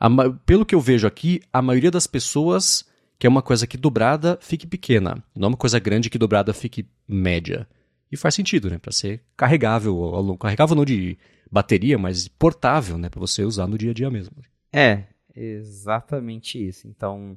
A, 0.00 0.08
pelo 0.44 0.66
que 0.66 0.74
eu 0.74 0.80
vejo 0.80 1.06
aqui, 1.06 1.40
a 1.52 1.62
maioria 1.62 1.90
das 1.90 2.06
pessoas 2.06 2.84
quer 3.18 3.28
uma 3.28 3.42
coisa 3.42 3.66
que 3.66 3.76
dobrada 3.76 4.38
fique 4.40 4.66
pequena, 4.66 5.22
não 5.34 5.48
uma 5.48 5.56
coisa 5.56 5.78
grande 5.78 6.10
que 6.10 6.18
dobrada 6.18 6.52
fique 6.52 6.86
média. 7.06 7.66
E 8.10 8.16
faz 8.16 8.34
sentido, 8.34 8.70
né? 8.70 8.78
Para 8.78 8.92
ser 8.92 9.22
carregável, 9.36 10.36
carregável 10.38 10.76
não 10.76 10.84
de 10.84 11.18
bateria, 11.50 11.98
mas 11.98 12.28
portável, 12.28 12.98
né? 12.98 13.08
Para 13.08 13.20
você 13.20 13.42
usar 13.44 13.66
no 13.66 13.78
dia 13.78 13.90
a 13.90 13.94
dia 13.94 14.10
mesmo. 14.10 14.36
É, 14.72 15.04
exatamente 15.34 16.64
isso. 16.64 16.88
Então, 16.88 17.36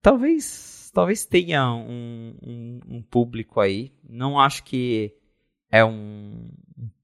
talvez, 0.00 0.90
talvez 0.94 1.24
tenha 1.24 1.72
um, 1.72 2.36
um, 2.42 2.80
um 2.88 3.02
público 3.02 3.60
aí. 3.60 3.92
Não 4.08 4.38
acho 4.38 4.64
que 4.64 5.14
é 5.70 5.84
um, 5.84 6.50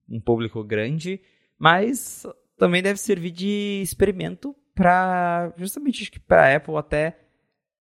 um 0.08 0.20
público 0.20 0.62
grande, 0.62 1.20
mas 1.58 2.26
também 2.56 2.82
deve 2.82 2.98
servir 2.98 3.30
de 3.30 3.80
experimento 3.82 4.54
para 4.74 5.52
justamente 5.56 6.02
acho 6.02 6.12
que 6.12 6.20
para 6.20 6.54
Apple 6.54 6.76
até 6.76 7.18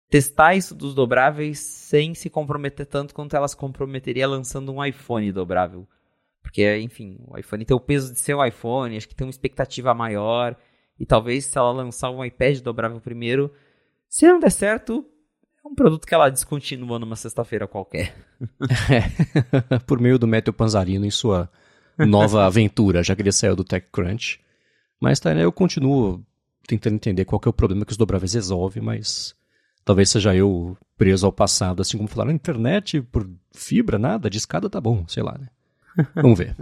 testar 0.08 0.54
isso 0.54 0.74
dos 0.74 0.94
dobráveis 0.94 1.58
sem 1.58 2.14
se 2.14 2.30
comprometer 2.30 2.86
tanto 2.86 3.14
quanto 3.14 3.36
ela 3.36 3.48
se 3.48 3.56
comprometeria 3.56 4.28
lançando 4.28 4.72
um 4.72 4.84
iPhone 4.84 5.30
dobrável. 5.32 5.86
Porque, 6.42 6.78
enfim, 6.78 7.18
o 7.26 7.36
iPhone 7.36 7.64
tem 7.64 7.76
o 7.76 7.80
peso 7.80 8.12
de 8.12 8.20
ser 8.20 8.34
um 8.34 8.44
iPhone, 8.44 8.96
acho 8.96 9.08
que 9.08 9.14
tem 9.14 9.26
uma 9.26 9.30
expectativa 9.30 9.92
maior. 9.92 10.56
E 10.98 11.04
talvez 11.04 11.46
se 11.46 11.58
ela 11.58 11.72
lançar 11.72 12.10
um 12.10 12.24
iPad 12.24 12.60
dobrável 12.60 13.00
primeiro, 13.00 13.52
se 14.08 14.26
não 14.26 14.38
der 14.38 14.50
certo, 14.50 15.04
é 15.64 15.68
um 15.68 15.74
produto 15.74 16.06
que 16.06 16.14
ela 16.14 16.30
descontinua 16.30 16.98
numa 16.98 17.16
sexta-feira 17.16 17.66
qualquer. 17.66 18.14
É. 18.90 19.78
Por 19.80 19.98
meio 19.98 20.18
do 20.18 20.28
Matthew 20.28 20.52
Panzarino 20.52 21.04
em 21.04 21.10
sua 21.10 21.50
nova 21.98 22.44
aventura, 22.46 23.02
já 23.02 23.16
que 23.16 23.22
ele 23.22 23.32
saiu 23.32 23.56
do 23.56 23.64
TechCrunch. 23.64 24.40
Mas 25.00 25.18
tá, 25.18 25.34
né, 25.34 25.44
eu 25.44 25.50
continuo 25.50 26.24
tentando 26.66 26.96
entender 26.96 27.24
qual 27.24 27.40
é 27.44 27.48
o 27.48 27.52
problema 27.52 27.84
que 27.84 27.92
os 27.92 27.98
dobráveis 27.98 28.34
resolvem, 28.34 28.82
mas 28.82 29.34
talvez 29.86 30.10
seja 30.10 30.34
eu 30.34 30.76
preso 30.98 31.24
ao 31.24 31.32
passado, 31.32 31.80
assim 31.80 31.96
como 31.96 32.08
falaram, 32.08 32.32
internet 32.32 33.00
por 33.00 33.26
fibra, 33.54 33.98
nada, 33.98 34.28
de 34.28 34.36
escada 34.36 34.68
tá 34.68 34.80
bom, 34.80 35.04
sei 35.06 35.22
lá, 35.22 35.38
né? 35.38 35.46
Vamos 36.16 36.36
ver. 36.36 36.54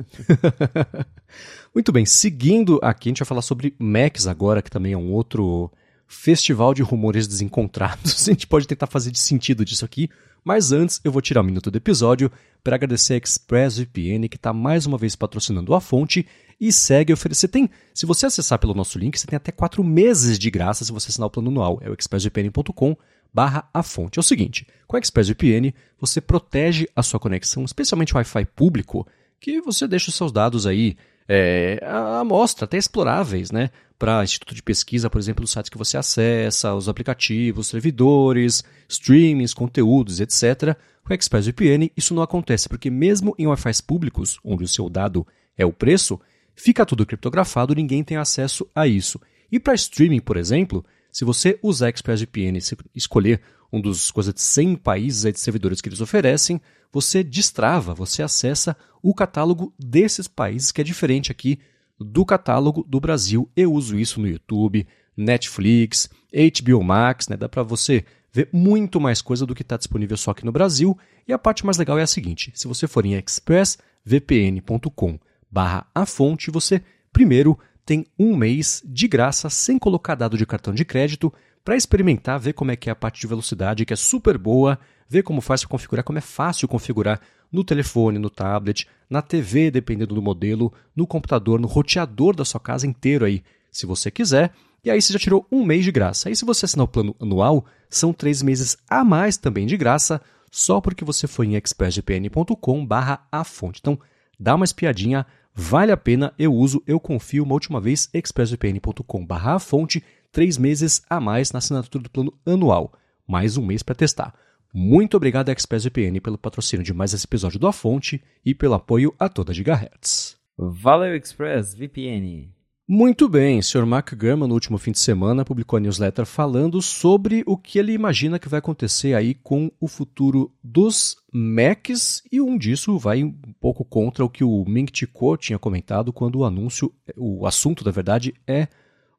Muito 1.74 1.90
bem, 1.90 2.04
seguindo 2.04 2.78
aqui, 2.82 3.08
a 3.08 3.10
gente 3.10 3.20
vai 3.20 3.26
falar 3.26 3.40
sobre 3.40 3.74
Macs 3.78 4.26
agora, 4.26 4.60
que 4.60 4.70
também 4.70 4.92
é 4.92 4.96
um 4.96 5.10
outro 5.10 5.72
festival 6.06 6.74
de 6.74 6.82
rumores 6.82 7.26
desencontrados. 7.26 8.28
A 8.28 8.32
gente 8.32 8.46
pode 8.46 8.68
tentar 8.68 8.86
fazer 8.86 9.10
de 9.10 9.18
sentido 9.18 9.64
disso 9.64 9.86
aqui, 9.86 10.10
mas 10.44 10.70
antes 10.70 11.00
eu 11.02 11.10
vou 11.10 11.22
tirar 11.22 11.40
um 11.40 11.44
minuto 11.44 11.70
do 11.70 11.78
episódio 11.78 12.30
para 12.62 12.76
agradecer 12.76 13.14
a 13.14 13.16
ExpressVPN 13.16 14.28
que 14.28 14.36
está 14.36 14.52
mais 14.52 14.84
uma 14.84 14.98
vez 14.98 15.16
patrocinando 15.16 15.74
a 15.74 15.80
fonte 15.80 16.26
e 16.60 16.72
segue 16.72 17.12
oferecer. 17.12 17.48
Tem, 17.48 17.68
se 17.92 18.06
você 18.06 18.26
acessar 18.26 18.58
pelo 18.58 18.74
nosso 18.74 18.98
link, 18.98 19.18
você 19.18 19.26
tem 19.26 19.36
até 19.36 19.50
quatro 19.50 19.82
meses 19.82 20.38
de 20.38 20.50
graça 20.50 20.84
se 20.84 20.92
você 20.92 21.08
assinar 21.08 21.26
o 21.26 21.30
plano 21.30 21.50
anual. 21.50 21.78
É 21.82 21.90
o 21.90 21.96
expressvpn.com 21.98 22.96
barra 23.32 23.68
a 23.72 23.82
fonte. 23.82 24.18
É 24.18 24.20
o 24.20 24.22
seguinte, 24.22 24.66
com 24.86 24.96
a 24.96 25.00
ExpressVPN 25.00 25.74
você 25.98 26.20
protege 26.20 26.86
a 26.94 27.02
sua 27.02 27.18
conexão, 27.18 27.64
especialmente 27.64 28.12
o 28.12 28.16
Wi-Fi 28.16 28.44
público, 28.44 29.06
que 29.40 29.60
você 29.60 29.88
deixa 29.88 30.10
os 30.10 30.14
seus 30.14 30.30
dados 30.30 30.66
aí 30.66 30.96
é, 31.28 31.80
a 31.82 32.20
amostra, 32.20 32.64
até 32.64 32.76
exploráveis, 32.76 33.50
né? 33.50 33.70
Para 33.98 34.24
instituto 34.24 34.54
de 34.54 34.62
pesquisa, 34.62 35.08
por 35.08 35.18
exemplo, 35.18 35.44
os 35.44 35.50
sites 35.50 35.70
que 35.70 35.78
você 35.78 35.96
acessa, 35.96 36.74
os 36.74 36.88
aplicativos, 36.88 37.68
servidores, 37.68 38.62
streamings, 38.88 39.54
conteúdos, 39.54 40.20
etc. 40.20 40.76
Com 41.04 41.12
a 41.12 41.14
ExpressVPN, 41.14 41.90
isso 41.96 42.14
não 42.14 42.22
acontece, 42.22 42.68
porque 42.68 42.90
mesmo 42.90 43.34
em 43.38 43.46
Wi-Fi 43.46 43.82
públicos, 43.86 44.38
onde 44.44 44.64
o 44.64 44.68
seu 44.68 44.88
dado 44.90 45.26
é 45.56 45.64
o 45.64 45.72
preço, 45.72 46.20
fica 46.54 46.84
tudo 46.84 47.06
criptografado 47.06 47.74
ninguém 47.74 48.02
tem 48.02 48.16
acesso 48.16 48.68
a 48.74 48.86
isso. 48.86 49.20
E 49.50 49.60
para 49.60 49.74
streaming, 49.74 50.20
por 50.20 50.36
exemplo, 50.36 50.84
se 51.10 51.24
você 51.24 51.58
usar 51.62 51.90
ExpressVPN 51.90 52.58
e 52.58 52.98
escolher 52.98 53.40
um 53.72 53.80
dos 53.80 54.10
coisa 54.10 54.32
de 54.32 54.40
100 54.40 54.76
países 54.76 55.32
de 55.32 55.40
servidores 55.40 55.80
que 55.80 55.88
eles 55.88 56.00
oferecem, 56.00 56.60
você 56.92 57.22
destrava, 57.22 57.94
você 57.94 58.22
acessa 58.22 58.76
o 59.04 59.14
catálogo 59.14 59.72
desses 59.78 60.26
países, 60.26 60.72
que 60.72 60.80
é 60.80 60.84
diferente 60.84 61.30
aqui 61.30 61.60
do 62.00 62.24
catálogo 62.24 62.82
do 62.88 62.98
Brasil. 62.98 63.46
Eu 63.54 63.70
uso 63.70 63.98
isso 63.98 64.18
no 64.18 64.26
YouTube, 64.26 64.86
Netflix, 65.14 66.08
HBO 66.32 66.82
Max, 66.82 67.28
né? 67.28 67.36
dá 67.36 67.46
para 67.46 67.62
você 67.62 68.02
ver 68.32 68.48
muito 68.50 68.98
mais 68.98 69.20
coisa 69.20 69.44
do 69.44 69.54
que 69.54 69.60
está 69.60 69.76
disponível 69.76 70.16
só 70.16 70.30
aqui 70.30 70.46
no 70.46 70.50
Brasil. 70.50 70.98
E 71.28 71.34
a 71.34 71.38
parte 71.38 71.66
mais 71.66 71.76
legal 71.76 71.98
é 71.98 72.02
a 72.02 72.06
seguinte: 72.06 72.50
se 72.54 72.66
você 72.66 72.86
for 72.86 73.04
em 73.04 73.14
expressvpn.com 73.14 75.18
barra 75.50 75.86
a 75.94 76.06
fonte, 76.06 76.50
você 76.50 76.80
primeiro 77.12 77.58
tem 77.84 78.06
um 78.18 78.34
mês 78.34 78.82
de 78.86 79.06
graça 79.06 79.50
sem 79.50 79.78
colocar 79.78 80.14
dado 80.14 80.38
de 80.38 80.46
cartão 80.46 80.72
de 80.72 80.86
crédito 80.86 81.30
para 81.62 81.76
experimentar, 81.76 82.40
ver 82.40 82.54
como 82.54 82.70
é 82.70 82.76
que 82.76 82.88
é 82.88 82.92
a 82.92 82.96
parte 82.96 83.20
de 83.20 83.26
velocidade, 83.26 83.84
que 83.84 83.92
é 83.92 83.96
super 83.96 84.38
boa, 84.38 84.78
ver 85.06 85.22
como 85.22 85.42
faz 85.42 85.60
para 85.60 85.68
configurar, 85.68 86.04
como 86.04 86.18
é 86.18 86.22
fácil 86.22 86.66
configurar 86.66 87.20
no 87.54 87.62
telefone, 87.62 88.18
no 88.18 88.28
tablet, 88.28 88.88
na 89.08 89.22
TV, 89.22 89.70
dependendo 89.70 90.14
do 90.14 90.20
modelo, 90.20 90.72
no 90.94 91.06
computador, 91.06 91.60
no 91.60 91.68
roteador 91.68 92.34
da 92.34 92.44
sua 92.44 92.58
casa 92.58 92.84
inteiro 92.84 93.24
aí, 93.24 93.44
se 93.70 93.86
você 93.86 94.10
quiser. 94.10 94.52
E 94.84 94.90
aí 94.90 95.00
você 95.00 95.12
já 95.12 95.18
tirou 95.20 95.46
um 95.52 95.64
mês 95.64 95.84
de 95.84 95.92
graça. 95.92 96.28
Aí 96.28 96.34
se 96.34 96.44
você 96.44 96.64
assinar 96.64 96.84
o 96.84 96.88
plano 96.88 97.14
anual, 97.20 97.64
são 97.88 98.12
três 98.12 98.42
meses 98.42 98.76
a 98.90 99.04
mais 99.04 99.36
também 99.36 99.66
de 99.66 99.76
graça, 99.76 100.20
só 100.50 100.80
porque 100.80 101.04
você 101.04 101.28
foi 101.28 101.46
em 101.46 101.54
expressvpn.com 101.54 102.84
barra 102.84 103.24
a 103.30 103.44
fonte. 103.44 103.78
Então, 103.80 103.98
dá 104.38 104.56
uma 104.56 104.64
espiadinha, 104.64 105.24
vale 105.54 105.92
a 105.92 105.96
pena, 105.96 106.34
eu 106.36 106.52
uso, 106.52 106.82
eu 106.88 106.98
confio. 106.98 107.44
Uma 107.44 107.54
última 107.54 107.80
vez, 107.80 108.10
expressvpn.com 108.12 109.24
barra 109.24 109.54
a 109.54 109.58
fonte, 109.60 110.02
três 110.32 110.58
meses 110.58 111.02
a 111.08 111.20
mais 111.20 111.52
na 111.52 111.58
assinatura 111.58 112.02
do 112.02 112.10
plano 112.10 112.34
anual. 112.44 112.92
Mais 113.26 113.56
um 113.56 113.64
mês 113.64 113.82
para 113.82 113.94
testar. 113.94 114.34
Muito 114.76 115.16
obrigado, 115.16 115.50
ExpressVPN, 115.50 116.20
pelo 116.20 116.36
patrocínio 116.36 116.84
de 116.84 116.92
mais 116.92 117.14
esse 117.14 117.24
episódio 117.24 117.60
do 117.60 117.68
A 117.68 117.72
Fonte 117.72 118.20
e 118.44 118.52
pelo 118.52 118.74
apoio 118.74 119.14
a 119.20 119.28
toda 119.28 119.54
Gigahertz. 119.54 120.36
Valeu, 120.58 121.14
ExpressVPN! 121.14 122.52
Muito 122.86 123.28
bem, 123.28 123.62
Sr. 123.62 123.86
Mark 123.86 124.12
Gurman, 124.14 124.48
no 124.48 124.54
último 124.54 124.76
fim 124.76 124.90
de 124.90 124.98
semana, 124.98 125.44
publicou 125.44 125.76
a 125.76 125.80
newsletter 125.80 126.26
falando 126.26 126.82
sobre 126.82 127.44
o 127.46 127.56
que 127.56 127.78
ele 127.78 127.92
imagina 127.92 128.36
que 128.36 128.48
vai 128.48 128.58
acontecer 128.58 129.14
aí 129.14 129.32
com 129.32 129.70
o 129.80 129.86
futuro 129.86 130.52
dos 130.60 131.18
Macs, 131.32 132.24
e 132.32 132.40
um 132.40 132.58
disso 132.58 132.98
vai 132.98 133.22
um 133.22 133.32
pouco 133.60 133.84
contra 133.84 134.24
o 134.24 134.28
que 134.28 134.42
o 134.42 134.64
Ming 134.66 134.90
Chi 134.92 135.06
Kuo 135.06 135.36
tinha 135.36 135.58
comentado 135.58 136.12
quando 136.12 136.40
o 136.40 136.44
anúncio, 136.44 136.92
o 137.16 137.46
assunto, 137.46 137.84
da 137.84 137.92
verdade, 137.92 138.34
é 138.44 138.66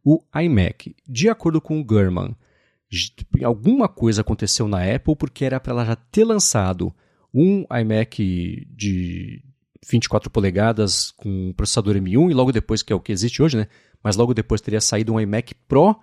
o 0.03 0.21
iMac. 0.35 0.93
De 1.07 1.29
acordo 1.29 1.61
com 1.61 1.79
o 1.79 1.83
Gurman, 1.83 2.35
alguma 3.43 3.87
coisa 3.87 4.21
aconteceu 4.21 4.67
na 4.67 4.83
Apple 4.83 5.15
porque 5.15 5.45
era 5.45 5.59
para 5.59 5.73
ela 5.73 5.85
já 5.85 5.95
ter 5.95 6.23
lançado 6.23 6.93
um 7.33 7.65
iMac 7.69 8.67
de 8.71 9.43
24 9.89 10.29
polegadas 10.29 11.11
com 11.11 11.53
processador 11.53 11.95
M1 11.95 12.31
e 12.31 12.33
logo 12.33 12.51
depois, 12.51 12.81
que 12.81 12.93
é 12.93 12.95
o 12.95 12.99
que 12.99 13.11
existe 13.11 13.41
hoje, 13.41 13.57
né? 13.57 13.67
Mas 14.03 14.15
logo 14.15 14.33
depois 14.33 14.61
teria 14.61 14.81
saído 14.81 15.13
um 15.13 15.19
iMac 15.19 15.53
Pro 15.67 15.95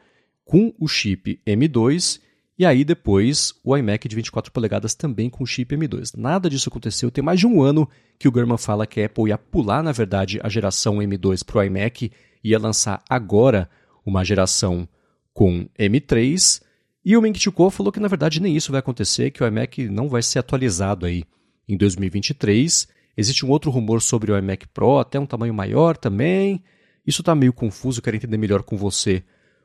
com 0.45 0.75
o 0.79 0.87
chip 0.87 1.41
M2 1.47 2.21
e 2.59 2.67
aí 2.67 2.85
depois 2.85 3.55
o 3.65 3.77
iMac 3.77 4.07
de 4.07 4.15
24 4.15 4.53
polegadas 4.53 4.95
também 4.95 5.31
com 5.31 5.43
o 5.43 5.47
chip 5.47 5.75
M2. 5.75 6.17
Nada 6.17 6.51
disso 6.51 6.69
aconteceu. 6.69 7.11
Tem 7.11 7.25
mais 7.25 7.41
de 7.41 7.47
um 7.47 7.63
ano 7.63 7.89
que 8.19 8.29
o 8.29 8.33
Gurman 8.33 8.59
fala 8.59 8.87
que 8.87 9.01
a 9.01 9.07
Apple 9.07 9.29
ia 9.29 9.39
pular, 9.39 9.83
na 9.83 9.93
verdade, 9.93 10.39
a 10.43 10.49
geração 10.49 10.99
M2 10.99 11.45
para 11.45 11.59
o 11.59 11.65
iMac 11.65 12.13
e 12.45 12.51
ia 12.51 12.59
lançar 12.59 13.03
agora 13.09 13.69
uma 14.05 14.25
geração 14.25 14.89
com 15.33 15.69
M3 15.79 16.61
e 17.05 17.17
o 17.17 17.23
Ming 17.23 17.37
Chi 17.39 17.51
falou 17.71 17.93
que 17.93 18.01
na 18.01 18.09
verdade 18.09 18.41
nem 18.41 18.57
isso 18.57 18.71
vai 18.71 18.79
acontecer, 18.79 19.31
que 19.31 19.43
o 19.43 19.47
iMac 19.47 19.89
não 19.89 20.09
vai 20.09 20.23
ser 20.23 20.39
atualizado 20.39 21.05
aí 21.05 21.25
em 21.69 21.77
2023. 21.77 22.89
Existe 23.17 23.45
um 23.45 23.51
outro 23.51 23.71
rumor 23.71 24.01
sobre 24.01 24.31
o 24.31 24.39
iMac 24.39 24.69
Pro, 24.69 24.99
até 24.99 25.19
um 25.19 25.27
tamanho 25.27 25.53
maior 25.53 25.97
também. 25.97 26.63
Isso 27.07 27.23
está 27.23 27.35
meio 27.35 27.53
confuso, 27.53 28.01
quero 28.01 28.17
entender 28.17 28.39
melhor 28.39 28.63
com 28.63 28.77
você 28.77 29.25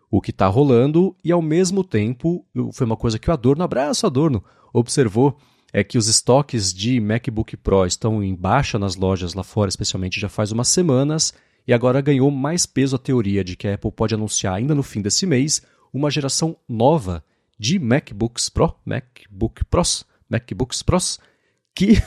o 0.09 0.19
que 0.19 0.31
está 0.31 0.47
rolando. 0.47 1.15
E 1.23 1.31
ao 1.31 1.41
mesmo 1.41 1.83
tempo, 1.83 2.45
foi 2.73 2.85
uma 2.85 2.97
coisa 2.97 3.19
que 3.19 3.29
o 3.29 3.33
Adorno, 3.33 3.63
abraço 3.63 4.07
Adorno, 4.07 4.43
observou, 4.73 5.37
é 5.71 5.83
que 5.83 5.97
os 5.97 6.07
estoques 6.07 6.73
de 6.73 6.99
MacBook 6.99 7.55
Pro 7.57 7.85
estão 7.85 8.23
em 8.23 8.33
baixa 8.33 8.79
nas 8.79 8.95
lojas 8.95 9.33
lá 9.33 9.43
fora, 9.43 9.69
especialmente 9.69 10.19
já 10.19 10.29
faz 10.29 10.51
umas 10.51 10.69
semanas, 10.69 11.33
e 11.67 11.73
agora 11.73 12.01
ganhou 12.01 12.31
mais 12.31 12.65
peso 12.65 12.95
a 12.95 12.99
teoria 12.99 13.43
de 13.43 13.55
que 13.55 13.67
a 13.67 13.75
Apple 13.75 13.91
pode 13.91 14.15
anunciar 14.15 14.55
ainda 14.55 14.73
no 14.73 14.81
fim 14.81 15.01
desse 15.01 15.25
mês 15.25 15.61
uma 15.93 16.11
geração 16.11 16.57
nova 16.67 17.23
de 17.57 17.79
MacBooks 17.79 18.49
Pro, 18.49 18.75
MacBook 18.85 19.65
Pros, 19.65 20.05
MacBooks 20.29 20.83
Pros, 20.83 21.19
que 21.73 22.01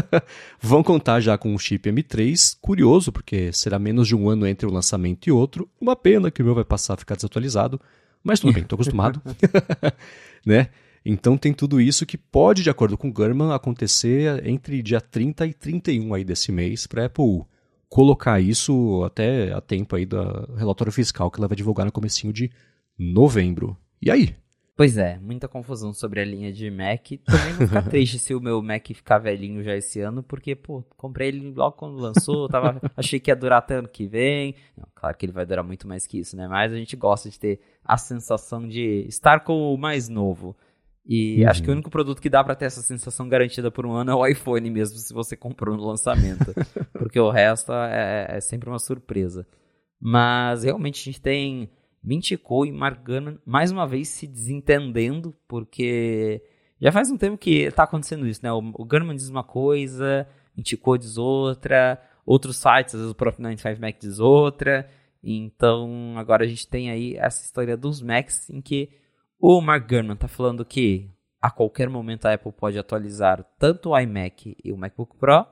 vão 0.60 0.82
contar 0.82 1.20
já 1.20 1.36
com 1.38 1.54
o 1.54 1.58
chip 1.58 1.90
M3. 1.90 2.56
Curioso, 2.60 3.12
porque 3.12 3.52
será 3.52 3.78
menos 3.78 4.08
de 4.08 4.14
um 4.14 4.28
ano 4.28 4.46
entre 4.46 4.66
um 4.66 4.72
lançamento 4.72 5.26
e 5.26 5.32
outro. 5.32 5.68
Uma 5.80 5.96
pena 5.96 6.30
que 6.30 6.42
o 6.42 6.44
meu 6.44 6.54
vai 6.54 6.64
passar 6.64 6.94
a 6.94 6.96
ficar 6.96 7.14
desatualizado, 7.14 7.80
mas 8.22 8.40
tudo 8.40 8.52
bem, 8.52 8.62
estou 8.62 8.76
acostumado. 8.76 9.20
né? 10.44 10.68
Então 11.04 11.38
tem 11.38 11.52
tudo 11.52 11.80
isso 11.80 12.04
que 12.04 12.18
pode, 12.18 12.62
de 12.62 12.70
acordo 12.70 12.96
com 12.96 13.08
o 13.08 13.12
Gurman, 13.12 13.52
acontecer 13.52 14.46
entre 14.46 14.82
dia 14.82 15.00
30 15.00 15.46
e 15.46 15.54
31 15.54 16.14
aí 16.14 16.24
desse 16.24 16.52
mês 16.52 16.86
para 16.86 17.06
Apple 17.06 17.44
colocar 17.88 18.40
isso 18.40 19.02
até 19.04 19.52
a 19.52 19.60
tempo 19.60 19.96
aí 19.96 20.06
do 20.06 20.22
relatório 20.56 20.92
fiscal 20.92 21.30
que 21.30 21.40
ela 21.40 21.48
vai 21.48 21.56
divulgar 21.56 21.84
no 21.84 21.90
comecinho 21.90 22.32
de 22.32 22.50
novembro. 23.00 23.76
E 24.02 24.10
aí? 24.10 24.36
Pois 24.76 24.96
é, 24.96 25.18
muita 25.18 25.46
confusão 25.46 25.92
sobre 25.92 26.20
a 26.20 26.24
linha 26.24 26.52
de 26.52 26.70
Mac. 26.70 27.06
Também 27.24 27.52
vou 27.52 27.66
ficar 27.66 27.82
triste 27.88 28.18
se 28.18 28.34
o 28.34 28.40
meu 28.40 28.62
Mac 28.62 28.86
ficar 28.86 29.18
velhinho 29.18 29.62
já 29.62 29.76
esse 29.76 30.00
ano, 30.00 30.22
porque, 30.22 30.54
pô, 30.54 30.82
comprei 30.96 31.28
ele 31.28 31.52
logo 31.52 31.76
quando 31.76 32.00
lançou, 32.00 32.48
tava, 32.48 32.80
achei 32.96 33.20
que 33.20 33.30
ia 33.30 33.36
durar 33.36 33.58
até 33.58 33.74
ano 33.74 33.88
que 33.88 34.06
vem. 34.06 34.54
Não, 34.76 34.86
claro 34.94 35.16
que 35.16 35.26
ele 35.26 35.32
vai 35.32 35.44
durar 35.44 35.62
muito 35.62 35.86
mais 35.86 36.06
que 36.06 36.18
isso, 36.18 36.34
né? 36.34 36.48
Mas 36.48 36.72
a 36.72 36.76
gente 36.76 36.96
gosta 36.96 37.28
de 37.28 37.38
ter 37.38 37.60
a 37.84 37.98
sensação 37.98 38.66
de 38.66 39.04
estar 39.06 39.40
com 39.40 39.74
o 39.74 39.76
mais 39.76 40.08
novo. 40.08 40.56
E 41.04 41.42
uhum. 41.42 41.50
acho 41.50 41.62
que 41.62 41.68
o 41.68 41.72
único 41.72 41.90
produto 41.90 42.20
que 42.20 42.30
dá 42.30 42.42
para 42.42 42.54
ter 42.54 42.66
essa 42.66 42.80
sensação 42.80 43.28
garantida 43.28 43.70
por 43.70 43.84
um 43.84 43.92
ano 43.92 44.12
é 44.12 44.14
o 44.14 44.26
iPhone 44.26 44.70
mesmo, 44.70 44.96
se 44.96 45.12
você 45.12 45.36
comprou 45.36 45.76
no 45.76 45.84
lançamento. 45.84 46.54
porque 46.92 47.20
o 47.20 47.30
resto 47.30 47.72
é, 47.72 48.28
é 48.30 48.40
sempre 48.40 48.70
uma 48.70 48.78
surpresa. 48.78 49.46
Mas 50.00 50.64
realmente 50.64 51.02
a 51.02 51.04
gente 51.04 51.20
tem 51.20 51.68
Mintico 52.02 52.64
e 52.64 52.72
Margana 52.72 53.38
mais 53.44 53.70
uma 53.70 53.86
vez 53.86 54.08
se 54.08 54.26
desentendendo, 54.26 55.36
porque 55.46 56.42
já 56.80 56.90
faz 56.90 57.10
um 57.10 57.18
tempo 57.18 57.36
que 57.36 57.62
está 57.62 57.82
acontecendo 57.82 58.26
isso, 58.26 58.40
né? 58.42 58.52
O, 58.52 58.58
o 58.58 58.84
Gunman 58.84 59.16
diz 59.16 59.28
uma 59.28 59.44
coisa, 59.44 60.26
Mintico 60.56 60.96
diz 60.96 61.18
outra, 61.18 62.00
outros 62.24 62.56
sites, 62.56 62.94
às 62.94 63.00
vezes 63.00 63.12
o 63.12 63.14
próprio 63.14 63.44
95Mac 63.44 63.96
diz 64.00 64.18
outra. 64.18 64.88
Então 65.22 66.14
agora 66.16 66.44
a 66.44 66.48
gente 66.48 66.66
tem 66.66 66.90
aí 66.90 67.16
essa 67.16 67.44
história 67.44 67.76
dos 67.76 68.00
Macs 68.00 68.48
em 68.48 68.62
que 68.62 68.88
o 69.38 69.60
Mark 69.60 69.88
Gurman 69.88 70.14
está 70.14 70.28
falando 70.28 70.64
que 70.64 71.10
a 71.40 71.50
qualquer 71.50 71.88
momento 71.88 72.26
a 72.26 72.34
Apple 72.34 72.52
pode 72.52 72.78
atualizar 72.78 73.44
tanto 73.58 73.90
o 73.90 73.98
iMac 73.98 74.56
e 74.62 74.72
o 74.72 74.76
MacBook 74.76 75.16
Pro. 75.16 75.46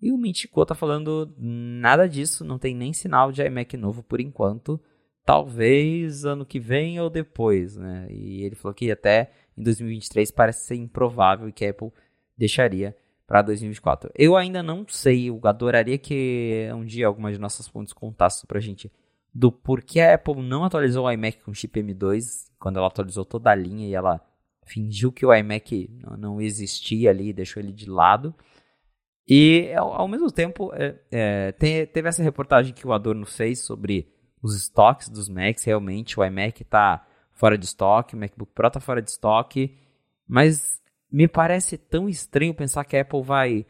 E 0.00 0.12
o 0.12 0.18
Mintico 0.18 0.62
está 0.62 0.76
falando 0.76 1.34
nada 1.36 2.08
disso, 2.08 2.44
não 2.44 2.58
tem 2.58 2.74
nem 2.74 2.92
sinal 2.92 3.32
de 3.32 3.42
iMac 3.42 3.76
novo 3.76 4.02
por 4.02 4.20
enquanto 4.20 4.80
talvez 5.28 6.24
ano 6.24 6.46
que 6.46 6.58
vem 6.58 6.98
ou 6.98 7.10
depois, 7.10 7.76
né? 7.76 8.06
E 8.08 8.44
ele 8.44 8.54
falou 8.54 8.74
que 8.74 8.90
até 8.90 9.30
em 9.58 9.62
2023 9.62 10.30
parece 10.30 10.64
ser 10.64 10.76
improvável 10.76 11.52
que 11.52 11.66
a 11.66 11.70
Apple 11.70 11.92
deixaria 12.34 12.96
para 13.26 13.42
2024. 13.42 14.10
Eu 14.14 14.38
ainda 14.38 14.62
não 14.62 14.86
sei, 14.88 15.28
eu 15.28 15.38
adoraria 15.44 15.98
que 15.98 16.70
um 16.74 16.82
dia 16.82 17.06
alguma 17.06 17.30
de 17.30 17.38
nossas 17.38 17.68
fontes 17.68 17.92
contasse 17.92 18.46
pra 18.46 18.58
gente 18.58 18.90
do 19.34 19.52
porquê 19.52 20.00
a 20.00 20.14
Apple 20.14 20.40
não 20.40 20.64
atualizou 20.64 21.04
o 21.04 21.12
iMac 21.12 21.42
com 21.42 21.52
chip 21.52 21.78
M2 21.78 22.48
quando 22.58 22.78
ela 22.78 22.86
atualizou 22.86 23.26
toda 23.26 23.50
a 23.50 23.54
linha 23.54 23.86
e 23.86 23.94
ela 23.94 24.22
fingiu 24.64 25.12
que 25.12 25.26
o 25.26 25.34
iMac 25.34 25.90
não 26.16 26.40
existia 26.40 27.10
ali, 27.10 27.34
deixou 27.34 27.62
ele 27.62 27.72
de 27.72 27.84
lado. 27.84 28.34
E 29.28 29.74
ao, 29.74 30.08
mesmo 30.08 30.32
tempo, 30.32 30.72
é, 30.72 30.96
é, 31.10 31.52
teve 31.52 32.08
essa 32.08 32.22
reportagem 32.22 32.72
que 32.72 32.86
o 32.86 32.94
Adorno 32.94 33.26
fez 33.26 33.58
sobre 33.58 34.16
os 34.42 34.54
estoques 34.54 35.08
dos 35.08 35.28
Macs, 35.28 35.64
realmente 35.64 36.18
o 36.18 36.24
iMac 36.24 36.62
está 36.62 37.06
fora 37.32 37.56
de 37.56 37.64
estoque, 37.64 38.14
o 38.14 38.18
MacBook 38.18 38.52
Pro 38.52 38.68
está 38.68 38.80
fora 38.80 39.00
de 39.00 39.10
estoque, 39.10 39.76
mas 40.26 40.80
me 41.10 41.26
parece 41.26 41.78
tão 41.78 42.08
estranho 42.08 42.54
pensar 42.54 42.84
que 42.84 42.96
a 42.96 43.02
Apple 43.02 43.22
vai 43.22 43.66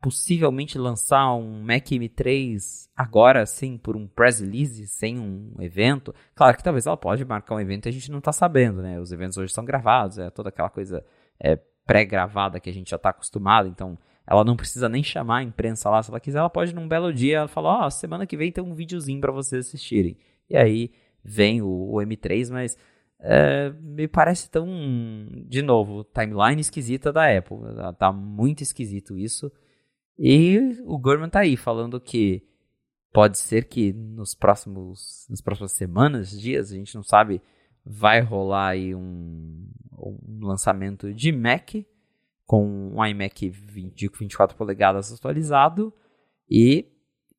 possivelmente 0.00 0.78
lançar 0.78 1.34
um 1.34 1.62
Mac 1.62 1.86
M3 1.86 2.88
agora, 2.96 3.42
assim, 3.42 3.76
por 3.76 3.96
um 3.96 4.08
press 4.08 4.40
release, 4.40 4.86
sem 4.86 5.18
um 5.18 5.54
evento. 5.60 6.14
Claro 6.34 6.56
que 6.56 6.64
talvez 6.64 6.86
ela 6.86 6.96
pode 6.96 7.24
marcar 7.24 7.54
um 7.54 7.60
evento 7.60 7.86
e 7.86 7.90
a 7.90 7.92
gente 7.92 8.10
não 8.10 8.18
está 8.18 8.32
sabendo, 8.32 8.80
né? 8.80 8.98
Os 8.98 9.12
eventos 9.12 9.36
hoje 9.36 9.52
são 9.52 9.64
gravados, 9.64 10.18
é 10.18 10.30
toda 10.30 10.48
aquela 10.48 10.70
coisa 10.70 11.04
é, 11.38 11.56
pré-gravada 11.86 12.58
que 12.58 12.70
a 12.70 12.72
gente 12.72 12.90
já 12.90 12.96
está 12.96 13.10
acostumado, 13.10 13.68
então 13.68 13.98
ela 14.30 14.44
não 14.44 14.56
precisa 14.56 14.88
nem 14.88 15.02
chamar 15.02 15.38
a 15.38 15.42
imprensa 15.42 15.90
lá. 15.90 16.00
Se 16.00 16.10
ela 16.10 16.20
quiser, 16.20 16.38
ela 16.38 16.48
pode 16.48 16.72
num 16.72 16.86
belo 16.86 17.12
dia 17.12 17.48
falar: 17.48 17.82
Ó, 17.82 17.86
oh, 17.86 17.90
semana 17.90 18.26
que 18.26 18.36
vem 18.36 18.52
tem 18.52 18.62
um 18.62 18.74
videozinho 18.74 19.20
para 19.20 19.32
vocês 19.32 19.66
assistirem. 19.66 20.16
E 20.48 20.56
aí 20.56 20.92
vem 21.24 21.60
o, 21.60 21.68
o 21.68 21.96
M3, 21.96 22.50
mas 22.52 22.78
é, 23.18 23.70
me 23.80 24.06
parece 24.06 24.48
tão. 24.48 24.68
De 25.48 25.62
novo, 25.62 26.04
timeline 26.04 26.60
esquisita 26.60 27.12
da 27.12 27.36
Apple. 27.36 27.58
Tá 27.98 28.12
muito 28.12 28.62
esquisito 28.62 29.18
isso. 29.18 29.50
E 30.16 30.80
o 30.84 30.96
Gorman 30.96 31.28
tá 31.28 31.40
aí 31.40 31.56
falando 31.56 32.00
que 32.00 32.46
pode 33.12 33.36
ser 33.36 33.64
que 33.64 33.92
nos 33.92 34.32
próximos, 34.32 35.26
nas 35.28 35.40
próximas 35.40 35.72
semanas, 35.72 36.30
dias, 36.30 36.70
a 36.70 36.76
gente 36.76 36.94
não 36.94 37.02
sabe, 37.02 37.42
vai 37.84 38.20
rolar 38.20 38.68
aí 38.68 38.94
um, 38.94 39.66
um 39.98 40.46
lançamento 40.46 41.12
de 41.12 41.32
Mac 41.32 41.74
com 42.50 42.90
um 42.96 43.06
iMac 43.06 43.48
20, 43.48 44.10
24 44.18 44.56
polegadas 44.56 45.12
atualizado. 45.12 45.94
E 46.50 46.84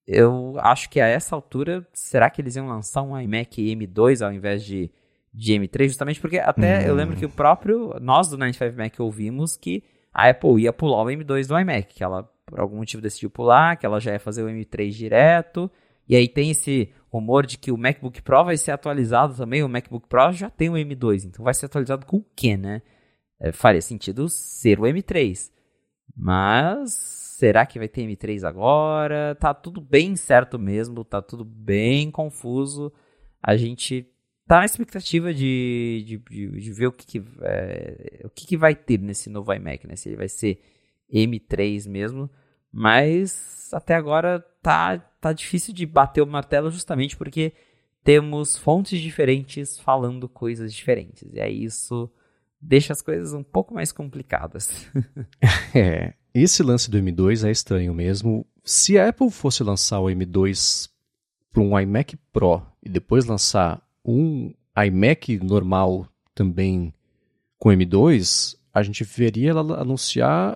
eu 0.07 0.55
acho 0.59 0.89
que 0.89 1.01
a 1.01 1.05
essa 1.05 1.35
altura, 1.35 1.85
será 1.91 2.29
que 2.29 2.41
eles 2.41 2.55
iam 2.55 2.69
lançar 2.69 3.01
um 3.01 3.19
iMac 3.19 3.61
M2 3.61 4.25
ao 4.25 4.31
invés 4.31 4.63
de, 4.63 4.89
de 5.33 5.51
M3? 5.51 5.89
Justamente 5.89 6.21
porque 6.21 6.37
até 6.37 6.79
hum. 6.79 6.83
eu 6.83 6.95
lembro 6.95 7.17
que 7.17 7.25
o 7.25 7.29
próprio, 7.29 7.93
nós 7.99 8.29
do 8.29 8.37
95Mac 8.37 8.97
ouvimos 9.01 9.57
que 9.57 9.83
a 10.13 10.29
Apple 10.29 10.61
ia 10.61 10.71
pular 10.71 11.03
o 11.03 11.07
M2 11.07 11.45
do 11.45 11.59
iMac, 11.59 11.93
que 11.93 12.05
ela 12.05 12.23
por 12.45 12.61
algum 12.61 12.77
motivo 12.77 13.03
decidiu 13.03 13.29
pular, 13.29 13.75
que 13.75 13.85
ela 13.85 13.99
já 13.99 14.13
ia 14.13 14.19
fazer 14.19 14.43
o 14.43 14.47
M3 14.47 14.91
direto. 14.91 15.69
E 16.07 16.15
aí 16.15 16.29
tem 16.29 16.51
esse 16.51 16.89
rumor 17.09 17.45
de 17.45 17.57
que 17.57 17.69
o 17.69 17.77
MacBook 17.77 18.21
Pro 18.21 18.45
vai 18.45 18.55
ser 18.55 18.71
atualizado 18.71 19.35
também. 19.35 19.61
O 19.61 19.67
MacBook 19.67 20.07
Pro 20.07 20.31
já 20.31 20.49
tem 20.49 20.69
o 20.69 20.75
M2, 20.75 21.25
então 21.25 21.43
vai 21.43 21.53
ser 21.53 21.65
atualizado 21.65 22.05
com 22.05 22.15
o 22.15 22.25
quê, 22.33 22.55
né? 22.55 22.81
É, 23.41 23.51
faria 23.51 23.81
sentido 23.81 24.29
ser 24.29 24.79
o 24.79 24.83
M3. 24.83 25.51
Mas 26.15 26.93
será 26.93 27.65
que 27.65 27.79
vai 27.79 27.87
ter 27.87 28.03
M3 28.03 28.47
agora? 28.47 29.35
Tá 29.39 29.51
tudo 29.51 29.81
bem 29.81 30.15
certo 30.15 30.59
mesmo, 30.59 31.03
tá 31.03 31.21
tudo 31.21 31.43
bem 31.43 32.11
confuso. 32.11 32.93
A 33.41 33.57
gente 33.57 34.07
tá 34.47 34.59
na 34.59 34.65
expectativa 34.65 35.33
de, 35.33 36.03
de, 36.05 36.17
de, 36.17 36.61
de 36.61 36.73
ver 36.73 36.87
o, 36.87 36.91
que, 36.91 37.05
que 37.07 37.23
é, 37.41 38.21
o 38.25 38.29
que, 38.29 38.45
que 38.45 38.55
vai 38.55 38.75
ter 38.75 38.99
nesse 38.99 39.27
novo 39.27 39.51
iMac, 39.51 39.87
né? 39.87 39.95
Se 39.95 40.09
ele 40.09 40.17
vai 40.17 40.29
ser 40.29 40.61
M3 41.11 41.89
mesmo. 41.89 42.29
Mas 42.71 43.69
até 43.73 43.95
agora 43.95 44.39
tá, 44.61 44.99
tá 45.19 45.33
difícil 45.33 45.73
de 45.73 45.85
bater 45.85 46.21
o 46.21 46.27
martelo 46.27 46.69
justamente 46.69 47.17
porque 47.17 47.53
temos 48.03 48.55
fontes 48.55 48.99
diferentes 48.99 49.79
falando 49.79 50.29
coisas 50.29 50.71
diferentes. 50.71 51.33
E 51.33 51.41
aí 51.41 51.63
isso 51.63 52.11
deixa 52.61 52.93
as 52.93 53.01
coisas 53.01 53.33
um 53.33 53.43
pouco 53.43 53.73
mais 53.73 53.91
complicadas. 53.91 54.69
é, 55.73 56.13
esse 56.33 56.61
lance 56.61 56.89
do 56.89 56.97
M2 56.97 57.45
é 57.45 57.51
estranho 57.51 57.93
mesmo. 57.93 58.45
Se 58.63 58.97
a 58.99 59.09
Apple 59.09 59.31
fosse 59.31 59.63
lançar 59.63 59.99
o 59.99 60.05
M2 60.05 60.89
para 61.51 61.61
um 61.61 61.77
iMac 61.77 62.17
Pro 62.31 62.61
e 62.81 62.89
depois 62.89 63.25
lançar 63.25 63.81
um 64.05 64.53
iMac 64.85 65.37
normal 65.43 66.07
também 66.33 66.93
com 67.57 67.69
M2, 67.69 68.55
a 68.73 68.81
gente 68.83 69.03
veria 69.03 69.51
ela 69.51 69.81
anunciar 69.81 70.55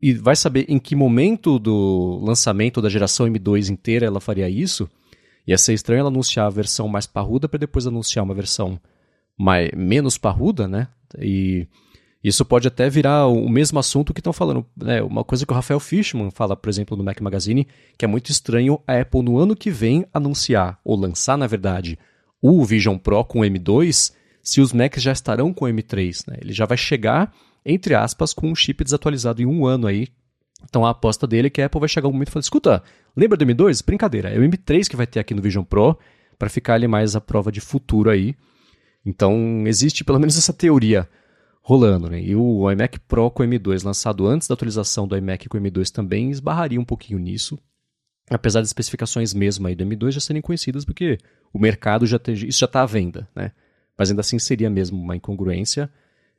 e 0.00 0.14
vai 0.14 0.36
saber 0.36 0.64
em 0.68 0.78
que 0.78 0.94
momento 0.94 1.58
do 1.58 2.20
lançamento 2.22 2.80
da 2.80 2.88
geração 2.88 3.26
M2 3.26 3.68
inteira 3.68 4.06
ela 4.06 4.20
faria 4.20 4.48
isso. 4.48 4.88
Ia 5.46 5.58
ser 5.58 5.72
estranho 5.72 6.00
ela 6.00 6.08
anunciar 6.08 6.46
a 6.46 6.50
versão 6.50 6.86
mais 6.86 7.06
parruda 7.06 7.48
para 7.48 7.58
depois 7.58 7.86
anunciar 7.86 8.24
uma 8.24 8.34
versão 8.34 8.78
mais, 9.36 9.70
menos 9.72 10.16
parruda, 10.18 10.68
né? 10.68 10.88
E 11.18 11.66
isso 12.22 12.44
pode 12.44 12.66
até 12.66 12.90
virar 12.90 13.26
o 13.26 13.48
mesmo 13.48 13.78
assunto 13.78 14.12
que 14.12 14.20
estão 14.20 14.32
falando. 14.32 14.66
Né? 14.76 15.02
Uma 15.02 15.22
coisa 15.22 15.46
que 15.46 15.52
o 15.52 15.54
Rafael 15.54 15.80
Fishman 15.80 16.30
fala, 16.30 16.56
por 16.56 16.68
exemplo, 16.68 16.96
no 16.96 17.04
Mac 17.04 17.20
Magazine, 17.20 17.66
que 17.96 18.04
é 18.04 18.08
muito 18.08 18.30
estranho 18.30 18.80
a 18.86 19.00
Apple 19.00 19.22
no 19.22 19.38
ano 19.38 19.56
que 19.56 19.70
vem 19.70 20.04
anunciar, 20.12 20.78
ou 20.84 20.96
lançar, 20.96 21.38
na 21.38 21.46
verdade, 21.46 21.98
o 22.42 22.64
Vision 22.64 22.98
Pro 22.98 23.24
com 23.24 23.40
M2, 23.40 24.12
se 24.42 24.60
os 24.60 24.72
Macs 24.72 25.02
já 25.02 25.12
estarão 25.12 25.52
com 25.52 25.66
M3. 25.66 26.24
Né? 26.28 26.38
Ele 26.40 26.52
já 26.52 26.66
vai 26.66 26.76
chegar 26.76 27.32
entre 27.68 27.94
aspas, 27.94 28.32
com 28.32 28.50
um 28.50 28.54
chip 28.54 28.82
desatualizado 28.82 29.42
em 29.42 29.46
um 29.46 29.66
ano 29.66 29.86
aí. 29.86 30.08
Então 30.64 30.84
a 30.84 30.90
aposta 30.90 31.26
dele 31.26 31.48
é 31.48 31.50
que 31.50 31.60
a 31.60 31.66
Apple 31.66 31.80
vai 31.80 31.88
chegar 31.88 32.08
um 32.08 32.12
momento 32.12 32.28
e 32.28 32.30
falar: 32.32 32.40
escuta, 32.40 32.82
lembra 33.14 33.36
do 33.36 33.44
M2? 33.44 33.84
Brincadeira, 33.84 34.30
é 34.30 34.38
o 34.38 34.42
M3 34.42 34.88
que 34.88 34.96
vai 34.96 35.06
ter 35.06 35.20
aqui 35.20 35.34
no 35.34 35.42
Vision 35.42 35.62
Pro 35.62 35.98
para 36.38 36.48
ficar 36.48 36.74
ali 36.74 36.88
mais 36.88 37.14
a 37.14 37.20
prova 37.20 37.52
de 37.52 37.60
futuro 37.60 38.10
aí. 38.10 38.34
Então 39.08 39.66
existe 39.66 40.04
pelo 40.04 40.18
menos 40.18 40.36
essa 40.36 40.52
teoria 40.52 41.08
rolando, 41.62 42.10
né? 42.10 42.20
E 42.20 42.36
o 42.36 42.70
iMac 42.70 43.00
Pro 43.00 43.30
com 43.30 43.42
M2 43.42 43.82
lançado 43.82 44.26
antes 44.26 44.46
da 44.46 44.52
atualização 44.52 45.08
do 45.08 45.16
iMac 45.16 45.48
com 45.48 45.58
M2 45.58 45.90
também 45.90 46.30
esbarraria 46.30 46.78
um 46.78 46.84
pouquinho 46.84 47.18
nisso. 47.18 47.58
Apesar 48.30 48.60
das 48.60 48.68
especificações 48.68 49.32
mesmo 49.32 49.66
aí 49.66 49.74
do 49.74 49.82
M2 49.82 50.12
já 50.12 50.20
serem 50.20 50.42
conhecidas, 50.42 50.84
porque 50.84 51.16
o 51.54 51.58
mercado 51.58 52.06
já 52.06 52.18
tem, 52.18 52.34
isso 52.34 52.58
já 52.58 52.66
está 52.66 52.82
à 52.82 52.86
venda, 52.86 53.26
né? 53.34 53.52
Mas 53.96 54.10
ainda 54.10 54.20
assim 54.20 54.38
seria 54.38 54.68
mesmo 54.68 55.00
uma 55.00 55.16
incongruência. 55.16 55.90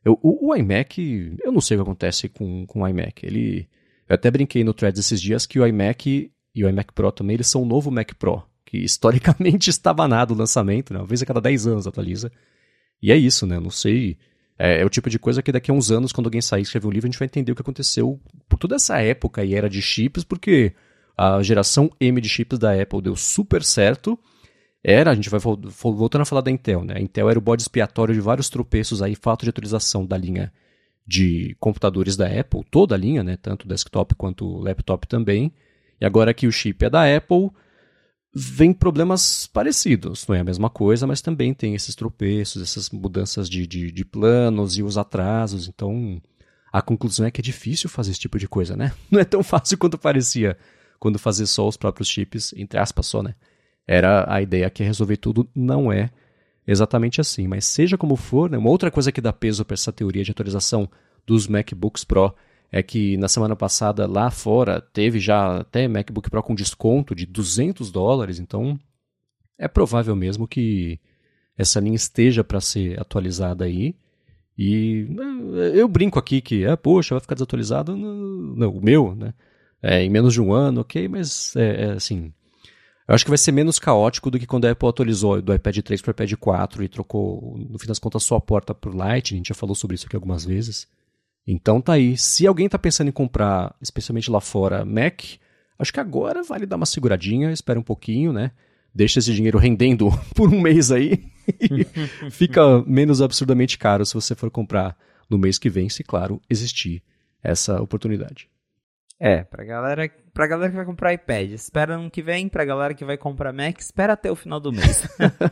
Eu, 0.06 0.18
o, 0.22 0.50
o, 0.50 0.56
iMac, 0.56 1.36
eu 1.44 1.52
não 1.52 1.62
sei 1.62 1.76
o 1.76 1.80
que 1.80 1.90
acontece 1.90 2.30
com, 2.30 2.68
com 2.68 2.84
o 2.84 2.88
iMac. 2.88 3.26
Ele, 3.26 3.68
eu 4.08 4.14
até 4.14 4.30
brinquei 4.30 4.64
no 4.64 4.76
Threads 4.76 5.00
esses 5.00 5.20
dias 5.20 5.48
que 5.48 5.60
o 5.60 5.66
iMac 5.66 6.32
e 6.54 6.64
o 6.64 6.70
iMac 6.70 6.94
Pro 6.94 7.12
também, 7.12 7.34
eles 7.34 7.48
são 7.48 7.64
o 7.64 7.66
novo 7.66 7.90
Mac 7.90 8.14
Pro, 8.14 8.44
que 8.64 8.78
historicamente 8.86 9.72
está 9.72 9.92
banado 9.92 10.36
o 10.36 10.38
lançamento, 10.38 10.94
né? 10.94 11.00
uma 11.00 11.08
vez 11.08 11.24
a 11.24 11.26
cada 11.26 11.42
10 11.42 11.66
anos 11.66 11.88
atualiza. 11.88 12.32
E 13.02 13.12
é 13.12 13.18
isso, 13.18 13.46
né? 13.46 13.60
Não 13.60 13.70
sei. 13.70 14.18
É, 14.58 14.82
é, 14.82 14.86
o 14.86 14.90
tipo 14.90 15.10
de 15.10 15.18
coisa 15.18 15.42
que 15.42 15.52
daqui 15.52 15.72
a 15.72 15.74
uns 15.74 15.92
anos, 15.92 16.12
quando 16.12 16.28
alguém 16.28 16.42
sair 16.42 16.62
e 16.62 16.64
escrever 16.64 16.88
um 16.88 16.92
livro, 16.92 17.08
a 17.08 17.12
gente 17.12 17.20
vai 17.20 17.28
entender 17.28 17.52
o 17.52 17.56
que 17.56 17.62
aconteceu 17.62 18.20
por 18.48 18.58
toda 18.58 18.76
essa 18.76 19.00
época 19.00 19.44
e 19.44 19.56
era 19.56 19.70
de 19.70 19.82
chips, 19.82 20.24
porque 20.24 20.74
a 21.18 21.42
geração 21.42 21.92
M 22.00 22.20
de 22.20 22.28
chips 22.28 22.60
da 22.60 22.74
Apple 22.74 23.02
deu 23.02 23.16
super 23.16 23.64
certo 23.64 24.20
era, 24.84 25.12
a 25.12 25.16
gente 25.16 25.30
vai 25.30 25.40
voltando 25.40 26.22
a 26.22 26.26
falar 26.26 26.42
da 26.42 26.52
Intel, 26.52 26.86
né? 26.86 26.96
A 26.96 27.02
Intel 27.02 27.30
era 27.30 27.38
o 27.38 27.42
bode 27.42 27.62
expiatório 27.62 28.14
de 28.14 28.22
vários 28.22 28.50
tropeços 28.50 29.02
aí, 29.02 29.16
fato 29.16 29.44
de 29.44 29.50
atualização 29.50 30.06
da 30.06 30.18
linha 30.18 30.52
de 31.06 31.56
computadores 31.60 32.16
da 32.16 32.28
Apple, 32.28 32.64
toda 32.70 32.96
a 32.96 32.98
linha, 32.98 33.24
né? 33.24 33.36
Tanto 33.36 33.68
desktop 33.68 34.16
quanto 34.16 34.60
laptop 34.60 35.08
também. 35.08 35.52
E 36.00 36.06
agora 36.06 36.34
que 36.34 36.48
o 36.48 36.52
chip 36.52 36.86
é 36.86 36.90
da 36.90 37.04
Apple, 37.16 37.50
vem 38.34 38.74
problemas 38.74 39.48
parecidos. 39.48 40.28
Não 40.28 40.36
é 40.36 40.40
a 40.40 40.44
mesma 40.44 40.70
coisa, 40.70 41.08
mas 41.08 41.22
também 41.22 41.54
tem 41.54 41.76
esses 41.76 41.96
tropeços, 41.96 42.62
essas 42.62 42.90
mudanças 42.90 43.50
de, 43.50 43.66
de, 43.66 43.92
de 43.92 44.06
planos 44.06 44.78
e 44.78 44.84
os 44.84 44.98
atrasos. 44.98 45.68
Então, 45.68 46.22
a 46.72 46.82
conclusão 46.82 47.26
é 47.26 47.32
que 47.32 47.42
é 47.42 47.44
difícil 47.44 47.90
fazer 47.90 48.12
esse 48.12 48.20
tipo 48.20 48.38
de 48.38 48.48
coisa, 48.48 48.76
né? 48.76 48.94
Não 49.10 49.20
é 49.20 49.26
tão 49.26 49.44
fácil 49.44 49.78
quanto 49.78 49.98
parecia 49.98 50.58
quando 51.00 51.18
fazer 51.18 51.46
só 51.46 51.68
os 51.68 51.78
próprios 51.78 52.10
chips, 52.10 52.54
entre 52.58 52.78
aspas 52.78 53.06
só, 53.06 53.24
né? 53.24 53.36
era 53.90 54.32
a 54.32 54.40
ideia 54.40 54.70
que 54.70 54.84
resolver 54.84 55.18
tudo, 55.18 55.50
não 55.56 55.92
é 55.92 56.12
exatamente 56.68 57.20
assim. 57.20 57.48
Mas 57.48 57.66
seja 57.66 57.98
como 57.98 58.16
for, 58.16 58.48
né, 58.48 58.56
uma 58.56 58.70
outra 58.70 58.92
coisa 58.92 59.12
que 59.12 59.20
dá 59.20 59.34
peso 59.34 59.66
para 59.66 59.74
essa 59.74 59.92
teoria 59.92 60.24
de 60.24 60.30
atualização 60.30 60.88
dos 61.26 61.48
MacBooks 61.48 62.04
Pro 62.04 62.32
é 62.72 62.84
que 62.84 63.18
na 63.18 63.28
semana 63.28 63.56
passada 63.56 64.06
lá 64.08 64.30
fora 64.30 64.82
teve 64.82 65.20
já 65.20 65.58
até 65.58 65.88
MacBook 65.88 66.30
Pro 66.30 66.44
com 66.44 66.56
desconto 66.56 67.16
de 67.16 67.26
200 67.26 67.92
dólares, 67.92 68.40
então 68.40 68.80
é 69.58 69.68
provável 69.68 70.16
mesmo 70.16 70.48
que 70.48 71.00
essa 71.58 71.80
linha 71.80 71.96
esteja 71.96 72.44
para 72.44 72.62
ser 72.62 73.00
atualizada 73.00 73.66
aí. 73.66 73.96
E 74.58 75.06
né, 75.10 75.72
eu 75.74 75.88
brinco 75.88 76.20
aqui 76.20 76.42
que, 76.42 76.66
ah, 76.66 76.78
poxa, 76.78 77.16
vai 77.16 77.22
ficar 77.22 77.36
desatualizado. 77.36 77.96
Não, 77.96 78.72
o 78.72 78.82
meu, 78.82 79.16
né? 79.16 79.34
É, 79.82 80.04
em 80.04 80.10
menos 80.10 80.34
de 80.34 80.42
um 80.42 80.52
ano, 80.54 80.82
ok, 80.82 81.08
mas 81.08 81.56
é, 81.56 81.86
é 81.86 81.92
assim, 81.92 82.34
eu 83.10 83.16
acho 83.16 83.26
que 83.26 83.32
vai 83.32 83.40
ser 83.40 83.52
menos 83.52 83.80
caótico 83.80 84.30
do 84.30 84.38
que 84.38 84.46
quando 84.46 84.66
a 84.66 84.72
Apple 84.72 84.88
atualizou 84.88 85.42
do 85.42 85.52
iPad 85.52 85.80
3 85.80 86.00
para 86.00 86.10
o 86.10 86.12
iPad 86.12 86.34
4 86.34 86.84
e 86.84 86.88
trocou, 86.88 87.58
no 87.58 87.80
fim 87.80 87.88
das 87.88 87.98
contas, 87.98 88.22
só 88.22 88.36
a 88.36 88.42
porta 88.42 88.72
para 88.76 88.90
o 88.90 88.96
Lightning. 88.96 89.38
A 89.38 89.40
gente 89.40 89.48
já 89.48 89.56
falou 89.56 89.74
sobre 89.74 89.96
isso 89.96 90.06
aqui 90.06 90.16
algumas 90.16 90.46
vezes. 90.46 90.88
Então 91.52 91.82
tá 91.82 91.94
aí. 91.94 92.16
Se 92.16 92.46
alguém 92.46 92.68
está 92.68 92.78
pensando 92.78 93.08
em 93.08 93.12
comprar, 93.12 93.76
especialmente 93.82 94.30
lá 94.30 94.40
fora, 94.40 94.86
Mac, 94.86 95.24
acho 95.80 95.92
que 95.92 96.00
agora 96.00 96.44
vale 96.44 96.68
dar 96.68 96.76
uma 96.76 96.86
seguradinha, 96.86 97.52
espera 97.52 97.80
um 97.80 97.84
pouquinho, 97.84 98.32
né? 98.32 98.52
Deixa 98.94 99.18
esse 99.18 99.34
dinheiro 99.34 99.58
rendendo 99.58 100.10
por 100.36 100.48
um 100.48 100.62
mês 100.62 100.92
aí. 100.92 101.26
fica 102.30 102.84
menos 102.86 103.20
absurdamente 103.20 103.80
caro 103.80 104.06
se 104.06 104.14
você 104.14 104.36
for 104.36 104.52
comprar 104.52 104.96
no 105.28 105.40
mês 105.40 105.58
que 105.58 105.72
vem, 105.72 105.90
se 105.90 106.04
claro 106.04 106.40
existir 106.48 107.02
essa 107.42 107.82
oportunidade. 107.82 108.48
É, 109.20 109.44
pra 109.44 109.66
galera, 109.66 110.08
pra 110.32 110.46
galera 110.46 110.70
que 110.70 110.78
vai 110.78 110.86
comprar 110.86 111.14
iPad, 111.14 111.52
espera 111.52 111.96
ano 111.96 112.12
que 112.12 112.22
vem. 112.22 112.48
Pra 112.48 112.64
galera 112.64 112.94
que 112.94 113.04
vai 113.04 113.18
comprar 113.18 113.52
Mac, 113.52 113.80
espera 113.80 114.14
até 114.14 114.32
o 114.32 114.36
final 114.36 114.60
do 114.60 114.72
mês. 114.72 115.02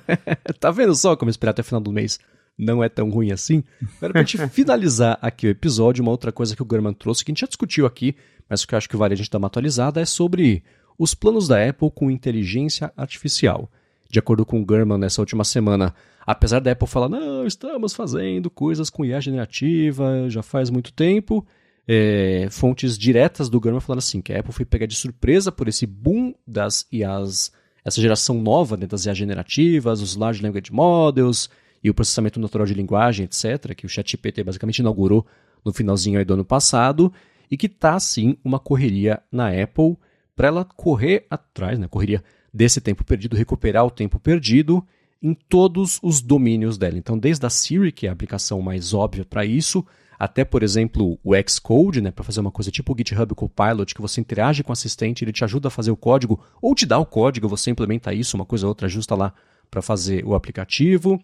tá 0.60 0.70
vendo 0.70 0.94
só 0.94 1.16
como 1.16 1.32
esperar 1.32 1.52
até 1.52 1.62
o 1.62 1.66
final 1.66 1.82
do 1.82 1.92
mês 1.92 2.20
não 2.58 2.84
é 2.84 2.90
tão 2.90 3.10
ruim 3.10 3.32
assim? 3.32 3.64
Agora, 3.98 4.14
pra 4.14 4.24
gente 4.24 4.38
finalizar 4.50 5.20
aqui 5.22 5.48
o 5.48 5.50
episódio, 5.50 6.02
uma 6.02 6.12
outra 6.12 6.32
coisa 6.32 6.56
que 6.56 6.64
o 6.64 6.68
German 6.70 6.94
trouxe, 6.94 7.24
que 7.24 7.32
a 7.32 7.34
gente 7.34 7.42
já 7.42 7.48
discutiu 7.48 7.86
aqui, 7.86 8.16
mas 8.50 8.66
que 8.66 8.74
eu 8.74 8.78
acho 8.78 8.90
que 8.90 8.98
vale 8.98 9.14
a 9.14 9.18
gente 9.18 9.30
dar 9.30 9.38
uma 9.38 9.48
atualizada, 9.48 10.02
é 10.02 10.06
sobre 10.06 10.64
os 10.98 11.14
planos 11.14 11.48
da 11.48 11.64
Apple 11.64 11.92
com 11.92 12.10
inteligência 12.10 12.92
artificial. 12.98 13.70
De 14.10 14.20
acordo 14.20 14.46
com 14.46 14.62
o 14.62 14.66
German, 14.68 14.98
nessa 14.98 15.22
última 15.22 15.44
semana, 15.44 15.94
apesar 16.26 16.60
da 16.60 16.72
Apple 16.72 16.88
falar, 16.88 17.10
não, 17.10 17.46
estamos 17.46 17.94
fazendo 17.94 18.50
coisas 18.50 18.90
com 18.90 19.06
IA 19.06 19.20
generativa 19.20 20.30
já 20.30 20.42
faz 20.42 20.70
muito 20.70 20.94
tempo, 20.94 21.46
é, 21.88 22.48
fontes 22.50 22.98
diretas 22.98 23.50
do 23.50 23.60
Gurman 23.60 23.80
falando 23.80 24.00
assim, 24.00 24.22
que 24.22 24.34
a 24.34 24.40
Apple 24.40 24.54
foi 24.54 24.66
pegar 24.66 24.86
de 24.86 24.96
surpresa 24.96 25.52
por 25.52 25.68
esse 25.68 25.86
boom 25.86 26.34
das 26.46 26.86
IAs, 26.92 27.52
essa 27.84 28.02
geração 28.02 28.42
nova 28.42 28.76
né, 28.76 28.88
das 28.88 29.06
IAs 29.06 29.18
generativas, 29.18 30.02
os 30.02 30.16
Large 30.16 30.42
Language 30.42 30.72
Models 30.72 31.50
e 31.84 31.90
o 31.90 31.94
processamento 31.94 32.40
natural 32.40 32.66
de 32.66 32.74
linguagem, 32.74 33.26
etc., 33.26 33.74
que 33.76 33.86
o 33.86 33.90
ChatGPT 33.90 34.44
basicamente 34.44 34.80
inaugurou 34.80 35.26
no 35.64 35.74
finalzinho 35.74 36.24
do 36.26 36.34
ano 36.34 36.46
passado, 36.46 37.12
e 37.50 37.58
que 37.58 37.68
está, 37.68 38.00
sim, 38.00 38.38
uma 38.44 38.60
correria 38.60 39.22
na 39.32 39.50
Apple 39.50 39.98
para 40.36 40.50
ela 40.50 40.66
correr 40.66 41.26
atrás, 41.30 41.80
né, 41.80 41.88
correria 41.88 42.24
desse 42.54 42.80
tempo 42.82 43.04
perdido, 43.04 43.36
recuperar 43.36 43.86
o 43.86 43.92
tempo 43.92 44.20
perdido 44.20 44.86
em 45.22 45.34
todos 45.34 46.00
os 46.04 46.22
domínios 46.22 46.78
dela. 46.78 46.98
Então, 46.98 47.18
desde 47.18 47.46
a 47.46 47.50
Siri, 47.50 47.92
que 47.92 48.06
é 48.06 48.10
a 48.10 48.14
aplicação 48.14 48.62
mais 48.62 48.94
óbvia 48.94 49.26
para 49.26 49.46
isso, 49.46 49.86
até, 50.20 50.44
por 50.44 50.64
exemplo, 50.64 51.20
o 51.24 51.34
Xcode, 51.48 52.02
né, 52.02 52.12
para 52.12 52.24
fazer 52.24 52.40
uma 52.40 52.52
coisa 52.52 52.72
tipo 52.72 52.94
o 52.94 52.98
GitHub 52.98 53.34
Copilot, 53.36 53.94
que 53.94 54.02
você 54.02 54.20
interage 54.20 54.64
com 54.64 54.72
o 54.72 54.74
assistente, 54.74 55.24
ele 55.24 55.32
te 55.32 55.44
ajuda 55.44 55.68
a 55.68 55.72
fazer 55.72 55.92
o 55.92 55.98
código, 55.98 56.44
ou 56.62 56.74
te 56.74 56.86
dá 56.86 56.98
o 56.98 57.06
código, 57.06 57.48
você 57.48 57.70
implementa 57.70 58.14
isso, 58.14 58.36
uma 58.36 58.46
coisa 58.46 58.66
ou 58.66 58.70
outra, 58.70 58.88
ajusta 58.88 59.16
lá 59.16 59.34
para 59.70 59.82
fazer 59.82 60.26
o 60.26 60.34
aplicativo. 60.34 61.22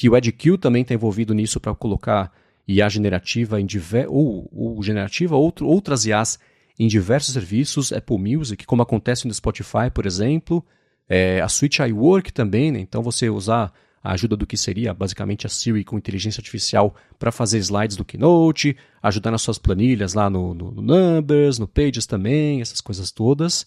Que 0.00 0.08
o 0.08 0.16
EdQ 0.16 0.56
também 0.56 0.80
está 0.80 0.94
envolvido 0.94 1.34
nisso 1.34 1.60
para 1.60 1.74
colocar 1.74 2.32
IA 2.66 2.88
generativa 2.88 3.60
em 3.60 3.66
diver... 3.66 4.06
ou, 4.08 4.48
ou 4.50 4.82
generativa, 4.82 5.36
outro, 5.36 5.66
outras 5.66 6.06
IAs 6.06 6.38
em 6.78 6.88
diversos 6.88 7.34
serviços, 7.34 7.92
Apple 7.92 8.16
Music, 8.16 8.64
como 8.64 8.80
acontece 8.80 9.28
no 9.28 9.34
Spotify, 9.34 9.90
por 9.92 10.06
exemplo. 10.06 10.64
É, 11.06 11.42
a 11.42 11.48
Switch 11.50 11.80
iWork 11.80 12.32
também, 12.32 12.72
né? 12.72 12.80
então 12.80 13.02
você 13.02 13.28
usar 13.28 13.74
a 14.02 14.12
ajuda 14.12 14.38
do 14.38 14.46
que 14.46 14.56
seria 14.56 14.94
basicamente 14.94 15.46
a 15.46 15.50
Siri 15.50 15.84
com 15.84 15.98
inteligência 15.98 16.40
artificial 16.40 16.94
para 17.18 17.30
fazer 17.30 17.58
slides 17.58 17.98
do 17.98 18.04
Keynote, 18.04 18.78
ajudar 19.02 19.30
nas 19.30 19.42
suas 19.42 19.58
planilhas 19.58 20.14
lá 20.14 20.30
no, 20.30 20.54
no, 20.54 20.70
no, 20.70 20.80
Numbers, 20.80 21.58
no 21.58 21.68
Pages 21.68 22.06
também, 22.06 22.62
essas 22.62 22.80
coisas 22.80 23.10
todas. 23.10 23.66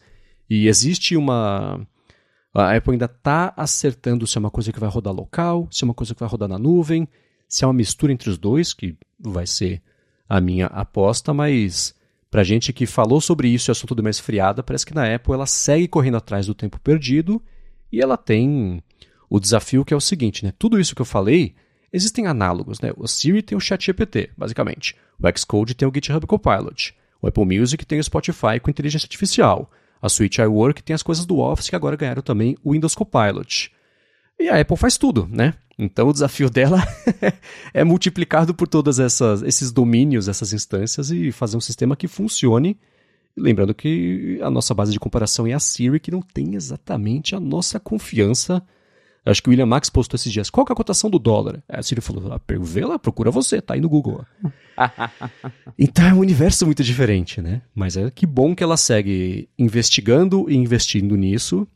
E 0.50 0.68
existe 0.68 1.16
uma. 1.16 1.86
A 2.54 2.76
Apple 2.76 2.94
ainda 2.94 3.06
está 3.06 3.54
acertando 3.58 4.28
se 4.28 4.38
é 4.38 4.40
uma 4.40 4.52
coisa 4.52 4.72
que 4.72 4.80
vai 4.80 4.90
rodar 4.90 5.14
local, 5.14 5.68
se 5.72 5.84
é 5.84 5.86
uma 5.86 5.94
coisa 5.94 6.14
que 6.14 6.20
vai 6.20 6.30
rodar 6.30 6.48
na 6.48 6.60
nuvem, 6.60 7.08
se 7.48 7.64
é 7.64 7.68
uma 7.68 7.74
mistura 7.74 8.14
entre 8.14 8.30
os 8.30 8.38
dois, 8.38 8.74
que 8.74 8.96
vai 9.20 9.48
ser 9.48 9.82
a 10.30 10.40
minha 10.40 10.68
aposta, 10.68 11.34
mas 11.34 11.96
para 12.30 12.44
gente 12.44 12.72
que 12.72 12.86
falou 12.86 13.20
sobre 13.20 13.48
isso 13.48 13.70
e 13.70 13.72
o 13.72 13.74
assunto 13.74 13.96
deu 13.96 14.04
uma 14.04 14.10
esfriada, 14.10 14.64
parece 14.64 14.86
que 14.86 14.94
na 14.94 15.14
Apple 15.14 15.34
ela 15.34 15.46
segue 15.46 15.88
correndo 15.88 16.18
atrás 16.18 16.46
do 16.46 16.54
tempo 16.54 16.80
perdido 16.80 17.42
e 17.92 18.02
ela 18.02 18.18
tem 18.18 18.84
o 19.30 19.40
desafio 19.40 19.84
que 19.84 19.94
é 19.94 19.98
o 19.98 20.02
seguinte, 20.02 20.46
né? 20.46 20.54
Tudo 20.58 20.80
isso 20.80 20.96
que 20.96 21.02
eu 21.02 21.06
falei, 21.06 21.56
existem 21.92 22.28
análogos, 22.28 22.80
né? 22.80 22.92
O 22.98 23.08
Siri 23.08 23.42
tem 23.42 23.58
o 23.58 23.62
ChatGPT, 23.62 24.32
basicamente. 24.38 24.96
O 25.20 25.40
Xcode 25.40 25.76
tem 25.76 25.88
o 25.88 25.92
GitHub 25.94 26.26
Copilot. 26.26 26.96
O 27.22 27.28
Apple 27.28 27.46
Music 27.46 27.86
tem 27.86 28.00
o 28.00 28.04
Spotify 28.04 28.60
com 28.62 28.70
inteligência 28.70 29.06
artificial. 29.06 29.72
A 30.04 30.10
Switch 30.10 30.38
iWork 30.38 30.84
tem 30.84 30.94
as 30.94 31.02
coisas 31.02 31.26
do 31.26 31.40
Office 31.40 31.70
que 31.70 31.78
agora 31.78 31.96
ganharam 31.96 32.22
também 32.22 32.58
o 32.62 32.74
Windows 32.74 32.94
Copilot. 32.94 33.72
E 34.38 34.50
a 34.50 34.60
Apple 34.60 34.76
faz 34.76 34.98
tudo, 34.98 35.30
né? 35.32 35.54
Então 35.80 36.10
o 36.10 36.14
desafio 36.14 36.50
dela 36.52 36.86
é 37.74 37.86
multiplicado 37.86 38.54
por 38.54 38.68
todos 38.68 39.00
esses 39.00 39.72
domínios, 39.72 40.28
essas 40.28 40.52
instâncias 40.52 41.10
e 41.10 41.32
fazer 41.32 41.56
um 41.56 41.62
sistema 41.62 41.96
que 41.96 42.10
funcione. 42.10 42.78
Lembrando 43.38 43.74
que 43.74 44.40
a 44.44 44.52
nossa 44.52 44.74
base 44.74 44.92
de 44.92 45.00
comparação 45.00 45.48
é 45.48 45.54
a 45.54 45.60
Siri, 45.60 46.02
que 46.02 46.12
não 46.12 46.22
tem 46.22 46.54
exatamente 46.54 47.34
a 47.34 47.40
nossa 47.40 47.80
confiança 47.80 48.62
Acho 49.26 49.41
que 49.41 49.50
o 49.50 49.52
William 49.52 49.66
Max 49.66 49.90
postou 49.90 50.18
esses 50.18 50.32
dias. 50.32 50.50
Qual 50.50 50.66
que 50.66 50.72
é 50.72 50.74
a 50.74 50.76
cotação 50.76 51.10
do 51.10 51.18
dólar? 51.18 51.64
Aí 51.70 51.80
a 51.80 51.84
Siri 51.84 52.02
falou: 52.02 52.34
ah, 52.34 52.41
vê 52.60 52.86
lá, 52.86 53.00
procura 53.00 53.32
você, 53.32 53.62
tá 53.62 53.74
aí 53.74 53.82
no 53.82 53.88
Google. 53.88 54.26
então 55.80 56.06
é 56.06 56.14
um 56.14 56.20
universo 56.20 56.66
muito 56.66 56.84
diferente, 56.84 57.41
né? 57.41 57.62
Mas 57.74 57.95
é 57.95 58.12
que 58.12 58.26
bom 58.26 58.54
que 58.54 58.64
ela 58.64 58.76
segue 58.76 59.50
investigando 59.58 60.50
e 60.50 60.56
investindo 60.56 61.16
nisso. 61.16 61.68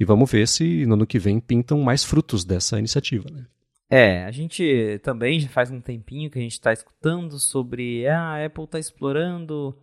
E 0.00 0.04
vamos 0.04 0.30
ver 0.30 0.48
se 0.48 0.86
no 0.86 0.94
ano 0.94 1.06
que 1.06 1.18
vem 1.18 1.38
pintam 1.38 1.80
mais 1.80 2.02
frutos 2.02 2.44
dessa 2.44 2.78
iniciativa, 2.78 3.26
né? 3.30 3.44
É, 3.90 4.24
a 4.24 4.30
gente 4.30 4.98
também 5.02 5.38
já 5.38 5.48
faz 5.48 5.70
um 5.70 5.80
tempinho 5.80 6.30
que 6.30 6.38
a 6.38 6.42
gente 6.42 6.52
está 6.52 6.72
escutando 6.72 7.38
sobre 7.38 8.06
ah, 8.08 8.32
a 8.32 8.46
Apple 8.46 8.64
está 8.64 8.78
explorando 8.78 9.76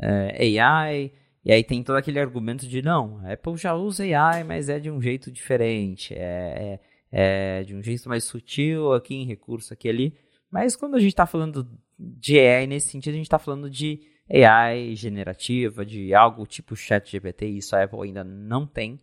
é, 0.00 0.60
AI 0.60 1.12
e 1.44 1.52
aí 1.52 1.62
tem 1.64 1.82
todo 1.82 1.96
aquele 1.96 2.18
argumento 2.18 2.66
de 2.66 2.82
não, 2.82 3.18
a 3.24 3.32
Apple 3.32 3.56
já 3.56 3.74
usa 3.74 4.04
AI, 4.04 4.44
mas 4.44 4.68
é 4.68 4.78
de 4.78 4.90
um 4.90 5.00
jeito 5.00 5.30
diferente, 5.30 6.14
é, 6.14 6.78
é, 7.10 7.60
é 7.60 7.64
de 7.64 7.74
um 7.74 7.82
jeito 7.82 8.08
mais 8.08 8.24
sutil 8.24 8.92
aqui 8.92 9.14
em 9.14 9.24
recurso, 9.24 9.72
aqui 9.72 9.88
ali. 9.88 10.14
Mas 10.50 10.76
quando 10.76 10.96
a 10.96 10.98
gente 10.98 11.12
está 11.12 11.26
falando 11.26 11.68
de 11.98 12.38
AI 12.38 12.66
nesse 12.66 12.88
sentido, 12.88 13.14
a 13.14 13.16
gente 13.16 13.26
está 13.26 13.38
falando 13.38 13.70
de 13.70 14.00
AI 14.30 14.94
generativa, 14.94 15.84
de 15.84 16.14
algo 16.14 16.46
tipo 16.46 16.76
chat 16.76 17.10
GPT, 17.10 17.46
isso 17.46 17.74
a 17.74 17.82
Apple 17.82 18.02
ainda 18.02 18.22
não 18.22 18.66
tem. 18.66 18.98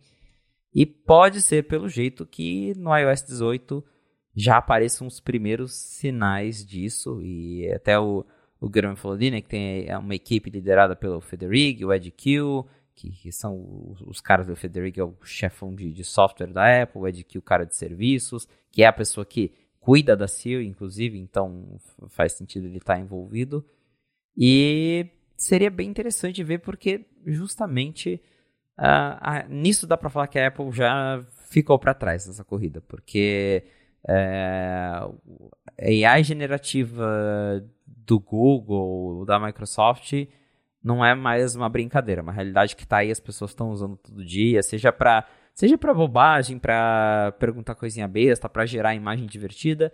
E 0.74 0.84
pode 0.84 1.40
ser 1.40 1.64
pelo 1.64 1.88
jeito 1.88 2.26
que 2.26 2.74
no 2.76 2.96
iOS 2.96 3.22
18 3.22 3.84
já 4.36 4.58
apareçam 4.58 5.06
os 5.06 5.18
primeiros 5.18 5.72
sinais 5.74 6.64
disso, 6.64 7.20
e 7.22 7.72
até 7.72 7.98
o, 7.98 8.24
o 8.66 8.68
Guilherme 8.68 9.30
né, 9.30 9.40
que 9.40 9.48
tem 9.48 9.88
é 9.88 9.96
uma 9.96 10.14
equipe 10.14 10.50
liderada 10.50 10.94
pelo 10.94 11.20
Federighi, 11.20 11.84
o 11.84 11.92
Ed 11.92 12.10
Kill, 12.10 12.66
que, 12.94 13.10
que, 13.10 13.32
são 13.32 13.94
os, 14.06 14.20
caras 14.20 14.46
do 14.46 14.56
Federico, 14.56 15.00
é 15.00 15.04
o 15.04 15.14
chefão 15.22 15.74
de, 15.74 15.92
de, 15.92 16.02
software 16.02 16.52
da 16.52 16.82
Apple, 16.82 17.00
o 17.00 17.08
Ed 17.08 17.22
Kill, 17.24 17.40
o 17.40 17.44
cara 17.44 17.64
de 17.64 17.76
serviços, 17.76 18.48
que 18.72 18.82
é 18.82 18.86
a 18.86 18.92
pessoa 18.92 19.24
que 19.24 19.52
cuida 19.78 20.16
da 20.16 20.26
Siri, 20.26 20.66
inclusive, 20.66 21.18
então 21.18 21.78
faz 22.08 22.32
sentido 22.32 22.66
ele 22.66 22.78
estar 22.78 22.94
tá 22.94 23.00
envolvido. 23.00 23.64
E 24.36 25.06
seria 25.36 25.70
bem 25.70 25.88
interessante 25.88 26.42
ver, 26.42 26.58
porque 26.58 27.06
justamente 27.24 28.20
uh, 28.78 29.48
nisso 29.48 29.86
dá 29.86 29.96
para 29.96 30.10
falar 30.10 30.26
que 30.26 30.38
a 30.38 30.48
Apple 30.48 30.72
já 30.72 31.24
ficou 31.48 31.78
para 31.78 31.94
trás 31.94 32.26
nessa 32.26 32.44
corrida, 32.44 32.80
porque 32.80 33.62
é, 34.08 36.04
AI 36.04 36.24
generativa 36.24 37.64
do 38.06 38.20
Google, 38.20 39.24
da 39.24 39.38
Microsoft, 39.40 40.12
não 40.82 41.04
é 41.04 41.14
mais 41.14 41.56
uma 41.56 41.68
brincadeira, 41.68 42.20
é 42.20 42.22
uma 42.22 42.32
realidade 42.32 42.76
que 42.76 42.84
está 42.84 42.98
aí, 42.98 43.10
as 43.10 43.18
pessoas 43.18 43.50
estão 43.50 43.70
usando 43.70 43.96
todo 43.96 44.24
dia, 44.24 44.62
seja 44.62 44.92
para 44.92 45.26
seja 45.52 45.76
para 45.78 45.94
bobagem, 45.94 46.58
para 46.58 47.32
perguntar 47.40 47.74
coisinha 47.74 48.06
besta, 48.06 48.48
para 48.48 48.66
gerar 48.66 48.94
imagem 48.94 49.26
divertida, 49.26 49.90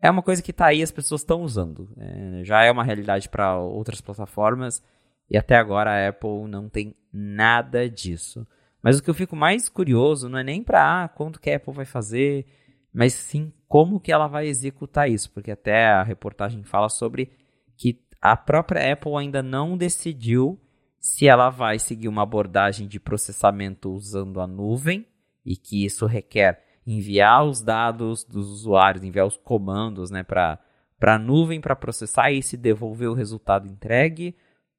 é 0.00 0.10
uma 0.10 0.22
coisa 0.22 0.42
que 0.42 0.50
está 0.50 0.66
aí, 0.66 0.82
as 0.82 0.90
pessoas 0.90 1.22
estão 1.22 1.42
usando. 1.42 1.88
É, 1.96 2.44
já 2.44 2.62
é 2.62 2.70
uma 2.70 2.84
realidade 2.84 3.28
para 3.28 3.58
outras 3.58 4.00
plataformas 4.00 4.82
e 5.28 5.36
até 5.36 5.56
agora 5.56 5.90
a 5.90 6.08
Apple 6.08 6.46
não 6.48 6.68
tem 6.68 6.94
nada 7.12 7.88
disso. 7.88 8.46
Mas 8.82 8.98
o 8.98 9.02
que 9.02 9.10
eu 9.10 9.14
fico 9.14 9.34
mais 9.34 9.68
curioso 9.68 10.28
não 10.28 10.38
é 10.38 10.44
nem 10.44 10.62
para 10.62 11.04
ah, 11.04 11.08
quanto 11.08 11.40
que 11.40 11.50
a 11.50 11.56
Apple 11.56 11.72
vai 11.72 11.86
fazer, 11.86 12.46
mas 12.92 13.14
sim 13.14 13.52
como 13.66 13.98
que 13.98 14.12
ela 14.12 14.28
vai 14.28 14.46
executar 14.46 15.10
isso, 15.10 15.30
porque 15.32 15.50
até 15.50 15.86
a 15.88 16.02
reportagem 16.02 16.62
fala 16.62 16.88
sobre 16.88 17.32
que 17.76 18.00
a 18.20 18.36
própria 18.36 18.92
Apple 18.92 19.14
ainda 19.16 19.42
não 19.42 19.76
decidiu 19.76 20.60
se 20.98 21.28
ela 21.28 21.50
vai 21.50 21.78
seguir 21.78 22.08
uma 22.08 22.22
abordagem 22.22 22.88
de 22.88 22.98
processamento 22.98 23.92
usando 23.92 24.40
a 24.40 24.46
nuvem 24.46 25.06
e 25.44 25.56
que 25.56 25.84
isso 25.84 26.06
requer 26.06 26.64
enviar 26.86 27.44
os 27.44 27.60
dados 27.60 28.24
dos 28.24 28.48
usuários, 28.48 29.04
enviar 29.04 29.26
os 29.26 29.36
comandos 29.36 30.10
né, 30.10 30.22
para 30.22 30.58
a 31.00 31.18
nuvem 31.18 31.60
para 31.60 31.76
processar 31.76 32.30
e 32.30 32.42
se 32.42 32.56
devolver 32.56 33.08
o 33.08 33.14
resultado 33.14 33.68
entregue, 33.68 34.36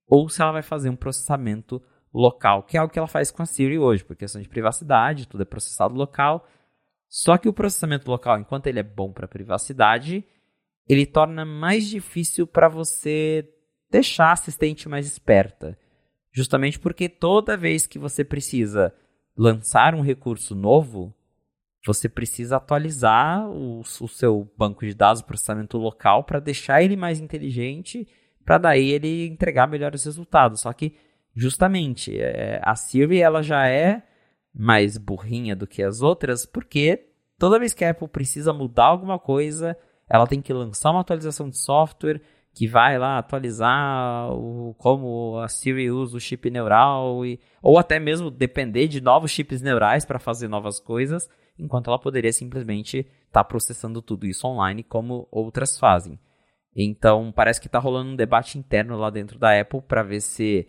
ou 0.07 0.29
se 0.29 0.41
ela 0.41 0.53
vai 0.53 0.61
fazer 0.61 0.89
um 0.89 0.95
processamento 0.95 1.81
local, 2.13 2.63
que 2.63 2.77
é 2.77 2.81
o 2.81 2.89
que 2.89 2.97
ela 2.97 3.07
faz 3.07 3.29
com 3.29 3.43
a 3.43 3.45
Siri 3.45 3.77
hoje, 3.77 4.03
por 4.03 4.15
questão 4.15 4.41
de 4.41 4.47
privacidade, 4.47 5.27
tudo 5.27 5.41
é 5.41 5.45
processado 5.45 5.93
local. 5.93 6.47
Só 7.09 7.37
que 7.37 7.47
o 7.47 7.53
processamento 7.53 8.09
local, 8.09 8.39
enquanto 8.39 8.67
ele 8.67 8.79
é 8.79 8.83
bom 8.83 9.11
para 9.11 9.27
privacidade, 9.27 10.25
ele 10.87 11.05
torna 11.05 11.45
mais 11.45 11.87
difícil 11.87 12.47
para 12.47 12.67
você 12.67 13.47
deixar 13.89 14.27
a 14.27 14.31
assistente 14.33 14.87
mais 14.87 15.05
esperta. 15.05 15.77
Justamente 16.31 16.79
porque 16.79 17.09
toda 17.09 17.57
vez 17.57 17.87
que 17.87 17.97
você 17.97 18.23
precisa 18.23 18.93
lançar 19.35 19.95
um 19.95 20.01
recurso 20.01 20.55
novo, 20.55 21.13
você 21.85 22.09
precisa 22.09 22.57
atualizar 22.57 23.49
o, 23.49 23.79
o 23.79 24.07
seu 24.07 24.51
banco 24.57 24.85
de 24.85 24.93
dados, 24.93 25.21
processamento 25.21 25.77
local, 25.77 26.23
para 26.23 26.39
deixar 26.39 26.81
ele 26.83 26.95
mais 26.95 27.19
inteligente, 27.19 28.07
para 28.43 28.57
daí 28.57 28.89
ele 28.89 29.27
entregar 29.27 29.67
melhores 29.67 30.03
resultados. 30.03 30.61
Só 30.61 30.73
que, 30.73 30.95
justamente, 31.35 32.19
é, 32.19 32.59
a 32.63 32.75
Siri 32.75 33.19
ela 33.19 33.41
já 33.41 33.67
é 33.67 34.03
mais 34.53 34.97
burrinha 34.97 35.55
do 35.55 35.67
que 35.67 35.83
as 35.83 36.01
outras, 36.01 36.45
porque 36.45 37.07
toda 37.37 37.59
vez 37.59 37.73
que 37.73 37.85
a 37.85 37.91
Apple 37.91 38.07
precisa 38.07 38.51
mudar 38.51 38.85
alguma 38.85 39.19
coisa, 39.19 39.77
ela 40.09 40.27
tem 40.27 40.41
que 40.41 40.53
lançar 40.53 40.91
uma 40.91 41.01
atualização 41.01 41.49
de 41.49 41.57
software 41.57 42.21
que 42.53 42.67
vai 42.67 42.97
lá 42.97 43.19
atualizar 43.19 44.31
o, 44.31 44.73
como 44.79 45.37
a 45.39 45.47
Siri 45.47 45.91
usa 45.91 46.17
o 46.17 46.19
chip 46.19 46.49
neural, 46.49 47.23
e, 47.23 47.39
ou 47.61 47.77
até 47.77 47.99
mesmo 47.99 48.31
depender 48.31 48.87
de 48.87 48.99
novos 48.99 49.29
chips 49.29 49.61
neurais 49.61 50.05
para 50.05 50.17
fazer 50.17 50.47
novas 50.47 50.79
coisas, 50.79 51.29
enquanto 51.59 51.89
ela 51.89 51.99
poderia 51.99 52.33
simplesmente 52.33 52.99
estar 52.99 53.11
tá 53.31 53.43
processando 53.43 54.01
tudo 54.01 54.25
isso 54.25 54.47
online 54.47 54.81
como 54.81 55.27
outras 55.31 55.77
fazem. 55.77 56.19
Então 56.75 57.31
parece 57.31 57.61
que 57.61 57.67
está 57.67 57.77
rolando 57.77 58.11
um 58.11 58.15
debate 58.15 58.57
interno 58.57 58.97
lá 58.97 59.11
dentro 59.11 59.37
da 59.37 59.59
Apple 59.59 59.81
para 59.81 60.01
ver 60.01 60.21
se 60.21 60.67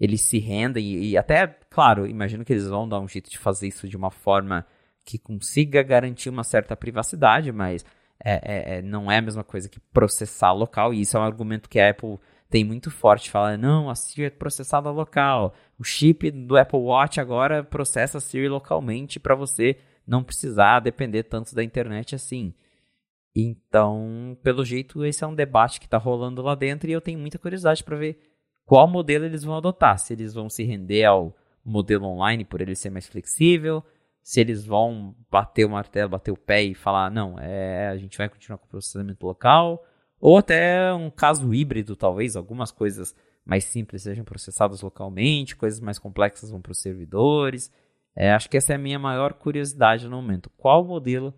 eles 0.00 0.22
se 0.22 0.38
rendem 0.38 0.84
e, 0.84 1.10
e 1.10 1.18
até, 1.18 1.46
claro, 1.68 2.06
imagino 2.06 2.42
que 2.44 2.54
eles 2.54 2.68
vão 2.68 2.88
dar 2.88 3.00
um 3.00 3.08
jeito 3.08 3.30
de 3.30 3.36
fazer 3.38 3.66
isso 3.68 3.86
de 3.86 3.96
uma 3.98 4.10
forma 4.10 4.66
que 5.04 5.18
consiga 5.18 5.82
garantir 5.82 6.30
uma 6.30 6.44
certa 6.44 6.74
privacidade, 6.74 7.52
mas 7.52 7.84
é, 8.24 8.32
é, 8.34 8.78
é, 8.78 8.82
não 8.82 9.10
é 9.10 9.18
a 9.18 9.22
mesma 9.22 9.44
coisa 9.44 9.68
que 9.68 9.80
processar 9.92 10.52
local, 10.52 10.92
e 10.92 11.00
isso 11.00 11.16
é 11.16 11.20
um 11.20 11.24
argumento 11.24 11.68
que 11.68 11.78
a 11.78 11.90
Apple 11.90 12.18
tem 12.50 12.64
muito 12.64 12.90
forte, 12.90 13.30
fala, 13.30 13.56
não, 13.56 13.90
a 13.90 13.94
Siri 13.94 14.24
é 14.24 14.30
processada 14.30 14.90
local, 14.90 15.54
o 15.78 15.84
chip 15.84 16.30
do 16.30 16.56
Apple 16.56 16.78
Watch 16.78 17.20
agora 17.20 17.62
processa 17.62 18.18
a 18.18 18.20
Siri 18.20 18.48
localmente 18.48 19.20
para 19.20 19.34
você 19.34 19.76
não 20.06 20.24
precisar 20.24 20.80
depender 20.80 21.24
tanto 21.24 21.54
da 21.54 21.62
internet 21.62 22.14
assim. 22.14 22.54
Então, 23.36 24.36
pelo 24.42 24.64
jeito, 24.64 25.04
esse 25.04 25.22
é 25.22 25.26
um 25.26 25.34
debate 25.34 25.78
que 25.78 25.86
está 25.86 25.98
rolando 25.98 26.40
lá 26.40 26.54
dentro 26.54 26.88
e 26.88 26.92
eu 26.92 27.00
tenho 27.00 27.18
muita 27.18 27.38
curiosidade 27.38 27.84
para 27.84 27.96
ver 27.96 28.18
qual 28.64 28.88
modelo 28.88 29.26
eles 29.26 29.44
vão 29.44 29.56
adotar. 29.56 29.98
Se 29.98 30.14
eles 30.14 30.34
vão 30.34 30.48
se 30.48 30.64
render 30.64 31.04
ao 31.04 31.36
modelo 31.64 32.06
online 32.06 32.44
por 32.44 32.60
ele 32.60 32.74
ser 32.74 32.90
mais 32.90 33.06
flexível, 33.06 33.84
se 34.28 34.42
eles 34.42 34.66
vão 34.66 35.16
bater 35.30 35.64
o 35.64 35.70
martelo, 35.70 36.10
bater 36.10 36.30
o 36.30 36.36
pé 36.36 36.62
e 36.62 36.74
falar, 36.74 37.10
não, 37.10 37.38
é, 37.38 37.88
a 37.88 37.96
gente 37.96 38.18
vai 38.18 38.28
continuar 38.28 38.58
com 38.58 38.66
o 38.66 38.68
processamento 38.68 39.26
local, 39.26 39.82
ou 40.20 40.36
até 40.36 40.92
um 40.92 41.08
caso 41.10 41.54
híbrido, 41.54 41.96
talvez, 41.96 42.36
algumas 42.36 42.70
coisas 42.70 43.16
mais 43.42 43.64
simples 43.64 44.02
sejam 44.02 44.26
processadas 44.26 44.82
localmente, 44.82 45.56
coisas 45.56 45.80
mais 45.80 45.98
complexas 45.98 46.50
vão 46.50 46.60
para 46.60 46.72
os 46.72 46.78
servidores. 46.78 47.72
É, 48.14 48.30
acho 48.34 48.50
que 48.50 48.58
essa 48.58 48.74
é 48.74 48.76
a 48.76 48.78
minha 48.78 48.98
maior 48.98 49.32
curiosidade 49.32 50.06
no 50.06 50.16
momento. 50.16 50.50
Qual 50.58 50.84
modelo 50.84 51.32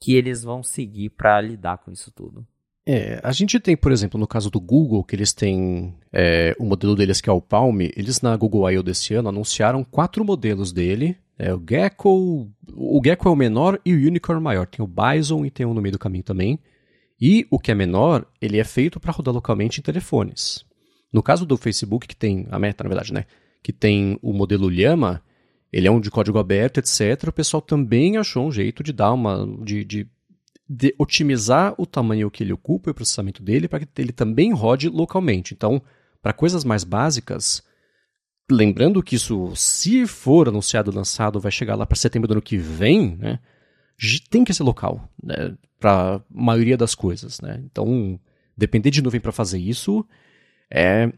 que 0.00 0.14
eles 0.14 0.44
vão 0.44 0.62
seguir 0.62 1.10
para 1.10 1.40
lidar 1.40 1.78
com 1.78 1.90
isso 1.90 2.12
tudo? 2.12 2.46
É, 2.90 3.20
a 3.22 3.32
gente 3.32 3.60
tem, 3.60 3.76
por 3.76 3.92
exemplo, 3.92 4.18
no 4.18 4.26
caso 4.26 4.50
do 4.50 4.58
Google, 4.58 5.04
que 5.04 5.14
eles 5.14 5.34
têm 5.34 5.94
é, 6.10 6.56
o 6.58 6.64
modelo 6.64 6.96
deles 6.96 7.20
que 7.20 7.28
é 7.28 7.32
o 7.32 7.38
Palm, 7.38 7.82
eles 7.82 8.22
na 8.22 8.34
Google 8.34 8.70
I.O. 8.70 8.82
desse 8.82 9.12
ano 9.12 9.28
anunciaram 9.28 9.84
quatro 9.84 10.24
modelos 10.24 10.72
dele, 10.72 11.14
é, 11.38 11.52
o 11.52 11.62
Gecko, 11.68 12.50
o 12.74 13.00
Gecko 13.04 13.28
é 13.28 13.30
o 13.30 13.36
menor 13.36 13.78
e 13.84 13.92
o 13.92 13.98
Unicorn 13.98 14.42
maior, 14.42 14.66
tem 14.66 14.82
o 14.82 14.88
Bison 14.88 15.44
e 15.44 15.50
tem 15.50 15.66
um 15.66 15.74
no 15.74 15.82
meio 15.82 15.92
do 15.92 15.98
caminho 15.98 16.24
também, 16.24 16.58
e 17.20 17.46
o 17.50 17.58
que 17.58 17.70
é 17.70 17.74
menor, 17.74 18.24
ele 18.40 18.58
é 18.58 18.64
feito 18.64 18.98
para 18.98 19.12
rodar 19.12 19.34
localmente 19.34 19.80
em 19.80 19.82
telefones. 19.82 20.64
No 21.12 21.22
caso 21.22 21.44
do 21.44 21.58
Facebook, 21.58 22.08
que 22.08 22.16
tem, 22.16 22.46
a 22.50 22.58
Meta 22.58 22.84
na 22.84 22.88
verdade, 22.88 23.12
né, 23.12 23.26
que 23.62 23.70
tem 23.70 24.18
o 24.22 24.32
modelo 24.32 24.70
Llama, 24.70 25.22
ele 25.70 25.86
é 25.86 25.90
um 25.90 26.00
de 26.00 26.10
código 26.10 26.38
aberto, 26.38 26.78
etc. 26.78 27.28
O 27.28 27.32
pessoal 27.32 27.60
também 27.60 28.16
achou 28.16 28.46
um 28.46 28.50
jeito 28.50 28.82
de 28.82 28.94
dar 28.94 29.12
uma. 29.12 29.46
de, 29.62 29.84
de, 29.84 30.08
de 30.68 30.94
otimizar 30.98 31.74
o 31.78 31.86
tamanho 31.86 32.30
que 32.30 32.42
ele 32.42 32.52
ocupa 32.52 32.90
e 32.90 32.92
o 32.92 32.94
processamento 32.94 33.42
dele 33.42 33.68
para 33.68 33.80
que 33.80 33.88
ele 33.96 34.12
também 34.12 34.52
rode 34.52 34.88
localmente. 34.88 35.54
Então, 35.54 35.82
para 36.20 36.32
coisas 36.32 36.64
mais 36.64 36.84
básicas, 36.84 37.62
lembrando 38.50 39.02
que 39.02 39.16
isso, 39.16 39.54
se 39.56 40.06
for 40.06 40.48
anunciado 40.48 40.94
lançado, 40.94 41.40
vai 41.40 41.50
chegar 41.50 41.74
lá 41.74 41.86
para 41.86 41.96
setembro 41.96 42.28
do 42.28 42.32
ano 42.32 42.42
que 42.42 42.58
vem, 42.58 43.16
né? 43.16 43.38
Tem 44.30 44.44
que 44.44 44.52
ser 44.52 44.62
local, 44.62 45.08
né? 45.22 45.56
Para 45.80 46.16
a 46.16 46.20
maioria 46.30 46.76
das 46.76 46.94
coisas, 46.94 47.40
né? 47.40 47.62
Então, 47.64 48.20
depender 48.56 48.90
de 48.90 49.02
nuvem 49.02 49.20
para 49.20 49.32
fazer 49.32 49.58
isso 49.58 50.04
é 50.70 51.10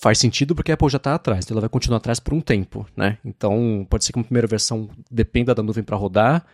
faz 0.00 0.18
sentido 0.18 0.54
porque 0.54 0.70
a 0.70 0.74
Apple 0.74 0.90
já 0.90 0.98
está 0.98 1.14
atrás, 1.14 1.44
então 1.44 1.54
ela 1.54 1.62
vai 1.62 1.70
continuar 1.70 1.96
atrás 1.96 2.20
por 2.20 2.34
um 2.34 2.40
tempo, 2.40 2.86
né? 2.94 3.16
Então 3.24 3.86
pode 3.88 4.04
ser 4.04 4.12
que 4.12 4.18
uma 4.18 4.24
primeira 4.24 4.46
versão 4.46 4.90
dependa 5.10 5.54
da 5.54 5.62
nuvem 5.62 5.82
para 5.82 5.96
rodar, 5.96 6.44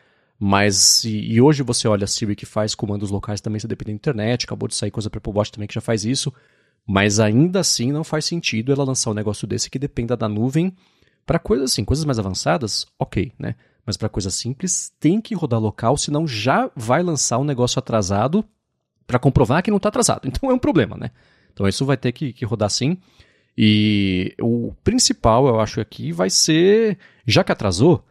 mas 0.43 1.05
e, 1.05 1.33
e, 1.33 1.39
hoje 1.39 1.63
você 1.63 1.87
olha 1.87 2.05
a 2.05 2.07
Siri 2.07 2.35
que 2.35 2.47
faz 2.47 2.75
comandos 2.75 3.11
locais 3.11 3.43
também, 3.43 3.61
você 3.61 3.69
depende 3.69 3.91
da 3.91 3.97
internet, 3.97 4.47
acabou 4.47 4.67
de 4.67 4.75
sair 4.75 4.91
coisa 4.91 5.11
para 5.11 5.19
Apple 5.19 5.35
Watch 5.35 5.53
também 5.53 5.69
que 5.69 5.75
já 5.75 5.83
faz 5.83 6.03
isso, 6.07 6.33
mas 6.87 7.21
ainda 7.21 7.61
assim 7.61 7.93
não 7.93 8.03
faz 8.03 8.25
sentido 8.25 8.73
ela 8.73 8.83
lançar 8.83 9.11
um 9.11 9.15
negócio 9.15 9.47
desse 9.47 9.69
que 9.69 9.79
dependa 9.79 10.17
da 10.17 10.31
nuvem 10.31 10.75
para 11.27 11.39
coisas 11.39 11.73
assim, 11.73 11.85
coisas 11.85 12.07
mais 12.07 12.19
avançadas, 12.19 12.87
ok, 12.99 13.33
né? 13.39 13.55
Mas 13.85 13.99
para 13.99 14.09
coisas 14.09 14.35
simples 14.35 14.91
tem 14.99 15.21
que 15.21 15.35
rodar 15.35 15.61
local, 15.61 15.99
senão 15.99 16.27
já 16.27 16.71
vai 16.75 17.03
lançar 17.03 17.37
um 17.39 17.45
negócio 17.45 17.79
atrasado 17.79 18.43
para 19.07 19.19
comprovar 19.19 19.63
que 19.63 19.71
não 19.71 19.77
está 19.77 19.91
atrasado. 19.91 20.23
Então 20.27 20.51
é 20.51 20.55
um 20.55 20.59
problema, 20.59 20.97
né? 20.97 21.11
Então 21.53 21.69
isso 21.69 21.85
vai 21.85 21.99
ter 21.99 22.13
que, 22.13 22.33
que 22.33 22.47
rodar 22.47 22.71
sim. 22.71 22.97
E 23.59 24.35
o 24.41 24.73
principal, 24.83 25.47
eu 25.49 25.61
acho, 25.61 25.83
aqui 25.83 26.13
vai 26.13 26.31
ser, 26.31 26.99
já 27.27 27.45
que 27.45 27.53
atrasou, 27.53 28.03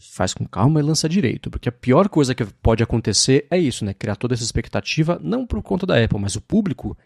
faz 0.00 0.32
com 0.32 0.46
calma 0.46 0.80
e 0.80 0.82
lança 0.82 1.06
direito, 1.06 1.50
porque 1.50 1.68
a 1.68 1.72
pior 1.72 2.08
coisa 2.08 2.34
que 2.34 2.44
pode 2.44 2.82
acontecer 2.82 3.46
é 3.50 3.58
isso, 3.58 3.84
né? 3.84 3.92
Criar 3.92 4.16
toda 4.16 4.32
essa 4.32 4.42
expectativa, 4.42 5.20
não 5.22 5.46
por 5.46 5.62
conta 5.62 5.84
da 5.84 6.02
Apple, 6.02 6.18
mas 6.18 6.36
o 6.36 6.40
público 6.40 6.96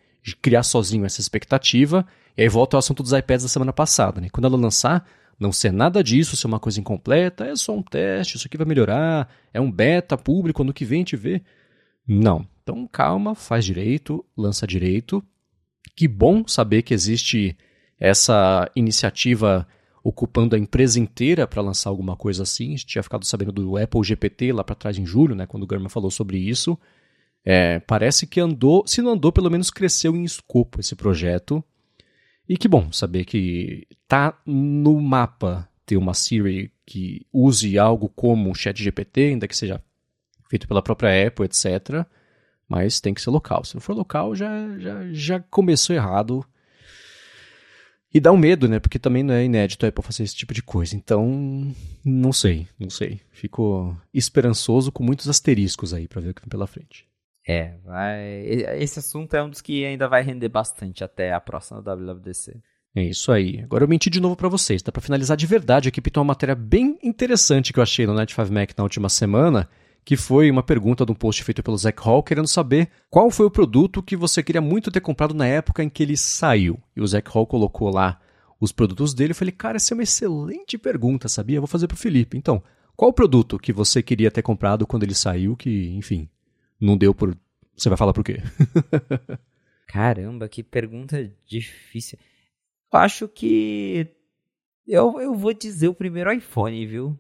criar 0.41 0.63
sozinho 0.63 1.05
essa 1.05 1.21
expectativa, 1.21 2.07
e 2.37 2.43
aí 2.43 2.49
volta 2.49 2.77
ao 2.77 2.79
assunto 2.79 3.03
dos 3.03 3.13
iPads 3.13 3.43
da 3.43 3.49
semana 3.49 3.73
passada, 3.73 4.21
né? 4.21 4.29
Quando 4.31 4.47
ela 4.47 4.57
lançar, 4.57 5.07
não 5.39 5.53
ser 5.53 5.73
nada 5.73 6.05
disso, 6.05 6.37
ser 6.37 6.47
uma 6.47 6.61
coisa 6.61 6.79
incompleta, 6.79 7.45
é 7.45 7.57
só 7.57 7.77
um 7.77 7.83
teste, 7.83 8.37
isso 8.37 8.47
aqui 8.47 8.57
vai 8.57 8.67
melhorar, 8.67 9.29
é 9.53 9.61
um 9.61 9.71
beta 9.71 10.17
público, 10.17 10.63
ano 10.63 10.73
que 10.73 10.85
vem 10.85 11.01
gente 11.01 11.17
vê. 11.17 11.43
Não. 12.07 12.47
Então 12.63 12.87
calma, 12.87 13.35
faz 13.35 13.65
direito, 13.65 14.25
lança 14.37 14.67
direito, 14.67 15.23
que 15.97 16.07
bom 16.07 16.47
saber 16.47 16.83
que 16.83 16.95
existe 16.95 17.57
essa 17.99 18.71
iniciativa 18.77 19.67
ocupando 20.05 20.55
a 20.55 20.59
empresa 20.59 21.01
inteira 21.01 21.47
para 21.47 21.63
lançar 21.63 21.89
alguma 21.89 22.15
coisa 22.15 22.43
assim. 22.43 22.67
A 22.67 22.71
gente 22.73 22.87
tinha 22.87 23.03
ficado 23.03 23.25
sabendo 23.25 23.51
do 23.51 23.79
Apple 23.79 24.05
GPT 24.05 24.53
lá 24.53 24.63
para 24.63 24.75
trás 24.75 24.99
em 24.99 25.07
julho, 25.07 25.35
né, 25.35 25.47
quando 25.47 25.63
o 25.63 25.67
Gurman 25.67 25.89
falou 25.89 26.11
sobre 26.11 26.37
isso. 26.37 26.79
É, 27.43 27.81
parece 27.81 28.27
que 28.27 28.39
andou, 28.39 28.87
se 28.87 29.01
não 29.01 29.13
andou, 29.13 29.33
pelo 29.33 29.51
menos 29.51 29.71
cresceu 29.71 30.15
em 30.15 30.23
escopo 30.23 30.79
esse 30.79 30.95
projeto. 30.95 31.65
E 32.47 32.59
que 32.59 32.69
bom 32.69 32.93
saber 32.93 33.25
que 33.25 33.87
tá 34.07 34.39
no 34.45 35.01
mapa 35.01 35.67
ter 35.87 35.97
uma 35.97 36.13
Siri 36.13 36.71
que 36.85 37.27
use 37.33 37.79
algo 37.79 38.11
como 38.11 38.51
o 38.51 38.55
ChatGPT, 38.55 39.29
ainda 39.29 39.49
que 39.49 39.57
seja 39.57 39.83
feito 40.51 40.69
pela 40.69 40.83
própria 40.83 41.27
Apple, 41.27 41.47
etc. 41.47 42.07
Mas 42.69 43.01
tem 43.01 43.15
que 43.15 43.23
ser 43.23 43.31
local. 43.31 43.65
Se 43.65 43.75
não 43.75 43.81
for 43.81 43.95
local, 43.95 44.35
já, 44.35 44.79
já, 44.79 45.13
já 45.13 45.41
começou 45.41 45.97
errado. 45.97 46.45
E 48.15 48.21
dá 48.21 48.31
um 48.31 48.37
medo, 48.37 48.69
né? 48.69 48.79
Porque 48.79 48.97
também 48.97 49.25
não 49.25 49.35
é 49.35 49.45
inédito 49.45 49.85
a 49.85 49.89
Apple 49.89 50.05
fazer 50.05 50.23
esse 50.23 50.37
tipo 50.37 50.55
de 50.55 50.63
coisa. 50.63 50.95
Então, 50.95 51.75
não 52.05 52.33
sei, 52.33 52.69
não 52.79 52.89
sei. 52.89 53.21
Fico 53.33 53.97
esperançoso 54.15 54.93
com 54.93 55.03
muitos 55.03 55.29
asteriscos 55.29 55.93
aí 55.93 56.07
para 56.07 56.21
ver 56.21 56.31
o 56.31 56.35
que 56.35 56.43
vem 56.43 56.49
pela 56.49 56.69
frente. 56.69 57.09
É, 57.47 57.75
vai... 57.85 58.23
esse 58.79 59.01
assunto 59.01 59.35
é 59.35 59.43
um 59.43 59.51
dos 59.51 59.61
que 59.61 59.85
ainda 59.85 60.09
vai 60.09 60.23
render 60.23 60.49
bastante 60.49 61.03
até 61.03 61.33
a 61.33 61.41
próxima 61.41 61.83
WWDC. 61.83 62.57
É 62.95 63.03
isso 63.03 63.33
aí. 63.33 63.61
Agora 63.65 63.83
eu 63.83 63.89
menti 63.89 64.09
de 64.09 64.21
novo 64.21 64.37
para 64.37 64.49
vocês, 64.49 64.81
tá? 64.81 64.93
Para 64.93 65.03
finalizar 65.03 65.37
de 65.37 65.45
verdade 65.45 65.89
aqui, 65.89 66.01
tem 66.01 66.21
uma 66.21 66.29
matéria 66.29 66.55
bem 66.55 66.97
interessante 67.03 67.73
que 67.73 67.81
eu 67.81 67.83
achei 67.83 68.07
no 68.07 68.15
Net 68.15 68.33
5 68.33 68.53
Mac 68.53 68.71
na 68.79 68.85
última 68.85 69.09
semana 69.09 69.69
que 70.05 70.17
foi 70.17 70.51
uma 70.51 70.63
pergunta 70.63 71.07
de 71.07 71.13
um 71.13 71.15
post 71.15 71.43
feito 71.43 71.63
pelo 71.63 71.79
Zach 71.79 71.99
Hall 72.03 72.23
querendo 72.23 72.47
saber 72.47 72.91
qual 73.09 73.31
foi 73.31 73.47
o 73.47 73.51
produto 73.51 74.03
que 74.03 74.17
você 74.17 74.43
queria 74.43 74.61
muito 74.61 74.91
ter 74.91 75.01
comprado 75.01 75.33
na 75.33 75.47
época 75.47 75.83
em 75.83 75.89
que 75.89 76.03
ele 76.03 76.17
saiu. 76.17 76.79
E 76.95 77.01
o 77.01 77.07
Zach 77.07 77.29
Hall 77.31 77.47
colocou 77.47 77.89
lá 77.91 78.21
os 78.61 78.71
produtos 78.71 79.15
dele. 79.15 79.33
Eu 79.33 79.37
falei, 79.37 79.53
cara, 79.53 79.77
essa 79.77 79.95
é 79.95 79.97
uma 79.97 80.03
excelente 80.03 80.77
pergunta, 80.77 81.29
sabia? 81.29 81.57
Eu 81.57 81.63
vou 81.63 81.69
fazer 81.69 81.87
para 81.87 81.95
o 81.95 81.99
Felipe. 81.99 82.37
Então, 82.37 82.63
qual 82.95 83.11
o 83.11 83.15
produto 83.15 83.59
que 83.59 83.73
você 83.73 84.03
queria 84.03 84.31
ter 84.31 84.43
comprado 84.43 84.87
quando 84.87 85.05
ele 85.05 85.15
saiu 85.15 85.57
que, 85.57 85.89
enfim, 85.91 86.29
não 86.79 86.97
deu 86.97 87.15
por. 87.15 87.37
Você 87.75 87.89
vai 87.89 87.97
falar 87.97 88.13
por 88.13 88.23
quê? 88.23 88.39
Caramba, 89.89 90.49
que 90.49 90.63
pergunta 90.63 91.33
difícil. 91.47 92.19
Eu 92.93 92.99
acho 92.99 93.27
que. 93.27 94.07
Eu, 94.87 95.19
eu 95.19 95.35
vou 95.35 95.55
dizer 95.55 95.89
o 95.89 95.95
primeiro 95.95 96.31
iPhone, 96.31 96.87
viu? 96.87 97.19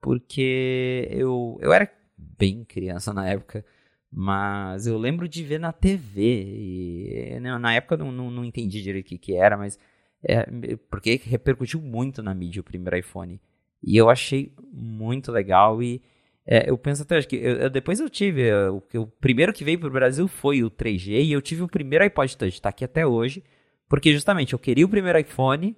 Porque 0.00 1.08
eu, 1.10 1.58
eu 1.60 1.72
era 1.72 1.90
bem 2.18 2.64
criança 2.64 3.12
na 3.12 3.28
época, 3.28 3.64
mas 4.10 4.86
eu 4.86 4.98
lembro 4.98 5.28
de 5.28 5.44
ver 5.44 5.60
na 5.60 5.72
TV. 5.72 6.20
E 6.20 7.40
né, 7.40 7.56
na 7.58 7.74
época 7.74 7.94
eu 7.94 7.98
não, 7.98 8.12
não, 8.12 8.30
não 8.30 8.44
entendi 8.44 8.82
direito 8.82 9.06
o 9.06 9.08
que, 9.10 9.18
que 9.18 9.34
era, 9.34 9.56
mas 9.56 9.78
é, 10.22 10.46
porque 10.90 11.20
repercutiu 11.24 11.80
muito 11.80 12.22
na 12.22 12.34
mídia 12.34 12.60
o 12.60 12.64
primeiro 12.64 12.96
iPhone. 12.96 13.40
E 13.82 13.96
eu 13.96 14.10
achei 14.10 14.52
muito 14.72 15.30
legal 15.30 15.82
e 15.82 16.02
é, 16.50 16.70
eu 16.70 16.78
penso 16.78 17.02
até, 17.02 17.18
acho 17.18 17.28
que 17.28 17.36
eu, 17.36 17.56
eu, 17.56 17.70
depois 17.70 18.00
eu 18.00 18.08
tive, 18.08 18.50
o, 18.70 18.82
o 18.94 19.06
primeiro 19.06 19.52
que 19.52 19.62
veio 19.62 19.78
para 19.78 19.88
o 19.88 19.92
Brasil 19.92 20.26
foi 20.26 20.62
o 20.64 20.70
3G 20.70 21.24
e 21.24 21.32
eu 21.32 21.42
tive 21.42 21.62
o 21.62 21.68
primeiro 21.68 22.04
iPod 22.04 22.36
Touch, 22.36 22.54
está 22.54 22.70
aqui 22.70 22.84
até 22.84 23.06
hoje, 23.06 23.44
porque 23.86 24.12
justamente 24.12 24.54
eu 24.54 24.58
queria 24.58 24.86
o 24.86 24.88
primeiro 24.88 25.18
iPhone, 25.18 25.76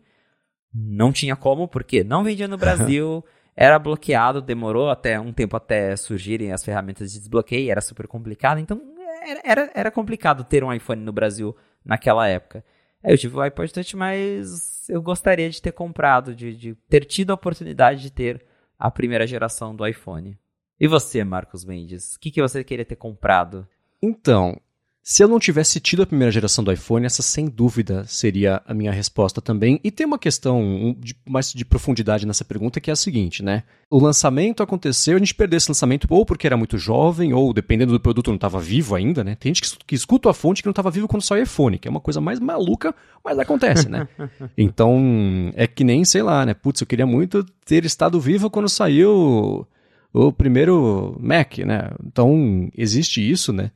não 0.72 1.12
tinha 1.12 1.34
como, 1.34 1.66
porque 1.66 2.04
não 2.04 2.22
vendia 2.22 2.46
no 2.46 2.56
Brasil, 2.58 3.24
era 3.60 3.78
bloqueado, 3.78 4.40
demorou 4.40 4.88
até 4.88 5.20
um 5.20 5.34
tempo 5.34 5.54
até 5.54 5.94
surgirem 5.94 6.50
as 6.50 6.64
ferramentas 6.64 7.12
de 7.12 7.18
desbloqueio, 7.18 7.70
era 7.70 7.82
super 7.82 8.08
complicado, 8.08 8.58
então 8.58 8.80
era, 9.22 9.40
era, 9.44 9.70
era 9.74 9.90
complicado 9.90 10.44
ter 10.44 10.64
um 10.64 10.72
iPhone 10.72 11.02
no 11.02 11.12
Brasil 11.12 11.54
naquela 11.84 12.26
época. 12.26 12.64
Eu 13.04 13.18
tive 13.18 13.36
o 13.36 13.40
iPod 13.42 13.70
Touch, 13.70 13.94
mas 13.94 14.88
eu 14.88 15.02
gostaria 15.02 15.50
de 15.50 15.60
ter 15.60 15.72
comprado, 15.72 16.34
de, 16.34 16.56
de 16.56 16.74
ter 16.88 17.04
tido 17.04 17.32
a 17.32 17.34
oportunidade 17.34 18.00
de 18.00 18.10
ter 18.10 18.42
a 18.78 18.90
primeira 18.90 19.26
geração 19.26 19.76
do 19.76 19.86
iPhone. 19.86 20.38
E 20.80 20.88
você, 20.88 21.22
Marcos 21.22 21.62
Mendes? 21.62 22.14
O 22.14 22.18
que, 22.18 22.30
que 22.30 22.40
você 22.40 22.64
queria 22.64 22.86
ter 22.86 22.96
comprado? 22.96 23.68
Então, 24.00 24.58
se 25.02 25.24
eu 25.24 25.28
não 25.28 25.38
tivesse 25.38 25.80
tido 25.80 26.02
a 26.02 26.06
primeira 26.06 26.30
geração 26.30 26.62
do 26.62 26.70
iPhone, 26.70 27.06
essa 27.06 27.22
sem 27.22 27.46
dúvida 27.46 28.04
seria 28.06 28.60
a 28.66 28.74
minha 28.74 28.92
resposta 28.92 29.40
também. 29.40 29.80
E 29.82 29.90
tem 29.90 30.06
uma 30.06 30.18
questão 30.18 30.94
de, 30.98 31.16
mais 31.26 31.52
de 31.52 31.64
profundidade 31.64 32.26
nessa 32.26 32.44
pergunta 32.44 32.80
que 32.80 32.90
é 32.90 32.92
a 32.92 32.96
seguinte, 32.96 33.42
né? 33.42 33.62
O 33.90 33.98
lançamento 33.98 34.62
aconteceu, 34.62 35.16
a 35.16 35.18
gente 35.18 35.34
perdeu 35.34 35.56
esse 35.56 35.70
lançamento 35.70 36.06
ou 36.10 36.26
porque 36.26 36.46
era 36.46 36.56
muito 36.56 36.76
jovem, 36.76 37.32
ou 37.32 37.52
dependendo 37.54 37.92
do 37.92 38.00
produto 38.00 38.28
não 38.28 38.34
estava 38.34 38.60
vivo 38.60 38.94
ainda, 38.94 39.24
né? 39.24 39.34
Tem 39.34 39.54
gente 39.54 39.62
que, 39.62 39.84
que 39.86 39.94
escuta 39.94 40.28
a 40.28 40.34
fonte 40.34 40.62
que 40.62 40.66
não 40.66 40.72
estava 40.72 40.90
vivo 40.90 41.08
quando 41.08 41.22
saiu 41.22 41.40
o 41.40 41.44
iPhone, 41.44 41.78
que 41.78 41.88
é 41.88 41.90
uma 41.90 42.00
coisa 42.00 42.20
mais 42.20 42.38
maluca, 42.38 42.94
mas 43.24 43.38
acontece, 43.38 43.88
né? 43.88 44.06
então, 44.56 45.50
é 45.54 45.66
que 45.66 45.82
nem, 45.82 46.04
sei 46.04 46.22
lá, 46.22 46.44
né? 46.44 46.52
Putz, 46.52 46.82
eu 46.82 46.86
queria 46.86 47.06
muito 47.06 47.42
ter 47.64 47.86
estado 47.86 48.20
vivo 48.20 48.50
quando 48.50 48.68
saiu 48.68 49.66
o 50.12 50.32
primeiro 50.32 51.16
Mac, 51.18 51.58
né? 51.58 51.90
Então, 52.04 52.70
existe 52.76 53.28
isso, 53.28 53.50
né? 53.50 53.70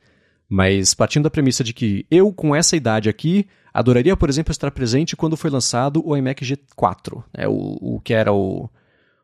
Mas 0.47 0.93
partindo 0.93 1.23
da 1.23 1.29
premissa 1.29 1.63
de 1.63 1.73
que 1.73 2.05
eu, 2.09 2.31
com 2.31 2.55
essa 2.55 2.75
idade 2.75 3.09
aqui, 3.09 3.47
adoraria, 3.73 4.15
por 4.15 4.29
exemplo, 4.29 4.51
estar 4.51 4.71
presente 4.71 5.15
quando 5.15 5.35
foi 5.35 5.49
lançado 5.49 6.01
o 6.05 6.15
iMac 6.15 6.45
G4, 6.45 7.23
né? 7.35 7.47
o, 7.47 7.77
o 7.81 7.99
que 7.99 8.13
era 8.13 8.31
o, 8.31 8.69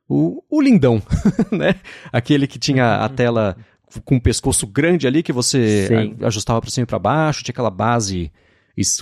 o, 0.10 0.44
o 0.50 0.62
lindão, 0.62 1.02
né? 1.52 1.76
Aquele 2.12 2.48
que 2.48 2.60
tinha 2.60 2.98
a 2.98 3.10
tela 3.10 3.56
com 4.06 4.16
um 4.16 4.20
pescoço 4.20 4.66
grande 4.66 5.06
ali 5.06 5.22
que 5.22 5.34
você 5.34 5.88
Sim. 5.88 6.18
ajustava 6.22 6.62
para 6.62 6.70
cima 6.70 6.84
e 6.84 6.88
para 6.88 7.00
baixo, 7.00 7.44
tinha 7.44 7.52
aquela 7.52 7.70
base, 7.70 8.32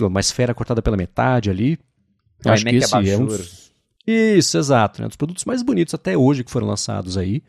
uma 0.00 0.20
esfera 0.20 0.54
cortada 0.54 0.82
pela 0.82 0.96
metade 0.96 1.48
ali. 1.48 1.78
O 2.44 2.50
Acho 2.50 2.64
que 2.64 2.74
esse 2.76 2.94
é 2.94 3.18
um 3.18 3.28
Isso, 4.06 4.58
exato. 4.58 5.02
Né? 5.02 5.08
Dos 5.08 5.16
produtos 5.16 5.44
mais 5.44 5.62
bonitos 5.62 5.94
até 5.94 6.16
hoje 6.16 6.42
que 6.42 6.50
foram 6.50 6.66
lançados 6.66 7.16
aí. 7.16 7.42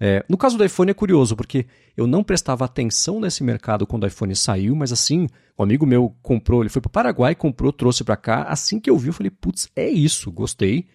É, 0.00 0.24
no 0.28 0.36
caso 0.36 0.56
do 0.56 0.64
iPhone 0.64 0.90
é 0.90 0.94
curioso, 0.94 1.34
porque 1.34 1.66
eu 1.96 2.06
não 2.06 2.22
prestava 2.22 2.64
atenção 2.64 3.20
nesse 3.20 3.42
mercado 3.42 3.86
quando 3.86 4.04
o 4.04 4.06
iPhone 4.06 4.34
saiu, 4.36 4.76
mas 4.76 4.92
assim, 4.92 5.26
um 5.58 5.62
amigo 5.62 5.84
meu 5.84 6.14
comprou, 6.22 6.62
ele 6.62 6.68
foi 6.68 6.80
para 6.80 6.88
o 6.88 6.92
Paraguai, 6.92 7.34
comprou, 7.34 7.72
trouxe 7.72 8.04
para 8.04 8.16
cá. 8.16 8.44
Assim 8.44 8.78
que 8.78 8.88
eu 8.88 8.96
vi, 8.96 9.08
eu 9.08 9.12
falei, 9.12 9.30
putz, 9.30 9.68
é 9.74 9.88
isso, 9.88 10.30
gostei. 10.30 10.86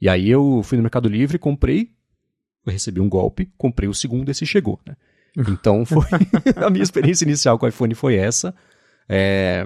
E 0.00 0.08
aí 0.08 0.30
eu 0.30 0.62
fui 0.62 0.76
no 0.78 0.82
Mercado 0.82 1.08
Livre, 1.08 1.38
comprei, 1.38 1.90
recebi 2.66 3.00
um 3.00 3.08
golpe, 3.08 3.50
comprei 3.58 3.88
o 3.88 3.94
segundo, 3.94 4.30
esse 4.30 4.46
chegou, 4.46 4.78
né? 4.86 4.96
Então 5.36 5.84
foi 5.84 6.06
a 6.64 6.70
minha 6.70 6.82
experiência 6.82 7.24
inicial 7.24 7.58
com 7.58 7.66
o 7.66 7.68
iPhone 7.68 7.94
foi 7.94 8.14
essa. 8.14 8.54
É, 9.08 9.64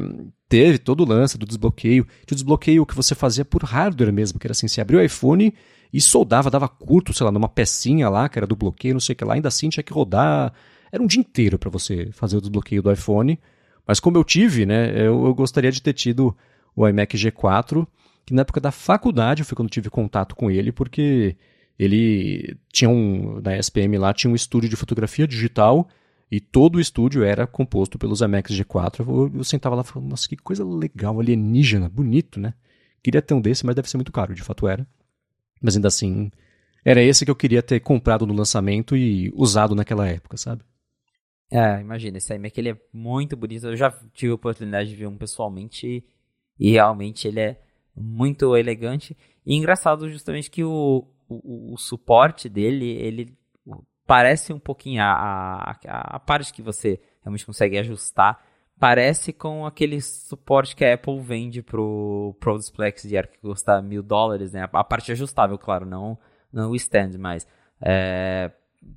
teve 0.49 0.79
todo 0.79 1.03
o 1.03 1.07
lance 1.07 1.37
do 1.37 1.45
desbloqueio, 1.45 2.07
de 2.27 2.35
desbloqueio 2.35 2.87
que 2.87 2.95
você 2.95 3.15
fazia 3.15 3.45
por 3.45 3.63
hardware 3.63 4.13
mesmo, 4.13 4.39
que 4.39 4.47
era 4.47 4.53
assim, 4.53 4.67
você 4.67 4.81
abria 4.81 5.01
o 5.01 5.03
iPhone 5.03 5.53
e 5.97 6.01
soldava, 6.03 6.51
dava 6.51 6.69
curto, 6.69 7.15
sei 7.15 7.25
lá, 7.25 7.33
numa 7.33 7.49
pecinha 7.49 8.11
lá, 8.11 8.29
que 8.29 8.39
era 8.39 8.47
do 8.47 8.55
bloqueio, 8.55 8.93
não 8.93 9.01
sei 9.01 9.15
o 9.15 9.17
que 9.17 9.25
lá, 9.25 9.33
ainda 9.33 9.49
assim 9.49 9.71
tinha 9.71 9.83
que 9.83 9.95
rodar. 9.95 10.53
Era 10.93 11.03
um 11.03 11.07
dia 11.07 11.21
inteiro 11.21 11.59
para 11.59 11.71
você 11.71 12.11
fazer 12.13 12.37
o 12.37 12.41
desbloqueio 12.43 12.83
do 12.83 12.93
iPhone. 12.93 13.41
Mas 13.87 13.99
como 13.99 14.19
eu 14.19 14.23
tive, 14.23 14.67
né, 14.67 14.91
eu, 14.91 15.25
eu, 15.25 15.35
gostaria 15.35 15.73
de 15.73 15.81
ter 15.81 15.95
tido 15.95 16.37
o 16.77 16.87
iMac 16.87 17.17
G4, 17.17 17.87
que 18.27 18.35
na 18.35 18.43
época 18.43 18.61
da 18.61 18.71
faculdade 18.71 19.43
foi 19.43 19.57
quando 19.57 19.71
tive 19.71 19.89
contato 19.89 20.37
com 20.37 20.51
ele, 20.51 20.71
porque 20.71 21.35
ele 21.79 22.59
tinha 22.71 22.91
um, 22.91 23.41
na 23.41 23.57
SPM 23.57 23.97
lá, 23.97 24.13
tinha 24.13 24.31
um 24.31 24.37
estúdio 24.37 24.69
de 24.69 24.77
fotografia 24.77 25.27
digital 25.27 25.89
e 26.31 26.41
todo 26.41 26.77
o 26.77 26.81
estúdio 26.81 27.25
era 27.25 27.47
composto 27.47 27.99
pelos 27.99 28.21
iMacs 28.21 28.55
G4. 28.55 29.01
Eu, 29.01 29.33
eu 29.35 29.45
sentava 29.45 29.75
lá 29.75 29.83
falava, 29.83 30.11
nossa, 30.11 30.29
que 30.29 30.37
coisa 30.37 30.63
legal, 30.63 31.19
alienígena, 31.19 31.89
bonito, 31.89 32.39
né? 32.39 32.53
Queria 33.03 33.23
ter 33.23 33.33
um 33.33 33.41
desse, 33.41 33.65
mas 33.65 33.75
deve 33.75 33.89
ser 33.89 33.97
muito 33.97 34.13
caro, 34.13 34.35
de 34.35 34.43
fato 34.43 34.69
era. 34.69 34.87
Mas 35.61 35.77
ainda 35.77 35.89
assim, 35.89 36.31
era 36.85 37.03
esse 37.03 37.25
que 37.25 37.31
eu 37.31 37.37
queria 37.37 37.63
ter 37.63 37.81
comprado 37.81 38.27
no 38.27 38.35
lançamento 38.35 38.97
e 38.97 39.33
usado 39.35 39.75
naquela 39.75 40.07
época, 40.07 40.37
sabe? 40.37 40.63
É, 41.51 41.81
imagina, 41.81 42.19
esse 42.19 42.35
iMac 42.35 42.59
ele 42.59 42.71
é 42.71 42.77
muito 42.93 43.37
bonito. 43.37 43.67
Eu 43.67 43.77
já 43.77 43.91
tive 44.13 44.33
a 44.33 44.35
oportunidade 44.37 44.91
de 44.91 44.97
ver 44.97 45.07
um 45.07 45.17
pessoalmente 45.17 46.05
e 46.59 46.71
realmente 46.71 47.27
ele 47.27 47.41
é 47.41 47.61
muito 47.95 48.57
elegante. 48.57 49.17
E 49.45 49.55
engraçado 49.55 50.09
justamente 50.09 50.51
que 50.51 50.65
o, 50.65 51.07
o, 51.29 51.75
o 51.75 51.77
suporte 51.77 52.49
dele, 52.49 52.87
ele 52.87 53.37
parece 54.07 54.53
um 54.53 54.59
pouquinho 54.59 55.03
a, 55.03 55.73
a, 55.73 56.17
a 56.17 56.21
parte 56.21 56.53
que 56.53 56.63
você 56.63 57.01
realmente 57.23 57.45
consegue 57.45 57.79
ajustar 57.79 58.46
parece 58.79 59.33
com 59.33 59.65
aquele 59.65 60.01
suporte 60.01 60.77
que 60.77 60.85
a 60.85 60.95
Apple 60.95 61.21
vende 61.21 61.63
pro 61.63 62.37
Pro 62.39 62.59
Display 62.59 62.93
XDR 62.97 63.27
que 63.27 63.39
custa 63.39 63.81
mil 63.81 64.03
dólares, 64.03 64.53
né? 64.53 64.69
A 64.73 64.85
parte 64.85 65.13
ajustável, 65.13 65.59
claro, 65.59 65.87
não, 65.87 66.19
não 66.53 66.71
o 66.71 66.77
stand, 66.77 67.19
mas 67.19 67.47
é, 67.81 68.51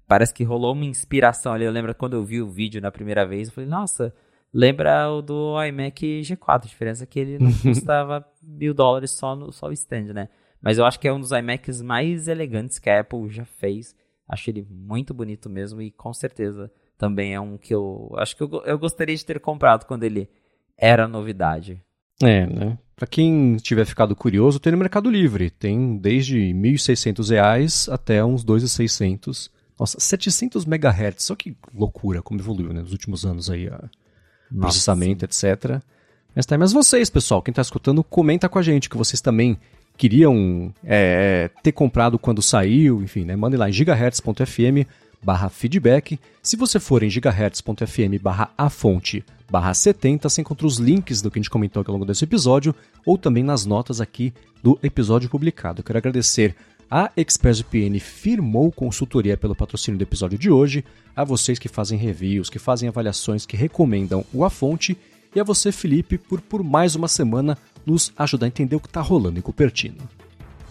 parece 0.08 0.34
que 0.34 0.44
rolou 0.44 0.74
uma 0.74 0.86
inspiração 0.86 1.54
ali. 1.54 1.66
Eu 1.66 1.72
lembro 1.72 1.96
quando 1.96 2.14
eu 2.14 2.24
vi 2.24 2.42
o 2.42 2.50
vídeo 2.50 2.82
na 2.82 2.92
primeira 2.92 3.26
vez, 3.26 3.48
eu 3.48 3.54
falei, 3.54 3.70
nossa, 3.70 4.14
lembra 4.54 5.10
o 5.10 5.22
do 5.22 5.64
iMac 5.64 6.22
G4. 6.22 6.38
A 6.48 6.58
diferença 6.58 7.04
é 7.04 7.08
que 7.08 7.20
ele 7.20 7.40
não 7.40 7.52
custava 7.62 8.26
mil 8.42 8.74
dólares 8.74 9.12
só, 9.12 9.36
no, 9.36 9.52
só 9.52 9.68
o 9.68 9.74
stand, 9.74 10.14
né? 10.14 10.30
Mas 10.62 10.78
eu 10.78 10.86
acho 10.86 11.00
que 11.00 11.08
é 11.08 11.14
um 11.14 11.22
dos 11.22 11.32
iMacs 11.32 11.82
mais 11.82 12.28
elegantes 12.28 12.80
que 12.80 12.90
a 12.90 13.00
Apple 13.00 13.30
já 13.30 13.46
fez. 13.46 13.96
Acho 14.28 14.50
ele 14.50 14.68
muito 14.70 15.14
bonito 15.14 15.50
mesmo 15.50 15.82
e 15.82 15.90
com 15.90 16.14
certeza 16.14 16.70
também 17.00 17.34
é 17.34 17.40
um 17.40 17.58
que 17.58 17.74
eu 17.74 18.14
acho 18.18 18.36
que 18.36 18.44
eu, 18.44 18.62
eu 18.66 18.78
gostaria 18.78 19.16
de 19.16 19.26
ter 19.26 19.40
comprado 19.40 19.86
quando 19.86 20.04
ele 20.04 20.30
era 20.78 21.08
novidade. 21.08 21.82
É, 22.22 22.46
né? 22.46 22.78
Para 22.94 23.08
quem 23.08 23.56
tiver 23.56 23.86
ficado 23.86 24.14
curioso, 24.14 24.60
tem 24.60 24.74
no 24.74 24.78
Mercado 24.78 25.10
Livre. 25.10 25.50
Tem 25.50 25.98
desde 25.98 26.38
R$ 26.38 26.54
1.600 26.54 27.92
até 27.92 28.24
uns 28.24 28.44
2.600. 28.44 29.50
Nossa, 29.80 29.98
700 29.98 30.66
MHz. 30.66 31.24
Só 31.24 31.36
que 31.36 31.56
loucura 31.74 32.22
como 32.22 32.42
evoluiu 32.42 32.74
né, 32.74 32.82
nos 32.82 32.92
últimos 32.92 33.26
anos 33.26 33.50
aí. 33.50 33.70
A 33.70 33.90
processamento, 34.60 35.24
etc. 35.24 35.82
Mas, 36.36 36.46
tá, 36.46 36.58
mas 36.58 36.74
vocês, 36.74 37.10
pessoal, 37.10 37.42
quem 37.42 37.54
está 37.54 37.62
escutando, 37.62 38.04
comenta 38.04 38.50
com 38.50 38.60
a 38.60 38.62
gente 38.62 38.90
que 38.90 38.98
vocês 38.98 39.22
também 39.22 39.58
queriam 39.96 40.74
é, 40.84 41.50
ter 41.64 41.72
comprado 41.72 42.20
quando 42.20 42.42
saiu. 42.42 43.02
Enfim, 43.02 43.24
né? 43.24 43.38
Mandem 43.38 43.58
lá 43.58 43.70
em 43.70 43.74
gigahertz.fm 43.74 44.86
barra 45.22 45.50
feedback. 45.50 46.20
Se 46.42 46.56
você 46.56 46.80
for 46.80 47.04
em 47.04 47.10
gigahertz.fm 47.10 48.22
barra 48.22 48.52
a 48.58 48.70
fonte 48.70 49.24
barra 49.50 49.74
70, 49.74 50.30
você 50.30 50.42
encontra 50.42 50.68
os 50.68 50.78
links 50.78 51.22
do 51.22 51.32
que 51.32 51.40
a 51.40 51.42
gente 51.42 51.50
comentou 51.50 51.82
aqui 51.82 51.90
ao 51.90 51.94
longo 51.94 52.06
desse 52.06 52.24
episódio 52.24 52.74
ou 53.06 53.18
também 53.18 53.44
nas 53.44 53.66
notas 53.66 54.00
aqui 54.00 54.34
do 54.62 54.78
episódio 54.84 55.30
publicado. 55.30 55.80
Eu 55.80 55.84
quero 55.84 55.98
agradecer 55.98 56.56
a 56.90 57.12
ExpressVPN 57.16 58.00
firmou 58.00 58.72
consultoria 58.72 59.38
pelo 59.38 59.56
patrocínio 59.56 59.98
do 59.98 60.04
episódio 60.04 60.38
de 60.38 60.50
hoje, 60.50 60.84
a 61.16 61.24
vocês 61.24 61.60
que 61.60 61.68
fazem 61.68 62.00
reviews, 62.00 62.50
que 62.50 62.58
fazem 62.58 62.90
avaliações, 62.90 63.46
que 63.46 63.56
recomendam 63.56 64.26
o 64.34 64.44
A 64.44 64.50
Fonte, 64.50 64.98
e 65.36 65.40
a 65.40 65.44
você, 65.44 65.72
Felipe, 65.72 66.18
por 66.18 66.42
por 66.42 66.64
mais 66.64 66.96
uma 66.96 67.08
semana 67.08 67.56
nos 67.86 68.12
ajudar 68.18 68.48
a 68.48 68.48
entender 68.48 68.76
o 68.76 68.80
que 68.80 68.88
está 68.88 69.02
rolando 69.02 69.38
em 69.38 69.42
Cupertino. 69.42 69.98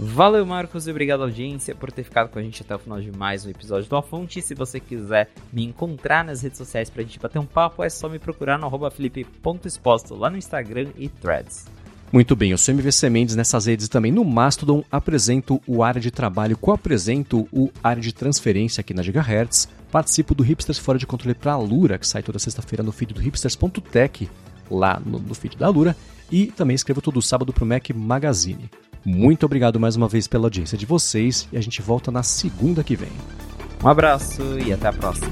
Valeu, 0.00 0.46
Marcos, 0.46 0.86
e 0.86 0.92
obrigado, 0.92 1.24
audiência, 1.24 1.74
por 1.74 1.90
ter 1.90 2.04
ficado 2.04 2.28
com 2.28 2.38
a 2.38 2.42
gente 2.42 2.62
até 2.62 2.72
o 2.72 2.78
final 2.78 3.00
de 3.00 3.10
mais 3.10 3.44
um 3.44 3.50
episódio 3.50 3.90
do 3.90 3.96
A 3.96 4.02
Fonte. 4.02 4.40
Se 4.40 4.54
você 4.54 4.78
quiser 4.78 5.28
me 5.52 5.64
encontrar 5.64 6.24
nas 6.24 6.40
redes 6.40 6.56
sociais 6.56 6.88
pra 6.88 7.02
gente 7.02 7.18
bater 7.18 7.40
um 7.40 7.44
papo, 7.44 7.82
é 7.82 7.90
só 7.90 8.08
me 8.08 8.16
procurar 8.16 8.58
no 8.58 8.90
felipe.exposto 8.90 10.14
lá 10.14 10.30
no 10.30 10.36
Instagram 10.36 10.90
e 10.96 11.08
threads. 11.08 11.66
Muito 12.12 12.36
bem, 12.36 12.52
eu 12.52 12.58
sou 12.58 12.72
MVC 12.72 13.10
Mendes 13.10 13.34
nessas 13.34 13.66
redes 13.66 13.88
também 13.88 14.12
no 14.12 14.24
Mastodon 14.24 14.84
apresento 14.90 15.60
o 15.66 15.82
área 15.82 16.00
de 16.00 16.12
trabalho, 16.12 16.56
co-apresento 16.56 17.48
o 17.52 17.68
área 17.82 18.00
de 18.00 18.14
transferência 18.14 18.80
aqui 18.80 18.94
na 18.94 19.02
Gigahertz, 19.02 19.68
participo 19.90 20.32
do 20.32 20.44
Hipsters 20.44 20.78
Fora 20.78 20.96
de 20.96 21.08
Controle 21.08 21.34
para 21.34 21.52
a 21.52 21.58
Lura, 21.58 21.98
que 21.98 22.06
sai 22.06 22.22
toda 22.22 22.38
sexta-feira 22.38 22.84
no 22.84 22.92
feed 22.92 23.12
do 23.12 23.20
hipsters.tech, 23.20 24.30
lá 24.70 25.02
no, 25.04 25.18
no 25.18 25.34
feed 25.34 25.56
da 25.56 25.68
Lura, 25.68 25.96
e 26.30 26.46
também 26.46 26.76
escrevo 26.76 27.02
todo 27.02 27.20
sábado 27.20 27.52
para 27.52 27.64
o 27.64 27.66
Mac 27.66 27.90
Magazine. 27.90 28.70
Muito 29.04 29.46
obrigado 29.46 29.78
mais 29.78 29.96
uma 29.96 30.08
vez 30.08 30.26
pela 30.26 30.46
audiência 30.46 30.76
de 30.76 30.86
vocês 30.86 31.48
e 31.52 31.56
a 31.56 31.60
gente 31.60 31.80
volta 31.80 32.10
na 32.10 32.22
segunda 32.22 32.84
que 32.84 32.96
vem. 32.96 33.12
Um 33.82 33.88
abraço 33.88 34.42
e 34.58 34.72
até 34.72 34.88
a 34.88 34.92
próxima. 34.92 35.30